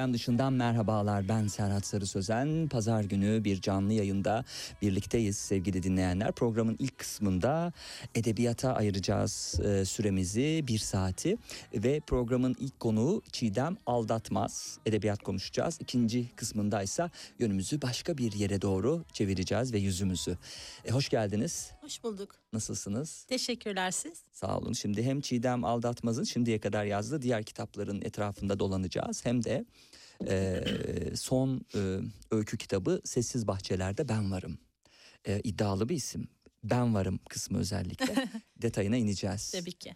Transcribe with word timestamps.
Gündem 0.00 0.14
dışından 0.14 0.52
merhabalar 0.52 1.28
ben 1.28 1.46
Serhat 1.46 1.86
Sarı 1.86 2.06
Sözen. 2.06 2.68
Pazar 2.68 3.04
günü 3.04 3.44
bir 3.44 3.60
canlı 3.60 3.92
yayında 3.92 4.44
birlikteyiz 4.82 5.38
sevgili 5.38 5.82
dinleyenler. 5.82 6.32
Programın 6.32 6.76
ilk 6.78 6.98
kısmında 6.98 7.72
edebiyata 8.14 8.74
ayıracağız 8.74 9.60
e, 9.64 9.84
süremizi 9.84 10.64
bir 10.68 10.78
saati 10.78 11.36
ve 11.74 12.00
programın 12.00 12.56
ilk 12.60 12.80
konuğu 12.80 13.22
Çiğdem 13.32 13.76
Aldatmaz. 13.86 14.78
Edebiyat 14.86 15.22
konuşacağız. 15.22 15.78
İkinci 15.80 16.28
kısmında 16.36 16.82
ise 16.82 17.10
yönümüzü 17.38 17.82
başka 17.82 18.18
bir 18.18 18.32
yere 18.32 18.62
doğru 18.62 19.04
çevireceğiz 19.12 19.72
ve 19.72 19.78
yüzümüzü. 19.78 20.38
E, 20.84 20.90
hoş 20.90 21.08
geldiniz. 21.08 21.70
Hoş 21.80 22.04
bulduk. 22.04 22.34
Nasılsınız? 22.52 23.24
Teşekkürler 23.28 23.90
siz. 23.90 24.22
Sağ 24.32 24.58
olun. 24.58 24.72
Şimdi 24.72 25.02
hem 25.02 25.20
Çiğdem 25.20 25.64
Aldatmaz'ın 25.64 26.24
şimdiye 26.24 26.58
kadar 26.58 26.84
yazdığı 26.84 27.22
diğer 27.22 27.42
kitapların 27.42 28.02
etrafında 28.02 28.58
dolanacağız. 28.58 29.26
Hem 29.26 29.44
de 29.44 29.64
e, 30.28 30.62
son 31.16 31.60
e, 31.74 31.98
öykü 32.30 32.58
kitabı 32.58 33.00
Sessiz 33.04 33.46
Bahçelerde 33.46 34.08
Ben 34.08 34.32
Varım. 34.32 34.58
E, 35.26 35.40
iddialı 35.40 35.88
bir 35.88 35.96
isim. 35.96 36.28
Ben 36.64 36.94
varım 36.94 37.20
kısmı 37.28 37.58
özellikle. 37.58 38.28
Detayına 38.62 38.96
ineceğiz. 38.96 39.50
Tabii 39.50 39.72
ki. 39.72 39.94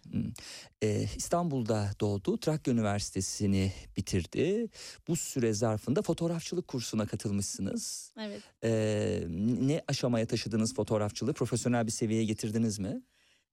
Ee, 0.83 1.07
İstanbul'da 1.15 1.89
doğdu. 1.99 2.37
Trakya 2.37 2.73
Üniversitesi'ni 2.73 3.73
bitirdi. 3.97 4.69
Bu 5.07 5.15
süre 5.15 5.53
zarfında 5.53 6.01
fotoğrafçılık 6.01 6.67
kursuna 6.67 7.05
katılmışsınız. 7.05 8.13
Evet. 8.19 8.41
Ee, 8.63 9.23
ne 9.61 9.83
aşamaya 9.87 10.27
taşıdınız 10.27 10.73
fotoğrafçılığı? 10.73 11.33
Profesyonel 11.33 11.85
bir 11.85 11.91
seviyeye 11.91 12.25
getirdiniz 12.25 12.79
mi? 12.79 13.01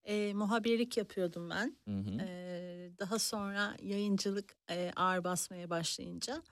E, 0.04 0.34
muhabirlik 0.34 0.96
yapıyordum 0.96 1.50
ben. 1.50 1.76
Hı 1.88 1.96
hı. 1.96 2.22
E, 2.22 2.90
daha 2.98 3.18
sonra 3.18 3.76
yayıncılık 3.82 4.56
e, 4.70 4.92
ağır 4.96 5.24
basmaya 5.24 5.70
başlayınca 5.70 6.42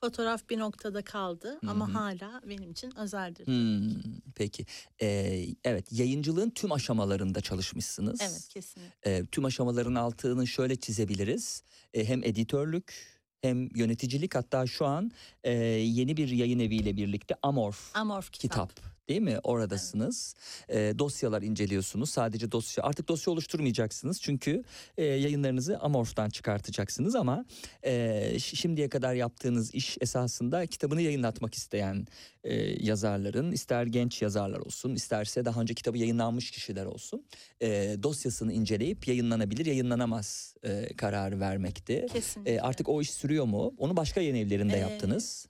fotoğraf 0.00 0.48
bir 0.50 0.58
noktada 0.58 1.02
kaldı 1.02 1.58
Hı 1.60 1.66
hı. 1.66 1.70
ama 1.70 1.94
hala 1.94 2.40
benim 2.48 2.70
için 2.70 2.96
özeldir. 2.98 3.46
Hmm, 3.46 4.02
peki. 4.34 4.66
Ee, 5.02 5.46
evet 5.64 5.92
yayıncılığın 5.92 6.50
tüm 6.50 6.72
aşamalarında 6.72 7.40
çalışmışsınız. 7.40 8.20
Evet 8.22 8.48
kesinlikle. 8.48 8.92
Ee, 9.16 9.26
tüm 9.26 9.44
aşamaların 9.44 9.94
altını 9.94 10.46
şöyle 10.46 10.76
çizebiliriz. 10.76 11.62
Ee, 11.94 12.04
hem 12.04 12.24
editörlük 12.24 13.18
hem 13.42 13.68
yöneticilik 13.76 14.34
hatta 14.34 14.66
şu 14.66 14.86
an 14.86 15.10
e, 15.44 15.52
yeni 15.72 16.16
bir 16.16 16.28
yayın 16.28 16.58
eviyle 16.58 16.96
birlikte 16.96 17.34
Amorf 17.42 17.96
Amorf 17.96 18.30
kitap. 18.32 18.68
kitap 18.70 18.97
değil 19.08 19.20
mi? 19.20 19.38
Oradasınız. 19.44 20.34
Ee, 20.68 20.94
dosyalar 20.98 21.42
inceliyorsunuz. 21.42 22.10
Sadece 22.10 22.52
dosya 22.52 22.84
artık 22.84 23.08
dosya 23.08 23.32
oluşturmayacaksınız. 23.32 24.20
Çünkü 24.20 24.62
e, 24.96 25.04
yayınlarınızı 25.04 25.78
Amorf'tan 25.78 26.28
çıkartacaksınız 26.30 27.14
ama 27.14 27.44
e, 27.84 28.38
şimdiye 28.38 28.88
kadar 28.88 29.14
yaptığınız 29.14 29.74
iş 29.74 29.98
esasında 30.00 30.66
kitabını 30.66 31.02
yayınlatmak 31.02 31.54
isteyen 31.54 32.06
e, 32.44 32.54
yazarların 32.86 33.52
ister 33.52 33.86
genç 33.86 34.22
yazarlar 34.22 34.58
olsun 34.58 34.94
isterse 34.94 35.44
daha 35.44 35.60
önce 35.60 35.74
kitabı 35.74 35.98
yayınlanmış 35.98 36.50
kişiler 36.50 36.86
olsun 36.86 37.26
e, 37.62 37.96
dosyasını 38.02 38.52
inceleyip 38.52 39.08
yayınlanabilir 39.08 39.66
yayınlanamaz 39.66 40.54
e, 40.62 40.96
kararı 40.96 41.40
vermekti. 41.40 42.06
Kesinlikle. 42.12 42.54
E, 42.54 42.60
artık 42.60 42.88
o 42.88 43.00
iş 43.02 43.10
sürüyor 43.10 43.44
mu? 43.44 43.74
Onu 43.78 43.96
başka 43.96 44.20
yayın 44.20 44.34
evlerinde 44.46 44.76
Ee, 44.76 44.80
yaptınız. 44.80 45.48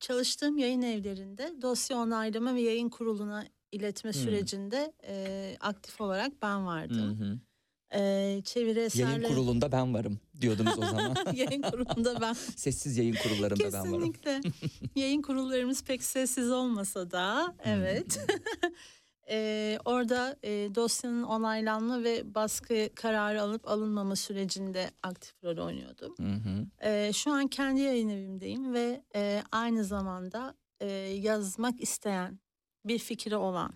Çalıştığım 0.00 0.58
yayın 0.58 0.82
evlerinde 0.82 1.52
dosya 1.62 1.96
onaylama 1.96 2.54
ve 2.54 2.60
yayın 2.60 2.88
kuruluna 2.88 3.46
iletme 3.72 4.12
Hmm. 4.12 4.20
sürecinde 4.20 4.92
e, 5.06 5.56
aktif 5.60 6.00
olarak 6.00 6.42
ben 6.42 6.60
Hı 6.60 6.64
vardım. 6.64 7.18
hı. 7.20 7.38
E, 7.98 8.42
çeviri 8.44 8.80
eserleri... 8.80 9.10
Yayın 9.22 9.34
kurulunda 9.34 9.72
ben 9.72 9.94
varım 9.94 10.20
diyordunuz 10.40 10.78
o 10.78 10.80
zaman. 10.86 11.16
yayın 11.34 11.62
kurulunda 11.62 12.20
ben. 12.20 12.32
Sessiz 12.32 12.96
yayın 12.98 13.16
kurullarında 13.22 13.72
ben 13.72 13.92
varım. 13.92 14.12
Kesinlikle. 14.12 14.40
yayın 14.96 15.22
kurullarımız 15.22 15.84
pek 15.84 16.02
sessiz 16.02 16.50
olmasa 16.50 17.10
da 17.10 17.54
evet. 17.64 18.20
Ee, 19.30 19.78
orada 19.84 20.36
e, 20.42 20.74
dosyanın 20.74 21.22
onaylanma 21.22 22.04
ve 22.04 22.34
baskı 22.34 22.88
kararı 22.94 23.42
alıp 23.42 23.68
alınmama 23.68 24.16
sürecinde 24.16 24.90
aktif 25.02 25.44
rol 25.44 25.66
oynuyordum. 25.66 26.14
Hı 26.18 26.32
hı. 26.32 26.66
Ee, 26.82 27.12
şu 27.12 27.32
an 27.32 27.46
kendi 27.46 27.80
yayın 27.80 28.08
evimdeyim 28.08 28.74
ve 28.74 29.04
e, 29.14 29.42
aynı 29.52 29.84
zamanda 29.84 30.54
e, 30.80 30.86
yazmak 31.00 31.80
isteyen, 31.80 32.38
bir 32.84 32.98
fikri 32.98 33.36
olan, 33.36 33.72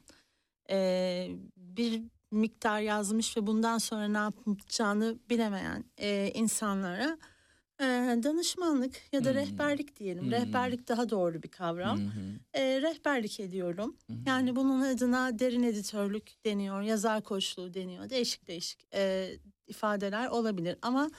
e, 0.70 1.28
bir 1.56 2.02
miktar 2.30 2.80
yazmış 2.80 3.36
ve 3.36 3.46
bundan 3.46 3.78
sonra 3.78 4.08
ne 4.08 4.18
yapacağını 4.18 5.18
bilemeyen 5.30 5.84
e, 5.98 6.30
insanlara 6.34 7.18
e, 7.80 7.84
danışmanlık 8.22 8.94
ya 9.12 9.24
da 9.24 9.28
Hmm. 9.30 9.36
rehberlik 9.36 9.96
diyelim. 9.96 10.24
Hmm. 10.24 10.30
Rehberlik 10.32 10.88
daha 10.88 11.10
doğru 11.10 11.42
bir 11.42 11.48
kavram. 11.48 11.98
Hı. 12.00 12.10
E, 12.54 12.82
rehberlik 12.82 13.40
ediyorum. 13.40 13.96
Hı. 14.10 14.12
Yani 14.26 14.56
bunun 14.56 14.80
adına 14.80 15.38
derin 15.38 15.62
editörlük 15.62 16.44
deniyor, 16.44 16.82
yazar 16.82 17.22
koçluğu 17.22 17.74
deniyor. 17.74 18.10
Değişik 18.10 18.46
değişik 18.48 18.86
e, 18.94 19.30
ifadeler 19.66 20.28
olabilir 20.28 20.76
ama 20.82 21.10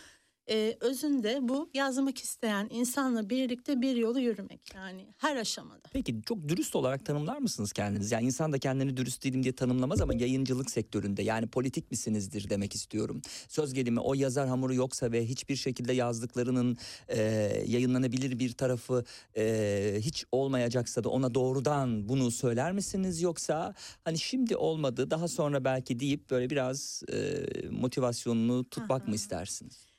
e, 0.49 0.77
özünde 0.79 1.39
bu 1.41 1.69
yazmak 1.73 2.17
isteyen 2.17 2.67
insanla 2.71 3.29
birlikte 3.29 3.81
bir 3.81 3.95
yolu 3.95 4.19
yürümek 4.19 4.61
yani 4.75 5.07
her 5.17 5.35
aşamada. 5.35 5.81
Peki 5.93 6.21
çok 6.25 6.47
dürüst 6.47 6.75
olarak 6.75 7.05
tanımlar 7.05 7.37
mısınız 7.37 7.73
kendiniz? 7.73 8.11
Yani 8.11 8.25
insan 8.25 8.53
da 8.53 8.59
kendini 8.59 8.97
dürüst 8.97 9.23
değilim 9.23 9.43
diye 9.43 9.55
tanımlamaz 9.55 10.01
ama 10.01 10.13
yayıncılık 10.13 10.71
sektöründe 10.71 11.23
yani 11.23 11.47
politik 11.47 11.91
misinizdir 11.91 12.49
demek 12.49 12.75
istiyorum. 12.75 13.21
Söz 13.47 13.73
gelimi 13.73 13.99
o 13.99 14.13
yazar 14.13 14.47
hamuru 14.47 14.73
yoksa 14.73 15.11
ve 15.11 15.25
hiçbir 15.25 15.55
şekilde 15.55 15.93
yazdıklarının 15.93 16.77
e, 17.07 17.21
yayınlanabilir 17.67 18.39
bir 18.39 18.53
tarafı 18.53 19.03
e, 19.37 19.95
hiç 19.99 20.25
olmayacaksa 20.31 21.03
da 21.03 21.09
ona 21.09 21.33
doğrudan 21.33 22.09
bunu 22.09 22.31
söyler 22.31 22.71
misiniz? 22.71 23.21
Yoksa 23.21 23.73
hani 24.03 24.19
şimdi 24.19 24.55
olmadı 24.55 25.11
daha 25.11 25.27
sonra 25.27 25.63
belki 25.63 25.99
deyip 25.99 26.29
böyle 26.29 26.49
biraz 26.49 27.03
e, 27.13 27.45
motivasyonunu 27.69 28.69
tutmak 28.69 29.01
Aha. 29.01 29.09
mı 29.09 29.15
istersiniz? 29.15 29.94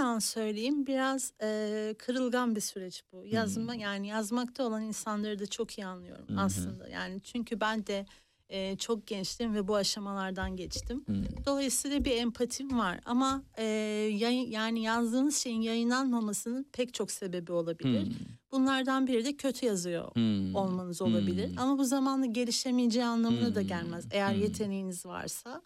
Yalan 0.00 0.18
söyleyeyim 0.18 0.86
biraz 0.86 1.32
e, 1.42 1.94
kırılgan 1.98 2.56
bir 2.56 2.60
süreç 2.60 3.02
bu. 3.12 3.26
Yazma 3.26 3.74
yani 3.74 4.08
yazmakta 4.08 4.64
olan 4.64 4.82
insanları 4.82 5.38
da 5.38 5.46
çok 5.46 5.78
iyi 5.78 5.86
anlıyorum 5.86 6.28
hı. 6.28 6.40
aslında. 6.40 6.88
Yani 6.88 7.20
çünkü 7.22 7.60
ben 7.60 7.86
de 7.86 8.06
e, 8.48 8.76
çok 8.76 9.06
gençtim 9.06 9.54
ve 9.54 9.68
bu 9.68 9.76
aşamalardan 9.76 10.56
geçtim. 10.56 11.04
Hmm. 11.06 11.24
Dolayısıyla 11.46 12.04
bir 12.04 12.16
empatim 12.16 12.78
var 12.78 13.00
ama 13.04 13.42
e, 13.58 13.64
yayın, 14.12 14.50
yani 14.50 14.82
yazdığınız 14.82 15.36
şeyin 15.36 15.60
yayınlanmamasının 15.60 16.66
pek 16.72 16.94
çok 16.94 17.10
sebebi 17.10 17.52
olabilir. 17.52 18.06
Hmm. 18.06 18.14
Bunlardan 18.52 19.06
biri 19.06 19.24
de 19.24 19.36
kötü 19.36 19.66
yazıyor 19.66 20.14
Hmm. 20.14 20.54
olmanız 20.54 21.02
olabilir. 21.02 21.48
Hmm. 21.50 21.58
Ama 21.58 21.78
bu 21.78 21.84
zamanla 21.84 22.26
gelişemeyeceği 22.26 23.04
anlamına 23.04 23.54
da 23.54 23.60
Hmm. 23.60 23.68
gelmez 23.68 24.04
eğer 24.10 24.34
Hmm. 24.34 24.42
yeteneğiniz 24.42 25.06
varsa. 25.06 25.62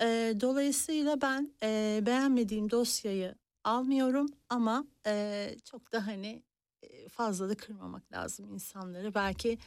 E, 0.00 0.34
dolayısıyla 0.40 1.20
ben 1.20 1.52
e, 1.62 2.00
beğenmediğim 2.06 2.70
dosyayı 2.70 3.34
almıyorum 3.64 4.26
ama 4.48 4.84
e, 5.06 5.46
çok 5.64 5.92
da 5.92 6.06
hani 6.06 6.42
e, 6.82 7.08
fazla 7.08 7.48
da 7.48 7.54
kırmamak 7.54 8.12
lazım 8.12 8.54
insanları. 8.54 9.14
Belki 9.14 9.58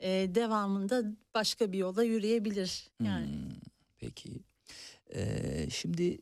e, 0.00 0.34
devamında 0.34 1.04
başka 1.34 1.72
bir 1.72 1.78
yola 1.78 2.02
yürüyebilir 2.02 2.90
yani. 3.02 3.26
Hmm, 3.26 3.50
Peki. 3.98 4.44
Ee, 5.14 5.68
şimdi 5.70 6.18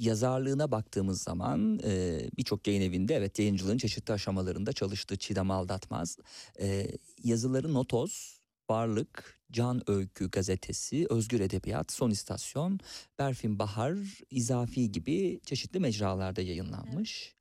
yazarlığına 0.00 0.70
baktığımız 0.70 1.22
zaman 1.22 1.80
e, 1.84 2.20
birçok 2.36 2.66
yayın 2.66 2.82
evinde 2.82 3.14
evet 3.14 3.38
yayıncılığın 3.38 3.78
çeşitli 3.78 4.12
aşamalarında 4.12 4.72
çalıştı 4.72 5.16
Çiğdem 5.16 5.50
Aldatmaz. 5.50 6.18
Ee, 6.60 6.88
yazıları 7.24 7.74
Notos, 7.74 8.38
Varlık, 8.70 9.41
Can 9.52 9.90
Öykü 9.90 10.30
gazetesi, 10.30 11.06
Özgür 11.10 11.40
Edebiyat, 11.40 11.92
Son 11.92 12.10
İstasyon, 12.10 12.80
Berfin 13.18 13.58
Bahar, 13.58 13.96
İzafi 14.30 14.92
gibi 14.92 15.40
çeşitli 15.44 15.80
mecralarda 15.80 16.40
yayınlanmış. 16.42 17.34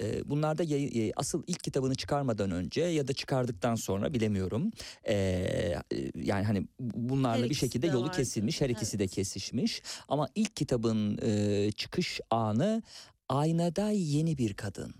Ee, 0.00 0.28
Bunlarda 0.30 0.62
yayı- 0.62 1.08
e, 1.08 1.12
asıl 1.16 1.42
ilk 1.46 1.64
kitabını 1.64 1.94
çıkarmadan 1.94 2.50
önce 2.50 2.80
ya 2.80 3.08
da 3.08 3.12
çıkardıktan 3.12 3.74
sonra 3.74 4.14
bilemiyorum. 4.14 4.70
Ee, 5.04 5.14
e, 5.14 6.10
yani 6.14 6.44
hani 6.44 6.66
bunlarla 6.80 7.42
Her 7.42 7.50
bir 7.50 7.54
şekilde 7.54 7.86
de 7.86 7.92
yolu 7.92 8.02
vardı, 8.06 8.16
kesilmiş, 8.16 8.60
her 8.60 8.70
ikisi 8.70 8.98
de 8.98 9.02
evet. 9.04 9.14
kesişmiş. 9.14 9.82
Ama 10.08 10.28
ilk 10.34 10.56
kitabın 10.56 11.18
e, 11.22 11.70
çıkış 11.72 12.20
anı 12.30 12.82
aynada 13.28 13.90
yeni 13.90 14.38
bir 14.38 14.54
kadın. 14.54 14.94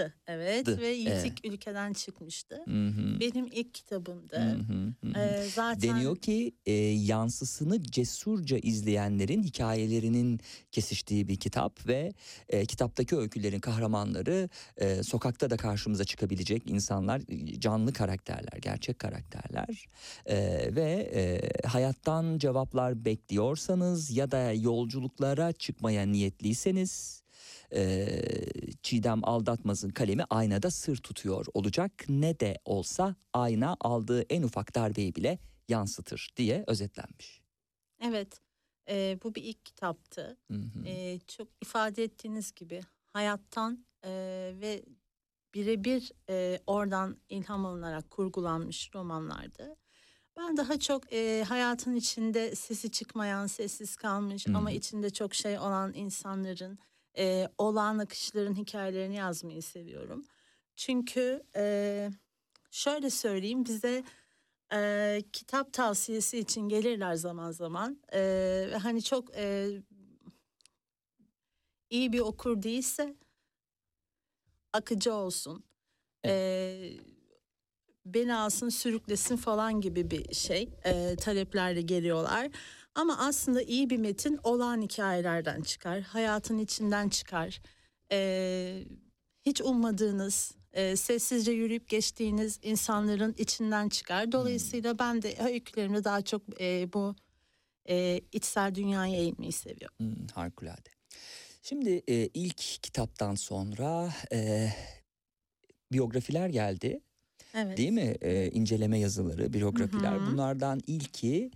Dı, 0.00 0.14
Evet 0.26 0.66
Dı, 0.66 0.80
ve 0.80 0.88
Yitik 0.88 1.46
ülkeden 1.46 1.92
çıkmıştı. 1.92 2.62
Hı 2.64 2.86
hı, 2.88 3.20
Benim 3.20 3.46
ilk 3.46 3.74
kitabımdı. 3.74 4.36
hı 4.36 4.72
hı, 4.72 4.94
hı 5.00 5.18
hı. 5.18 5.18
Ee, 5.18 5.42
zaten 5.50 5.82
Deniyor 5.82 6.16
ki 6.16 6.52
e, 6.66 6.72
yansısını 6.72 7.82
cesurca 7.82 8.58
izleyenlerin 8.58 9.42
hikayelerinin 9.42 10.40
kesiştiği 10.72 11.28
bir 11.28 11.36
kitap 11.36 11.86
ve 11.86 12.12
e, 12.48 12.66
kitaptaki 12.66 13.16
öykülerin 13.16 13.60
kahramanları 13.60 14.48
e, 14.76 15.02
sokakta 15.02 15.50
da 15.50 15.56
karşımıza 15.56 16.04
çıkabilecek 16.04 16.70
insanlar, 16.70 17.20
e, 17.28 17.60
canlı 17.60 17.92
karakterler, 17.92 18.58
gerçek 18.62 18.98
karakterler 18.98 19.88
E, 20.26 20.36
ve 20.76 21.10
e, 21.14 21.22
hayattan 21.68 22.38
cevaplar 22.38 23.04
bekliyorsanız 23.04 24.10
ya 24.10 24.30
da 24.30 24.52
yolculuklara 24.52 25.52
çıkmaya 25.52 26.06
niyetliyseniz 26.06 27.19
e, 27.74 28.22
Çiğdem 28.82 29.24
Aldatmaz'ın 29.24 29.90
kalemi 29.90 30.24
aynada 30.30 30.70
sır 30.70 30.96
tutuyor 30.96 31.46
olacak. 31.54 31.92
Ne 32.08 32.40
de 32.40 32.58
olsa 32.64 33.16
ayna 33.32 33.76
aldığı 33.80 34.22
en 34.22 34.42
ufak 34.42 34.74
darbeyi 34.74 35.14
bile 35.14 35.38
yansıtır 35.68 36.30
diye 36.36 36.64
özetlenmiş. 36.66 37.40
evet 38.02 38.40
e, 38.88 39.18
bu 39.24 39.34
bir 39.34 39.42
ilk 39.42 39.64
kitaptı. 39.64 40.36
Hı 40.50 40.54
hı. 40.54 40.86
E, 40.86 41.18
çok 41.18 41.48
ifade 41.62 42.04
ettiğiniz 42.04 42.52
gibi 42.52 42.80
hayattan 43.12 43.86
e, 44.04 44.10
ve 44.60 44.84
birebir 45.54 46.12
e, 46.28 46.60
oradan 46.66 47.16
ilham 47.28 47.66
alınarak 47.66 48.10
kurgulanmış 48.10 48.90
romanlardı. 48.94 49.76
Ben 50.36 50.56
daha 50.56 50.78
çok 50.78 51.12
e, 51.12 51.44
hayatın 51.48 51.94
içinde 51.94 52.54
sesi 52.54 52.90
çıkmayan, 52.90 53.46
sessiz 53.46 53.96
kalmış 53.96 54.46
Hı 54.46 54.56
ama 54.56 54.70
içinde 54.70 55.10
çok 55.10 55.34
şey 55.34 55.58
olan 55.58 55.92
insanların 55.94 56.78
e, 57.18 57.48
olağan 57.58 57.98
akışların 57.98 58.54
hikayelerini 58.54 59.16
yazmayı 59.16 59.62
seviyorum. 59.62 60.24
Çünkü 60.76 61.42
e, 61.56 62.10
şöyle 62.70 63.10
söyleyeyim 63.10 63.64
bize 63.64 64.04
e, 64.72 65.22
kitap 65.32 65.72
tavsiyesi 65.72 66.38
için 66.38 66.68
gelirler 66.68 67.14
zaman 67.14 67.50
zaman 67.50 67.98
E, 68.14 68.70
hani 68.82 69.02
çok 69.02 69.36
e, 69.36 69.68
iyi 71.90 72.12
bir 72.12 72.20
okur 72.20 72.62
değilse 72.62 73.16
akıcı 74.72 75.14
olsun. 75.14 75.64
E, 76.26 76.32
beni 78.06 78.34
alsın 78.34 78.68
sürüklesin 78.68 79.36
falan 79.36 79.80
gibi 79.80 80.10
bir 80.10 80.34
şey 80.34 80.68
e, 80.84 81.16
taleplerle 81.16 81.82
geliyorlar. 81.82 82.48
Ama 82.94 83.18
aslında 83.18 83.62
iyi 83.62 83.90
bir 83.90 83.96
metin 83.96 84.40
olağan 84.42 84.82
hikayelerden 84.82 85.60
çıkar, 85.62 86.00
hayatın 86.00 86.58
içinden 86.58 87.08
çıkar. 87.08 87.62
E, 88.12 88.84
hiç 89.46 89.60
ummadığınız, 89.60 90.54
e, 90.72 90.96
sessizce 90.96 91.52
yürüyüp 91.52 91.88
geçtiğiniz 91.88 92.58
insanların 92.62 93.34
içinden 93.38 93.88
çıkar. 93.88 94.32
Dolayısıyla 94.32 94.98
ben 94.98 95.22
de 95.22 95.36
öykülerimde 95.44 96.04
daha 96.04 96.22
çok 96.22 96.60
e, 96.60 96.92
bu 96.92 97.14
e, 97.88 98.20
içsel 98.32 98.74
dünyaya 98.74 99.16
eğilmeyi 99.16 99.52
seviyorum. 99.52 99.96
Hmm, 99.98 100.26
harikulade. 100.34 100.90
Şimdi 101.62 102.02
e, 102.08 102.14
ilk 102.34 102.56
kitaptan 102.56 103.34
sonra 103.34 104.12
e, 104.32 104.68
biyografiler 105.92 106.48
geldi 106.48 107.00
Evet. 107.54 107.78
değil 107.78 107.92
mi? 107.92 108.14
E, 108.20 108.50
inceleme 108.50 108.98
yazıları, 108.98 109.52
biyografiler. 109.52 110.12
Hı 110.12 110.16
hı. 110.16 110.26
Bunlardan 110.32 110.80
ilki 110.86 111.50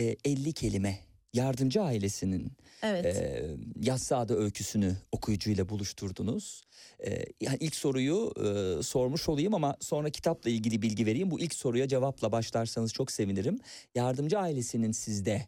e, 0.00 0.16
50 0.24 0.52
kelime. 0.52 0.98
Yardımcı 1.32 1.82
ailesinin 1.82 2.52
Evet. 2.82 3.06
e, 3.06 3.46
Yassıada 3.82 4.34
öyküsünü 4.36 4.96
okuyucuyla 5.12 5.68
buluşturdunuz. 5.68 6.62
E, 7.06 7.24
yani 7.40 7.56
ilk 7.60 7.76
soruyu 7.76 8.32
e, 8.36 8.82
sormuş 8.82 9.28
olayım 9.28 9.54
ama 9.54 9.76
sonra 9.80 10.10
kitapla 10.10 10.50
ilgili 10.50 10.82
bilgi 10.82 11.06
vereyim. 11.06 11.30
Bu 11.30 11.40
ilk 11.40 11.54
soruya 11.54 11.88
cevapla 11.88 12.32
başlarsanız 12.32 12.92
çok 12.92 13.10
sevinirim. 13.12 13.58
Yardımcı 13.94 14.38
ailesinin 14.38 14.92
sizde 14.92 15.46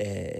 e, 0.00 0.34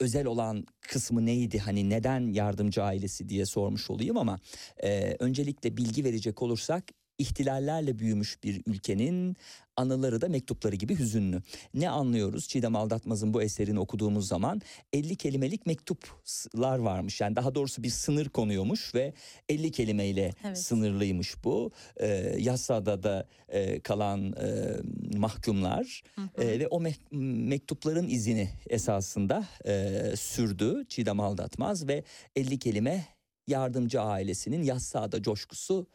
özel 0.00 0.26
olan 0.26 0.66
kısmı 0.80 1.26
neydi? 1.26 1.58
Hani 1.58 1.90
neden 1.90 2.32
yardımcı 2.32 2.82
ailesi 2.82 3.28
diye 3.28 3.46
sormuş 3.46 3.90
olayım 3.90 4.16
ama 4.16 4.40
e, 4.82 5.16
öncelikle 5.18 5.76
bilgi 5.76 6.04
verecek 6.04 6.42
olursak 6.42 6.84
ihtilallerle 7.18 7.98
büyümüş 7.98 8.42
bir 8.44 8.62
ülkenin 8.66 9.36
anıları 9.76 10.20
da 10.20 10.28
mektupları 10.28 10.76
gibi 10.76 10.98
hüzünlü. 10.98 11.42
Ne 11.74 11.90
anlıyoruz? 11.90 12.48
Çiğdem 12.48 12.76
Aldatmaz'ın 12.76 13.34
bu 13.34 13.42
eserini 13.42 13.80
okuduğumuz 13.80 14.28
zaman 14.28 14.60
50 14.92 15.16
kelimelik 15.16 15.66
mektuplar 15.66 16.78
varmış. 16.78 17.20
Yani 17.20 17.36
daha 17.36 17.54
doğrusu 17.54 17.82
bir 17.82 17.90
sınır 17.90 18.28
konuyormuş 18.28 18.94
ve 18.94 19.14
50 19.48 19.70
kelimeyle 19.72 20.32
Evet. 20.44 20.58
sınırlıymış 20.58 21.44
bu. 21.44 21.70
Ee, 21.96 22.06
Yassada 22.38 23.02
da 23.02 23.26
e, 23.48 23.80
kalan 23.80 24.32
e, 24.32 24.76
mahkumlar 25.18 26.02
e, 26.38 26.60
ve 26.60 26.66
o 26.68 26.80
me- 26.82 27.16
mektupların 27.48 28.08
izini 28.08 28.48
esasında 28.70 29.46
e, 29.66 30.02
sürdü 30.16 30.84
Çiğdem 30.88 31.20
Aldatmaz 31.20 31.88
ve 31.88 32.04
50 32.36 32.58
kelime 32.58 33.04
yardımcı 33.46 34.00
ailesinin 34.00 34.62
Yassada 34.62 35.22
coşkusu 35.22 35.86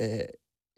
e, 0.00 0.28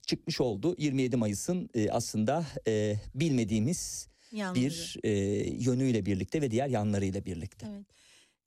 çıkmış 0.07 0.41
oldu. 0.41 0.75
27 0.79 1.17
Mayıs'ın 1.17 1.71
e, 1.75 1.91
aslında 1.91 2.45
e, 2.67 2.97
bilmediğimiz 3.15 4.09
Yanları. 4.33 4.61
bir 4.65 4.97
e, 5.05 5.11
yönüyle 5.51 6.07
birlikte 6.07 6.43
ve 6.43 6.51
diğer 6.51 6.69
yanlarıyla 6.69 7.25
birlikte. 7.25 7.67
Evet. 7.71 7.87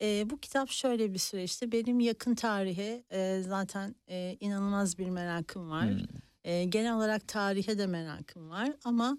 Ee, 0.02 0.30
bu 0.30 0.38
kitap 0.38 0.70
şöyle 0.70 1.14
bir 1.14 1.20
süreçti. 1.20 1.72
Benim 1.72 2.00
yakın 2.00 2.36
tarihe 2.36 3.04
e, 3.12 3.42
zaten 3.48 3.96
e, 4.10 4.38
inanılmaz 4.40 4.98
bir 4.98 5.10
merakım 5.10 5.70
var. 5.70 5.90
Hmm. 5.90 6.06
E, 6.44 6.64
genel 6.64 6.96
olarak 6.96 7.28
tarihe 7.28 7.78
de 7.78 7.88
merakım 7.88 8.50
var. 8.50 8.74
Ama 8.84 9.18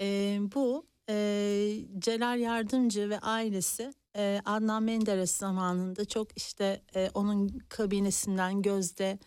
e, 0.00 0.38
bu 0.54 0.86
e, 1.08 1.14
Celal 1.98 2.40
Yardımcı 2.40 3.10
ve 3.10 3.18
ailesi 3.18 3.92
e, 4.16 4.40
Adnan 4.44 4.82
Menderes 4.82 5.36
zamanında 5.36 6.04
çok 6.04 6.36
işte 6.36 6.82
e, 6.94 7.10
onun 7.14 7.58
kabinesinden 7.68 8.62
gözde 8.62 9.18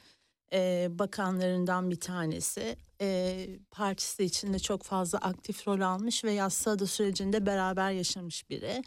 e, 0.55 0.87
bakanlarından 0.91 1.91
bir 1.91 1.99
tanesi. 1.99 2.77
E, 3.01 3.47
partisi 3.71 4.23
içinde 4.23 4.59
çok 4.59 4.83
fazla 4.83 5.17
aktif 5.17 5.67
rol 5.67 5.81
almış 5.81 6.23
ve 6.23 6.31
Yassıada 6.31 6.87
sürecinde 6.87 7.45
beraber 7.45 7.91
yaşamış 7.91 8.49
biri. 8.49 8.83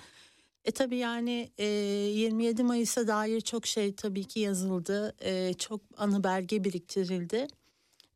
E 0.64 0.70
tabii 0.70 0.96
yani 0.96 1.52
e, 1.58 1.64
27 1.66 2.62
Mayıs'a 2.62 3.06
dair 3.08 3.40
çok 3.40 3.66
şey 3.66 3.94
tabii 3.94 4.24
ki 4.24 4.40
yazıldı. 4.40 5.14
E, 5.20 5.54
çok 5.54 5.80
anı 5.96 6.24
belge 6.24 6.64
biriktirildi. 6.64 7.46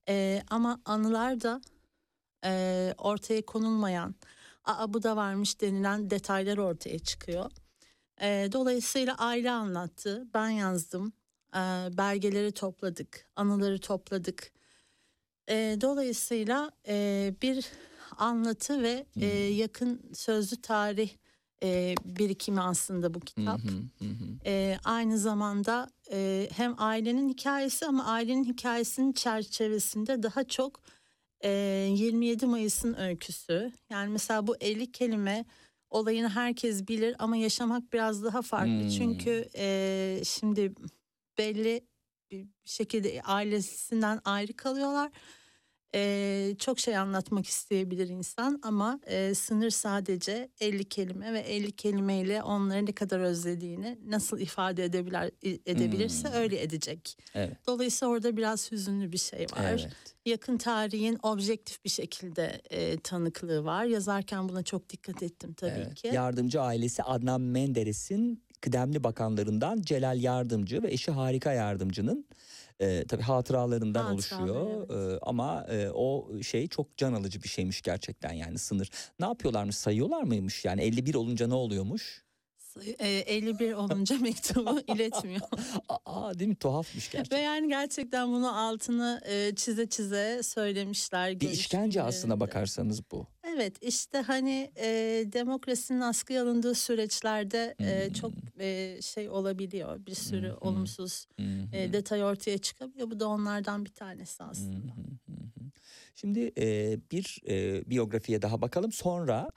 E, 0.08 0.42
ama 0.50 0.80
anılar 0.84 1.40
da 1.40 1.60
e, 2.44 2.94
ortaya 2.98 3.46
konulmayan, 3.46 4.14
aa 4.64 4.92
bu 4.94 5.02
da 5.02 5.16
varmış 5.16 5.60
denilen 5.60 6.10
detaylar 6.10 6.58
ortaya 6.58 6.98
çıkıyor. 6.98 7.50
E, 8.20 8.48
dolayısıyla 8.52 9.14
aile 9.18 9.50
anlattı, 9.50 10.26
ben 10.34 10.48
yazdım, 10.48 11.12
e, 11.54 11.96
belgeleri 11.96 12.52
topladık, 12.52 13.26
anıları 13.36 13.80
topladık. 13.80 14.52
E, 15.48 15.76
dolayısıyla 15.80 16.70
e, 16.88 17.34
bir 17.42 17.66
anlatı 18.16 18.82
ve 18.82 19.06
e, 19.20 19.26
yakın 19.36 20.10
sözlü 20.14 20.56
tarih 20.56 21.10
e, 21.62 21.94
birikimi 22.04 22.60
aslında 22.60 23.14
bu 23.14 23.20
kitap. 23.20 23.60
Hı 23.60 23.68
hı, 23.68 23.76
hı 23.98 24.04
hı. 24.04 24.24
E, 24.46 24.78
aynı 24.84 25.18
zamanda 25.18 25.88
e, 26.12 26.48
hem 26.52 26.74
ailenin 26.78 27.28
hikayesi 27.28 27.86
ama 27.86 28.04
ailenin 28.04 28.44
hikayesinin 28.44 29.12
çerçevesinde 29.12 30.22
daha 30.22 30.44
çok 30.44 30.80
e, 31.40 31.50
27 31.50 32.46
Mayıs'ın 32.46 32.94
öyküsü. 32.94 33.72
Yani 33.90 34.10
mesela 34.12 34.46
bu 34.46 34.56
50 34.60 34.92
kelime 34.92 35.44
olayını 35.90 36.28
herkes 36.28 36.88
bilir 36.88 37.16
ama 37.18 37.36
yaşamak 37.36 37.92
biraz 37.92 38.24
daha 38.24 38.42
farklı. 38.42 38.90
Çünkü 38.98 39.48
e, 39.56 40.20
şimdi 40.24 40.72
belli 41.38 41.86
bir 42.30 42.46
şekilde 42.64 43.22
ailesinden 43.22 44.20
ayrı 44.24 44.52
kalıyorlar. 44.56 45.10
E, 45.94 46.54
çok 46.58 46.80
şey 46.80 46.96
anlatmak 46.96 47.46
isteyebilir 47.46 48.08
insan 48.08 48.60
ama 48.62 49.00
e, 49.06 49.34
sınır 49.34 49.70
sadece 49.70 50.48
50 50.60 50.84
kelime 50.88 51.32
ve 51.32 51.40
50 51.40 51.72
kelimeyle 51.72 52.42
onları 52.42 52.86
ne 52.86 52.92
kadar 52.92 53.20
özlediğini 53.20 53.98
nasıl 54.06 54.38
ifade 54.40 54.84
edebilir 54.84 55.32
edebilirse 55.66 56.28
Hmm. 56.28 56.34
öyle 56.36 56.62
edecek. 56.62 57.18
Evet. 57.34 57.56
Dolayısıyla 57.66 58.12
orada 58.12 58.36
biraz 58.36 58.72
hüzünlü 58.72 59.12
bir 59.12 59.18
şey 59.18 59.40
var. 59.40 59.64
Evet. 59.70 59.88
Yakın 60.26 60.58
tarihin 60.58 61.18
objektif 61.22 61.84
bir 61.84 61.90
şekilde 61.90 62.60
e, 62.70 62.96
tanıklığı 63.00 63.64
var. 63.64 63.84
Yazarken 63.84 64.48
buna 64.48 64.62
çok 64.62 64.88
dikkat 64.90 65.22
ettim 65.22 65.52
tabii 65.54 65.70
Evet. 65.76 65.94
ki. 65.94 66.06
Yardımcı 66.12 66.60
ailesi 66.62 67.02
Adnan 67.02 67.40
Menderes'in 67.40 68.44
kıdemli 68.62 69.04
bakanlarından 69.04 69.82
Celal 69.82 70.22
Yardımcı 70.22 70.82
ve 70.82 70.92
eşi 70.92 71.10
Harika 71.10 71.52
Yardımcı'nın 71.52 72.26
e, 72.80 73.04
tabii 73.08 73.22
hatıralarından 73.22 74.04
Hatıraları, 74.04 74.52
oluşuyor. 74.52 75.14
E, 75.14 75.18
ama 75.22 75.66
e, 75.70 75.90
o 75.90 76.30
şey 76.42 76.68
çok 76.68 76.96
can 76.96 77.12
alıcı 77.12 77.42
bir 77.42 77.48
şeymiş 77.48 77.82
gerçekten 77.82 78.32
yani 78.32 78.58
sınır. 78.58 78.90
Ne 79.20 79.26
yapıyorlarmış 79.26 79.76
sayıyorlar 79.76 80.22
mıymış 80.22 80.64
yani 80.64 80.82
51 80.82 81.14
olunca 81.14 81.46
ne 81.46 81.54
oluyormuş? 81.54 82.22
E, 82.98 83.08
51 83.08 83.72
olunca 83.72 84.18
mektubu 84.20 84.80
iletmiyor. 84.80 85.40
Aa 86.06 86.38
değil 86.38 86.48
mi 86.48 86.56
tuhafmış 86.56 87.10
gerçekten. 87.10 87.38
Ve 87.38 87.42
yani 87.42 87.68
gerçekten 87.68 88.28
bunu 88.28 88.58
altını 88.58 89.20
e, 89.24 89.54
çize 89.54 89.88
çize 89.88 90.40
söylemişler. 90.42 91.40
Bir 91.40 91.50
işkence 91.50 92.02
aslına 92.02 92.10
görüşmelerinde. 92.10 92.40
bakarsanız 92.40 93.10
bu. 93.10 93.26
Evet 93.54 93.76
işte 93.82 94.18
hani 94.18 94.72
e, 94.76 94.86
demokrasinin 95.32 96.00
askıya 96.00 96.42
alındığı 96.42 96.74
süreçlerde 96.74 97.74
e, 97.80 98.06
Hmm. 98.06 98.12
çok 98.12 98.32
e, 98.60 98.98
şey 99.02 99.28
olabiliyor. 99.28 100.06
Bir 100.06 100.14
sürü 100.14 100.48
hı. 100.48 100.56
olumsuz 100.60 101.26
hı. 101.40 101.76
e, 101.76 101.92
detay 101.92 102.24
ortaya 102.24 102.58
çıkabiliyor. 102.58 103.10
Bu 103.10 103.20
da 103.20 103.28
onlardan 103.28 103.84
bir 103.84 103.90
tanesi 103.90 104.42
aslında. 104.42 104.92
hı. 104.92 105.12
Şimdi 106.14 106.52
e, 106.58 106.98
bir 107.12 107.40
e, 107.48 107.82
biyografiye 107.90 108.42
daha 108.42 108.62
bakalım. 108.62 108.92
Sonra 108.92 109.48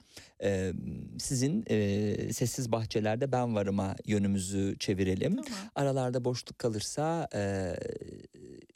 e, 0.42 0.72
sizin 1.18 1.64
e, 1.70 2.32
Sessiz 2.32 2.72
Bahçelerde 2.72 3.32
Ben 3.32 3.54
Varım'a 3.54 3.96
yönümüzü 4.06 4.76
çevirelim. 4.78 5.36
Tamam. 5.36 5.60
Aralarda 5.74 6.24
boşluk 6.24 6.58
kalırsa 6.58 7.28
e, 7.34 7.74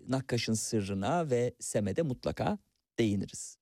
Nakkaş'ın 0.09 0.55
sırrına 0.55 1.31
ve 1.31 1.55
Semed'e 1.61 2.03
mutlaka 2.03 2.59
değiniriz. 2.99 3.60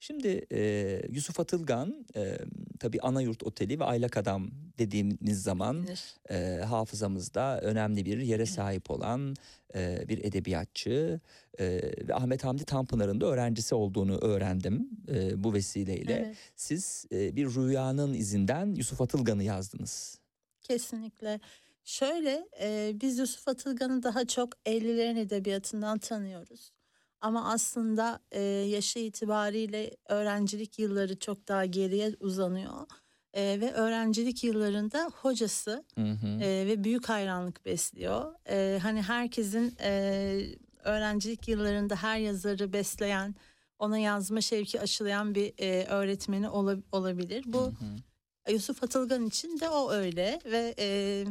Şimdi 0.00 0.46
e, 0.52 1.02
Yusuf 1.10 1.40
Atılgan 1.40 2.06
e, 2.16 2.38
tabii 2.80 3.00
Anayurt 3.00 3.42
Oteli 3.42 3.80
ve 3.80 3.84
Aylak 3.84 4.16
Adam 4.16 4.50
dediğimiz 4.78 5.42
zaman 5.42 5.86
e, 6.30 6.60
hafızamızda 6.68 7.60
önemli 7.60 8.04
bir 8.04 8.18
yere 8.18 8.46
sahip 8.46 8.90
olan 8.90 9.34
e, 9.74 10.08
bir 10.08 10.24
edebiyatçı 10.24 11.20
e, 11.58 11.64
ve 12.08 12.14
Ahmet 12.14 12.44
Hamdi 12.44 12.64
Tanpınar'ın 12.64 13.20
da 13.20 13.26
öğrencisi 13.26 13.74
olduğunu 13.74 14.18
öğrendim 14.18 14.90
e, 15.08 15.44
bu 15.44 15.54
vesileyle. 15.54 16.12
Evet. 16.12 16.36
Siz 16.56 17.06
e, 17.12 17.36
bir 17.36 17.46
rüyanın 17.46 18.14
izinden 18.14 18.74
Yusuf 18.74 19.00
Atılgan'ı 19.00 19.42
yazdınız. 19.42 20.18
Kesinlikle. 20.62 21.40
Şöyle 21.84 22.48
e, 22.60 22.92
biz 23.00 23.18
Yusuf 23.18 23.48
Atılgan'ı 23.48 24.02
daha 24.02 24.26
çok 24.26 24.54
50'lerin 24.66 25.18
edebiyatından 25.18 25.98
tanıyoruz. 25.98 26.75
Ama 27.20 27.52
aslında 27.52 28.20
e, 28.32 28.40
yaşı 28.42 28.98
itibariyle 28.98 29.96
öğrencilik 30.08 30.78
yılları 30.78 31.18
çok 31.18 31.48
daha 31.48 31.64
geriye 31.64 32.12
uzanıyor. 32.20 32.86
E, 33.34 33.60
ve 33.60 33.72
öğrencilik 33.72 34.44
yıllarında 34.44 35.10
hocası 35.14 35.84
Hı 35.98 36.10
hı. 36.10 36.26
e, 36.26 36.66
ve 36.66 36.84
büyük 36.84 37.08
hayranlık 37.08 37.64
besliyor. 37.66 38.34
E, 38.48 38.78
hani 38.82 39.02
herkesin 39.02 39.76
e, 39.80 40.40
öğrencilik 40.84 41.48
yıllarında 41.48 41.96
her 41.96 42.18
yazarı 42.18 42.72
besleyen, 42.72 43.34
ona 43.78 43.98
yazma 43.98 44.40
şevki 44.40 44.80
aşılayan 44.80 45.34
bir 45.34 45.52
e, 45.58 45.84
öğretmeni 45.86 46.48
ola- 46.48 46.82
olabilir. 46.92 47.44
Bu 47.46 47.62
Hı 47.62 47.66
hı. 47.68 48.52
Yusuf 48.52 48.82
Atılgan 48.84 49.26
için 49.26 49.60
de 49.60 49.68
o 49.68 49.90
öyle 49.90 50.40
ve 50.44 50.74
e, 50.78 51.24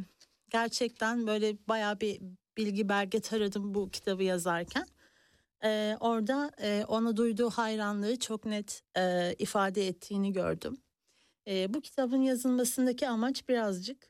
gerçekten 0.50 1.27
böyle 1.27 1.58
bayağı 1.68 2.00
bir 2.00 2.22
bilgi 2.58 2.89
belge 2.89 3.20
taradım 3.20 3.74
bu 3.74 3.89
kitabı 3.89 4.24
yazarken. 4.24 4.86
E, 5.65 5.98
orada 6.00 6.51
e, 6.62 6.86
ona 6.88 7.17
duyduğu 7.17 7.50
hayranlığı 7.50 8.19
çok 8.19 8.45
net 8.45 8.84
e, 8.98 9.36
ifade 9.39 9.88
ettiğini 9.88 10.34
gördüm. 10.34 10.77
E, 11.48 11.74
bu 11.74 11.81
kitabın 11.81 12.22
yazılmasındaki 12.22 13.07
amaç 13.07 13.50
birazcık 13.50 14.10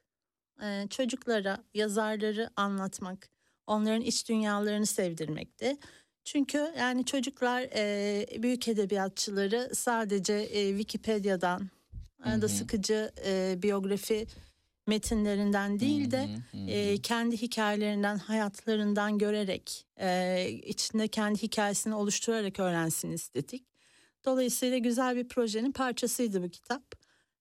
e, 0.62 0.88
çocuklara 0.90 1.64
yazarları 1.74 2.50
anlatmak, 2.56 3.30
onların 3.68 4.02
iç 4.02 4.30
dünyalarını 4.30 4.86
sevdirmekti. 4.86 5.78
Çünkü 6.24 6.74
yani 6.80 7.06
çocuklar 7.06 7.62
e, 7.62 8.44
büyük 8.44 8.68
edebiyatçıları 8.68 9.70
sadece 9.76 10.34
e, 10.34 10.70
Wikipedia'dan 10.70 11.70
ya 12.26 12.42
da 12.42 12.48
sıkıcı 12.48 13.12
e, 13.26 13.56
biyografi 13.62 14.28
metinlerinden 14.88 15.80
değil 15.80 16.12
de 16.12 16.28
Hı 16.52 16.58
hı, 16.58 16.70
e, 16.70 16.98
kendi 16.98 17.42
hikayelerinden, 17.42 18.18
hayatlarından 18.18 19.18
görerek, 19.18 19.86
e, 20.00 20.50
içinde 20.50 21.08
kendi 21.08 21.42
hikayesini 21.42 21.96
oluşturarak 21.96 22.60
öğrensin 22.60 23.12
istedik. 23.12 23.66
Dolayısıyla 24.26 24.78
güzel 24.78 25.16
bir 25.16 25.28
projenin 25.28 25.72
parçasıydı 25.72 26.44
bu 26.44 26.50
kitap. 26.50 26.84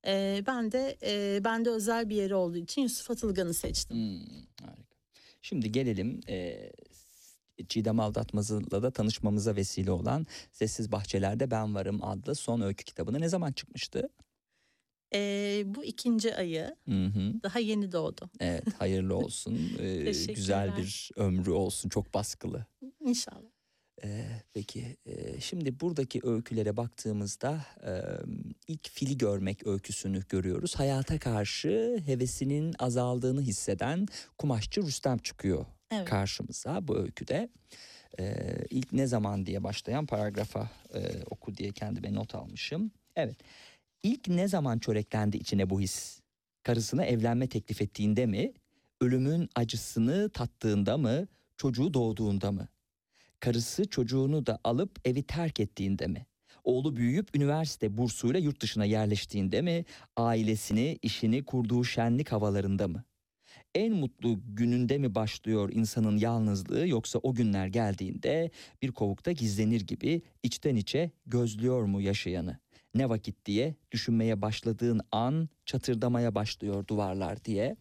E, 0.07 0.43
ben 0.47 0.73
de 0.73 0.97
e, 1.03 1.45
bende 1.45 1.71
özel 1.71 2.11
bir 2.11 2.17
yeri 2.17 2.35
olduğu 2.35 2.59
için 2.59 2.83
Yusuf 2.83 3.11
Atılgan'ı 3.11 3.55
seçtim. 3.55 3.97
Hmm, 3.97 4.67
harika. 4.67 4.95
Şimdi 5.43 5.73
gelelim 5.73 6.21
e, 6.29 6.71
Çiğdem 7.69 8.01
Aldatmaz'la 8.01 8.83
da 8.83 8.91
tanışmamıza 8.91 9.57
vesile 9.57 9.91
olan 9.91 10.27
Sessiz 10.53 10.93
Bahçelerde 10.93 11.51
Ben 11.51 11.75
Varım 11.75 12.05
adlı 12.05 12.35
son 12.35 12.61
öykü 12.61 12.85
kitabına 12.85 13.19
ne 13.19 13.29
zaman 13.29 13.53
çıkmıştı? 13.53 14.09
Ee, 15.15 15.63
bu 15.67 15.85
ikinci 15.85 16.35
ayı 16.37 16.77
Hı 16.89 17.05
hı. 17.07 17.33
daha 17.43 17.59
yeni 17.59 17.93
doğdu. 17.93 18.31
Evet 18.41 18.65
hayırlı 18.79 19.17
olsun. 19.17 19.69
Teşekkürler. 19.79 20.35
güzel 20.35 20.77
bir 20.77 21.11
ömrü 21.17 21.51
olsun 21.51 21.89
çok 21.89 22.15
baskılı. 22.15 22.67
İnşallah. 23.01 23.55
Peki 24.55 24.97
e, 25.07 25.41
şimdi 25.41 25.81
buradaki 25.81 26.21
öykülere 26.23 26.77
baktığımızda 26.77 27.65
e, 27.87 27.93
ilk 28.69 28.91
fili 28.91 29.19
görmek 29.19 29.67
öyküsünü 29.67 30.23
görüyoruz. 30.29 30.75
Hayata 30.75 31.19
karşı 31.19 32.03
hevesinin 32.07 32.75
azaldığını 32.79 33.43
hisseden 33.43 34.07
kumaşçı 34.39 34.83
Rüstem 34.83 35.19
çıkıyor 35.19 35.67
Evet. 35.91 36.05
karşımıza 36.09 36.89
bu 36.89 36.99
öyküde. 36.99 37.49
Ee, 38.19 38.57
ilk 38.71 38.93
ne 38.93 39.07
zaman 39.07 39.47
diye 39.47 39.65
başlayan 39.65 40.07
paragrafa 40.07 40.71
e, 40.95 41.01
oku 41.31 41.57
diye 41.57 41.73
kendime 41.73 42.15
not 42.15 42.35
almışım. 42.35 42.91
Evet. 43.17 43.37
İlk 44.05 44.29
ne 44.29 44.49
zaman 44.49 44.79
çöreklendi 44.79 45.37
içine 45.37 45.71
bu 45.71 45.81
his? 45.81 46.21
Karısına 46.63 47.05
evlenme 47.05 47.49
teklif 47.49 47.83
ettiğinde 47.83 48.27
mi? 48.27 48.53
Ölümün 49.01 49.49
acısını 49.55 50.31
tattığında 50.31 50.99
mı? 50.99 51.27
Çocuğu 51.57 51.95
doğduğunda 51.95 52.53
mı? 52.53 52.69
Karısı 53.41 53.85
çocuğunu 53.91 54.47
da 54.47 54.59
alıp 54.65 54.99
evi 55.05 55.23
terk 55.23 55.61
ettiğinde 55.61 56.07
mi? 56.07 56.27
Oğlu 56.65 56.97
büyüyüp 56.97 57.37
üniversite 57.37 57.99
bursuyla 57.99 58.41
yurt 58.41 58.63
dışına 58.63 58.85
yerleştiğinde 58.85 59.63
mi? 59.63 59.85
Ailesini, 60.17 60.99
işini 61.03 61.45
kurduğu 61.45 61.85
şenlik 61.85 62.33
havalarında 62.33 62.89
mı? 62.89 63.05
En 63.75 63.93
mutlu 63.93 64.41
gününde 64.47 64.99
mi 64.99 65.15
başlıyor 65.15 65.71
insanın 65.73 66.17
yalnızlığı 66.17 66.89
yoksa 66.89 67.19
o 67.23 67.35
günler 67.35 67.67
geldiğinde 67.67 68.51
bir 68.83 68.93
kovukta 68.93 69.33
gizlenir 69.33 69.81
gibi 69.81 70.23
içten 70.43 70.77
içe 70.77 71.11
gözlüyor 71.27 71.85
mu 71.85 72.01
yaşayanı? 72.03 72.64
Ne 72.95 73.09
vakit 73.09 73.47
diye 73.47 73.75
düşünmeye 73.93 74.43
başladığın 74.43 75.01
an 75.13 75.49
çatırdamaya 75.67 76.35
başlıyor 76.35 76.87
duvarlar 76.87 77.45
diye 77.45 77.77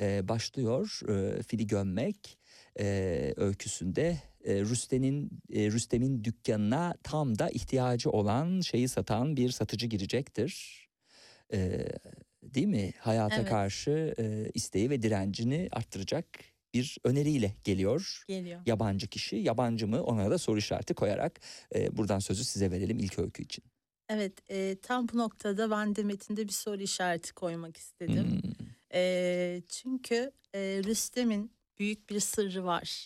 e, 0.00 0.28
başlıyor 0.28 1.00
e, 1.08 1.42
fili 1.42 1.66
gömmek 1.66 2.38
e, 2.80 3.34
öyküsünde 3.36 4.18
e, 4.44 4.60
Rüstem'in 4.60 5.30
e, 5.52 5.66
Rüstem'in 5.70 6.24
dükkanına 6.24 6.94
tam 7.02 7.38
da 7.38 7.50
ihtiyacı 7.50 8.10
olan 8.10 8.60
şeyi 8.60 8.88
satan 8.88 9.36
bir 9.36 9.50
satıcı 9.50 9.86
girecektir. 9.86 10.84
E, 11.52 11.86
değil 12.42 12.66
mi? 12.66 12.92
Hayata 12.98 13.36
Evet. 13.36 13.48
karşı 13.48 14.14
e, 14.18 14.50
isteği 14.54 14.90
ve 14.90 15.02
direncini 15.02 15.68
arttıracak 15.72 16.26
bir 16.74 16.98
öneriyle 17.04 17.54
geliyor. 17.64 18.24
Geliyor. 18.28 18.60
Yabancı 18.66 19.06
kişi, 19.06 19.36
yabancı 19.36 19.88
mı 19.88 20.02
ona 20.02 20.30
da 20.30 20.38
soru 20.38 20.58
işareti 20.58 20.94
koyarak 20.94 21.40
e, 21.74 21.96
buradan 21.96 22.18
sözü 22.18 22.44
size 22.44 22.70
verelim 22.70 22.98
ilk 22.98 23.18
öykü 23.18 23.42
için. 23.42 23.64
Evet 24.08 24.50
e, 24.50 24.76
tam 24.82 25.08
bu 25.08 25.18
noktada 25.18 25.70
ben 25.70 25.96
de 25.96 26.02
metinde 26.02 26.48
bir 26.48 26.52
soru 26.52 26.82
işareti 26.82 27.32
koymak 27.32 27.76
istedim. 27.76 28.40
Hmm, 28.42 28.52
E, 28.94 29.62
çünkü 29.68 30.32
e, 30.54 30.58
Rüstem'in 30.84 31.52
büyük 31.78 32.10
bir 32.10 32.20
sırrı 32.20 32.64
var. 32.64 33.04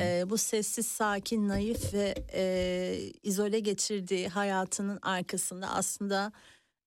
E, 0.00 0.30
bu 0.30 0.38
sessiz, 0.38 0.86
sakin, 0.86 1.48
naif 1.48 1.94
ve 1.94 2.14
e, 2.34 2.96
izole 3.22 3.60
geçirdiği 3.60 4.28
hayatının 4.28 4.98
arkasında 5.02 5.68
aslında 5.70 6.32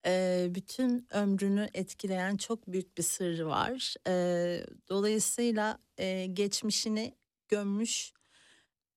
e, 0.05 0.47
bütün 0.49 1.07
ömrünü 1.11 1.69
etkileyen 1.73 2.37
çok 2.37 2.67
büyük 2.67 2.97
bir 2.97 3.03
sırrı 3.03 3.47
var. 3.47 3.95
E, 4.07 4.65
dolayısıyla 4.89 5.79
e, 5.97 6.25
geçmişini 6.25 7.15
gömmüş, 7.47 8.11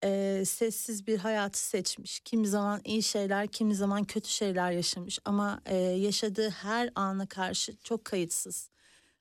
e, 0.05 0.43
sessiz 0.47 1.07
bir 1.07 1.19
hayatı 1.19 1.59
seçmiş. 1.59 2.21
Kimi 2.21 2.47
zaman 2.47 2.81
iyi 2.85 3.03
şeyler, 3.03 3.47
kimi 3.49 3.75
zaman 3.75 4.05
kötü 4.05 4.29
şeyler 4.29 4.73
yaşamış 4.73 5.19
ama 5.25 5.61
e, 5.67 5.77
yaşadığı 5.77 6.51
her 6.51 6.91
ana 6.95 7.27
karşı 7.27 7.77
çok 7.85 8.05
kayıtsız. 8.05 8.71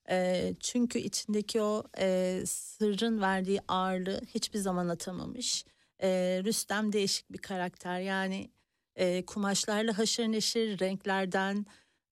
E, 0.09 0.53
çünkü 0.59 0.99
içindeki 0.99 1.61
o 1.61 1.83
e, 1.99 2.41
sırrın 2.45 3.21
verdiği 3.21 3.59
ağırlığı 3.67 4.21
hiçbir 4.27 4.59
zaman 4.59 4.87
atamamış. 4.87 5.65
E, 6.03 6.41
Rüstem 6.43 6.93
değişik 6.93 7.31
bir 7.31 7.37
karakter 7.37 7.99
yani 7.99 8.51
e, 8.95 9.25
kumaşlarla 9.25 9.97
haşır 9.97 10.23
neşir 10.23 10.79
renklerden, 10.79 11.65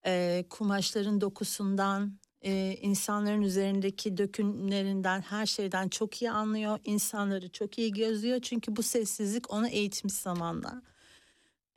e, 0.06 0.46
kumaşların 0.50 1.22
dokusundan, 1.22 2.20
e, 2.46 2.78
insanların 2.82 3.42
üzerindeki 3.42 4.18
dökümlerinden 4.18 5.22
her 5.22 5.46
şeyden 5.46 5.88
çok 5.90 6.22
iyi 6.22 6.32
anlıyor. 6.32 6.80
İnsanları 6.86 7.50
çok 7.50 7.78
iyi 7.78 7.92
gözlüyor 7.92 8.40
çünkü 8.40 8.76
bu 8.76 8.84
sessizlik 8.84 9.54
onu 9.54 9.68
eğitmiş 9.68 10.14
zamanla. 10.14 10.82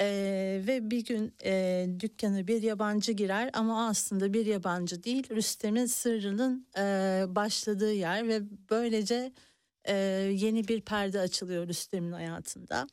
Ee, 0.00 0.62
ve 0.66 0.90
bir 0.90 1.04
gün 1.04 1.34
e, 1.44 1.86
dükkana 2.00 2.46
bir 2.46 2.62
yabancı 2.62 3.12
girer 3.12 3.50
ama 3.52 3.74
o 3.74 3.88
aslında 3.88 4.32
bir 4.32 4.46
yabancı 4.46 5.02
değil 5.02 5.30
Rüstem'in 5.30 5.86
sırrının 5.86 6.66
e, 6.78 6.82
başladığı 7.28 7.92
yer 7.92 8.28
ve 8.28 8.42
böylece 8.70 9.32
e, 9.84 9.94
yeni 10.34 10.68
bir 10.68 10.80
perde 10.80 11.20
açılıyor 11.20 11.68
Rüstem'in 11.68 12.12
hayatında. 12.12 12.86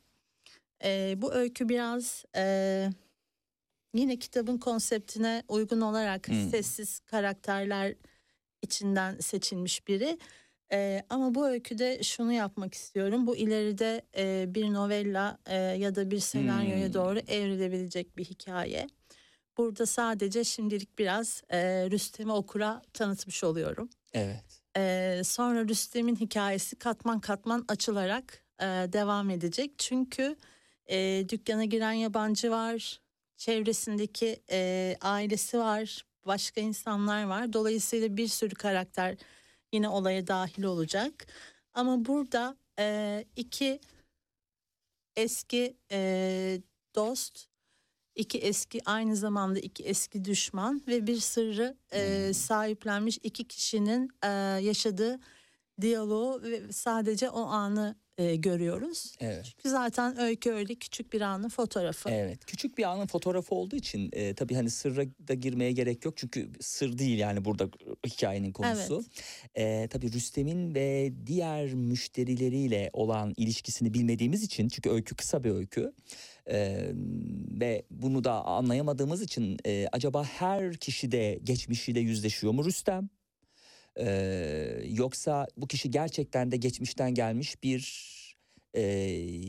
E, 0.84 1.14
bu 1.18 1.34
öykü 1.34 1.70
biraz 1.70 2.26
e, 2.36 2.90
yine 3.96 4.20
kitabın 4.20 4.58
konseptine 4.58 5.44
uygun 5.48 5.82
olarak 5.82 6.28
Hmm. 6.28 6.50
sessiz 6.50 7.00
karakterler 7.00 7.96
içinden 8.62 9.20
seçilmiş 9.20 9.88
biri. 9.88 10.18
Ee, 10.72 11.04
ama 11.10 11.36
bu 11.36 11.48
öyküde 11.48 12.04
şunu 12.04 12.32
yapmak 12.34 12.74
istiyorum. 12.74 13.28
Bu 13.28 13.36
ileride 13.38 14.02
e, 14.18 14.46
bir 14.48 14.74
novella 14.74 15.38
e, 15.46 15.56
ya 15.58 15.96
da 15.96 16.12
bir 16.12 16.20
senaryoya 16.20 16.86
Hmm. 16.88 16.94
doğru 16.94 17.20
evrilebilecek 17.20 18.18
bir 18.18 18.26
hikaye. 18.26 18.88
Burada 19.58 19.86
sadece 19.86 20.44
şimdilik 20.44 21.00
biraz 21.00 21.44
e, 21.50 21.58
Rüstem'i 21.92 22.32
okura 22.32 22.82
tanıtmış 22.94 23.44
oluyorum. 23.44 23.90
Evet. 24.14 24.62
Ee, 24.78 25.22
sonra 25.26 25.68
Rüstem'in 25.68 26.16
hikayesi 26.16 26.76
katman 26.76 27.20
katman 27.20 27.66
açılarak 27.68 28.44
e, 28.60 28.66
devam 28.66 29.30
edecek. 29.30 29.72
Çünkü 29.78 30.36
e, 30.90 31.26
dükkana 31.30 31.66
giren 31.66 31.92
yabancı 31.92 32.52
var, 32.52 33.02
çevresindeki 33.38 34.42
e, 34.52 34.96
ailesi 35.02 35.60
var, 35.60 36.06
başka 36.26 36.62
insanlar 36.62 37.24
var. 37.24 37.54
Dolayısıyla 37.54 38.18
bir 38.18 38.28
sürü 38.28 38.56
karakter 38.56 39.18
yine 39.74 39.90
olaya 39.90 40.28
dahil 40.28 40.64
olacak. 40.64 41.28
Ama 41.74 42.06
burada 42.06 42.58
e, 42.80 43.26
iki 43.36 43.80
eski 45.16 45.78
e, 45.92 46.62
dost, 46.96 47.48
iki 48.16 48.38
eski 48.38 48.82
aynı 48.86 49.16
zamanda 49.16 49.60
iki 49.60 49.84
eski 49.84 50.26
düşman 50.26 50.82
ve 50.88 51.08
bir 51.08 51.18
sırrı 51.18 51.78
e, 51.92 52.34
sahiplenmiş 52.34 53.20
iki 53.24 53.48
kişinin 53.48 54.12
e, 54.24 54.28
yaşadığı 54.62 55.20
diyaloğu 55.82 56.42
ve 56.44 56.72
sadece 56.72 57.30
o 57.30 57.42
anı 57.42 57.96
e, 58.18 58.36
görüyoruz. 58.36 59.16
Evet. 59.20 59.46
Çünkü 59.46 59.70
zaten 59.70 60.20
öykü 60.20 60.52
öyle 60.52 60.76
küçük 60.76 61.14
bir 61.14 61.22
anın 61.22 61.50
fotoğrafı. 61.50 62.10
Evet. 62.10 62.46
Küçük 62.46 62.78
bir 62.78 62.84
anın 62.84 63.06
fotoğrafı 63.06 63.56
olduğu 63.56 63.76
için 63.76 64.10
e, 64.14 64.34
tabii 64.34 64.56
hani 64.56 64.70
sırra 64.70 65.06
da 65.28 65.34
girmeye 65.34 65.72
gerek 65.72 66.06
yok. 66.06 66.18
Çünkü 66.18 66.50
sır 66.60 66.98
değil 66.98 67.20
yani 67.20 67.46
burada 67.46 67.70
hikayenin 68.08 68.52
konusu. 68.52 69.04
E, 69.56 69.88
tabii 69.88 70.14
Rüstem'in 70.14 70.76
ve 70.76 71.14
diğer 71.26 71.74
müşterileriyle 71.74 72.90
olan 72.94 73.34
ilişkisini 73.38 73.94
bilmediğimiz 73.94 74.44
için 74.44 74.68
çünkü 74.68 74.90
öykü 74.90 75.16
kısa 75.16 75.44
bir 75.44 75.52
öykü. 75.52 75.94
E, 76.50 76.90
ve 77.60 77.84
bunu 77.92 78.24
da 78.24 78.46
anlayamadığımız 78.46 79.22
için 79.22 79.58
e, 79.66 79.88
acaba 79.92 80.24
her 80.24 80.74
kişi 80.78 81.12
de 81.12 81.40
geçmişiyle 81.44 82.00
yüzleşiyor 82.00 82.54
mu 82.54 82.66
Rüstem? 82.66 83.10
Ee, 84.00 84.82
yoksa 84.90 85.48
bu 85.58 85.68
kişi 85.68 85.92
gerçekten 85.92 86.52
de 86.52 86.58
geçmişten 86.58 87.14
gelmiş 87.14 87.64
bir 87.64 88.16
e, 88.74 88.82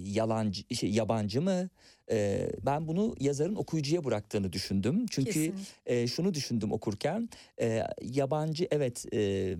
yalancı 0.04 0.74
şey, 0.74 0.90
yabancı 0.90 1.42
mı? 1.42 1.68
Ee, 2.11 2.50
ben 2.66 2.88
bunu 2.88 3.14
yazarın 3.20 3.54
okuyucuya 3.54 4.04
bıraktığını 4.04 4.52
düşündüm. 4.52 5.06
Çünkü 5.11 5.32
Kesinlikle. 5.32 6.02
e, 6.02 6.06
şunu 6.06 6.35
düşündüm 6.35 6.72
okurken 6.72 7.28
e, 7.61 7.82
yabancı 8.02 8.68
evet 8.70 9.06
e, 9.12 9.56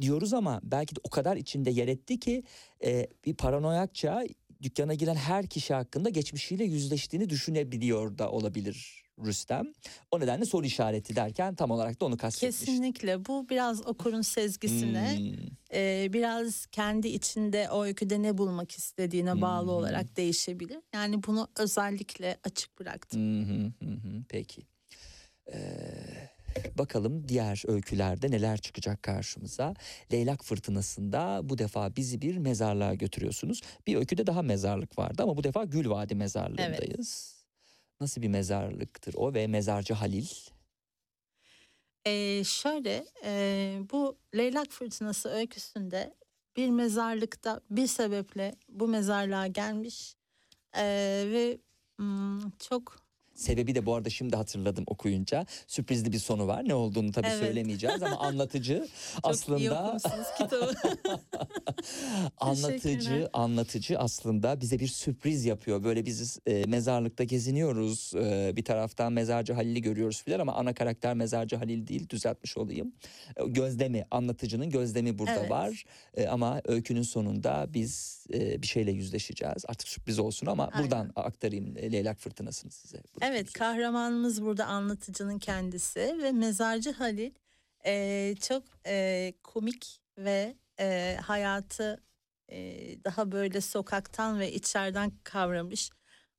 diyoruz 0.00 0.32
ama 0.32 0.60
belki 0.64 0.96
de 0.96 1.00
o 1.04 1.10
kadar 1.10 1.36
içinde 1.36 1.70
yer 1.70 1.88
etti 1.88 2.20
ki 2.20 2.42
e, 2.84 3.06
bir 3.26 3.34
paranoyakça 3.34 4.24
dükkana 4.62 4.94
giren 4.94 5.14
her 5.14 5.46
kişi 5.46 5.74
hakkında 5.74 6.08
geçmişiyle 6.08 6.64
yüzleştiğini 6.64 7.30
düşünebiliyor 7.30 8.18
da 8.18 8.30
olabilir 8.30 9.02
Rüstem. 9.26 9.72
O 10.10 10.20
nedenle 10.20 10.44
soru 10.44 10.66
işareti 10.66 11.16
derken 11.16 11.54
tam 11.54 11.70
olarak 11.70 12.00
da 12.00 12.04
onu 12.04 12.16
kastetmiş. 12.16 12.58
Kesinlikle 12.58 13.24
bu 13.26 13.48
biraz 13.48 13.86
okurun 13.86 14.22
sezgisine 14.22 15.16
Hmm. 15.18 15.36
e, 15.74 16.12
biraz 16.12 16.66
kendi 16.66 17.08
içinde 17.08 17.68
o 17.70 17.84
öyküde 17.84 18.22
ne 18.22 18.38
bulmak 18.38 18.70
istediğine 18.72 19.40
bağlı 19.40 19.62
Hmm. 19.66 19.76
olarak 19.76 20.16
değişebilir. 20.16 20.78
Yani 20.94 21.22
bunu 21.22 21.48
özellikle 21.58 22.36
açık 22.44 22.78
bıraktım. 22.80 23.20
Hı 23.48 23.62
hı 23.84 23.90
hı, 23.90 24.22
Peki. 24.28 24.62
Ee, 25.52 25.58
Bakalım 26.78 27.28
diğer 27.28 27.62
öykülerde 27.66 28.30
neler 28.30 28.58
çıkacak 28.58 29.02
karşımıza. 29.02 29.74
Leylak 30.12 30.44
Fırtınası'nda 30.44 31.40
bu 31.42 31.58
defa 31.58 31.96
bizi 31.96 32.22
bir 32.22 32.36
mezarlığa 32.36 32.94
götürüyorsunuz. 32.94 33.60
Bir 33.86 33.96
öyküde 33.96 34.26
daha 34.26 34.42
mezarlık 34.42 34.98
vardı 34.98 35.22
ama 35.22 35.36
bu 35.36 35.44
defa 35.44 35.64
Gülvadi 35.64 36.14
mezarlığındayız. 36.14 37.31
Nasıl 38.02 38.22
bir 38.22 38.28
mezarlıktır 38.28 39.14
o 39.16 39.34
ve 39.34 39.46
mezarcı 39.46 39.94
Halil? 39.94 40.26
Ee, 42.06 42.44
şöyle 42.44 43.04
e, 43.24 43.78
bu 43.92 44.18
Leylak 44.36 44.70
Fırtınası 44.70 45.28
öyküsünde 45.28 46.14
bir 46.56 46.70
mezarlıkta 46.70 47.60
bir 47.70 47.86
sebeple 47.86 48.54
bu 48.68 48.88
mezarlığa 48.88 49.46
gelmiş 49.46 50.16
e, 50.76 50.84
ve 51.26 51.58
hmm, 51.96 52.50
çok 52.50 52.96
Sebebi 53.42 53.74
de 53.74 53.86
bu 53.86 53.94
arada 53.94 54.10
şimdi 54.10 54.36
hatırladım 54.36 54.84
okuyunca. 54.86 55.46
Sürprizli 55.66 56.12
bir 56.12 56.18
sonu 56.18 56.46
var. 56.46 56.68
Ne 56.68 56.74
olduğunu 56.74 57.12
tabii 57.12 57.26
Evet. 57.26 57.38
söylemeyeceğiz 57.38 58.02
ama 58.02 58.16
anlatıcı 58.20 58.88
çok 59.48 59.60
iyi 59.60 59.70
aslında 59.70 60.70
anlatıcı 62.40 63.28
anlatıcı 63.32 63.98
aslında 63.98 64.60
bize 64.60 64.78
bir 64.78 64.86
sürpriz 64.88 65.44
yapıyor. 65.44 65.84
Böyle 65.84 66.06
biz 66.06 66.38
e, 66.46 66.64
mezarlıkta 66.64 67.24
geziniyoruz. 67.24 68.12
E, 68.16 68.52
bir 68.56 68.64
taraftan 68.64 69.12
mezarcı 69.12 69.52
Halil'i 69.52 69.82
görüyoruz 69.82 70.22
filan 70.22 70.38
ama 70.40 70.54
ana 70.54 70.74
karakter 70.74 71.14
mezarcı 71.14 71.56
Halil 71.56 71.86
değil 71.86 72.08
düzeltmiş 72.08 72.56
olayım. 72.56 72.92
E, 73.36 73.48
Gözlemi 73.48 74.04
anlatıcının 74.10 74.70
gözlemi 74.70 75.18
burada 75.18 75.40
Evet. 75.40 75.50
var. 75.50 75.84
E, 76.16 76.26
ama 76.26 76.60
öykünün 76.64 77.02
sonunda 77.02 77.66
biz 77.74 78.26
e, 78.34 78.62
bir 78.62 78.66
şeyle 78.66 78.90
yüzleşeceğiz. 78.92 79.64
Artık 79.68 79.88
sürpriz 79.88 80.18
olsun 80.18 80.46
ama 80.46 80.66
Aynen. 80.72 80.84
buradan 80.84 81.12
aktarayım 81.16 81.74
Leylak 81.76 82.18
Fırtınası'nı 82.18 82.70
size. 82.70 82.96
Buyurun. 82.96 83.31
Evet 83.31 83.31
kahramanımız 83.54 84.42
burada 84.42 84.66
anlatıcının 84.66 85.38
kendisi 85.38 86.18
ve 86.22 86.32
mezarcı 86.32 86.92
Halil 86.92 87.30
eee, 87.86 88.34
çok 88.40 88.62
eee, 88.86 89.34
komik 89.42 90.00
ve 90.18 90.56
eee, 90.80 91.18
hayatı 91.26 92.02
eee, 92.48 93.04
daha 93.04 93.32
böyle 93.32 93.60
sokaktan 93.60 94.38
ve 94.40 94.52
içeriden 94.52 95.12
kavramış. 95.24 95.90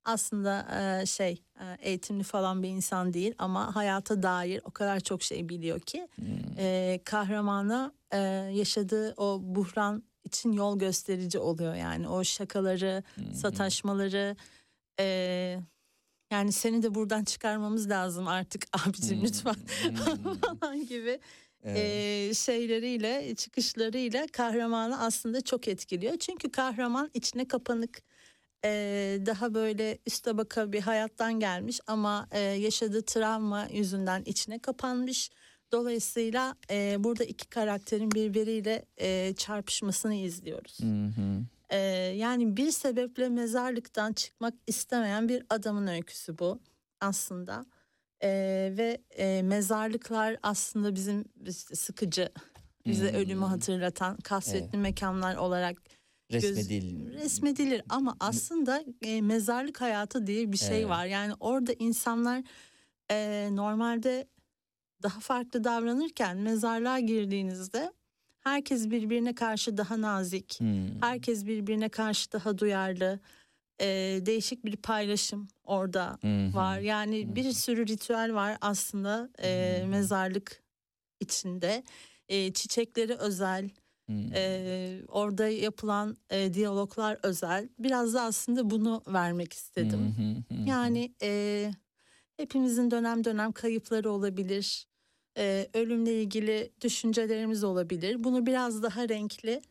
Aslında 0.06 0.68
eee, 1.00 1.06
şey 1.06 1.44
eee, 1.60 1.78
eğitimli 1.80 2.24
falan 2.24 2.64
bir 2.64 2.70
insan 2.70 3.14
değil 3.14 3.36
ama 3.38 3.76
hayata 3.76 4.24
dair 4.24 4.62
o 4.66 4.72
kadar 4.72 5.00
çok 5.00 5.24
şey 5.24 5.50
biliyor 5.50 5.80
ki 5.80 6.08
Hmm. 6.16 6.58
eee 6.58 7.02
kahramana 7.06 7.94
eee, 8.14 8.20
yaşadığı 8.54 9.14
o 9.18 9.40
buhran 9.44 10.04
için 10.24 10.52
yol 10.52 10.80
gösterici 10.80 11.40
oluyor 11.40 11.76
yani 11.76 12.08
o 12.10 12.24
şakaları 12.24 13.04
Hmm. 13.16 13.34
sataşmaları 13.34 14.36
eee, 15.00 15.60
yani 16.34 16.52
seni 16.52 16.84
de 16.84 16.96
buradan 16.96 17.24
çıkarmamız 17.24 17.90
lazım 17.90 18.28
artık 18.28 18.64
abicim 18.88 19.18
Hmm. 19.18 19.24
lütfen 19.26 19.54
Hmm. 19.54 20.34
falan 20.60 20.88
gibi 20.88 21.20
Evet. 21.64 21.78
eee, 21.78 22.34
şeyleriyle 22.34 23.36
çıkışlarıyla 23.36 24.28
kahramanı 24.28 25.00
aslında 25.02 25.42
çok 25.42 25.68
etkiliyor. 25.68 26.18
Çünkü 26.18 26.52
kahraman 26.52 27.12
içine 27.14 27.48
kapanık 27.48 28.02
daha 29.26 29.54
böyle 29.54 29.98
üst 30.08 30.24
tabaka 30.24 30.72
bir 30.72 30.82
hayattan 30.82 31.40
gelmiş 31.40 31.80
ama 31.88 32.28
yaşadığı 32.60 33.02
travma 33.06 33.68
yüzünden 33.72 34.24
içine 34.26 34.60
kapanmış. 34.60 35.30
Dolayısıyla 35.72 36.56
burada 36.98 37.24
iki 37.24 37.48
karakterin 37.50 38.12
birbiriyle 38.12 38.86
eee, 39.00 39.34
çarpışmasını 39.38 40.16
izliyoruz. 40.16 40.80
Hı 40.82 40.86
hı. 41.22 41.44
Ee, 41.74 41.78
yani 42.18 42.58
bir 42.58 42.72
sebeple 42.72 43.30
mezarlıktan 43.30 44.14
çıkmak 44.14 44.54
istemeyen 44.68 45.30
bir 45.30 45.44
adamın 45.50 45.88
öyküsü 45.88 46.38
bu 46.40 46.60
aslında. 47.02 47.66
Ee, 48.24 48.74
ve 48.78 49.02
e, 49.10 49.42
mezarlıklar 49.42 50.38
aslında 50.44 50.96
bizim 50.96 51.26
biz- 51.36 51.68
sıkıcı, 51.74 52.30
bize 52.86 53.12
Hmm. 53.12 53.18
ölümü 53.20 53.46
hatırlatan 53.46 54.18
kasvetli 54.18 54.78
mekanlar 54.78 55.36
olarak 55.36 55.78
göz- 56.30 56.44
Resmedil. 56.44 57.14
resmedilir. 57.14 57.82
Ama 57.90 58.16
aslında 58.20 58.84
e, 59.02 59.22
mezarlık 59.22 59.82
hayatı 59.82 60.28
diye 60.28 60.52
bir 60.52 60.58
şey 60.58 60.78
Evet. 60.80 60.90
var. 60.90 61.06
Yani 61.06 61.34
orada 61.40 61.74
insanlar 61.80 62.44
e, 63.12 63.48
normalde 63.52 64.28
daha 65.04 65.20
farklı 65.20 65.64
davranırken 65.64 66.38
mezarlığa 66.38 67.00
girdiğinizde 67.00 67.94
herkes 68.44 68.90
birbirine 68.90 69.36
karşı 69.36 69.78
daha 69.78 70.02
nazik. 70.02 70.60
Hmm. 70.60 71.02
Herkes 71.02 71.46
birbirine 71.46 71.90
karşı 71.90 72.32
daha 72.32 72.58
duyarlı. 72.58 73.20
Ee, 73.82 74.20
değişik 74.26 74.66
bir 74.66 74.76
paylaşım 74.76 75.48
orada 75.64 76.18
hı. 76.22 76.56
var. 76.56 76.80
Yani 76.80 77.36
bir 77.36 77.52
sürü 77.52 77.88
ritüel 77.88 78.34
var 78.34 78.58
aslında 78.62 79.30
e, 79.44 79.80
hı. 79.84 79.88
mezarlık 79.88 80.64
içinde. 81.20 81.84
E, 82.30 82.54
çiçekleri 82.54 83.16
özel, 83.16 83.70
Hmm. 84.06 84.34
e, 84.34 85.02
orada 85.08 85.48
yapılan 85.48 86.18
e, 86.30 86.54
diyaloglar 86.54 87.20
özel. 87.24 87.70
Biraz 87.80 88.14
da 88.14 88.22
aslında 88.22 88.70
bunu 88.70 89.04
vermek 89.08 89.54
istedim. 89.54 90.16
Hı. 90.50 90.70
Yani 90.70 91.14
e, 91.22 91.72
hepimizin 92.38 92.92
dönem 92.92 93.24
dönem 93.24 93.52
kayıpları 93.52 94.12
olabilir. 94.12 94.88
E, 95.38 95.70
ölümle 95.74 96.22
ilgili 96.22 96.72
düşüncelerimiz 96.82 97.64
olabilir. 97.64 98.24
Bunu 98.24 98.46
biraz 98.46 98.84
daha 98.84 99.10
renkli, 99.10 99.62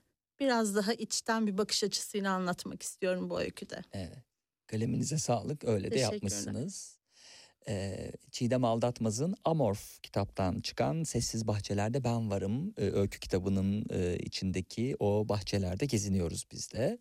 biraz 0.40 0.76
daha 0.76 0.92
içten 0.92 1.46
bir 1.46 1.58
bakış 1.58 1.84
açısıyla 1.84 2.32
anlatmak 2.32 2.82
istiyorum 2.82 3.30
bu 3.30 3.40
öyküde. 3.40 3.82
Evet. 3.92 4.18
Kaleminize 4.66 5.18
sağlık. 5.18 5.64
Öyle 5.64 5.90
de 5.90 5.98
yapmışsınız. 5.98 6.98
Ee, 7.68 8.12
Çiğdem 8.30 8.64
Aldatmaz'ın 8.64 9.34
Amorf 9.44 10.02
kitaptan 10.02 10.60
çıkan 10.60 11.02
Sessiz 11.02 11.46
Bahçelerde 11.46 12.04
Ben 12.04 12.30
Varım 12.30 12.74
e, 12.78 12.90
öykü 12.90 13.20
kitabının 13.20 13.86
e, 13.90 14.18
içindeki 14.18 14.96
o 14.98 15.28
bahçelerde 15.28 15.86
geziniyoruz 15.86 16.46
biz 16.52 16.72
de. 16.72 16.98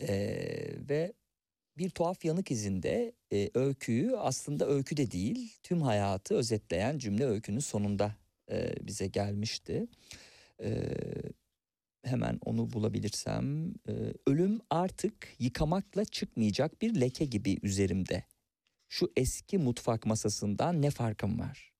Ee, 0.00 0.88
ve 0.88 1.12
bir 1.78 1.90
tuhaf 1.90 2.24
yanık 2.24 2.50
izinde 2.50 3.12
e, 3.32 3.50
öyküyü 3.54 4.16
aslında 4.16 4.68
öykü 4.68 4.96
de 4.96 5.10
değil 5.10 5.52
tüm 5.62 5.82
hayatı 5.82 6.34
özetleyen 6.34 6.98
cümle 6.98 7.26
öykünün 7.26 7.58
sonunda 7.58 8.16
e, 8.50 8.86
bize 8.86 9.06
gelmişti. 9.06 9.86
Ee, 10.62 10.92
hemen 12.04 12.38
onu 12.44 12.72
bulabilirsem 12.72 13.68
e, 13.88 13.92
ölüm 14.26 14.60
artık 14.70 15.28
yıkamakla 15.38 16.04
çıkmayacak 16.04 16.82
bir 16.82 17.00
leke 17.00 17.24
gibi 17.24 17.58
üzerimde. 17.62 18.24
Şu 18.88 19.12
eski 19.16 19.58
mutfak 19.58 20.06
masasından 20.06 20.82
ne 20.82 20.90
farkım 20.90 21.38
var? 21.38 21.72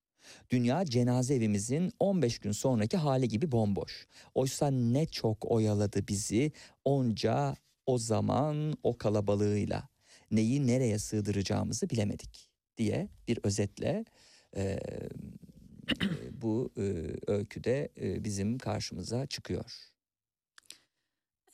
Dünya 0.50 0.84
cenaze 0.84 1.34
evimizin 1.34 1.92
15 2.00 2.38
gün 2.38 2.52
sonraki 2.52 2.96
hali 2.96 3.28
gibi 3.28 3.52
bomboş. 3.52 4.06
Oysa 4.34 4.70
ne 4.70 5.06
çok 5.06 5.50
oyaladı 5.50 6.08
bizi 6.08 6.52
onca 6.84 7.56
o 7.86 7.98
zaman 7.98 8.74
o 8.82 8.98
kalabalığıyla. 8.98 9.88
Neyi 10.30 10.66
nereye 10.66 10.98
sığdıracağımızı 10.98 11.90
bilemedik 11.90 12.50
diye 12.76 13.08
bir 13.28 13.38
özetle 13.42 14.04
e, 14.56 14.78
bu 16.30 16.72
e, 16.76 16.82
öyküde 17.26 17.88
e, 18.00 18.24
bizim 18.24 18.58
karşımıza 18.58 19.26
çıkıyor. 19.26 19.90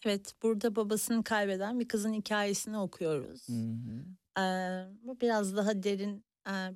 Evet, 0.04 0.34
burada 0.42 0.76
babasını 0.76 1.24
kaybeden 1.24 1.80
bir 1.80 1.88
kızın 1.88 2.12
hikayesini 2.12 2.78
okuyoruz. 2.78 3.48
Hı 3.48 3.52
hı. 3.52 4.04
Ee, 4.42 4.86
bu 5.02 5.20
biraz 5.20 5.56
daha 5.56 5.82
derin, 5.82 6.24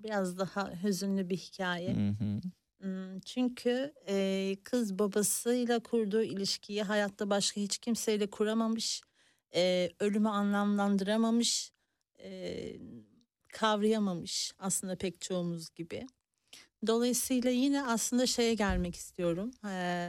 biraz 0.03 0.39
daha 0.39 0.73
hüzünlü 0.83 1.29
bir 1.29 1.37
hikaye. 1.37 1.95
Hı 1.95 2.09
hı. 2.09 2.41
Çünkü 3.25 3.93
e, 4.09 4.57
kız 4.65 4.99
babasıyla 4.99 5.79
kurduğu 5.79 6.23
ilişkiyi 6.23 6.83
hayatta 6.83 7.31
başka 7.31 7.61
hiç 7.61 7.79
kimseyle 7.79 8.31
kuramamış, 8.31 9.03
e, 9.57 9.91
ölümü 10.01 10.29
anlamlandıramamış, 10.29 11.73
e, 12.23 12.73
kavrayamamış 13.53 14.53
aslında 14.59 14.97
pek 14.97 15.21
çoğumuz 15.21 15.71
gibi. 15.75 16.07
Dolayısıyla 16.87 17.51
yine 17.51 17.83
aslında 17.87 18.27
şeye 18.27 18.55
gelmek 18.55 18.95
istiyorum. 18.97 19.51
E, 19.69 20.09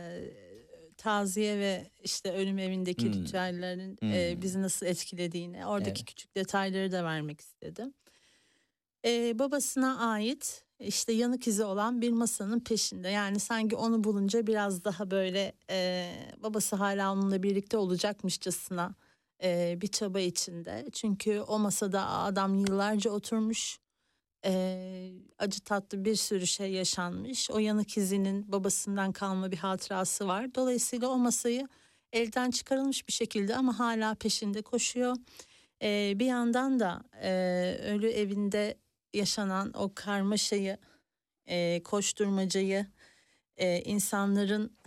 taziye 0.98 1.58
ve 1.60 1.92
işte 2.04 2.32
ölüm 2.34 2.58
evindeki 2.60 3.04
Hmm. 3.08 3.14
ritüellerin 3.14 3.98
e, 4.12 4.34
Hmm. 4.34 4.42
bizi 4.42 4.62
nasıl 4.62 4.86
etkilediğini, 4.86 5.66
oradaki 5.66 6.00
Evet. 6.00 6.06
küçük 6.06 6.36
detayları 6.36 6.92
da 6.92 7.04
vermek 7.04 7.42
istedim. 7.42 7.94
E, 9.06 9.40
babasına 9.40 10.00
ait 10.12 10.64
işte 10.80 11.14
yanık 11.14 11.48
izi 11.48 11.64
olan 11.64 12.02
bir 12.02 12.12
masanın 12.12 12.60
peşinde. 12.60 13.10
Yani 13.10 13.40
sanki 13.40 13.76
onu 13.76 14.04
bulunca 14.04 14.48
biraz 14.48 14.84
daha 14.84 15.12
böyle 15.12 15.54
e, 15.70 16.14
babası 16.44 16.76
hala 16.76 17.14
onunla 17.14 17.44
birlikte 17.44 17.78
olacakmışçasına 17.78 18.96
e, 19.44 19.78
bir 19.82 19.88
çaba 19.88 20.20
içinde. 20.20 20.86
Çünkü 20.94 21.40
o 21.40 21.60
masada 21.60 22.08
adam 22.10 22.56
yıllarca 22.56 23.12
oturmuş. 23.12 23.80
E, 24.46 25.12
acı 25.38 25.60
tatlı 25.60 26.06
bir 26.06 26.16
sürü 26.16 26.48
şey 26.48 26.72
yaşanmış. 26.72 27.52
O 27.52 27.60
yanık 27.60 27.98
izinin 27.98 28.52
babasından 28.52 29.12
kalma 29.12 29.52
bir 29.52 29.58
hatırası 29.58 30.28
var. 30.28 30.56
Dolayısıyla 30.56 31.08
o 31.10 31.18
masayı 31.18 31.68
elden 32.14 32.52
çıkarılmış 32.52 33.08
bir 33.08 33.14
şekilde 33.14 33.56
ama 33.56 33.80
hala 33.80 34.16
peşinde 34.16 34.62
koşuyor. 34.62 35.16
E, 35.82 36.14
bir 36.20 36.26
yandan 36.26 36.80
da 36.80 37.04
e, 37.22 37.32
ölü 37.84 38.10
evinde 38.10 38.78
yaşanan 39.14 39.72
o 39.74 39.92
karmaşayı 39.96 40.78
e, 41.48 41.84
koşturmacayı, 41.84 42.86
e, 43.58 43.82
insanların 43.82 44.78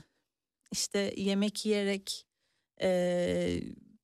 işte 0.73 1.15
yemek 1.17 1.67
yiyerek 1.67 2.27
e, 2.83 3.61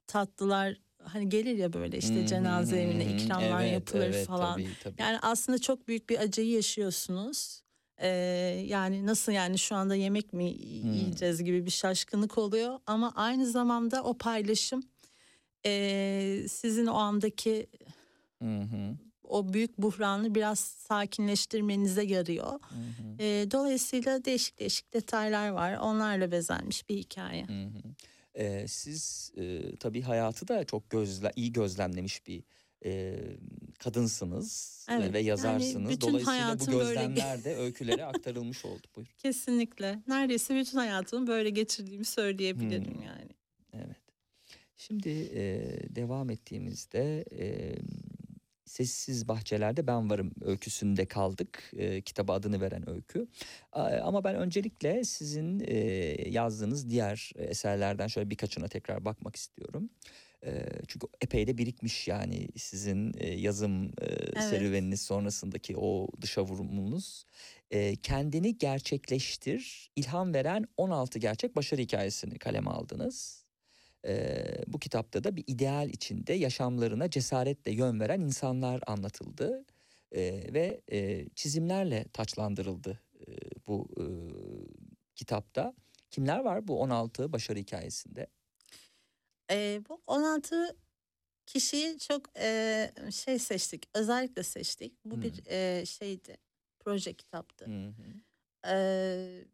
tatlılar 0.06 0.76
hani 1.02 1.28
gelir 1.28 1.56
ya 1.56 1.72
böyle 1.72 1.98
işte 1.98 2.22
Hı 2.22 2.26
cenaze 2.26 2.80
evine 2.80 3.04
hı. 3.04 3.08
ikramlar 3.16 3.60
Evet, 3.60 3.72
yapılır 3.72 4.06
evet, 4.06 4.26
falan. 4.26 4.54
tabii, 4.60 4.74
tabii. 4.84 5.02
Yani 5.02 5.18
aslında 5.22 5.58
çok 5.58 5.88
büyük 5.88 6.10
bir 6.10 6.18
acıyı 6.18 6.50
yaşıyorsunuz. 6.50 7.62
Ee, 7.98 8.08
yani 8.66 9.06
nasıl 9.06 9.32
yani 9.32 9.58
şu 9.58 9.76
anda 9.76 9.94
yemek 9.94 10.32
mi 10.32 10.44
Hmm. 10.44 10.92
yiyeceğiz 10.92 11.44
gibi 11.44 11.66
bir 11.66 11.70
şaşkınlık 11.70 12.38
oluyor. 12.38 12.78
Ama 12.86 13.12
aynı 13.14 13.46
zamanda 13.46 14.02
o 14.04 14.18
paylaşım 14.18 14.82
ee, 15.66 16.46
sizin 16.48 16.86
o 16.86 16.94
andaki 16.94 17.66
hı, 18.42 18.96
o 19.24 19.52
büyük 19.52 19.78
buhranı 19.78 20.34
biraz 20.34 20.58
sakinleştirmenize 20.60 22.02
yarıyor. 22.04 22.52
hı. 22.52 23.16
Ee, 23.20 23.46
dolayısıyla 23.50 24.24
değişik 24.24 24.58
değişik 24.58 24.94
detaylar 24.94 25.48
var. 25.48 25.76
Onlarla 25.76 26.30
bezenmiş 26.32 26.88
bir 26.88 26.96
hikaye. 26.96 27.44
Hı 27.46 27.52
Ee, 28.38 28.64
siz 28.68 29.32
e, 29.36 29.76
tabii 29.76 30.02
hayatı 30.02 30.48
da 30.48 30.64
çok 30.64 30.90
gözle, 30.90 31.32
iyi 31.36 31.52
gözlemlemiş 31.52 32.26
bir 32.26 32.42
e, 32.84 33.16
kadınsınız 33.78 34.86
e, 34.90 34.94
Evet, 34.94 35.12
ve 35.12 35.18
yani 35.18 35.26
yazarsınız. 35.28 35.90
bütün 35.92 36.08
Dolayısıyla 36.08 36.38
bu 36.40 36.44
hayatım 36.44 36.74
böyle- 36.74 36.84
gözlemler 36.94 37.44
de 37.44 37.56
öykülere 37.56 38.04
aktarılmış 38.04 38.64
oldu. 38.64 38.86
Buyurun. 38.96 39.12
Kesinlikle. 39.18 40.02
Neredeyse 40.08 40.54
bütün 40.56 40.78
hayatımı 40.78 41.26
böyle 41.26 41.50
geçirdiğimi 41.50 42.04
söyleyebilirim 42.04 42.94
Hmm. 42.94 43.02
yani. 43.02 43.30
Evet. 43.72 43.96
Şimdi 44.76 45.08
e, 45.34 45.44
devam 45.96 46.30
ettiğimizde 46.30 47.24
e, 47.38 47.74
Sessiz 48.66 49.28
Bahçelerde 49.28 49.86
Ben 49.86 50.10
Varım 50.10 50.30
öyküsünde 50.40 51.06
kaldık. 51.06 51.70
E, 51.76 52.00
kitaba 52.02 52.32
adını 52.34 52.60
veren 52.60 52.90
öykü. 52.90 53.26
A- 53.72 53.82
Ama 54.02 54.24
ben 54.24 54.34
öncelikle 54.36 55.04
sizin 55.04 55.60
e, 55.66 55.74
yazdığınız 56.30 56.90
diğer 56.90 57.32
eserlerden 57.36 58.06
şöyle 58.06 58.30
birkaçına 58.30 58.68
tekrar 58.68 59.04
bakmak 59.04 59.36
istiyorum. 59.36 59.90
E, 60.46 60.68
çünkü 60.88 61.06
epey 61.20 61.46
de 61.46 61.58
birikmiş 61.58 62.08
yani 62.08 62.48
sizin 62.56 63.14
e, 63.18 63.28
yazım 63.34 63.84
e, 63.86 64.40
serüveniniz 64.40 65.00
sonrasındaki 65.02 65.76
o 65.76 66.08
dışa 66.20 66.42
vurumunuz. 66.42 67.24
E, 67.70 67.96
kendini 67.96 68.58
gerçekleştir, 68.58 69.90
ilham 69.96 70.34
veren 70.34 70.64
16 70.76 71.18
gerçek 71.18 71.56
başarı 71.56 71.80
hikayesini 71.80 72.38
kaleme 72.38 72.70
aldınız. 72.70 73.45
Bu 74.66 74.78
kitapta 74.78 75.24
da 75.24 75.36
bir 75.36 75.44
ideal 75.46 75.88
içinde 75.88 76.32
yaşamlarına 76.32 77.10
cesaretle 77.10 77.72
yön 77.72 78.00
veren 78.00 78.20
insanlar 78.20 78.80
anlatıldı 78.86 79.64
Eee, 80.14 80.54
ve 80.54 80.80
eee, 80.90 81.28
çizimlerle 81.34 82.04
taçlandırıldı 82.12 83.00
eee, 83.28 83.36
bu 83.66 83.88
eee, 83.98 84.06
kitapta. 85.14 85.74
Kimler 86.10 86.38
var 86.38 86.68
bu 86.68 86.80
16 86.80 87.32
başarı 87.32 87.58
hikayesinde? 87.58 88.26
Ee, 89.50 89.80
bu 89.88 90.02
16 90.06 90.76
kişiyi 91.46 91.98
çok 91.98 92.38
e, 92.38 92.92
şey 93.12 93.38
seçtik. 93.38 93.88
Özellikle 93.94 94.42
seçtik. 94.42 95.04
Bu 95.04 95.22
bir 95.22 95.42
e, 95.46 95.86
şeydi. 95.86 96.36
Proje 96.80 97.14
kitaptı. 97.14 97.64
Hı. 97.66 97.94
Ee, 98.68 99.44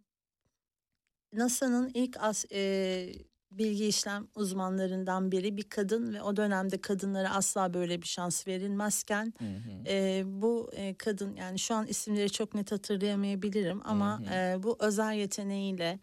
NASA'nın 1.33 1.91
ilk 1.95 2.17
as, 2.21 2.45
e, 2.53 3.12
bilgi 3.59 3.87
işlem 3.87 4.29
uzmanlarından 4.35 5.33
biri 5.33 5.57
bir 5.57 5.62
kadın 5.62 6.15
ve 6.15 6.23
o 6.23 6.37
dönemde 6.37 6.81
kadınlara 6.81 7.35
asla 7.35 7.75
böyle 7.75 8.03
bir 8.03 8.07
şans 8.07 8.47
verilmezken 8.49 9.35
Hı 9.38 9.45
hı. 9.45 9.88
e, 9.88 10.23
bu 10.27 10.71
e, 10.73 10.95
kadın 10.95 11.37
yani 11.37 11.59
şu 11.59 11.75
an 11.75 11.87
isimleri 11.87 12.31
çok 12.31 12.55
net 12.55 12.73
hatırlayamayabilirim 12.73 13.81
ama 13.85 14.21
Hı 14.21 14.25
hı. 14.25 14.35
e, 14.35 14.62
bu 14.62 14.77
özel 14.81 15.15
yeteneğiyle 15.15 15.99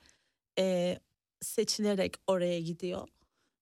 e, 0.59 0.97
seçilerek 1.41 2.15
oraya 2.27 2.59
gidiyor. 2.59 3.07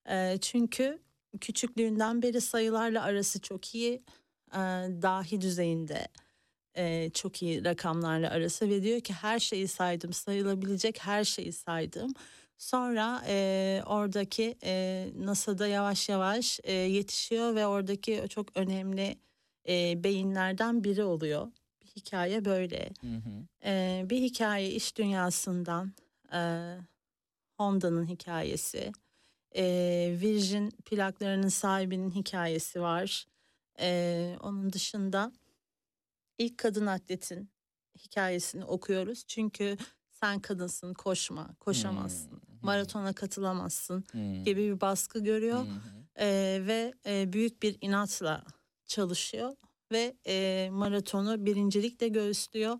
E, 0.09 0.37
çünkü 0.41 0.99
küçüklüğünden 1.41 2.21
beri 2.21 2.41
sayılarla 2.41 3.03
arası 3.03 3.41
çok 3.41 3.75
iyi, 3.75 4.03
e, 4.53 4.59
dahi 5.01 5.41
düzeyinde 5.41 6.07
e, 6.77 7.09
çok 7.09 7.41
iyi 7.41 7.65
rakamlarla 7.65 8.29
arası 8.29 8.69
ve 8.69 8.83
diyor 8.83 9.01
ki 9.01 9.13
her 9.13 9.39
şeyi 9.39 9.67
saydım, 9.67 10.13
sayılabilecek 10.13 10.99
her 11.05 11.23
şeyi 11.23 11.53
saydım. 11.53 12.13
Sonra 12.57 13.23
e, 13.27 13.81
oradaki 13.85 14.57
e, 14.63 15.05
NASA'da 15.15 15.67
yavaş 15.67 16.09
yavaş 16.09 16.59
e, 16.63 16.73
yetişiyor 16.73 17.55
ve 17.55 17.67
oradaki 17.67 18.25
çok 18.29 18.57
önemli 18.57 19.17
e, 19.67 20.03
beyinlerden 20.03 20.83
biri 20.83 21.03
oluyor. 21.03 21.51
Bir 21.81 21.87
hikaye 21.87 22.45
böyle. 22.45 22.89
Hı 23.01 23.07
hı. 23.07 23.47
Ee, 23.65 24.05
bir 24.09 24.21
hikaye 24.21 24.71
iş 24.71 24.97
dünyasından 24.97 25.93
e, 26.33 26.39
Honda'nın 27.57 28.05
hikayesi, 28.05 28.91
e, 29.55 29.63
Virgin 30.21 30.69
plaklarının 30.69 31.47
sahibinin 31.47 32.11
hikayesi 32.11 32.81
var. 32.81 33.27
E, 33.79 34.37
onun 34.41 34.73
dışında 34.73 35.31
ilk 36.37 36.57
kadın 36.57 36.85
atletin 36.85 37.49
hikayesini 37.97 38.65
okuyoruz. 38.65 39.23
Çünkü 39.27 39.77
sen 40.11 40.39
kadınsın 40.39 40.93
koşma, 40.93 41.55
koşamazsın, 41.59 42.31
Hı, 42.31 42.46
maratona 42.67 43.13
katılamazsın 43.13 44.05
hı, 44.13 44.19
gibi 44.45 44.61
bir 44.75 44.81
baskı 44.81 45.19
görüyor. 45.23 45.67
hı. 45.67 46.07
Ee, 46.19 46.59
ve 46.67 46.93
e, 47.07 47.33
büyük 47.33 47.63
bir 47.63 47.77
inatla 47.81 48.45
çalışıyor 48.85 49.55
ve 49.91 50.17
e, 50.27 50.69
maratonu 50.71 51.45
birincilikle 51.45 52.07
göğüslüyor. 52.07 52.79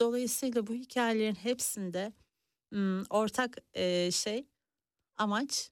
Dolayısıyla 0.00 0.66
bu 0.66 0.74
hikayelerin 0.74 1.34
hepsinde 1.34 2.12
m, 2.72 3.02
ortak 3.10 3.58
e, 3.74 4.10
şey 4.12 4.48
amaç 5.16 5.70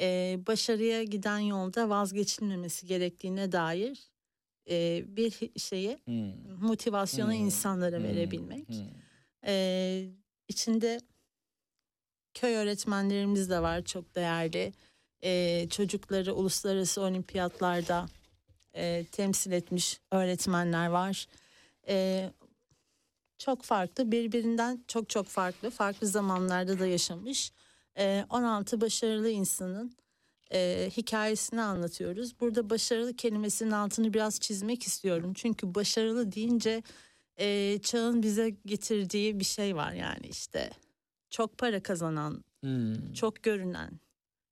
e, 0.00 0.38
başarıya 0.46 1.04
giden 1.04 1.38
yolda 1.38 1.88
vazgeçilmemesi 1.88 2.86
gerektiğine 2.86 3.52
dair 3.52 4.10
e, 4.70 5.04
bir 5.16 5.52
şeyi 5.60 5.98
Hı, 6.08 6.34
motivasyonu 6.60 7.34
Hmm, 7.34 7.40
insanlara 7.46 7.96
hı, 7.98 8.02
verebilmek. 8.02 8.68
hı. 8.68 8.90
Ee, 9.46 10.10
içinde 10.48 11.00
köy 12.34 12.54
öğretmenlerimiz 12.54 13.50
de 13.50 13.62
var 13.62 13.84
çok 13.84 14.14
değerli. 14.14 14.72
Ee, 15.24 15.68
çocukları 15.70 16.34
uluslararası 16.34 17.00
olimpiyatlarda 17.00 18.06
e, 18.74 19.04
temsil 19.12 19.52
etmiş 19.52 20.00
öğretmenler 20.12 20.86
var. 20.86 21.26
Ee, 21.88 22.30
çok 23.38 23.62
farklı 23.62 24.12
birbirinden 24.12 24.84
çok 24.88 25.10
çok 25.10 25.26
farklı 25.26 25.70
farklı 25.70 26.06
zamanlarda 26.06 26.78
da 26.78 26.86
yaşamış 26.86 27.52
e, 27.98 28.24
16 28.30 28.80
başarılı 28.80 29.30
insanın 29.30 29.96
e, 30.52 30.90
hikayesini 30.96 31.62
anlatıyoruz. 31.62 32.40
Burada 32.40 32.70
başarılı 32.70 33.16
kelimesinin 33.16 33.70
altını 33.70 34.14
biraz 34.14 34.40
çizmek 34.40 34.82
istiyorum. 34.86 35.32
Çünkü 35.34 35.74
başarılı 35.74 36.32
deyince 36.32 36.82
e, 37.36 37.78
çağın 37.82 38.22
bize 38.22 38.50
getirdiği 38.66 39.40
bir 39.40 39.44
şey 39.44 39.76
var 39.76 39.92
yani 39.92 40.26
işte 40.26 40.70
çok 41.34 41.58
para 41.58 41.82
kazanan, 41.82 42.44
Hmm. 42.60 43.12
çok 43.12 43.42
görünen, 43.42 44.00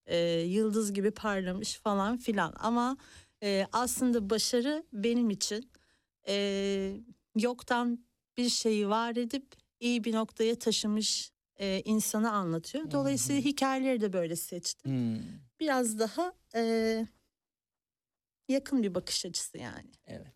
e, 0.07 0.19
yıldız 0.41 0.93
gibi 0.93 1.11
parlamış 1.11 1.75
falan 1.75 2.17
filan. 2.17 2.55
Ama 2.59 2.97
e, 3.43 3.67
aslında 3.73 4.31
başarı 4.31 4.85
benim 4.93 5.31
için 5.31 5.71
e, 6.29 6.97
yoktan 7.37 8.05
bir 8.37 8.49
şeyi 8.49 8.89
var 8.89 9.17
edip 9.17 9.47
iyi 9.81 10.05
bir 10.05 10.13
noktaya 10.13 10.59
taşımış 10.59 11.33
e, 11.57 11.83
insanı 11.85 12.33
anlatıyor. 12.33 12.91
Dolayısıyla 12.91 13.43
hikayeleri 13.43 14.01
de 14.01 14.13
böyle 14.13 14.37
seçtim. 14.37 14.93
Hmm. 14.93 15.23
Biraz 15.61 15.99
daha 15.99 16.33
e, 16.55 17.07
yakın 18.49 18.83
bir 18.83 18.95
bakış 18.95 19.27
açısı 19.27 19.59
yani. 19.59 19.91
Evet. 20.07 20.33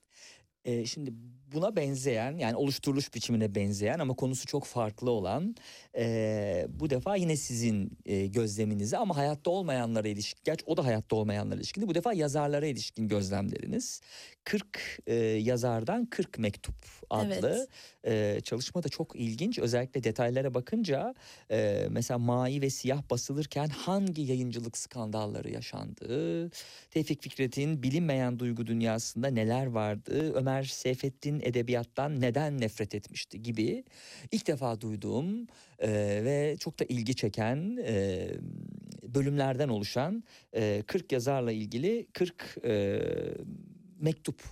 Ee, 0.64 0.86
şimdi 0.86 1.10
buna 1.56 1.76
benzeyen 1.76 2.38
yani 2.38 2.56
oluşturuluş 2.56 3.14
biçimine 3.14 3.54
benzeyen 3.54 3.98
ama 3.98 4.14
konusu 4.14 4.46
çok 4.46 4.64
farklı 4.64 5.10
olan 5.10 5.56
ee, 5.98 6.66
bu 6.68 6.90
defa 6.90 7.16
yine 7.16 7.36
sizin 7.36 7.98
e, 8.06 8.26
gözleminizi 8.26 8.96
ama 8.96 9.16
hayatta 9.16 9.50
olmayanlara 9.50 10.08
ilişkin 10.08 10.40
gerçi 10.44 10.64
o 10.66 10.76
da 10.76 10.84
hayatta 10.84 11.16
olmayanlara 11.16 11.58
ilişkin 11.58 11.88
bu 11.88 11.94
defa 11.94 12.12
yazarlara 12.12 12.66
ilişkin 12.66 13.08
gözlemleriniz. 13.08 14.00
40 14.44 14.98
e, 15.06 15.14
yazardan 15.14 16.06
40 16.06 16.38
mektup 16.38 16.74
adlı 17.10 17.68
e, 18.04 18.40
çalışma 18.44 18.82
da 18.82 18.88
çok 18.88 19.16
ilginç. 19.16 19.58
Özellikle 19.58 20.04
detaylara 20.04 20.54
bakınca 20.54 21.14
e, 21.50 21.86
mesela 21.90 22.18
Mavi 22.18 22.62
ve 22.62 22.70
Siyah 22.70 23.02
basılırken 23.10 23.68
hangi 23.68 24.22
yayıncılık 24.22 24.78
skandalları 24.78 25.50
yaşandı? 25.50 26.50
Tevfik 26.90 27.22
Fikret'in 27.22 27.82
bilinmeyen 27.82 28.38
duygu 28.38 28.66
dünyasında 28.66 29.28
neler 29.28 29.66
vardı? 29.66 30.32
Ömer 30.34 30.64
Seyfettin 30.64 31.40
edebiyattan 31.46 32.20
neden 32.20 32.60
nefret 32.60 32.94
etmişti 32.94 33.42
gibi 33.42 33.84
ilk 34.32 34.46
defa 34.46 34.80
duyduğum 34.80 35.46
e, 35.78 35.90
ve 36.24 36.56
çok 36.60 36.78
da 36.78 36.84
ilgi 36.84 37.16
çeken 37.16 37.78
e, 37.86 38.28
bölümlerden 39.02 39.68
oluşan 39.68 40.24
e, 40.54 40.82
40 40.86 41.12
yazarla 41.12 41.52
ilgili 41.52 42.06
40 42.12 42.56
e, 42.64 43.00
mektup. 43.98 44.42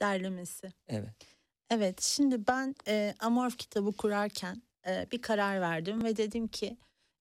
Derlemesi. 0.00 0.72
Evet. 0.88 1.34
Evet, 1.70 2.00
şimdi 2.00 2.46
ben 2.46 2.74
e, 2.88 3.14
Amorf 3.20 3.56
kitabı 3.56 3.92
kurarken 3.92 4.62
e, 4.86 5.06
bir 5.12 5.22
karar 5.22 5.60
verdim 5.60 6.04
ve 6.04 6.16
dedim 6.16 6.48
ki 6.48 6.76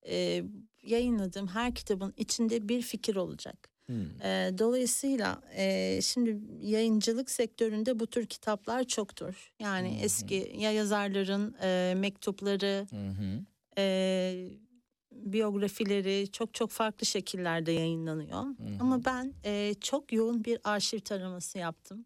e, 0.07 0.43
yayınladığım 0.83 1.47
her 1.47 1.75
kitabın 1.75 2.13
içinde 2.17 2.69
bir 2.69 2.81
fikir 2.81 3.15
olacak. 3.15 3.72
Hmm. 3.85 4.21
E, 4.21 4.51
dolayısıyla 4.57 5.41
e, 5.55 5.99
şimdi 6.01 6.39
yayıncılık 6.61 7.31
sektöründe 7.31 7.99
bu 7.99 8.07
tür 8.07 8.25
kitaplar 8.25 8.83
çoktur. 8.83 9.51
Yani 9.59 9.99
hı. 9.99 10.05
eski 10.05 10.55
ya 10.57 10.71
yazarların 10.71 11.55
e, 11.61 11.93
mektupları, 11.97 12.87
hı. 12.91 13.41
e, 13.77 14.49
biyografileri 15.11 16.31
çok 16.31 16.53
çok 16.53 16.71
farklı 16.71 17.05
şekillerde 17.05 17.71
yayınlanıyor. 17.71 18.41
hı. 18.43 18.77
Ama 18.79 19.05
ben 19.05 19.33
e, 19.45 19.73
çok 19.81 20.13
yoğun 20.13 20.43
bir 20.43 20.59
arşiv 20.63 20.99
taraması 20.99 21.57
yaptım. 21.57 22.05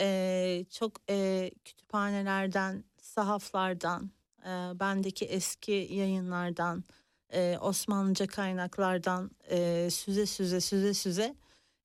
E, 0.00 0.64
çok 0.70 0.92
e, 1.10 1.50
kütüphanelerden, 1.64 2.84
sahaflardan, 3.00 4.10
e, 4.42 4.50
bendeki 4.80 5.24
eski 5.24 5.88
yayınlardan, 5.90 6.84
e, 7.32 7.58
Osmanlıca 7.60 8.26
kaynaklardan 8.26 9.30
e, 9.50 9.88
süze 9.90 10.26
süze 10.26 10.60
süze 10.60 10.94
süze 10.94 11.34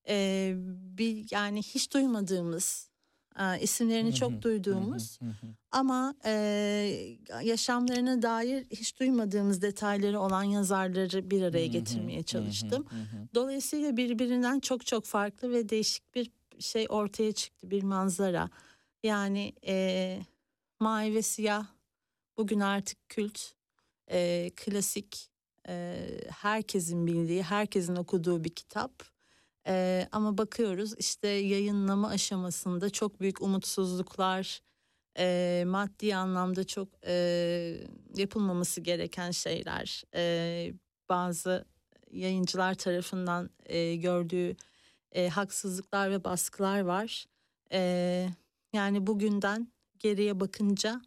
e, 0.08 0.52
bir 0.96 1.26
yani 1.30 1.62
hiç 1.62 1.92
duymadığımız 1.94 2.88
e, 3.38 3.60
isimlerini 3.60 4.14
çok 4.14 4.42
duyduğumuz 4.42 5.18
ama 5.70 6.14
e, 6.24 6.32
yaşamlarına 7.42 8.22
dair 8.22 8.64
hiç 8.70 9.00
duymadığımız 9.00 9.62
detayları 9.62 10.20
olan 10.20 10.42
yazarları 10.42 11.30
bir 11.30 11.42
araya 11.42 11.66
getirmeye 11.66 12.22
çalıştım. 12.22 12.86
Dolayısıyla 13.34 13.96
birbirinden 13.96 14.60
çok 14.60 14.86
çok 14.86 15.04
farklı 15.04 15.50
ve 15.50 15.68
değişik 15.68 16.14
bir 16.14 16.30
şey 16.58 16.86
ortaya 16.88 17.32
çıktı 17.32 17.70
bir 17.70 17.82
manzara. 17.82 18.50
Yani 19.02 19.52
e, 19.66 20.18
mavi 20.80 21.14
ve 21.14 21.22
siyah 21.22 21.66
bugün 22.36 22.60
artık 22.60 23.08
kült, 23.08 23.38
e, 24.10 24.50
klasik, 24.56 25.31
e, 25.68 26.06
herkesin 26.30 27.06
bildiği, 27.06 27.42
herkesin 27.42 27.96
okuduğu 27.96 28.44
bir 28.44 28.50
kitap. 28.50 28.92
E, 29.66 30.08
ama 30.12 30.38
bakıyoruz 30.38 30.94
işte 30.98 31.28
yayınlama 31.28 32.08
aşamasında 32.08 32.90
çok 32.90 33.20
büyük 33.20 33.42
umutsuzluklar, 33.42 34.62
e, 35.18 35.64
maddi 35.66 36.16
anlamda 36.16 36.64
çok 36.66 36.88
e, 37.06 37.14
yapılmaması 38.16 38.80
gereken 38.80 39.30
şeyler, 39.30 40.02
e, 40.14 40.72
bazı 41.08 41.64
yayıncılar 42.10 42.74
tarafından 42.74 43.50
e, 43.66 43.96
gördüğü 43.96 44.56
e, 45.12 45.28
haksızlıklar 45.28 46.10
ve 46.10 46.24
baskılar 46.24 46.80
var. 46.80 47.26
E, 47.72 48.28
yani 48.72 49.06
bugünden 49.06 49.72
geriye 49.98 50.40
bakınca 50.40 51.02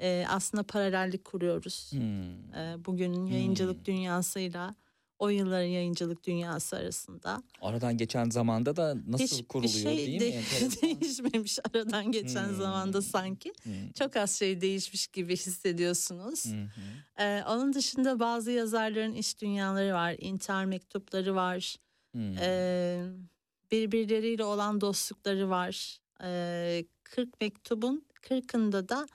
e, 0.00 0.24
aslında 0.28 0.62
paralellik 0.62 1.24
kuruyoruz. 1.24 1.92
Hmm. 1.92 2.54
E, 2.54 2.84
bugünün 2.84 3.26
yayıncılık 3.26 3.76
Hmm. 3.78 3.84
dünyasıyla 3.84 4.74
o 5.18 5.28
yılların 5.28 5.66
yayıncılık 5.68 6.24
dünyası 6.24 6.76
arasında. 6.76 7.42
Aradan 7.60 7.96
geçen 7.96 8.30
zamanda 8.30 8.76
da 8.76 8.96
nasıl 9.06 9.24
Hiçbir 9.24 9.48
kuruluyor 9.48 9.72
şey 9.72 9.96
değil 9.96 10.12
mi? 10.14 10.20
de- 10.20 10.28
Enteresan. 10.28 10.82
değişmemiş 11.00 11.58
aradan 11.74 12.12
geçen 12.12 12.48
Hmm. 12.48 12.56
zamanda 12.56 13.02
sanki. 13.02 13.52
Hmm. 13.62 13.92
Çok 13.98 14.16
az 14.16 14.38
şey 14.38 14.60
değişmiş 14.60 15.06
gibi 15.06 15.32
hissediyorsunuz. 15.36 16.46
Hı 16.46 16.50
hı. 17.20 17.22
E, 17.24 17.44
onun 17.44 17.72
dışında 17.72 18.20
bazı 18.20 18.50
yazarların 18.50 19.12
iş 19.12 19.40
dünyaları 19.40 19.94
var. 19.94 20.16
intihar 20.18 20.64
mektupları 20.64 21.34
var. 21.34 21.76
Hmm. 22.12 22.36
Ee, 22.40 23.02
birbirleriyle 23.70 24.44
olan 24.44 24.80
dostlukları 24.80 25.50
var. 25.50 25.98
Ee, 26.22 26.84
40 27.04 27.40
mektubun 27.40 28.04
40'ında 28.22 28.88
da 28.88 29.06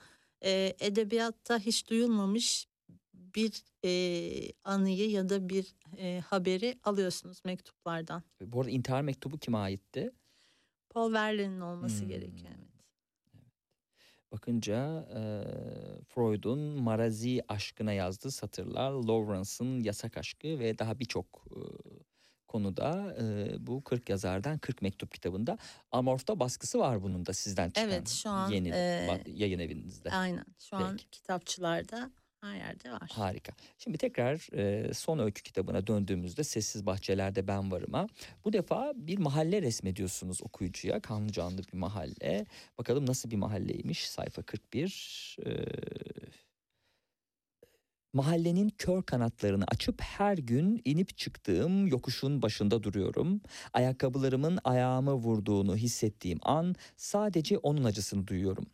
e, 0.46 0.76
edebiyatta 0.80 1.60
hiç 1.60 1.90
duyulmamış 1.90 2.68
bir 3.14 3.64
e, 3.86 4.52
anıyı 4.64 5.10
ya 5.10 5.30
da 5.30 5.50
bir 5.50 5.76
e, 5.98 6.20
haberi 6.26 6.80
alıyorsunuz 6.84 7.42
mektuplardan. 7.46 8.24
Bu 8.42 8.60
arada 8.62 8.72
intihar 8.72 9.02
mektubu 9.02 9.38
kime 9.38 9.58
aitti? 9.58 10.12
Paul 10.90 11.14
Verlaine'in 11.14 11.60
olması 11.62 12.06
Hmm. 12.06 12.10
gerekiyor. 12.10 12.54
Evet. 12.58 12.70
Bakınca 14.32 15.08
e, 15.16 15.20
Freud'un 16.10 16.60
marazi 16.60 17.42
aşkına 17.48 17.94
yazdığı 17.94 18.32
satırlar, 18.32 18.92
Lawrence'ın 18.92 19.80
yasak 19.84 20.18
aşkı 20.18 20.48
ve 20.60 20.80
daha 20.80 21.00
birçok 21.00 21.46
e, 21.52 21.60
konuda 22.50 23.16
e, 23.22 23.56
bu 23.68 23.84
40 23.84 24.10
yazardan 24.10 24.58
40 24.58 24.82
mektup 24.82 25.12
kitabında 25.12 25.58
Amorph'ta 25.92 26.40
baskısı 26.40 26.80
var 26.80 27.04
bunun 27.04 27.26
da 27.26 27.34
sizden 27.34 27.70
çıkan. 27.70 27.90
Evet, 27.90 28.10
şu 28.10 28.30
an, 28.30 28.50
yeni 28.50 28.70
e, 28.70 29.22
yayın 29.28 29.60
evinizde. 29.60 30.12
Aynen. 30.12 30.46
Şu 30.60 30.78
an 30.78 30.92
Peki. 30.92 31.10
kitapçılarda 31.10 32.12
her 32.42 32.56
yerde 32.56 32.92
var. 32.92 33.10
Harika. 33.12 33.54
Şimdi 33.78 33.98
tekrar 33.98 34.56
e, 34.58 34.94
son 34.94 35.20
öykü 35.20 35.44
kitabına 35.44 35.88
döndüğümüzde 35.88 36.44
Sessiz 36.44 36.86
Bahçelerde 36.86 37.48
Ben 37.48 37.72
Varım'a 37.72 38.08
bu 38.46 38.54
defa 38.54 38.94
bir 38.96 39.18
mahalle 39.18 39.62
resmediyorsunuz 39.62 40.44
okuyucuya. 40.44 41.00
Kanlı 41.00 41.32
canlı 41.32 41.58
bir 41.58 41.78
mahalle. 41.78 42.46
Bakalım 42.78 43.06
nasıl 43.06 43.32
bir 43.32 43.36
mahalleymiş 43.36 44.10
sayfa 44.10 44.42
41. 44.42 45.38
E, 45.46 45.66
Mahallenin 48.14 48.70
kör 48.70 49.04
kanatlarını 49.04 49.64
açıp 49.68 50.02
her 50.02 50.38
gün 50.38 50.82
inip 50.86 51.18
çıktığım 51.18 51.88
yokuşun 51.88 52.42
başında 52.42 52.84
duruyorum. 52.84 53.42
Ayakkabılarımın 53.74 54.60
ayağımı 54.64 55.14
vurduğunu 55.14 55.76
hissettiğim 55.76 56.40
an 56.42 56.76
sadece 56.98 57.58
onun 57.58 57.84
acısını 57.84 58.28
duyuyorum. 58.28 58.66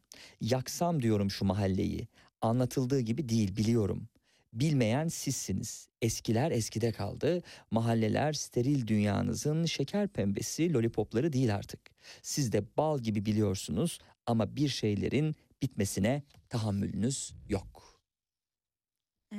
Yaksam 0.42 1.02
diyorum 1.02 1.32
şu 1.32 1.46
mahalleyi. 1.46 2.08
Anlatıldığı 2.42 3.00
gibi 3.00 3.30
değil 3.30 3.58
biliyorum. 3.58 4.08
Bilmeyen 4.54 5.08
sizsiniz. 5.08 5.88
Eskiler 6.02 6.52
eskide 6.52 6.92
kaldı. 6.92 7.44
Mahalleler 7.72 8.34
steril 8.34 8.88
dünyanızın 8.88 9.66
şeker 9.66 10.08
pembesi 10.08 10.74
lollipopları 10.74 11.34
değil 11.34 11.56
artık. 11.56 11.80
Siz 12.22 12.52
de 12.52 12.64
bal 12.78 13.00
gibi 13.00 13.26
biliyorsunuz 13.26 14.00
ama 14.26 14.56
bir 14.56 14.70
şeylerin 14.70 15.36
bitmesine 15.62 16.24
tahammülünüz 16.50 17.34
yok. 17.50 17.75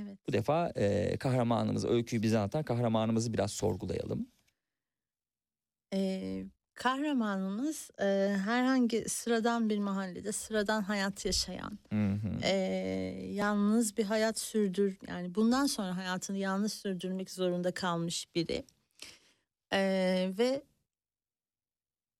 Evet. 0.04 0.18
Bu 0.28 0.32
defa 0.32 0.68
e, 0.76 1.16
kahramanımız, 1.16 1.84
öyküyü 1.84 2.22
bize 2.22 2.38
anlatan 2.38 2.62
kahramanımızı 2.62 3.32
biraz 3.32 3.50
sorgulayalım. 3.52 4.28
Ee, 5.94 6.44
kahramanımız 6.74 7.90
e, 8.00 8.04
herhangi 8.44 9.08
sıradan 9.08 9.70
bir 9.70 9.78
mahallede 9.78 10.32
sıradan 10.32 10.82
hayat 10.82 11.24
yaşayan, 11.24 11.78
Hı 11.92 12.12
hı. 12.12 12.38
e, 12.42 12.50
yalnız 13.32 13.96
bir 13.96 14.04
hayat 14.04 14.38
sürdür 14.38 14.98
yani 15.08 15.34
bundan 15.34 15.66
sonra 15.66 15.96
hayatını 15.96 16.36
yalnız 16.38 16.72
sürdürmek 16.72 17.30
zorunda 17.30 17.70
kalmış 17.72 18.34
biri 18.34 18.64
E, 19.72 19.78
ve 20.38 20.62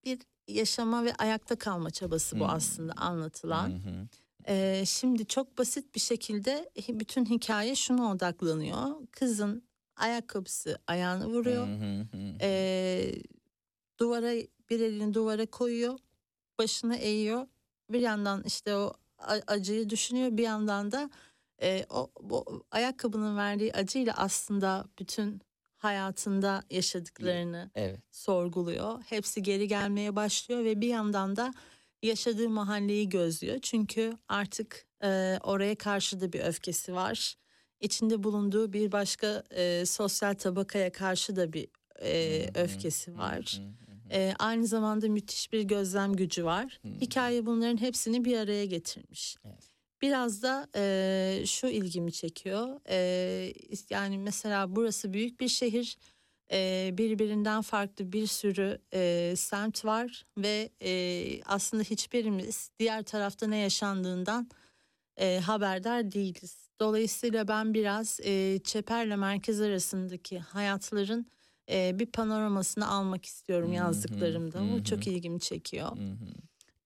bir 0.04 0.18
yaşama 0.48 1.04
ve 1.04 1.14
ayakta 1.14 1.56
kalma 1.56 1.90
çabası 1.90 2.40
bu 2.40 2.44
Hmm. 2.44 2.50
aslında 2.50 2.92
anlatılan. 2.92 3.68
Hı 3.68 3.74
hı. 3.74 4.08
E, 4.48 4.85
şimdi 4.87 5.26
çok 5.26 5.59
basit 5.59 5.94
bir 5.94 6.00
şekilde 6.00 6.70
bütün 6.88 7.24
hikaye 7.24 7.74
şuna 7.74 8.12
odaklanıyor. 8.12 9.06
Kızın 9.12 9.62
ayakkabısı 9.96 10.78
ayağını 10.87 11.26
vuruyor. 11.26 11.66
Ee, 12.40 13.12
duvara 13.98 14.32
bir 14.70 14.80
elini 14.80 15.14
duvara 15.14 15.46
koyuyor 15.46 15.98
başını 16.59 16.96
eğiyor 16.96 17.46
bir 17.90 18.00
yandan 18.00 18.42
işte 18.46 18.76
o 18.76 18.92
acıyı 19.46 19.90
düşünüyor 19.90 20.37
bir 20.37 20.42
yandan 20.42 20.92
da 20.92 21.11
e, 21.62 21.87
o 21.90 22.11
bu 22.20 22.64
ayakkabının 22.70 23.37
verdiği 23.37 23.72
acıyla 23.72 24.14
aslında 24.16 24.85
bütün 24.98 25.40
hayatında 25.76 26.62
yaşadıklarını 26.70 27.70
Evet. 27.74 28.00
sorguluyor 28.11 29.02
hepsi 29.02 29.42
geri 29.42 29.68
gelmeye 29.68 30.16
başlıyor 30.16 30.64
ve 30.64 30.80
bir 30.80 30.88
yandan 30.88 31.37
da 31.37 31.54
yaşadığı 32.02 32.48
mahalleyi 32.48 33.09
gözlüyor 33.09 33.59
çünkü 33.62 34.12
artık 34.28 34.87
e, 35.02 35.38
oraya 35.42 35.74
karşı 35.74 36.20
da 36.20 36.32
bir 36.32 36.40
öfkesi 36.40 36.94
var 36.94 37.37
içinde 37.80 38.22
bulunduğu 38.22 38.72
bir 38.72 38.92
başka 38.92 39.42
e, 39.50 39.87
sosyal 39.87 40.35
tabakaya 40.35 40.92
karşı 40.92 41.37
da 41.37 41.52
bir 41.52 41.68
e, 42.02 42.46
öfkesi 42.54 43.18
var. 43.18 43.61
E, 44.12 44.35
aynı 44.38 44.66
zamanda 44.66 45.09
müthiş 45.09 45.52
bir 45.52 45.62
gözlem 45.62 46.12
gücü 46.12 46.44
var. 46.44 46.80
Hikaye 47.00 47.46
bunların 47.46 47.80
hepsini 47.80 48.24
bir 48.24 48.38
araya 48.38 48.66
getirmiş. 48.66 49.37
Evet. 49.44 49.70
Biraz 50.02 50.42
da 50.42 50.68
e, 50.76 51.42
şu 51.46 51.66
ilgimi 51.66 52.12
çekiyor. 52.12 52.80
E, 52.88 53.52
yani 53.90 54.18
mesela 54.18 54.76
burası 54.76 55.12
büyük 55.12 55.40
bir 55.40 55.48
şehir. 55.48 55.98
E, 56.52 56.90
birbirinden 56.99 57.62
farklı 57.62 58.12
bir 58.12 58.26
sürü 58.26 58.78
e, 58.94 59.34
semt 59.36 59.84
var 59.84 60.26
ve 60.38 60.70
e, 60.82 61.42
aslında 61.44 61.82
hiçbirimiz 61.82 62.70
diğer 62.78 63.03
tarafta 63.03 63.47
ne 63.47 63.57
yaşandığından 63.57 64.49
e, 65.16 65.38
haberdar 65.38 66.12
değiliz. 66.12 66.68
Dolayısıyla 66.80 67.49
ben 67.49 67.74
biraz 67.74 68.20
e, 68.24 68.59
Çeper'le 68.64 69.16
merkez 69.16 69.61
arasındaki 69.61 70.38
hayatların 70.38 71.26
e, 71.70 71.99
bir 71.99 72.07
panoramasını 72.07 72.88
almak 72.88 73.24
istiyorum 73.24 73.70
hı, 73.70 73.74
yazdıklarımda. 73.74 74.59
hı 74.59 74.72
Bu 74.72 74.84
çok 74.84 75.07
ilgimi 75.07 75.40
çekiyor. 75.40 75.97
Hı 75.97 76.11
hı. 76.11 76.26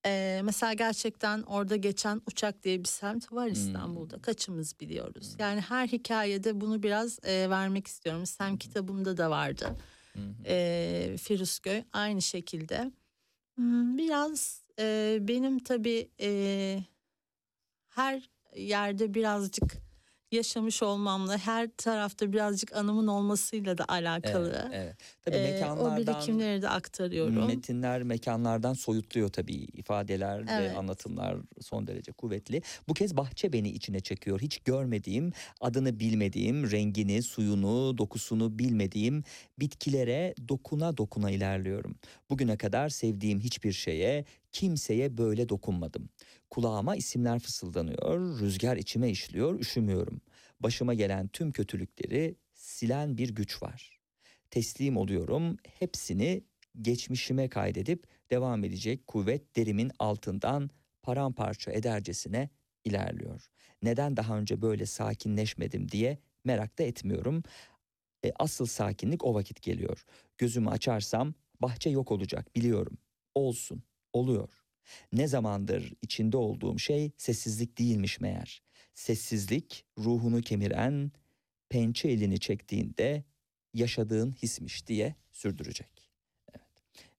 Ee, 0.07 0.41
mesela 0.45 0.73
gerçekten 0.73 1.43
orada 1.43 1.77
geçen 1.77 2.23
uçak 2.27 2.63
diye 2.63 2.81
bir 2.81 2.89
semt 2.89 3.33
var 3.33 3.49
İstanbul'da. 3.49 4.19
Kaçımız 4.23 4.81
biliyoruz. 4.81 5.35
Yani 5.39 5.61
her 5.61 5.89
hikayede 5.89 6.61
bunu 6.61 6.83
biraz 6.83 7.19
e, 7.25 7.51
vermek 7.51 7.87
istiyorum. 7.87 8.27
Sem 8.27 8.57
kitabımda 8.57 9.17
da 9.17 9.31
vardı. 9.31 9.77
Ee, 10.47 11.17
Firuzköy 11.23 11.83
aynı 11.93 12.23
şekilde. 12.23 12.91
Hmm, 13.55 13.99
Biraz 13.99 14.65
e, 14.79 15.19
benim 15.21 15.59
tabii 15.59 16.11
e, 16.21 16.79
her 17.89 18.31
yerde 18.57 19.15
birazcık 19.15 19.73
yaşamış 20.33 20.83
olmamla 20.83 21.39
her 21.39 21.69
tarafta 21.77 22.33
birazcık 22.33 22.77
anımın 22.77 23.07
olmasıyla 23.07 23.79
da 23.79 23.85
alakalı. 23.89 24.63
Evet, 24.73 24.73
evet. 24.85 24.97
Tabii 25.23 25.37
Ee, 25.37 25.41
o 25.41 25.43
mekanlardan 25.53 25.97
birikimleri 25.97 26.63
de 26.63 26.69
aktarıyorum. 26.69 27.47
metinler 27.47 28.03
mekanlardan 28.03 28.73
soyutluyor 28.75 29.29
tabii 29.29 29.55
ifadeler 29.55 30.47
ve 30.47 30.53
Evet. 30.53 30.77
anlatımlar 30.77 31.37
son 31.61 31.87
derece 31.87 32.13
kuvvetli. 32.13 32.63
Bu 32.89 32.95
kez 32.95 33.17
bahçe 33.17 33.53
beni 33.53 33.69
içine 33.71 34.01
çekiyor. 34.01 34.41
Hiç 34.41 34.59
görmediğim, 34.59 35.33
adını 35.61 36.01
bilmediğim, 36.01 36.71
rengini, 36.71 37.23
suyunu, 37.23 37.99
dokusunu 37.99 38.59
bilmediğim 38.59 39.25
bitkilere 39.59 40.35
dokuna 40.49 40.97
dokuna 40.97 41.31
ilerliyorum. 41.31 41.95
Bugüne 42.31 42.57
kadar 42.57 42.89
sevdiğim 42.89 43.41
hiçbir 43.41 43.73
şeye, 43.73 44.25
kimseye 44.53 45.19
böyle 45.19 45.49
dokunmadım. 45.49 46.09
Kulağıma 46.51 46.97
isimler 46.97 47.39
fısıldanıyor, 47.39 48.41
rüzgar 48.41 48.77
içime 48.77 49.11
işliyor, 49.11 49.61
üşümüyorum. 49.61 50.21
Başıma 50.61 50.95
gelen 50.95 51.29
tüm 51.29 51.53
kötülükleri 51.53 52.37
silen 52.55 53.19
bir 53.19 53.35
güç 53.35 53.63
var. 53.63 54.01
Teslim 54.51 54.97
oluyorum, 54.97 55.57
hepsini 55.79 56.45
geçmişime 56.83 57.49
kaydedip 57.49 58.07
devam 58.31 58.65
edecek 58.65 59.07
kuvvet 59.07 59.57
derimin 59.57 59.91
altından 59.99 60.71
paramparça 61.03 61.73
edercesine 61.73 62.51
ilerliyor. 62.85 63.51
Neden 63.83 64.17
daha 64.17 64.39
önce 64.39 64.63
böyle 64.63 64.87
sakinleşmedim 64.87 65.91
diye 65.91 66.19
merak 66.45 66.79
da 66.79 66.83
etmiyorum. 66.83 67.43
E, 68.25 68.33
asıl 68.39 68.67
sakinlik 68.67 69.25
o 69.25 69.35
vakit 69.35 69.63
geliyor. 69.63 70.05
Gözümü 70.39 70.69
açarsam 70.71 71.35
bahçe 71.61 71.91
yok 71.91 72.13
olacak 72.13 72.57
biliyorum. 72.57 72.99
Olsun, 73.35 73.83
oluyor. 74.13 74.49
Ne 75.13 75.29
zamandır 75.29 75.93
içinde 76.03 76.37
olduğum 76.37 76.79
şey 76.79 77.11
sessizlik 77.17 77.79
değilmiş 77.79 78.21
meğer. 78.21 78.63
Sessizlik 78.95 79.85
ruhunu 79.99 80.41
kemiren, 80.41 81.13
pençe 81.69 82.09
elini 82.09 82.41
çektiğinde 82.41 83.25
yaşadığın 83.75 84.33
hismiş 84.33 84.87
diye 84.87 85.15
sürdürecek. 85.31 86.11
Evet. 86.55 86.67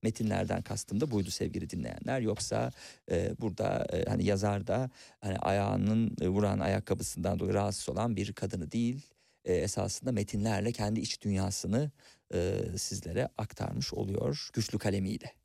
Metinlerden 0.04 0.62
kastım 0.62 1.02
da 1.02 1.12
buydu 1.12 1.32
sevgili 1.32 1.70
dinleyenler. 1.70 2.22
Yoksa 2.22 2.72
e, 3.12 3.36
burada 3.40 3.88
e, 3.94 4.10
hani 4.10 4.26
yazar 4.26 4.68
da 4.68 4.90
hani 5.20 5.38
ayağının 5.38 6.16
e, 6.22 6.28
vuran 6.28 6.60
ayakkabısından 6.60 7.40
dolayı 7.40 7.54
rahatsız 7.54 7.90
olan 7.90 8.16
bir 8.16 8.34
kadını 8.34 8.72
değil, 8.72 9.02
e, 9.46 9.54
esasında 9.54 10.12
metinlerle 10.12 10.72
kendi 10.72 11.00
iç 11.00 11.22
dünyasını 11.22 11.92
e, 12.34 12.58
sizlere 12.78 13.30
aktarmış 13.38 13.94
oluyor 13.94 14.50
güçlü 14.54 14.78
kalemiyle. 14.78 15.41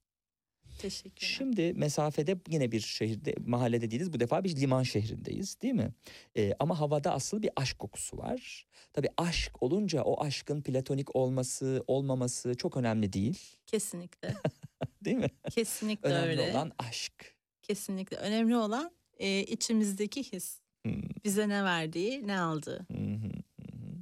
Teşekkürler. 0.78 1.28
Şimdi 1.38 1.72
mesafede 1.74 2.36
yine 2.48 2.72
bir 2.72 2.80
şehirde 2.80 3.34
mahallede 3.46 3.90
değiliz. 3.90 4.12
Bu 4.12 4.20
defa 4.20 4.44
bir 4.44 4.56
liman 4.56 4.82
şehrindeyiz 4.82 5.60
değil 5.62 5.74
mi? 5.74 5.92
Ee, 6.36 6.52
ama 6.58 6.80
havada 6.80 7.12
asıl 7.12 7.42
bir 7.42 7.50
aşk 7.56 7.78
kokusu 7.78 8.18
var. 8.18 8.66
Tabii 8.92 9.08
aşk 9.16 9.62
olunca 9.62 10.02
o 10.02 10.24
aşkın 10.24 10.62
platonik 10.62 11.16
olması 11.16 11.84
olmaması 11.86 12.54
çok 12.54 12.76
önemli 12.76 13.12
değil. 13.12 13.38
Kesinlikle. 13.66 14.34
Değil 15.04 15.16
mi? 15.16 15.30
Kesinlikle 15.50 16.08
önemli 16.08 16.40
öyle. 16.42 16.50
olan 16.52 16.72
aşk. 16.78 17.36
Kesinlikle. 17.62 18.16
Önemli 18.16 18.56
olan 18.56 18.90
e, 19.18 19.40
içimizdeki 19.42 20.22
his. 20.32 20.60
Hmm, 20.82 21.02
Bize 21.24 21.48
ne 21.48 21.64
verdiği, 21.64 22.26
ne 22.26 22.40
aldığı. 22.40 22.86
hı 22.92 22.98
hı, 22.98 23.26
hı 23.60 23.76
hı. 23.76 23.96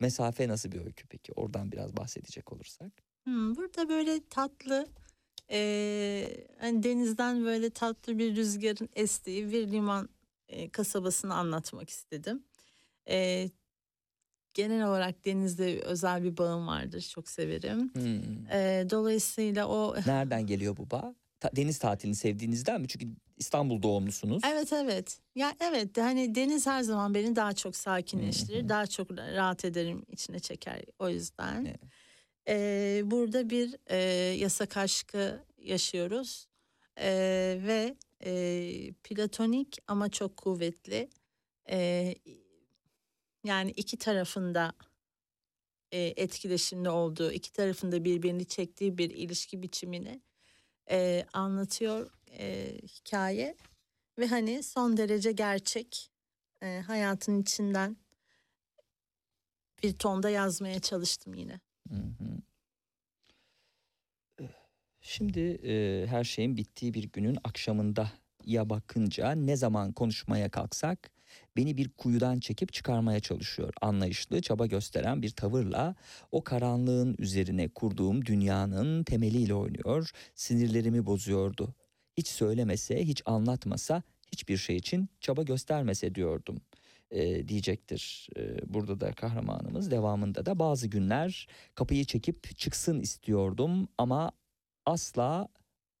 Mesafe 0.00 0.48
nasıl 0.48 0.72
bir 0.72 0.80
öykü 0.84 1.06
peki? 1.06 1.32
Oradan 1.32 1.72
biraz 1.72 1.96
bahsedecek 1.96 2.52
olursak. 2.52 2.92
Hmm, 3.24 3.56
burada 3.56 3.88
böyle 3.88 4.20
tatlı 4.30 4.86
e, 5.50 6.46
hani 6.60 6.82
denizden 6.82 7.44
böyle 7.44 7.70
tatlı 7.70 8.18
bir 8.18 8.36
rüzgarın 8.36 8.88
estiği 8.94 9.50
bir 9.50 9.68
liman 9.72 10.08
e, 10.48 10.70
kasabasını 10.70 11.34
anlatmak 11.34 11.90
istedim. 11.90 12.44
E, 13.08 13.50
genel 14.54 14.86
olarak 14.86 15.24
denizde 15.24 15.80
özel 15.80 16.22
bir 16.22 16.36
bağım 16.36 16.66
vardır. 16.66 17.00
Çok 17.14 17.28
severim. 17.28 17.90
Hmm. 17.94 18.50
E, 18.52 18.86
dolayısıyla 18.90 19.68
o 19.68 19.96
Nereden 20.06 20.46
geliyor 20.46 20.76
bu 20.76 20.90
bağ? 20.90 21.14
Ta- 21.40 21.56
deniz 21.56 21.78
tatilini 21.78 22.16
sevdiğinizden 22.16 22.80
mi? 22.80 22.88
Çünkü 22.88 23.08
İstanbul 23.36 23.82
doğumlusunuz. 23.82 24.42
Evet 24.46 24.72
evet. 24.72 25.18
Ya 25.34 25.54
evet 25.60 25.98
hani 25.98 26.34
deniz 26.34 26.66
her 26.66 26.82
zaman 26.82 27.14
beni 27.14 27.36
daha 27.36 27.52
çok 27.52 27.76
sakinleştirir. 27.76 28.68
daha 28.68 28.86
çok 28.86 29.10
rahat 29.10 29.64
ederim 29.64 30.06
içine 30.08 30.38
çeker 30.40 30.82
o 30.98 31.08
yüzden. 31.08 31.64
Evet. 31.64 31.80
Ee, 32.50 33.02
burada 33.04 33.50
bir 33.50 33.76
e, 33.86 33.96
yasak 34.36 34.76
aşkı 34.76 35.44
yaşıyoruz. 35.58 36.46
Ee, 36.98 37.58
ve 37.66 37.96
e, 38.24 38.92
platonik 39.04 39.78
ama 39.86 40.08
çok 40.08 40.36
kuvvetli. 40.36 41.10
Ee, 41.70 42.14
yani 43.44 43.70
iki 43.70 43.96
tarafında 43.96 44.72
e, 45.92 46.00
etkileşimde 46.00 46.90
olduğu, 46.90 47.32
iki 47.32 47.52
tarafında 47.52 48.04
birbirini 48.04 48.44
çektiği 48.44 48.98
bir 48.98 49.10
ilişki 49.10 49.62
biçimini 49.62 50.22
e, 50.90 51.26
anlatıyor 51.32 52.10
e, 52.38 52.78
hikaye 52.82 53.56
ve 54.18 54.26
hani 54.26 54.62
son 54.62 54.96
derece 54.96 55.32
gerçek 55.32 56.10
e, 56.62 56.80
hayatın 56.86 57.42
içinden 57.42 57.96
bir 59.82 59.92
tonda 59.92 60.30
yazmaya 60.30 60.80
çalıştım 60.80 61.34
yine. 61.34 61.60
Şimdi 65.00 65.40
e, 65.40 66.06
her 66.06 66.24
şeyin 66.24 66.56
bittiği 66.56 66.94
bir 66.94 67.04
günün 67.12 67.38
akşamında 67.44 68.12
ya 68.46 68.70
bakınca 68.70 69.32
ne 69.32 69.56
zaman 69.56 69.92
konuşmaya 69.92 70.50
kalksak 70.50 71.10
beni 71.56 71.76
bir 71.76 71.88
kuyudan 71.88 72.40
çekip 72.40 72.72
çıkarmaya 72.72 73.20
çalışıyor. 73.20 73.72
Anlayışlı, 73.80 74.42
çaba 74.42 74.66
gösteren 74.66 75.22
bir 75.22 75.30
tavırla 75.30 75.94
o 76.32 76.44
karanlığın 76.44 77.16
üzerine 77.18 77.68
kurduğum 77.68 78.26
dünyanın 78.26 79.04
temeliyle 79.04 79.54
oynuyor. 79.54 80.10
Sinirlerimi 80.34 81.06
bozuyordu. 81.06 81.74
Hiç 82.16 82.28
söylemese, 82.28 83.06
hiç 83.06 83.22
anlatmasa, 83.24 84.02
hiçbir 84.32 84.56
şey 84.56 84.76
için 84.76 85.08
çaba 85.20 85.42
göstermese 85.42 86.14
diyordum 86.14 86.60
e, 87.10 87.48
diyecektir. 87.48 88.28
E, 88.36 88.72
burada 88.74 89.00
da 89.00 89.12
kahramanımız 89.12 89.90
devamında 89.90 90.46
da 90.46 90.58
bazı 90.58 90.86
günler 90.86 91.48
kapıyı 91.74 92.04
çekip 92.04 92.58
çıksın 92.58 93.00
istiyordum 93.00 93.88
ama 93.98 94.32
asla 94.86 95.48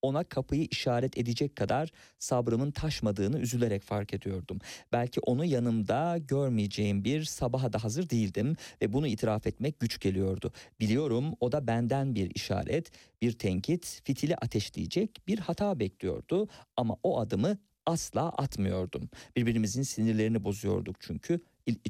ona 0.02 0.24
kapıyı 0.24 0.68
işaret 0.70 1.18
edecek 1.18 1.56
kadar 1.56 1.92
sabrımın 2.18 2.70
taşmadığını 2.70 3.38
üzülerek 3.38 3.82
fark 3.82 4.14
ediyordum. 4.14 4.58
Belki 4.92 5.20
onu 5.20 5.44
yanımda 5.44 6.18
görmeyeceğim 6.18 7.04
bir 7.04 7.24
sabaha 7.24 7.72
da 7.72 7.84
hazır 7.84 8.10
değildim 8.10 8.56
ve 8.82 8.92
bunu 8.92 9.06
itiraf 9.06 9.46
etmek 9.46 9.80
güç 9.80 10.00
geliyordu. 10.00 10.52
Biliyorum 10.80 11.34
o 11.40 11.52
da 11.52 11.66
benden 11.66 12.14
bir 12.14 12.30
işaret, 12.34 12.90
bir 13.22 13.32
tenkit, 13.32 14.00
fitili 14.04 14.36
ateşleyecek 14.36 15.22
bir 15.26 15.38
hata 15.38 15.80
bekliyordu 15.80 16.48
ama 16.76 16.96
o 17.02 17.20
adımı 17.20 17.58
asla 17.86 18.28
atmıyordum. 18.28 19.10
Birbirimizin 19.36 19.82
sinirlerini 19.82 20.44
bozuyorduk 20.44 20.96
çünkü 21.00 21.40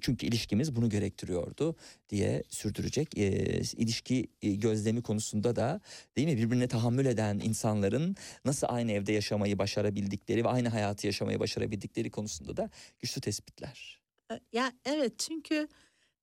çünkü 0.01 0.27
ilişkimiz 0.27 0.77
bunu 0.77 0.89
gerektiriyordu 0.91 1.77
diye 2.09 2.43
sürdürecek. 2.49 3.19
E, 3.19 3.29
ilişki 3.77 4.29
e, 4.43 4.51
gözlemi 4.55 5.03
konusunda 5.03 5.57
da 5.57 5.81
değil 6.17 6.29
mi 6.29 6.37
birbirine 6.37 6.69
tahammül 6.69 7.07
eden 7.07 7.39
insanların 7.39 8.17
nasıl 8.45 8.67
aynı 8.71 8.93
evde 8.93 9.13
yaşamayı 9.13 9.59
başarabildikleri 9.59 10.45
ve 10.45 10.49
aynı 10.49 10.69
hayatı 10.69 11.07
yaşamayı 11.07 11.41
başarabildikleri 11.41 12.11
konusunda 12.11 12.57
da 12.57 12.71
güçlü 12.99 13.21
tespitler. 13.21 14.01
E, 14.33 14.41
Ya 14.53 14.73
evet 14.85 15.19
çünkü 15.19 15.69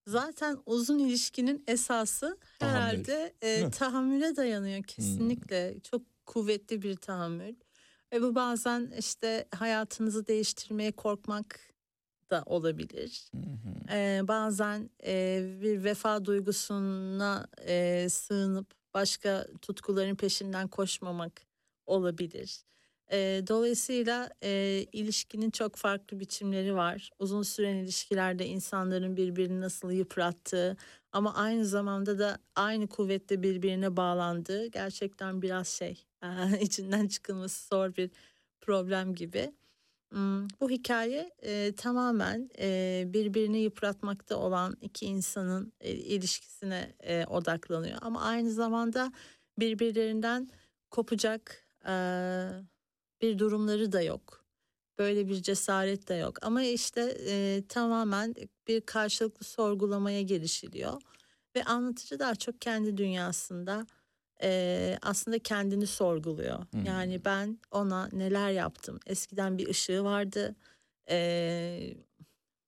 zaten 0.08 0.58
uzun 0.66 1.00
ilişkinin 1.00 1.64
esası 1.68 2.38
Tahammül, 2.60 2.80
herhalde 2.80 3.34
e, 3.42 3.70
tahammüle 3.70 4.36
dayanıyor 4.36 4.84
kesinlikle. 4.84 5.80
Çok 5.84 6.02
kuvvetli 6.26 6.82
bir 6.82 6.96
tahammül. 6.96 7.56
Ve 8.14 8.22
bu 8.22 8.36
bazen 8.36 8.92
işte 9.00 9.48
hayatınızı 9.56 10.28
değiştirmeye 10.28 10.92
korkmak 10.92 11.60
da 12.30 12.44
olabilir. 12.46 13.30
Hı 13.36 13.38
hı. 13.40 13.94
Ee, 13.98 14.22
bazen 14.28 14.90
e, 15.06 15.44
bir 15.62 15.84
vefa 15.84 16.26
duygusuna 16.26 17.48
e, 17.68 18.08
sığınıp 18.10 18.68
başka 18.94 19.48
tutkuların 19.62 20.16
peşinden 20.16 20.68
koşmamak 20.68 21.42
olabilir. 21.86 22.64
E, 23.12 23.44
dolayısıyla 23.48 24.30
e, 24.44 24.86
ilişkinin 24.92 25.50
çok 25.50 25.76
farklı 25.76 26.20
biçimleri 26.20 26.76
var. 26.76 27.10
Uzun 27.20 27.42
süren 27.44 27.76
ilişkilerde 27.76 28.46
insanların 28.46 29.18
birbirini 29.18 29.62
nasıl 29.62 29.92
yıprattığı 29.92 30.78
ama 31.12 31.36
aynı 31.36 31.66
zamanda 31.66 32.20
da 32.20 32.38
aynı 32.56 32.88
kuvvetle 32.88 33.44
birbirine 33.44 33.98
bağlandığı 33.98 34.66
gerçekten 34.68 35.42
biraz 35.42 35.68
şey 35.68 36.07
içinden 36.62 37.08
çıkılması 37.08 37.68
zor 37.68 37.96
bir 37.96 38.12
problem 38.62 39.16
gibi. 39.16 39.52
Bu 40.62 40.70
hikaye 40.70 41.32
tamamen 41.78 42.50
birbirini 43.14 43.58
yıpratmakta 43.60 44.36
olan 44.38 44.78
iki 44.82 45.06
insanın 45.06 45.74
ilişkisine 45.84 46.94
odaklanıyor. 47.30 47.98
Ama 48.02 48.22
aynı 48.22 48.52
zamanda 48.52 49.12
birbirlerinden 49.60 50.50
kopacak 50.92 51.68
bir 53.22 53.40
durumları 53.40 53.92
da 53.92 54.02
yok. 54.02 54.46
Böyle 54.98 55.28
bir 55.28 55.42
cesaret 55.42 56.08
de 56.10 56.14
yok. 56.14 56.38
Ama 56.42 56.64
işte 56.64 57.18
tamamen 57.70 58.36
bir 58.68 58.82
karşılıklı 58.82 59.46
sorgulamaya 59.46 60.22
girişiliyor. 60.22 61.02
Ve 61.56 61.64
anlatıcı 61.64 62.20
daha 62.20 62.36
çok 62.36 62.62
kendi 62.62 62.98
dünyasında 62.98 63.88
e, 64.44 64.98
aslında 65.02 65.40
kendini 65.40 65.88
sorguluyor. 65.88 66.66
Hmm. 66.72 66.86
Yani 66.86 67.26
ben 67.26 67.60
ona 67.72 68.10
neler 68.14 68.52
yaptım? 68.52 69.00
Eskiden 69.06 69.58
bir 69.58 69.68
ışığı 69.70 70.04
vardı. 70.04 70.56
E, 71.10 71.94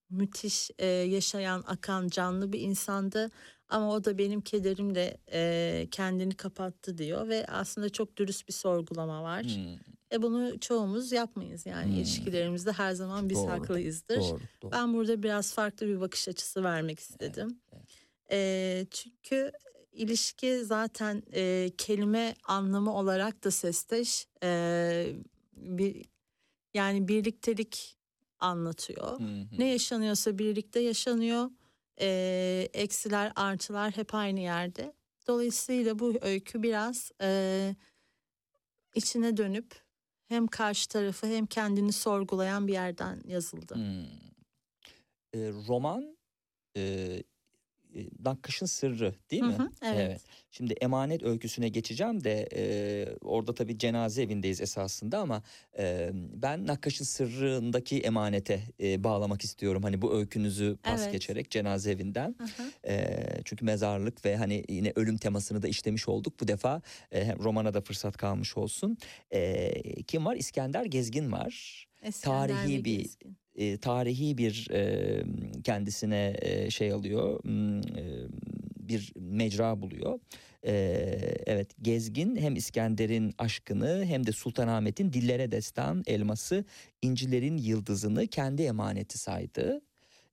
müthiş 0.10 0.72
e, 0.80 0.86
yaşayan, 0.86 1.64
akan, 1.68 2.08
canlı 2.08 2.54
bir 2.54 2.60
insandı. 2.62 3.30
Ama 3.70 3.92
o 3.94 4.04
da 4.04 4.18
benim 4.18 4.42
kederimle 4.42 5.18
e, 5.32 5.88
kendini 5.92 6.36
kapattı 6.36 6.98
diyor 6.98 7.28
ve 7.28 7.46
aslında 7.46 7.90
çok 7.90 8.18
dürüst 8.18 8.48
bir 8.48 8.54
sorgulama 8.54 9.24
var. 9.24 9.44
Hmm, 9.44 9.76
E 10.12 10.22
bunu 10.22 10.60
çoğumuz 10.60 11.12
yapmayız 11.12 11.66
yani 11.66 11.90
Hmm. 11.92 11.98
ilişkilerimizde 11.98 12.72
her 12.72 12.92
zaman 12.92 13.30
biz 13.30 13.38
Doğru, 13.38 13.50
haklıyızdır. 13.52 14.16
doğru, 14.20 14.40
doğru. 14.62 14.72
Ben 14.72 14.94
burada 14.94 15.24
biraz 15.24 15.54
farklı 15.54 15.88
bir 15.88 16.00
bakış 16.02 16.28
açısı 16.28 16.64
vermek 16.64 17.00
istedim. 17.00 17.60
evet. 17.74 17.84
Eee, 18.32 18.88
çünkü 18.92 19.52
ilişki 20.00 20.66
zaten 20.66 21.24
eee, 21.34 21.70
kelime 21.78 22.36
anlamı 22.44 22.94
olarak 22.96 23.44
da 23.44 23.52
sesteş. 23.52 24.28
Eee, 24.44 25.16
bir 25.54 26.06
yani 26.74 27.08
birliktelik 27.08 27.98
anlatıyor. 28.40 29.20
Hı 29.20 29.24
hı. 29.24 29.48
Ne 29.58 29.66
yaşanıyorsa 29.72 30.38
birlikte 30.38 30.80
yaşanıyor. 30.80 31.50
Eee, 32.02 32.70
eksiler, 32.74 33.32
artılar 33.36 33.98
hep 33.98 34.16
aynı 34.16 34.40
yerde. 34.40 34.94
Dolayısıyla 35.28 36.00
bu 36.00 36.14
öykü 36.22 36.64
biraz 36.64 37.12
eee, 37.22 37.76
içine 38.96 39.38
dönüp 39.38 39.76
hem 40.28 40.48
karşı 40.48 40.88
tarafı 40.90 41.28
hem 41.28 41.46
kendini 41.46 41.94
sorgulayan 41.94 42.68
bir 42.68 42.74
yerden 42.74 43.22
yazıldı. 43.26 43.76
Hmm. 43.76 44.04
E, 45.34 45.40
roman 45.68 46.18
e, 46.78 47.24
Nakkaş'ın 48.26 48.66
Sırrı 48.66 49.14
değil 49.32 49.44
Hı 49.44 49.48
mi? 49.48 49.54
hı, 49.54 49.70
evet. 49.86 50.22
Şimdi 50.52 50.74
emanet 50.74 51.24
öyküsüne 51.24 51.70
geçeceğim 51.70 52.24
de 52.24 52.50
e, 52.56 53.16
orada 53.22 53.54
tabii 53.54 53.78
cenaze 53.78 54.24
evindeyiz 54.24 54.62
esasında 54.62 55.18
ama 55.20 55.44
e, 55.78 56.10
ben 56.14 56.68
Nakkaş'ın 56.68 57.06
Sırrı'ndaki 57.06 58.00
emanete 58.00 58.60
e, 58.82 59.04
bağlamak 59.04 59.44
istiyorum. 59.44 59.84
Hani 59.84 60.02
bu 60.02 60.14
öykünüzü 60.18 60.78
pas 60.84 61.02
Evet. 61.02 61.12
geçerek 61.12 61.52
cenaze 61.52 61.92
evinden. 61.92 62.36
Hı 62.38 62.44
hı. 62.64 62.92
E, 62.92 63.18
çünkü 63.46 63.66
mezarlık 63.66 64.26
ve 64.26 64.38
hani 64.38 64.64
yine 64.70 64.94
ölüm 64.96 65.18
temasını 65.18 65.62
da 65.62 65.68
işlemiş 65.68 66.08
olduk. 66.08 66.40
Bu 66.40 66.48
defa 66.48 66.82
e, 67.12 67.36
romana 67.36 67.74
da 67.74 67.82
fırsat 67.82 68.18
kalmış 68.18 68.58
olsun. 68.58 68.98
E, 69.32 69.74
kim 70.04 70.26
var? 70.26 70.36
İskender 70.36 70.86
Gezgin 70.86 71.32
var. 71.32 71.86
İskender 72.08 72.48
Tarihi 72.48 72.86
bir- 72.86 72.98
Gezgin. 73.00 73.38
E, 73.60 73.78
tarihi 73.78 74.38
bir 74.38 74.68
e, 74.72 75.24
kendisine 75.64 76.36
e, 76.42 76.70
şey 76.70 76.92
alıyor 76.92 77.40
e, 77.98 78.28
bir 78.90 79.14
mecra 79.16 79.82
buluyor. 79.82 80.20
E, 80.66 80.74
evet 81.46 81.76
Gezgin 81.82 82.36
hem 82.36 82.56
İskender'in 82.56 83.34
aşkını 83.38 84.06
hem 84.06 84.28
de 84.28 84.32
Sultanahmet'in 84.32 85.14
dillere 85.14 85.52
destan 85.52 86.04
elması 86.08 86.66
incilerin 87.02 87.58
yıldızını 87.58 88.28
kendi 88.28 88.64
emaneti 88.64 89.18
saydı. 89.18 89.82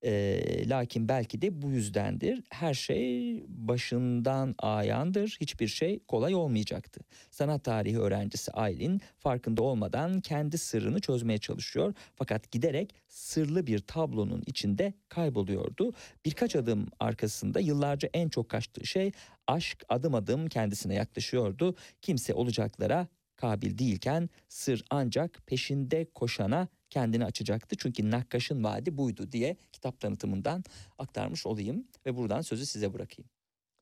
E, 0.06 0.68
lakin 0.68 1.08
belki 1.08 1.42
de 1.42 1.62
bu 1.62 1.70
yüzdendir. 1.70 2.42
Her 2.50 2.74
şey 2.74 3.42
başından 3.48 4.54
ayandır. 4.58 5.36
Hiçbir 5.40 5.68
şey 5.68 6.00
kolay 6.08 6.34
olmayacaktı. 6.34 7.00
Sanat 7.30 7.64
tarihi 7.64 7.98
öğrencisi 7.98 8.52
Aylin 8.52 9.00
farkında 9.18 9.62
olmadan 9.62 10.20
kendi 10.20 10.58
sırrını 10.58 11.00
çözmeye 11.00 11.38
çalışıyor. 11.38 11.94
Fakat 12.14 12.50
giderek 12.50 12.94
sırlı 13.08 13.66
bir 13.66 13.78
tablonun 13.78 14.42
içinde 14.46 14.94
kayboluyordu. 15.08 15.92
Birkaç 16.24 16.56
adım 16.56 16.86
arkasında 17.00 17.60
yıllarca 17.60 18.08
en 18.14 18.28
çok 18.28 18.48
kaçtığı 18.48 18.86
şey 18.86 19.12
aşk 19.46 19.84
adım 19.88 20.14
adım 20.14 20.46
kendisine 20.48 20.94
yaklaşıyordu. 20.94 21.74
Kimse 22.02 22.34
olacaklara 22.34 23.08
kabil 23.36 23.78
değilken 23.78 24.28
sır 24.48 24.84
ancak 24.90 25.46
peşinde 25.46 26.06
koşana 26.14 26.68
kendini 26.90 27.24
açacaktı. 27.24 27.76
Çünkü 27.78 28.10
Nakkaş'ın 28.10 28.64
vaadi 28.64 28.98
buydu 28.98 29.32
diye 29.32 29.56
kitap 29.72 30.00
tanıtımından 30.00 30.64
aktarmış 30.98 31.46
olayım 31.46 31.88
ve 32.06 32.16
buradan 32.16 32.40
sözü 32.40 32.66
size 32.66 32.94
bırakayım. 32.94 33.30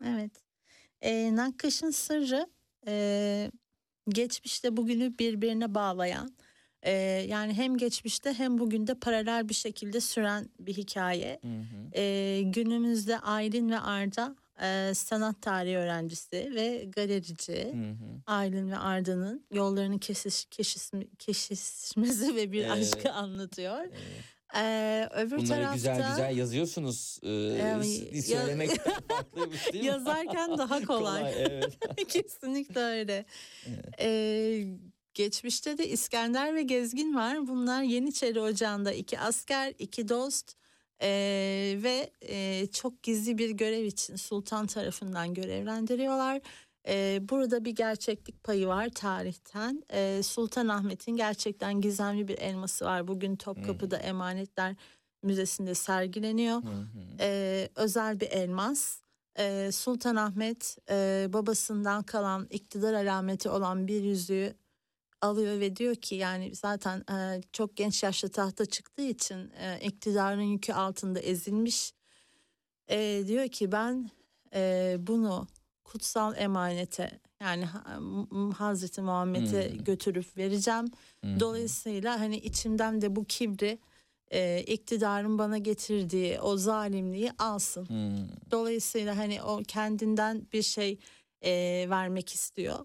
Evet. 0.05 0.33
E, 1.01 1.37
Nakkaş'ın 1.37 1.91
sırrı 1.91 2.47
e, 2.87 3.51
geçmişte 4.09 4.77
bugünü 4.77 5.19
birbirine 5.19 5.75
bağlayan 5.75 6.37
e, 6.83 6.93
yani 7.29 7.55
hem 7.55 7.77
geçmişte 7.77 8.33
hem 8.33 8.59
bugün 8.59 8.87
de 8.87 8.95
paralel 8.95 9.49
bir 9.49 9.55
şekilde 9.55 10.01
süren 10.01 10.49
bir 10.61 10.75
hikaye. 10.75 11.41
E, 11.95 12.43
günümüzde 12.45 13.19
Aylin 13.19 13.71
ve 13.71 13.79
Arda 13.79 14.37
e, 14.63 14.95
sanat 14.95 15.43
tarihi 15.43 15.77
öğrencisi 15.77 16.53
ve 16.55 16.85
galerici. 16.97 17.65
Hı 17.73 17.91
hı. 18.05 18.23
Aylin 18.27 18.71
ve 18.71 18.77
Arda'nın 18.79 19.47
yollarının 19.53 19.99
kesiş, 19.99 20.45
kesişmi, 20.45 21.09
kesişmesi 21.19 22.37
ve 22.37 22.53
bir 22.53 22.65
Evet. 22.65 22.71
aşkı 22.71 23.13
anlatıyor. 23.13 23.79
Evet. 23.81 24.25
E, 24.57 25.09
öbür 25.15 25.31
Bunları 25.39 25.49
tarafta 25.49 25.75
güzel 25.75 26.09
güzel 26.11 26.37
yazıyorsunuz. 26.37 27.19
Ee, 27.23 27.29
Yani 27.31 27.85
s- 27.85 28.33
ya- 28.35 28.41
söylemek 28.41 28.71
farklıymış 29.09 29.73
değil 29.73 29.85
mi? 29.85 29.89
yazarken 29.91 30.59
daha 30.59 30.83
kolay. 30.87 31.33
evet. 31.37 31.79
Kesinlikle 32.09 32.81
öyle. 32.81 33.25
Evet. 33.67 33.85
Ee, 34.01 34.65
geçmişte 35.15 35.79
de 35.79 35.89
İskender 35.89 36.55
ve 36.55 36.63
Gezgin 36.63 37.15
var. 37.15 37.47
Bunlar 37.47 37.83
Yeniçeri 37.83 38.41
Ocağı'nda 38.41 38.93
iki 38.93 39.19
asker, 39.21 39.75
iki 39.79 40.09
dost 40.09 40.57
ee, 41.03 41.79
ve 41.83 42.11
e, 42.21 42.67
çok 42.67 43.03
gizli 43.03 43.39
bir 43.39 43.51
görev 43.51 43.85
için 43.85 44.17
sultan 44.17 44.67
tarafından 44.67 45.35
görevlendiriyorlar. 45.35 46.41
Ee, 46.89 47.21
burada 47.29 47.65
bir 47.65 47.71
gerçeklik 47.71 48.45
payı 48.45 48.67
var 48.67 48.89
tarihten. 48.89 49.83
Ee, 49.93 50.21
sultan 50.25 50.69
Ahmet'in 50.69 51.17
gerçekten 51.17 51.81
gizemli 51.81 52.29
bir 52.29 52.39
elması 52.39 52.85
var. 52.85 53.09
Bugün 53.09 53.37
Topkapı'da 53.37 53.97
Emanetler 53.97 54.77
Müzesi'nde 55.23 55.75
sergileniyor 55.75 56.63
Hı 56.63 56.69
hı. 56.69 56.85
e, 57.21 57.69
özel 57.77 58.21
bir 58.21 58.31
elmas. 58.31 59.01
E, 59.39 59.71
Sultan 59.73 60.17
Ahmet 60.17 60.79
e, 60.91 61.27
babasından 61.33 62.03
kalan 62.03 62.47
iktidar 62.51 62.95
alameti 62.95 63.49
olan 63.49 63.89
bir 63.89 64.03
yüzüğü 64.03 64.55
alıyor 65.25 65.61
ve 65.61 65.77
diyor 65.77 65.95
ki 65.95 66.15
yani 66.15 66.55
zaten 66.55 67.05
e, 67.13 67.41
çok 67.53 67.77
genç 67.77 68.03
yaşta 68.03 68.29
tahta 68.29 68.67
çıktığı 68.67 69.03
için 69.03 69.51
e, 69.59 69.81
iktidarın 69.83 70.43
yükü 70.43 70.73
altında 70.73 71.21
ezilmiş. 71.21 71.93
E, 72.91 73.25
diyor 73.27 73.49
ki 73.49 73.73
ben 73.73 74.11
e, 74.55 74.97
bunu 74.99 75.47
kutsal 75.85 76.37
emanete 76.37 77.21
yani 77.41 77.65
Hazreti 78.57 79.03
Muhammed'e 79.03 79.71
Hmm. 79.71 79.85
götürüp 79.85 80.37
vereceğim. 80.37 80.87
Hı. 81.25 81.41
Dolayısıyla 81.41 82.21
hani 82.21 82.37
içimden 82.37 83.01
de 83.01 83.17
bu 83.17 83.25
kibri 83.25 83.79
e, 84.31 84.63
iktidarın 84.63 85.39
bana 85.39 85.59
getirdiği 85.59 86.41
o 86.41 86.57
zalimliği 86.57 87.33
alsın. 87.39 87.87
Hı. 87.87 88.27
Dolayısıyla 88.51 89.17
hani 89.17 89.43
o 89.43 89.63
kendinden 89.69 90.47
bir 90.53 90.63
şey 90.63 90.99
e, 91.45 91.87
vermek 91.91 92.35
istiyor. 92.35 92.79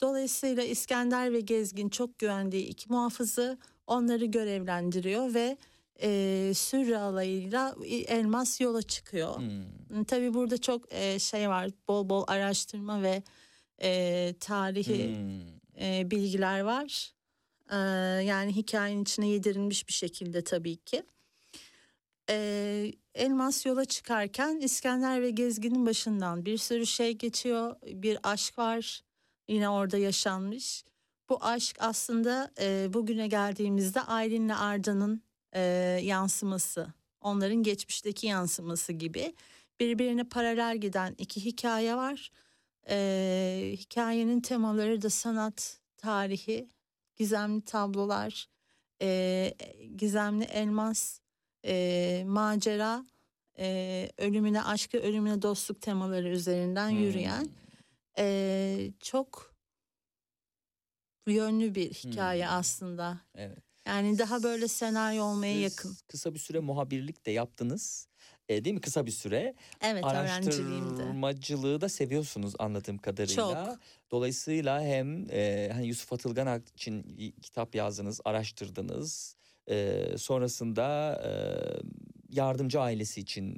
Dolayısıyla 0.00 0.62
İskender 0.62 1.32
ve 1.32 1.40
Gezgin 1.40 1.88
çok 1.88 2.18
güvendiği 2.18 2.66
iki 2.66 2.92
muhafızı 2.92 3.58
onları 3.86 4.24
görevlendiriyor 4.24 5.34
ve 5.34 5.56
e, 6.02 6.52
Sürre 6.54 6.98
alayıyla 6.98 7.74
Elmas 7.86 8.60
yola 8.60 8.82
çıkıyor. 8.82 9.40
Hı. 9.40 10.04
Tabii 10.04 10.34
burada 10.34 10.58
çok 10.58 10.92
e, 10.94 11.18
şey 11.18 11.48
var 11.48 11.70
bol 11.88 12.08
bol 12.08 12.24
araştırma 12.26 13.02
ve 13.02 13.22
e, 13.82 14.34
tarihi 14.40 15.16
Hı. 15.16 15.84
e, 15.84 16.10
bilgiler 16.10 16.60
var. 16.60 17.12
E, 17.70 17.76
yani 18.24 18.56
hikayenin 18.56 19.02
içine 19.02 19.28
yedirilmiş 19.28 19.88
bir 19.88 19.92
şekilde 19.92 20.44
tabii 20.44 20.76
ki. 20.76 21.02
E, 22.30 22.92
Elmas 23.14 23.66
yola 23.66 23.84
çıkarken 23.84 24.56
İskender 24.56 25.22
ve 25.22 25.30
Gezgin'in 25.30 25.86
başından 25.86 26.46
bir 26.46 26.58
sürü 26.58 26.86
şey 26.86 27.12
geçiyor. 27.12 27.76
Bir 27.82 28.18
aşk 28.22 28.58
var 28.58 29.02
yine 29.50 29.68
orada 29.68 29.98
yaşanmış. 29.98 30.84
Bu 31.28 31.44
aşk 31.44 31.76
aslında 31.80 32.50
e, 32.60 32.92
bugüne 32.92 33.26
geldiğimizde 33.26 34.00
Aylin'le 34.02 34.48
Arda'nın 34.58 35.22
e, 35.52 35.60
yansıması. 36.02 36.86
Onların 37.20 37.62
geçmişteki 37.62 38.26
yansıması 38.26 38.92
gibi. 38.92 39.34
Birbirine 39.80 40.24
paralel 40.24 40.78
giden 40.78 41.14
iki 41.18 41.44
hikaye 41.44 41.96
var. 41.96 42.30
E, 42.88 43.74
hikayenin 43.76 44.40
temaları 44.40 45.02
da 45.02 45.10
sanat, 45.10 45.80
tarihi, 45.96 46.68
gizemli 47.16 47.60
tablolar, 47.60 48.48
e, 49.02 49.54
gizemli 49.96 50.44
elmas, 50.44 51.20
e, 51.64 52.24
macera, 52.26 53.04
e, 53.58 54.08
ölümüne 54.18 54.62
aşkı, 54.62 54.98
ölümüne 54.98 55.42
dostluk 55.42 55.80
temaları 55.80 56.28
üzerinden 56.28 56.88
yürüyen 56.88 57.42
Hmm. 57.42 57.69
E, 58.18 58.92
çok 59.00 59.54
yönlü 61.26 61.74
bir 61.74 61.90
hikaye 61.90 62.46
Hmm. 62.46 62.54
aslında. 62.54 63.20
Evet. 63.34 63.58
Yani 63.86 64.18
daha 64.18 64.42
böyle 64.42 64.68
senaryo 64.68 65.24
olmaya 65.24 65.54
Siz 65.54 65.62
yakın. 65.62 65.96
Kısa 66.08 66.34
bir 66.34 66.38
süre 66.38 66.60
muhabirlik 66.60 67.26
de 67.26 67.30
yaptınız. 67.30 68.08
E, 68.48 68.64
değil 68.64 68.74
mi? 68.74 68.80
Kısa 68.80 69.06
bir 69.06 69.10
süre. 69.10 69.54
Evet. 69.80 70.04
Araştırmacılığı 70.04 71.80
da 71.80 71.88
seviyorsunuz 71.88 72.54
anladığım 72.58 72.98
kadarıyla. 72.98 73.66
Çok. 73.66 73.78
Dolayısıyla 74.10 74.82
hem 74.82 75.30
e, 75.30 75.70
hani 75.72 75.86
Yusuf 75.86 76.12
Atılgan 76.12 76.62
için 76.74 77.02
kitap 77.42 77.74
yazdınız, 77.74 78.20
araştırdınız. 78.24 79.36
E, 79.70 80.04
sonrasında 80.18 81.14
e, 81.24 81.30
yardımcı 82.28 82.80
ailesi 82.80 83.20
için 83.20 83.56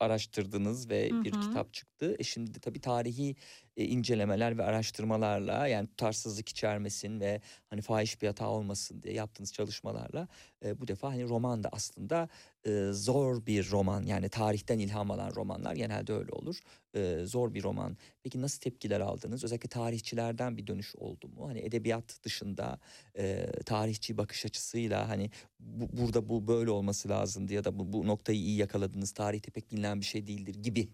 araştırdınız 0.00 0.90
ve 0.90 1.10
Hı 1.10 1.24
bir 1.24 1.30
kitap 1.32 1.74
çıktı. 1.74 2.16
E 2.18 2.24
şimdi 2.24 2.54
de 2.54 2.58
tabii 2.58 2.80
tarihi 2.80 3.36
e, 3.76 3.84
incelemeler 3.84 4.58
ve 4.58 4.62
araştırmalarla 4.64 5.66
yani 5.66 5.88
tutarsızlık 5.88 6.48
içermesin 6.48 7.20
ve 7.20 7.40
hani 7.66 7.80
fahiş 7.80 8.22
bir 8.22 8.26
hata 8.26 8.48
olmasın 8.48 9.02
diye 9.02 9.14
yaptığınız 9.14 9.52
çalışmalarla 9.52 10.28
e, 10.64 10.80
bu 10.80 10.88
defa 10.88 11.08
hani 11.08 11.28
roman 11.28 11.64
da 11.64 11.68
aslında 11.72 12.28
e, 12.66 12.88
zor 12.92 13.46
bir 13.46 13.70
roman 13.70 14.02
yani 14.02 14.28
tarihten 14.28 14.78
ilham 14.78 15.10
alan 15.10 15.34
romanlar 15.34 15.74
genelde 15.74 16.12
öyle 16.12 16.32
olur. 16.32 16.60
E, 16.94 17.24
zor 17.24 17.54
bir 17.54 17.62
roman. 17.62 17.96
Peki 18.22 18.40
nasıl 18.42 18.60
tepkiler 18.60 19.00
aldınız? 19.00 19.44
Özellikle 19.44 19.68
tarihçilerden 19.68 20.56
bir 20.56 20.66
dönüş 20.66 20.96
oldu 20.96 21.28
mu? 21.28 21.48
Hani 21.48 21.60
edebiyat 21.60 22.18
dışında 22.22 22.78
e, 23.18 23.46
tarihçi 23.66 24.18
bakış 24.18 24.46
açısıyla 24.46 25.08
hani 25.08 25.30
bu, 25.60 25.88
burada 26.00 26.28
bu 26.28 26.46
böyle 26.46 26.70
olması 26.70 27.08
lazımdı 27.08 27.52
ya 27.52 27.64
da 27.64 27.78
bu, 27.78 27.92
bu 27.92 28.06
noktayı 28.06 28.38
iyi 28.38 28.56
yakaladınız. 28.56 29.12
Tarihte 29.12 29.50
pek 29.50 29.72
bilinen 29.72 30.00
bir 30.00 30.06
şey 30.06 30.26
değildir 30.26 30.54
gibi. 30.54 30.88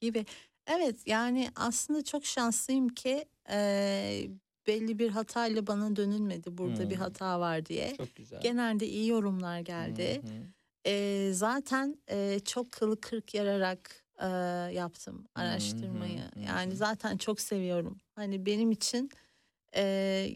gibi. 0.00 0.26
Evet 0.66 0.96
yani 1.06 1.48
aslında 1.56 2.04
çok 2.04 2.26
şanslıyım 2.26 2.88
ki 2.88 3.24
e, 3.50 4.26
belli 4.66 4.98
bir 4.98 5.10
hatayla 5.10 5.66
bana 5.66 5.96
dönülmedi 5.96 6.58
burada 6.58 6.90
bir 6.90 6.94
Hmm. 6.96 7.02
hata 7.02 7.40
var 7.40 7.66
diye. 7.66 7.96
Çok 7.96 8.14
güzel. 8.16 8.40
Genelde 8.40 8.86
iyi 8.86 9.08
yorumlar 9.08 9.60
geldi. 9.60 10.22
Hı. 10.22 10.90
E, 10.90 11.30
zaten 11.32 11.96
e, 12.10 12.40
çok 12.44 12.72
kılı 12.72 13.00
kırk 13.00 13.34
yararak 13.34 14.04
e, 14.22 14.26
yaptım 14.74 15.24
araştırmayı. 15.34 16.20
hı 16.20 16.40
Yani 16.40 16.76
zaten 16.76 17.16
çok 17.16 17.40
seviyorum. 17.40 17.98
Hani 18.16 18.46
benim 18.46 18.70
için 18.70 19.10
e, 19.76 20.26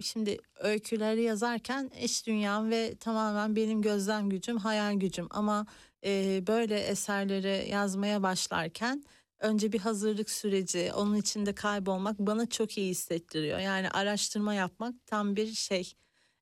şimdi 0.00 0.38
öyküleri 0.60 1.22
yazarken 1.22 1.90
iç 2.00 2.26
dünyam 2.26 2.70
ve 2.70 2.94
tamamen 2.96 3.56
benim 3.56 3.82
gözlem 3.82 4.28
gücüm, 4.30 4.56
hayal 4.58 4.94
gücüm. 4.94 5.26
Ama 5.30 5.66
e, 6.04 6.42
böyle 6.46 6.78
eserleri 6.80 7.68
yazmaya 7.70 8.22
başlarken 8.22 9.04
önce 9.42 9.72
bir 9.72 9.78
hazırlık 9.78 10.30
süreci, 10.30 10.92
onun 10.94 11.16
içinde 11.16 11.54
kaybolmak 11.54 12.18
bana 12.18 12.48
çok 12.48 12.78
iyi 12.78 12.90
hissettiriyor. 12.90 13.58
Yani 13.58 13.90
araştırma 13.90 14.54
yapmak 14.54 15.06
tam 15.06 15.36
bir 15.36 15.52
şey 15.54 15.92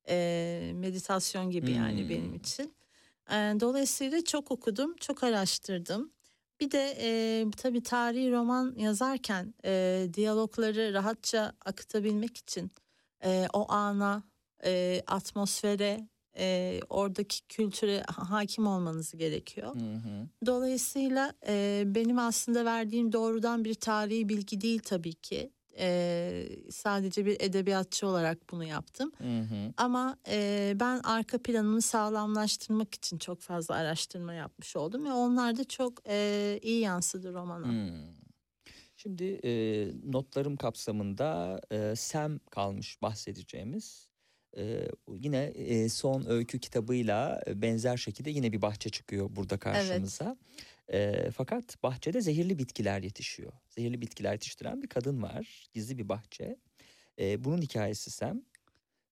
e, 0.08 0.72
meditasyon 0.74 1.50
gibi 1.50 1.72
yani 1.72 2.00
Hmm. 2.02 2.08
benim 2.08 2.34
için. 2.34 2.74
E, 3.30 3.34
dolayısıyla 3.34 4.24
çok 4.24 4.50
okudum, 4.50 4.96
çok 4.96 5.24
araştırdım. 5.24 6.12
Bir 6.60 6.70
de 6.70 6.96
e, 7.00 7.44
tabii 7.56 7.82
tarihi 7.82 8.32
roman 8.32 8.74
yazarken 8.78 9.54
e, 9.64 10.06
diyalogları 10.14 10.94
rahatça 10.94 11.52
akıtabilmek 11.64 12.36
için 12.36 12.70
e, 13.24 13.46
o 13.52 13.72
ana, 13.72 14.22
e, 14.64 15.02
atmosfere, 15.06 16.08
e, 16.36 16.80
oradaki 16.88 17.48
kültüre 17.48 18.02
ha- 18.08 18.30
hakim 18.30 18.66
olmanız 18.66 19.12
gerekiyor. 19.12 19.74
Hı 19.74 19.94
hı. 19.94 20.28
Dolayısıyla 20.46 21.32
e, 21.46 21.82
benim 21.86 22.18
aslında 22.18 22.64
verdiğim 22.64 23.12
doğrudan 23.12 23.64
bir 23.64 23.74
tarihi 23.74 24.28
bilgi 24.28 24.60
değil 24.60 24.80
tabii 24.84 25.14
ki. 25.14 25.52
E, 25.78 26.48
sadece 26.70 27.26
bir 27.26 27.36
edebiyatçı 27.40 28.06
olarak 28.06 28.50
bunu 28.50 28.64
yaptım. 28.64 29.12
Hı 29.18 29.40
hı. 29.40 29.72
Ama 29.76 30.16
e, 30.28 30.72
ben 30.80 31.00
arka 31.04 31.42
planını 31.42 31.82
sağlamlaştırmak 31.82 32.94
için 32.94 33.18
çok 33.18 33.40
fazla 33.40 33.74
araştırma 33.74 34.34
yapmış 34.34 34.76
oldum 34.76 35.04
ve 35.04 35.12
onlar 35.12 35.56
da 35.56 35.64
çok 35.64 36.08
e, 36.08 36.58
iyi 36.62 36.80
yansıdı 36.80 37.32
romana. 37.32 37.66
Hmm. 37.66 38.20
Şimdi 38.96 39.40
e, 39.44 39.52
notlarım 40.12 40.56
kapsamında 40.56 41.60
e, 41.70 41.96
Sam 41.96 42.38
kalmış 42.38 43.02
bahsedeceğimiz. 43.02 44.09
E, 44.56 44.88
yine 45.18 45.44
e, 45.44 45.88
son 45.88 46.24
öykü 46.28 46.58
kitabıyla 46.58 47.42
e, 47.46 47.62
benzer 47.62 47.96
şekilde 47.96 48.30
yine 48.30 48.52
bir 48.52 48.62
bahçe 48.62 48.90
çıkıyor 48.90 49.36
burada 49.36 49.58
karşımıza. 49.58 50.36
E, 50.92 51.30
fakat 51.30 51.82
bahçede 51.82 52.20
zehirli 52.20 52.58
bitkiler 52.58 53.02
yetişiyor. 53.02 53.52
Zehirli 53.68 54.00
bitkiler 54.00 54.32
yetiştiren 54.32 54.82
bir 54.82 54.88
kadın 54.88 55.22
var. 55.22 55.68
Gizli 55.72 55.98
bir 55.98 56.08
bahçe. 56.08 56.56
E, 57.18 57.44
bunun 57.44 57.62
hikayesi 57.62 58.10
Sam. 58.10 58.42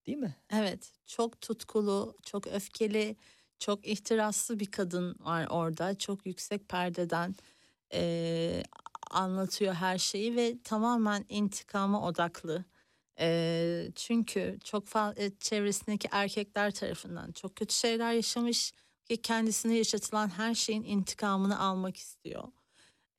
Değil 0.07 0.17
mi? 0.17 0.35
Evet, 0.53 0.91
çok 1.05 1.41
tutkulu, 1.41 2.17
çok 2.25 2.47
öfkeli, 2.47 3.15
çok 3.59 3.87
ihtiraslı 3.87 4.59
bir 4.59 4.71
kadın 4.71 5.15
var 5.19 5.47
orada. 5.49 5.97
Çok 5.97 6.25
yüksek 6.25 6.69
perdeden 6.69 7.35
eee, 7.93 8.63
anlatıyor 9.11 9.73
her 9.73 9.97
şeyi 9.97 10.35
ve 10.35 10.55
tamamen 10.63 11.25
intikama 11.29 12.07
odaklı. 12.07 12.65
Eee, 13.19 13.91
çünkü 13.95 14.57
çok 14.63 14.87
fazla 14.87 15.15
çevresindeki 15.39 16.07
erkekler 16.11 16.71
tarafından 16.71 17.31
çok 17.31 17.55
kötü 17.55 17.75
şeyler 17.75 18.13
yaşamış 18.13 18.73
ve 19.11 19.17
kendisine 19.17 19.77
yaşatılan 19.77 20.27
her 20.29 20.55
şeyin 20.55 20.83
intikamını 20.83 21.59
almak 21.59 21.97
istiyor. 21.97 22.43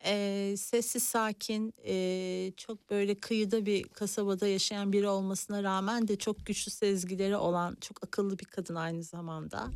Eee, 0.07 0.57
sessiz 0.57 1.03
sakin 1.03 1.75
eee, 1.85 2.53
çok 2.57 2.91
böyle 2.91 3.21
kıyıda 3.21 3.67
bir 3.67 3.85
kasabada 3.85 4.47
yaşayan 4.49 4.93
biri 4.93 5.09
olmasına 5.09 5.63
rağmen 5.63 6.09
de 6.09 6.17
çok 6.19 6.47
güçlü 6.47 6.73
sezgileri 6.73 7.37
olan 7.37 7.77
çok 7.81 8.05
akıllı 8.05 8.39
bir 8.39 8.45
kadın 8.45 8.75
aynı 8.75 9.03
zamanda. 9.05 9.71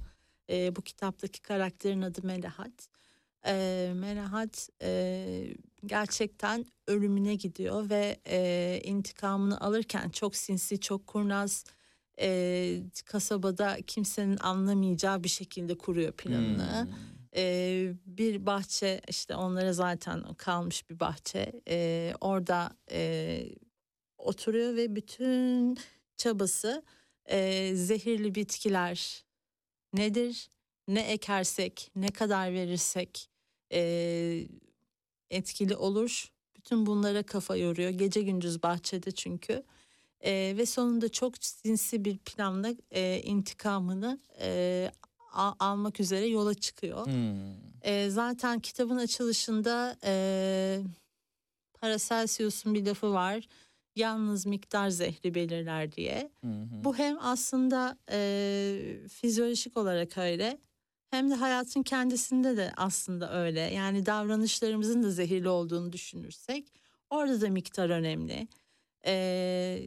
Eee, 0.48 0.72
bu 0.76 0.82
kitaptaki 0.82 1.42
karakterin 1.42 2.02
adı 2.02 2.22
Melahat. 2.26 2.88
Eee 3.46 3.92
Melahat 3.94 4.68
eee, 4.82 5.54
gerçekten 5.86 6.66
ölümüne 6.86 7.34
gidiyor 7.34 7.90
ve 7.90 8.16
eee, 8.26 8.80
intikamını 8.84 9.60
alırken 9.60 10.08
çok 10.10 10.36
sinsi 10.36 10.80
çok 10.80 11.06
kurnaz 11.06 11.64
eee, 12.18 12.82
kasabada 13.06 13.76
kimsenin 13.86 14.38
anlamayacağı 14.40 15.24
bir 15.24 15.28
şekilde 15.28 15.78
kuruyor 15.78 16.12
planını. 16.12 16.82
Hmm. 16.84 16.90
Ee, 17.36 17.92
bir 18.06 18.46
bahçe 18.46 19.00
işte 19.08 19.36
onlara 19.36 19.72
zaten 19.72 20.34
kalmış 20.34 20.90
bir 20.90 21.00
bahçe 21.00 21.52
Ee, 21.68 22.14
orada 22.20 22.70
e, 22.90 23.40
oturuyor 24.18 24.76
ve 24.76 24.96
bütün 24.96 25.76
çabası 26.16 26.82
e, 27.26 27.70
zehirli 27.74 28.34
bitkiler 28.34 29.24
nedir 29.94 30.48
ne 30.88 31.00
ekersek 31.00 31.90
ne 31.96 32.08
kadar 32.08 32.52
verirsek 32.52 33.30
e, 33.72 34.48
etkili 35.30 35.76
olur 35.76 36.32
bütün 36.56 36.86
bunlara 36.86 37.22
kafa 37.22 37.56
yoruyor 37.56 37.90
gece 37.90 38.22
gündüz 38.22 38.62
bahçede 38.62 39.10
çünkü 39.10 39.62
E, 40.26 40.54
ve 40.56 40.66
sonunda 40.66 41.08
çok 41.08 41.34
sinsi 41.44 42.04
bir 42.04 42.18
planla 42.18 42.74
e, 42.90 43.20
intikamını 43.24 44.18
e, 44.40 44.90
a- 45.32 45.54
almak 45.58 46.00
üzere 46.00 46.26
yola 46.26 46.54
çıkıyor. 46.54 47.06
Hmm. 47.06 47.54
E, 47.82 48.10
zaten 48.10 48.60
kitabın 48.60 48.96
açılışında 48.96 49.96
e, 50.04 50.14
Paracelsus'un 51.80 52.74
bir 52.74 52.86
lafı 52.86 53.12
var. 53.12 53.48
Yalnız 53.96 54.46
miktar 54.46 54.88
zehri 54.88 55.34
belirler 55.34 55.92
diye. 55.92 56.30
Hı 56.40 56.46
hı. 56.46 56.84
Bu 56.84 56.96
hem 56.96 57.18
aslında 57.20 57.98
e, 58.10 58.98
fizyolojik 59.08 59.76
olarak 59.76 60.18
öyle 60.18 60.58
hem 61.14 61.30
de 61.30 61.34
hayatın 61.34 61.82
kendisinde 61.82 62.56
de 62.56 62.72
aslında 62.76 63.32
öyle. 63.32 63.60
Yani 63.60 64.06
davranışlarımızın 64.06 65.02
da 65.02 65.10
zehirli 65.10 65.48
olduğunu 65.48 65.92
düşünürsek 65.92 66.72
orada 67.10 67.40
da 67.40 67.48
miktar 67.48 67.90
önemli. 67.90 68.48
E, 69.06 69.86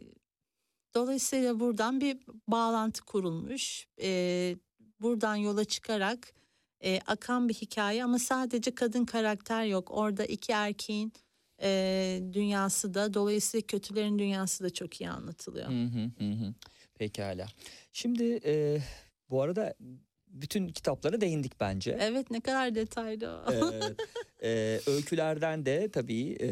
dolayısıyla 0.94 1.60
buradan 1.60 2.00
bir 2.00 2.18
bağlantı 2.48 3.04
kurulmuş. 3.04 3.86
E, 4.02 4.56
buradan 5.00 5.36
yola 5.36 5.64
çıkarak 5.64 6.32
e, 6.84 7.00
akan 7.06 7.48
bir 7.48 7.54
hikaye 7.54 8.04
ama 8.04 8.18
sadece 8.18 8.74
kadın 8.74 9.04
karakter 9.04 9.64
yok. 9.64 9.90
Orada 9.90 10.24
iki 10.24 10.52
erkeğin 10.52 11.12
e, 11.62 12.20
dünyası 12.32 12.94
da 12.94 13.14
dolayısıyla 13.14 13.66
kötülerin 13.66 14.18
dünyası 14.18 14.64
da 14.64 14.70
çok 14.70 15.00
iyi 15.00 15.10
anlatılıyor. 15.10 15.68
Hı 15.68 15.84
hı 16.18 16.30
hı. 16.30 16.54
Pekala. 16.94 17.46
Şimdi 17.92 18.40
e, 18.44 18.78
bu 19.30 19.42
arada 19.42 19.74
bütün 20.30 20.68
kitaplara 20.68 21.20
değindik 21.20 21.60
bence. 21.60 21.98
Evet 22.00 22.30
ne 22.30 22.40
kadar 22.40 22.74
detaylı. 22.74 23.44
Ee, 24.42 24.48
e, 24.48 24.80
öykülerden 24.86 25.66
de 25.66 25.88
tabii 25.92 26.36
e, 26.40 26.48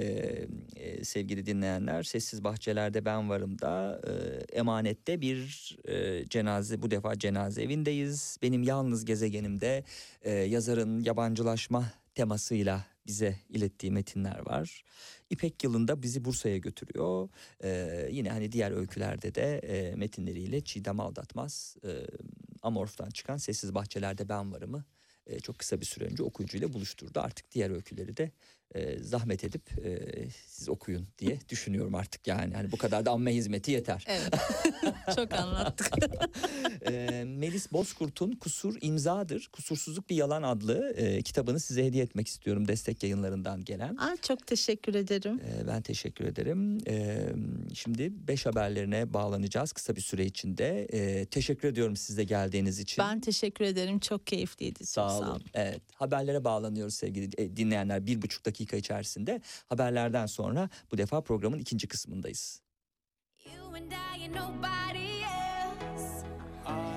e, 0.77 1.05
sevgili 1.05 1.47
dinleyenler 1.47 2.03
Sessiz 2.03 2.45
Bahçelerde 2.45 3.05
Ben 3.05 3.31
Varım 3.31 3.59
da 3.59 4.01
e, 4.07 4.12
Emanet'te 4.59 5.20
bir 5.20 5.77
e, 5.85 6.24
cenaze 6.27 6.83
bu 6.83 6.91
defa 6.91 7.18
cenaze 7.18 7.62
evindeyiz. 7.62 8.39
Benim 8.43 8.62
yalnız 8.62 9.05
gezegenimde 9.05 9.85
e, 10.22 10.33
yazarın 10.33 11.01
yabancılaşma 11.01 11.93
temasıyla 12.14 12.87
bize 13.07 13.37
ilettiği 13.49 13.93
metinler 13.93 14.47
var. 14.47 14.85
İpek 15.31 15.64
yılında 15.64 16.03
bizi 16.03 16.24
Bursa'ya 16.24 16.57
götürüyor. 16.57 17.29
Ee, 17.64 18.09
yine 18.12 18.31
hani 18.31 18.53
diğer 18.53 18.70
öykülerde 18.70 19.35
de 19.35 19.59
e, 19.59 19.95
metinleriyle 19.95 20.61
Çiğdem 20.61 21.01
Aldatmaz, 21.01 21.77
e, 21.85 21.91
Amorf'tan 22.66 23.10
çıkan 23.10 23.36
Sessiz 23.36 23.74
Bahçelerde 23.74 24.28
Ben 24.28 24.52
Varım'ı 24.52 24.84
e, 25.26 25.40
çok 25.40 25.58
kısa 25.58 25.80
bir 25.80 25.86
süre 25.86 26.04
önce 26.04 26.22
okuyucuyla 26.22 26.72
buluşturdu. 26.72 27.20
Artık 27.20 27.52
diğer 27.52 27.70
öyküleri 27.70 28.16
de 28.16 28.30
e, 28.74 28.98
zahmet 28.98 29.44
edip 29.44 29.86
e, 29.86 30.00
siz 30.46 30.68
okuyun 30.68 31.06
diye 31.18 31.38
düşünüyorum 31.48 31.94
artık 31.94 32.26
yani. 32.26 32.54
Hani 32.54 32.72
bu 32.72 32.76
kadar 32.76 33.06
da 33.06 33.10
amme 33.10 33.34
hizmeti 33.34 33.70
yeter. 33.70 34.04
Evet. 34.08 34.34
Çok 35.16 35.32
anlattık. 35.32 35.92
e, 36.90 37.24
Melis 37.26 37.72
Bozkurt'un 37.72 38.32
Kusur 38.32 38.76
İmzadır, 38.80 39.48
Kusursuzluk 39.52 40.10
Bir 40.10 40.16
Yalan 40.16 40.42
adlı 40.42 40.92
e, 40.96 41.22
kitabını 41.22 41.60
size 41.60 41.84
hediye 41.84 42.04
etmek 42.04 42.28
istiyorum 42.28 42.68
destek 42.68 43.02
yayınlarından 43.02 43.64
gelen. 43.64 43.96
Aa, 43.96 44.16
çok 44.22 44.46
teşekkür 44.46 44.94
ederim. 44.94 45.40
E, 45.40 45.66
ben 45.66 45.82
teşekkür 45.82 46.24
ederim. 46.24 46.78
E, 46.88 47.26
şimdi 47.74 48.12
beş 48.28 48.46
haberlerine 48.46 49.14
bağlanacağız 49.14 49.72
kısa 49.72 49.96
bir 49.96 50.00
süre 50.00 50.24
içinde. 50.24 50.86
E, 50.92 51.26
teşekkür 51.26 51.68
ediyorum 51.68 51.96
size 51.96 52.24
geldiğiniz 52.24 52.78
için. 52.78 53.04
Ben 53.04 53.20
teşekkür 53.20 53.64
ederim. 53.64 53.98
Çok 53.98 54.26
keyifliydi. 54.26 54.78
Çok 54.78 54.88
Sağ 54.88 55.18
olun. 55.18 55.42
Evet, 55.54 55.80
haberlere 55.94 56.44
bağlanıyoruz 56.44 56.94
sevgili 56.94 57.30
e, 57.38 57.56
dinleyenler. 57.56 58.06
Bir 58.06 58.22
buçuk 58.22 58.46
dakika 58.46 58.55
içerisinde 58.76 59.40
haberlerden 59.66 60.26
sonra 60.26 60.68
bu 60.92 60.98
defa 60.98 61.20
programın 61.20 61.59
ikinci 61.59 61.88
kısmındayız. 61.88 62.62
You 63.44 63.74
and 63.74 63.92
I 63.92 64.24
and 64.24 64.34
nobody 64.34 65.22
else. 65.22 66.26
I 66.66 66.96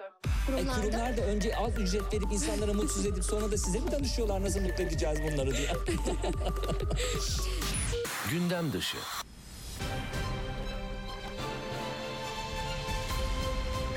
E, 0.00 0.66
kurumlar 0.66 1.16
da 1.16 1.22
önce 1.22 1.56
az 1.56 1.78
ücret 1.78 2.12
verip 2.12 2.32
insanlara 2.32 2.72
mutsuz 2.72 3.06
edip 3.06 3.24
sonra 3.24 3.50
da 3.50 3.58
size 3.58 3.78
mi 3.80 3.90
danışıyorlar 3.90 4.42
nasıl 4.42 4.60
mutlu 4.60 4.84
edeceğiz 4.84 5.18
bunları 5.22 5.56
diye. 5.56 5.68
Gündem 8.30 8.72
dışı. 8.72 8.96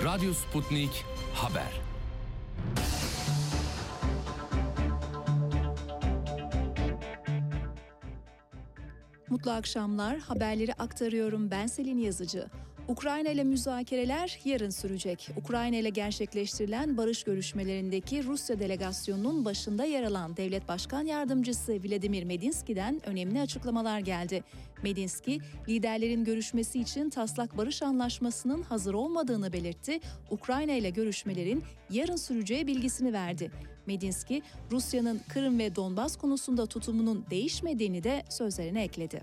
Radyo 0.03 0.33
Sputnik 0.33 1.05
Haber. 1.33 1.81
Mutlu 9.29 9.51
akşamlar. 9.51 10.17
Haberleri 10.17 10.73
aktarıyorum. 10.73 11.51
Ben 11.51 11.67
Selin 11.67 11.97
Yazıcı. 11.97 12.49
Ukrayna 12.87 13.29
ile 13.29 13.43
müzakereler 13.43 14.39
yarın 14.45 14.69
sürecek. 14.69 15.29
Ukrayna 15.37 15.75
ile 15.75 15.89
gerçekleştirilen 15.89 16.97
barış 16.97 17.23
görüşmelerindeki 17.23 18.23
Rusya 18.23 18.59
delegasyonunun 18.59 19.45
başında 19.45 19.85
yer 19.85 20.03
alan 20.03 20.37
Devlet 20.37 20.67
Başkan 20.67 21.05
Yardımcısı 21.05 21.73
Vladimir 21.73 22.23
Medinski'den 22.23 23.01
önemli 23.05 23.41
açıklamalar 23.41 23.99
geldi. 23.99 24.43
Medinski, 24.83 25.39
liderlerin 25.69 26.23
görüşmesi 26.23 26.79
için 26.79 27.09
taslak 27.09 27.57
barış 27.57 27.81
anlaşmasının 27.81 28.61
hazır 28.61 28.93
olmadığını 28.93 29.53
belirtti. 29.53 29.99
Ukrayna 30.31 30.71
ile 30.71 30.89
görüşmelerin 30.89 31.63
yarın 31.89 32.15
süreceği 32.15 32.67
bilgisini 32.67 33.13
verdi. 33.13 33.51
Medinski, 33.85 34.41
Rusya'nın 34.71 35.21
Kırım 35.29 35.59
ve 35.59 35.75
Donbas 35.75 36.15
konusunda 36.15 36.65
tutumunun 36.65 37.25
değişmediğini 37.29 38.03
de 38.03 38.23
sözlerine 38.29 38.83
ekledi. 38.83 39.21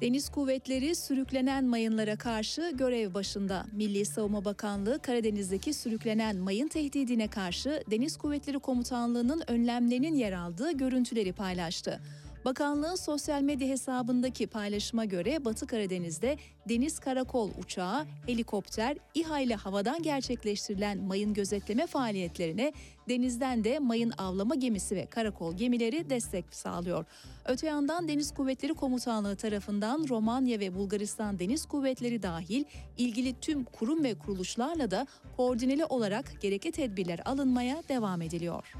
Deniz 0.00 0.28
kuvvetleri 0.28 0.94
sürüklenen 0.94 1.64
mayınlara 1.64 2.16
karşı 2.16 2.72
görev 2.74 3.14
başında. 3.14 3.66
Milli 3.72 4.04
Savunma 4.04 4.44
Bakanlığı 4.44 4.98
Karadeniz'deki 4.98 5.74
sürüklenen 5.74 6.36
mayın 6.36 6.68
tehdidine 6.68 7.28
karşı 7.28 7.82
Deniz 7.90 8.16
Kuvvetleri 8.16 8.58
Komutanlığı'nın 8.58 9.42
önlemlerinin 9.46 10.14
yer 10.14 10.32
aldığı 10.32 10.72
görüntüleri 10.72 11.32
paylaştı. 11.32 12.00
Bakanlığın 12.44 12.94
sosyal 12.94 13.42
medya 13.42 13.68
hesabındaki 13.68 14.46
paylaşıma 14.46 15.04
göre 15.04 15.44
Batı 15.44 15.66
Karadeniz'de 15.66 16.38
deniz 16.68 16.98
karakol 16.98 17.50
uçağı, 17.58 18.06
helikopter, 18.26 18.96
İHA 19.14 19.40
ile 19.40 19.54
havadan 19.54 20.02
gerçekleştirilen 20.02 20.98
mayın 20.98 21.34
gözetleme 21.34 21.86
faaliyetlerine 21.86 22.72
denizden 23.08 23.64
de 23.64 23.78
mayın 23.78 24.12
avlama 24.18 24.54
gemisi 24.54 24.96
ve 24.96 25.06
karakol 25.06 25.56
gemileri 25.56 26.10
destek 26.10 26.44
sağlıyor. 26.54 27.04
Öte 27.44 27.66
yandan 27.66 28.08
Deniz 28.08 28.34
Kuvvetleri 28.34 28.74
Komutanlığı 28.74 29.36
tarafından 29.36 30.06
Romanya 30.08 30.60
ve 30.60 30.74
Bulgaristan 30.74 31.38
Deniz 31.38 31.66
Kuvvetleri 31.66 32.22
dahil 32.22 32.64
ilgili 32.98 33.40
tüm 33.40 33.64
kurum 33.64 34.04
ve 34.04 34.14
kuruluşlarla 34.14 34.90
da 34.90 35.06
koordineli 35.36 35.84
olarak 35.84 36.40
gerekli 36.40 36.72
tedbirler 36.72 37.20
alınmaya 37.24 37.82
devam 37.88 38.22
ediliyor. 38.22 38.74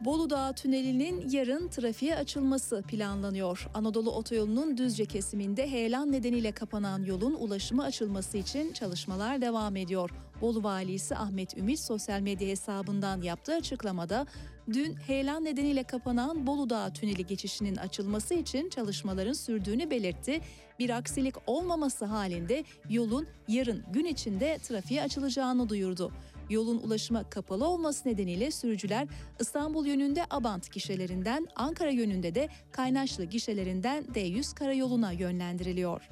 Bolu 0.00 0.30
Dağı 0.30 0.52
Tüneli'nin 0.52 1.30
yarın 1.30 1.68
trafiğe 1.68 2.16
açılması 2.16 2.82
planlanıyor. 2.88 3.68
Anadolu 3.74 4.10
Otoyolu'nun 4.10 4.76
Düzce 4.76 5.04
kesiminde 5.04 5.70
heyelan 5.70 6.12
nedeniyle 6.12 6.52
kapanan 6.52 7.02
yolun 7.04 7.34
ulaşımı 7.34 7.84
açılması 7.84 8.38
için 8.38 8.72
çalışmalar 8.72 9.40
devam 9.40 9.76
ediyor. 9.76 10.10
Bolu 10.40 10.62
Valisi 10.62 11.16
Ahmet 11.16 11.58
Ümit 11.58 11.80
sosyal 11.80 12.20
medya 12.20 12.48
hesabından 12.48 13.22
yaptığı 13.22 13.54
açıklamada 13.54 14.26
dün 14.72 14.94
heyelan 14.94 15.44
nedeniyle 15.44 15.82
kapanan 15.82 16.46
Bolu 16.46 16.70
Dağı 16.70 16.92
Tüneli 16.92 17.26
geçişinin 17.26 17.76
açılması 17.76 18.34
için 18.34 18.68
çalışmaların 18.68 19.32
sürdüğünü 19.32 19.90
belirtti. 19.90 20.40
Bir 20.78 20.90
aksilik 20.90 21.34
olmaması 21.46 22.04
halinde 22.04 22.64
yolun 22.90 23.26
yarın 23.48 23.84
gün 23.92 24.04
içinde 24.04 24.58
trafiğe 24.62 25.02
açılacağını 25.02 25.68
duyurdu. 25.68 26.12
Yolun 26.50 26.78
ulaşıma 26.78 27.30
kapalı 27.30 27.68
olması 27.68 28.08
nedeniyle 28.08 28.50
sürücüler 28.50 29.08
İstanbul 29.40 29.86
yönünde 29.86 30.24
Abant 30.30 30.72
gişelerinden, 30.72 31.46
Ankara 31.56 31.90
yönünde 31.90 32.34
de 32.34 32.48
Kaynaşlı 32.72 33.24
gişelerinden 33.24 34.04
D100 34.04 34.54
karayoluna 34.54 35.12
yönlendiriliyor. 35.12 36.08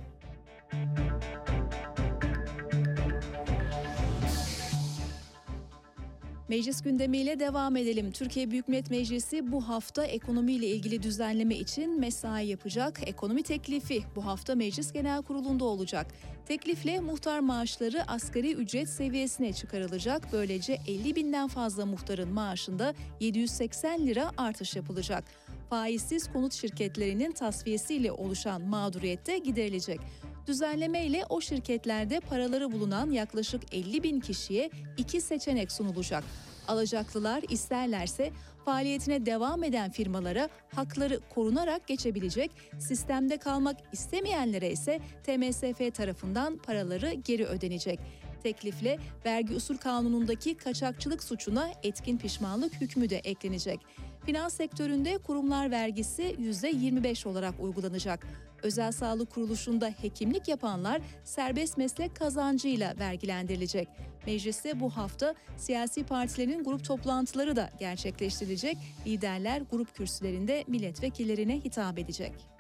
Meclis 6.49 6.83
gündemiyle 6.83 7.41
devam 7.41 7.77
edelim. 7.77 8.11
Türkiye 8.13 8.51
Büyük 8.51 8.69
Millet 8.69 8.91
Meclisi 8.91 9.53
bu 9.53 9.69
hafta 9.69 10.05
ekonomiyle 10.05 10.67
ilgili 10.67 11.03
düzenleme 11.03 11.55
için 11.55 12.01
mesai 12.01 12.47
yapacak. 12.47 13.01
Ekonomi 13.07 13.43
teklifi 13.43 14.03
bu 14.17 14.25
hafta 14.25 14.55
Meclis 14.55 14.93
Genel 14.93 15.23
Kurulu'nda 15.23 15.65
olacak. 15.65 16.07
Teklifle 16.47 17.01
muhtar 17.01 17.41
maaşları 17.41 18.11
asgari 18.11 18.53
ücret 18.53 18.89
seviyesine 18.89 19.53
çıkarılacak. 19.53 20.33
Böylece 20.33 20.79
50 20.87 21.17
binden 21.17 21.49
fazla 21.49 21.87
muhtarın 21.87 22.33
maaşında 22.33 22.95
780 23.21 24.07
lira 24.07 24.33
artış 24.37 24.77
yapılacak. 24.77 25.25
Faizsiz 25.71 26.33
konut 26.33 26.53
şirketlerinin 26.53 27.33
tasfiyesiyle 27.33 28.13
oluşan 28.13 28.63
mağduriyette 28.63 29.39
giderilecek. 29.39 30.01
Düzenleme 30.49 31.07
ile 31.07 31.25
o 31.29 31.41
şirketlerde 31.41 32.21
paraları 32.21 32.73
bulunan 32.73 33.11
yaklaşık 33.11 33.75
50 33.75 34.03
bin 34.03 34.21
kişiye 34.21 34.71
iki 34.97 35.21
seçenek 35.21 35.73
sunulacak. 35.73 36.25
Alacaklılar 36.69 37.43
isterlerse 37.49 38.31
faaliyetine 38.65 39.27
devam 39.27 39.65
eden 39.65 39.91
firmalara 39.91 40.49
hakları 40.75 41.21
korunarak 41.35 41.87
geçebilecek, 41.87 42.51
sistemde 42.79 43.37
kalmak 43.37 43.77
istemeyenlere 43.93 44.71
ise 44.71 45.01
TMSF 45.25 45.95
tarafından 45.95 46.57
paraları 46.57 47.13
geri 47.13 47.47
ödenecek. 47.47 48.01
Teklifle 48.43 48.99
vergi 49.25 49.55
usul 49.55 49.77
kanunundaki 49.77 50.55
kaçakçılık 50.55 51.25
suçuna 51.25 51.71
etkin 51.83 52.19
pişmanlık 52.19 52.81
hükmü 52.81 53.11
de 53.11 53.17
eklenecek. 53.17 53.81
Finans 54.29 54.55
sektöründe 54.55 55.18
kurumlar 55.18 55.70
vergisi 55.70 56.22
%25 56.22 57.29
olarak 57.29 57.55
uygulanacak. 57.61 58.26
Özel 58.62 58.93
sağlık 58.93 59.31
kuruluşunda 59.31 59.95
hekimlik 60.01 60.49
yapanlar 60.49 61.01
serbest 61.24 61.79
meslek 61.79 62.16
kazancıyla 62.16 62.95
vergilendirilecek. 62.99 63.89
Mecliste 64.26 64.81
bu 64.81 64.91
hafta 64.91 65.35
siyasi 65.57 66.05
partilerin 66.05 66.64
grup 66.64 66.85
toplantıları 66.85 67.57
da 67.57 67.70
gerçekleştirilecek. 67.79 68.76
Liderler 69.07 69.62
grup 69.70 69.95
kürsülerinde 69.95 70.64
milletvekillerine 70.66 71.57
hitap 71.57 71.99
edecek. 71.99 72.58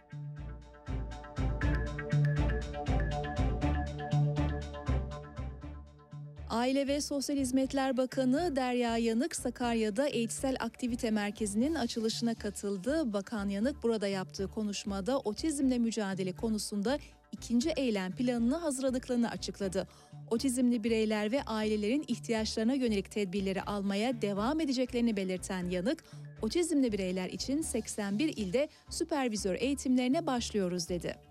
Aile 6.58 6.86
ve 6.86 7.00
Sosyal 7.00 7.36
Hizmetler 7.36 7.96
Bakanı 7.96 8.56
Derya 8.56 8.96
Yanık 8.96 9.36
Sakarya'da 9.36 10.08
Eğitsel 10.08 10.56
Aktivite 10.60 11.10
Merkezi'nin 11.10 11.74
açılışına 11.74 12.34
katıldı. 12.34 13.12
Bakan 13.12 13.48
Yanık 13.48 13.82
burada 13.82 14.06
yaptığı 14.06 14.48
konuşmada 14.48 15.18
otizmle 15.18 15.78
mücadele 15.78 16.32
konusunda 16.32 16.98
ikinci 17.32 17.70
eylem 17.70 18.12
planını 18.12 18.56
hazırladıklarını 18.56 19.30
açıkladı. 19.30 19.88
Otizmli 20.30 20.84
bireyler 20.84 21.32
ve 21.32 21.42
ailelerin 21.42 22.04
ihtiyaçlarına 22.08 22.74
yönelik 22.74 23.10
tedbirleri 23.10 23.62
almaya 23.62 24.22
devam 24.22 24.60
edeceklerini 24.60 25.16
belirten 25.16 25.70
Yanık, 25.70 26.04
otizmli 26.42 26.92
bireyler 26.92 27.28
için 27.28 27.62
81 27.62 28.36
ilde 28.36 28.68
süpervizör 28.90 29.54
eğitimlerine 29.54 30.26
başlıyoruz 30.26 30.88
dedi 30.88 31.27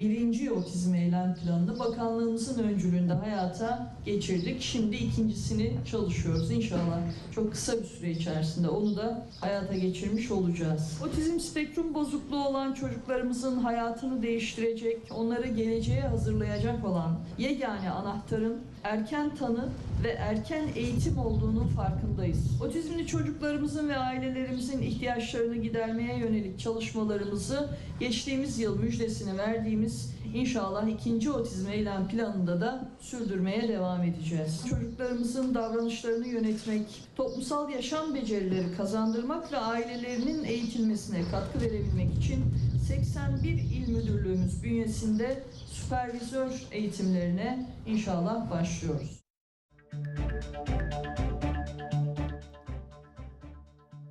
birinci 0.00 0.52
otizm 0.52 0.94
eylem 0.94 1.34
planını 1.34 1.78
bakanlığımızın 1.78 2.62
öncülüğünde 2.62 3.12
hayata 3.12 3.94
geçirdik. 4.04 4.62
Şimdi 4.62 4.96
ikincisini 4.96 5.72
çalışıyoruz. 5.90 6.50
İnşallah 6.50 7.00
çok 7.34 7.52
kısa 7.52 7.78
bir 7.78 7.84
süre 7.84 8.10
içerisinde 8.10 8.68
onu 8.68 8.96
da 8.96 9.26
hayata 9.40 9.74
geçirmiş 9.76 10.30
olacağız. 10.30 11.00
Otizm 11.06 11.40
spektrum 11.40 11.94
bozukluğu 11.94 12.44
olan 12.44 12.74
çocuklarımızın 12.74 13.58
hayatını 13.58 14.22
değiştirecek, 14.22 14.98
onları 15.10 15.48
geleceğe 15.48 16.00
hazırlayacak 16.02 16.84
olan 16.84 17.18
yegane 17.38 17.90
anahtarın 17.90 18.60
erken 18.84 19.34
tanı 19.34 19.68
ve 20.04 20.08
erken 20.08 20.64
eğitim 20.76 21.18
olduğunun 21.18 21.66
farkındayız. 21.66 22.62
Otizmli 22.62 23.06
çocuklarımızın 23.06 23.88
ve 23.88 23.96
ailelerimizin 23.96 24.82
ihtiyaçlarını 24.82 25.56
gidermeye 25.56 26.18
yönelik 26.18 26.58
çalışmalarımızı 26.58 27.68
geçtiğimiz 28.00 28.58
yıl 28.58 28.78
müjdesini 28.78 29.38
verdiğimiz 29.38 30.18
inşallah 30.34 30.88
ikinci 30.88 31.30
otizm 31.30 31.68
eylem 31.68 32.08
planında 32.08 32.60
da 32.60 32.88
sürdürmeye 33.00 33.68
devam 33.68 34.02
edeceğiz. 34.02 34.64
Çocuklarımızın 34.70 35.54
davranışlarını 35.54 36.26
yönetmek, 36.26 36.86
toplumsal 37.16 37.70
yaşam 37.70 38.14
becerileri 38.14 38.76
kazandırmak 38.76 39.52
ve 39.52 39.56
ailelerinin 39.56 40.44
eğitilmesine 40.44 41.22
katkı 41.30 41.60
verebilmek 41.60 42.18
için 42.18 42.44
81 42.88 43.48
il 43.48 43.88
müdürlüğümüz 43.88 44.62
bünyesinde 44.62 45.42
süpervizör 45.88 46.52
eğitimlerine 46.72 47.66
inşallah 47.86 48.50
başlıyoruz. 48.50 49.20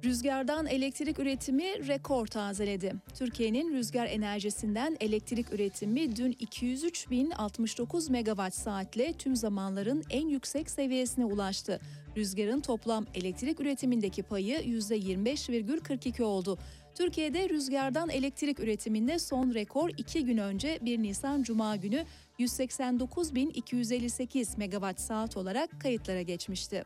Rüzgardan 0.03 0.67
elektrik 0.67 1.19
üretimi 1.19 1.87
rekor 1.87 2.27
tazeledi. 2.27 2.93
Türkiye'nin 3.15 3.73
rüzgar 3.73 4.05
enerjisinden 4.05 4.97
elektrik 4.99 5.53
üretimi 5.53 6.15
dün 6.15 6.31
203.069 6.31 8.11
megawatt 8.11 8.53
saatle 8.53 9.13
tüm 9.13 9.35
zamanların 9.35 10.03
en 10.09 10.27
yüksek 10.27 10.69
seviyesine 10.69 11.25
ulaştı. 11.25 11.79
Rüzgarın 12.17 12.59
toplam 12.59 13.05
elektrik 13.13 13.59
üretimindeki 13.59 14.23
payı 14.23 14.59
%25,42 14.59 16.23
oldu. 16.23 16.57
Türkiye'de 16.97 17.49
rüzgardan 17.49 18.09
elektrik 18.09 18.59
üretiminde 18.59 19.19
son 19.19 19.53
rekor 19.53 19.89
2 19.97 20.25
gün 20.25 20.37
önce 20.37 20.79
1 20.81 21.03
Nisan 21.03 21.43
Cuma 21.43 21.75
günü 21.75 22.05
189.258 22.39 24.57
megawatt 24.57 25.01
saat 25.01 25.37
olarak 25.37 25.81
kayıtlara 25.81 26.21
geçmişti. 26.21 26.83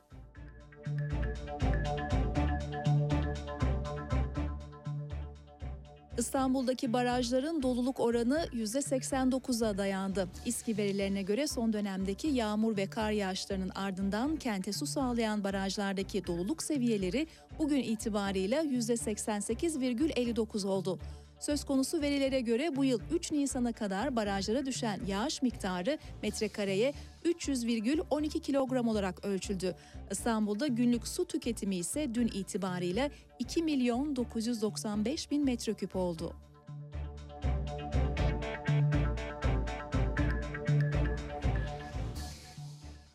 İstanbul'daki 6.22 6.94
barajların 6.94 7.64
doluluk 7.64 8.00
oranı 8.00 8.48
%89'a 8.54 9.78
dayandı. 9.78 10.28
İSKİ 10.46 10.78
verilerine 10.78 11.22
göre 11.22 11.48
son 11.48 11.74
dönemdeki 11.74 12.28
yağmur 12.28 12.78
ve 12.78 12.90
kar 12.90 13.12
yağışlarının 13.12 13.72
ardından 13.76 14.36
kente 14.36 14.74
su 14.74 14.86
sağlayan 14.86 15.44
barajlardaki 15.44 16.28
doluluk 16.28 16.64
seviyeleri 16.64 17.28
bugün 17.60 17.84
itibarıyla 17.84 18.64
%88,59 18.64 20.68
oldu. 20.68 21.00
Söz 21.40 21.64
konusu 21.64 22.02
verilere 22.02 22.42
göre 22.42 22.76
bu 22.76 22.86
yıl 22.86 23.00
3 23.12 23.32
Nisan'a 23.32 23.74
kadar 23.74 24.16
barajlara 24.16 24.66
düşen 24.66 25.00
yağış 25.08 25.42
miktarı 25.42 25.98
metrekareye 26.22 26.94
300,12 27.26 28.40
kilogram 28.40 28.88
olarak 28.88 29.26
ölçüldü. 29.26 29.76
İstanbul'da 30.12 30.68
günlük 30.68 31.08
su 31.08 31.26
tüketimi 31.26 31.76
ise 31.76 32.14
dün 32.14 32.28
itibarıyla 32.28 33.10
2 33.40 33.64
milyon 33.64 34.16
995 34.16 35.32
bin 35.32 35.46
metreküp 35.46 35.96
oldu. 35.96 36.36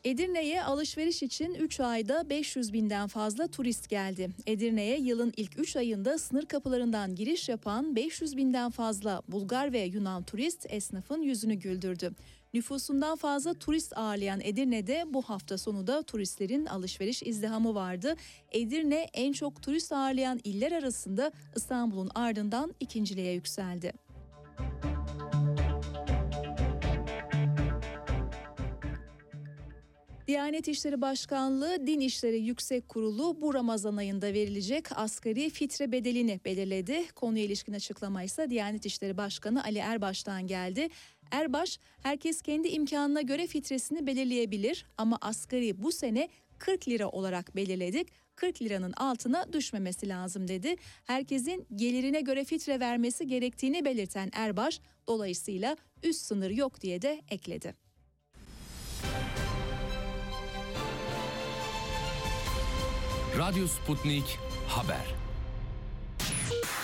Edirne'ye 0.06 0.62
alışveriş 0.62 1.22
için 1.22 1.54
3 1.54 1.80
ayda 1.80 2.30
500 2.30 2.72
binden 2.72 3.08
fazla 3.08 3.48
turist 3.48 3.88
geldi. 3.88 4.30
Edirne'ye 4.46 4.98
yılın 4.98 5.32
ilk 5.36 5.58
3 5.58 5.76
ayında 5.76 6.18
sınır 6.18 6.46
kapılarından 6.46 7.14
giriş 7.14 7.48
yapan 7.48 7.96
500 7.96 8.36
binden 8.36 8.70
fazla 8.70 9.22
Bulgar 9.28 9.72
ve 9.72 9.80
Yunan 9.80 10.22
turist 10.22 10.66
esnafın 10.68 11.22
yüzünü 11.22 11.54
güldürdü. 11.54 12.12
Nüfusundan 12.56 13.16
fazla 13.16 13.54
turist 13.54 13.98
ağırlayan 13.98 14.40
Edirne'de 14.40 15.04
bu 15.06 15.22
hafta 15.22 15.58
sonu 15.58 15.86
da 15.86 16.02
turistlerin 16.02 16.66
alışveriş 16.66 17.22
izdihamı 17.22 17.74
vardı. 17.74 18.14
Edirne 18.52 19.06
en 19.14 19.32
çok 19.32 19.62
turist 19.62 19.92
ağırlayan 19.92 20.40
iller 20.44 20.72
arasında 20.72 21.32
İstanbul'un 21.56 22.10
ardından 22.14 22.74
ikinciliğe 22.80 23.32
yükseldi. 23.32 23.92
Diyanet 30.26 30.68
İşleri 30.68 31.00
Başkanlığı 31.00 31.86
Din 31.86 32.00
İşleri 32.00 32.38
Yüksek 32.38 32.88
Kurulu 32.88 33.40
bu 33.40 33.54
Ramazan 33.54 33.96
ayında 33.96 34.26
verilecek 34.26 34.98
asgari 34.98 35.50
fitre 35.50 35.92
bedelini 35.92 36.40
belirledi. 36.44 37.04
Konuya 37.14 37.44
ilişkin 37.44 37.72
açıklama 37.72 38.22
ise 38.22 38.50
Diyanet 38.50 38.86
İşleri 38.86 39.16
Başkanı 39.16 39.64
Ali 39.64 39.78
Erbaş'tan 39.78 40.46
geldi. 40.46 40.88
Erbaş, 41.30 41.78
herkes 42.02 42.42
kendi 42.42 42.68
imkanına 42.68 43.20
göre 43.22 43.46
fitresini 43.46 44.06
belirleyebilir 44.06 44.86
ama 44.98 45.18
asgari 45.20 45.82
bu 45.82 45.92
sene 45.92 46.28
40 46.58 46.88
lira 46.88 47.08
olarak 47.08 47.56
belirledik. 47.56 48.08
40 48.36 48.62
liranın 48.62 48.92
altına 48.92 49.52
düşmemesi 49.52 50.08
lazım 50.08 50.48
dedi. 50.48 50.76
Herkesin 51.04 51.66
gelirine 51.74 52.20
göre 52.20 52.44
fitre 52.44 52.80
vermesi 52.80 53.26
gerektiğini 53.26 53.84
belirten 53.84 54.30
Erbaş, 54.32 54.80
dolayısıyla 55.08 55.76
üst 56.02 56.20
sınır 56.20 56.50
yok 56.50 56.80
diye 56.80 57.02
de 57.02 57.22
ekledi. 57.30 57.74
Radyo 63.38 63.66
Sputnik 63.66 64.38
Haber. 64.68 65.25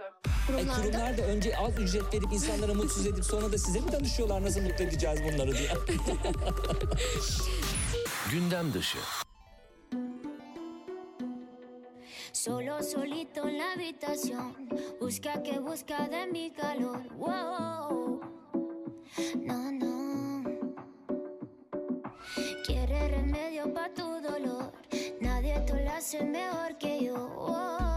E, 0.00 0.04
Kurumlarda 0.46 0.82
kurumlar 0.82 1.18
da 1.18 1.22
önce 1.22 1.56
az 1.56 1.78
ücret 1.78 2.14
verip 2.14 2.32
insanlara 2.32 2.74
mutsuz 2.74 3.06
edip 3.06 3.24
sonra 3.24 3.52
da 3.52 3.58
size 3.58 3.80
mi 3.80 3.92
danışıyorlar 3.92 4.42
nasıl 4.42 4.60
mutlu 4.60 4.84
edeceğiz 4.84 5.20
bunları 5.24 5.52
diye. 5.58 5.70
Gündem 8.32 8.72
dışı. 8.74 8.98
Solo 12.32 12.82
solito 12.82 13.48
en 13.48 13.58
la 13.58 13.72
habitación, 13.72 14.52
busca 15.00 15.42
que 15.42 15.66
busca 15.66 16.10
de 16.10 16.26
mi 16.26 16.52
calor. 16.56 17.00
Wow. 17.18 18.20
No, 19.46 19.72
no. 19.72 20.44
Quiere 22.66 23.08
remedio 23.08 23.74
para 23.74 23.94
tu 23.94 24.02
dolor. 24.02 24.72
Nadie 25.20 25.66
te 25.66 25.84
lo 25.84 25.90
hace 25.90 26.22
mejor 26.22 26.78
que 26.78 27.04
yo. 27.04 27.14
Wow. 27.14 27.95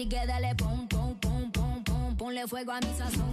Así 0.00 0.08
que 0.08 0.26
dale 0.26 0.54
pom, 0.54 0.88
pom, 0.88 1.14
pom, 1.16 1.50
pom, 1.52 1.84
pom. 1.84 2.16
Ponle 2.16 2.48
fuego 2.48 2.72
a 2.72 2.80
mi 2.80 2.86
sazón, 2.96 3.29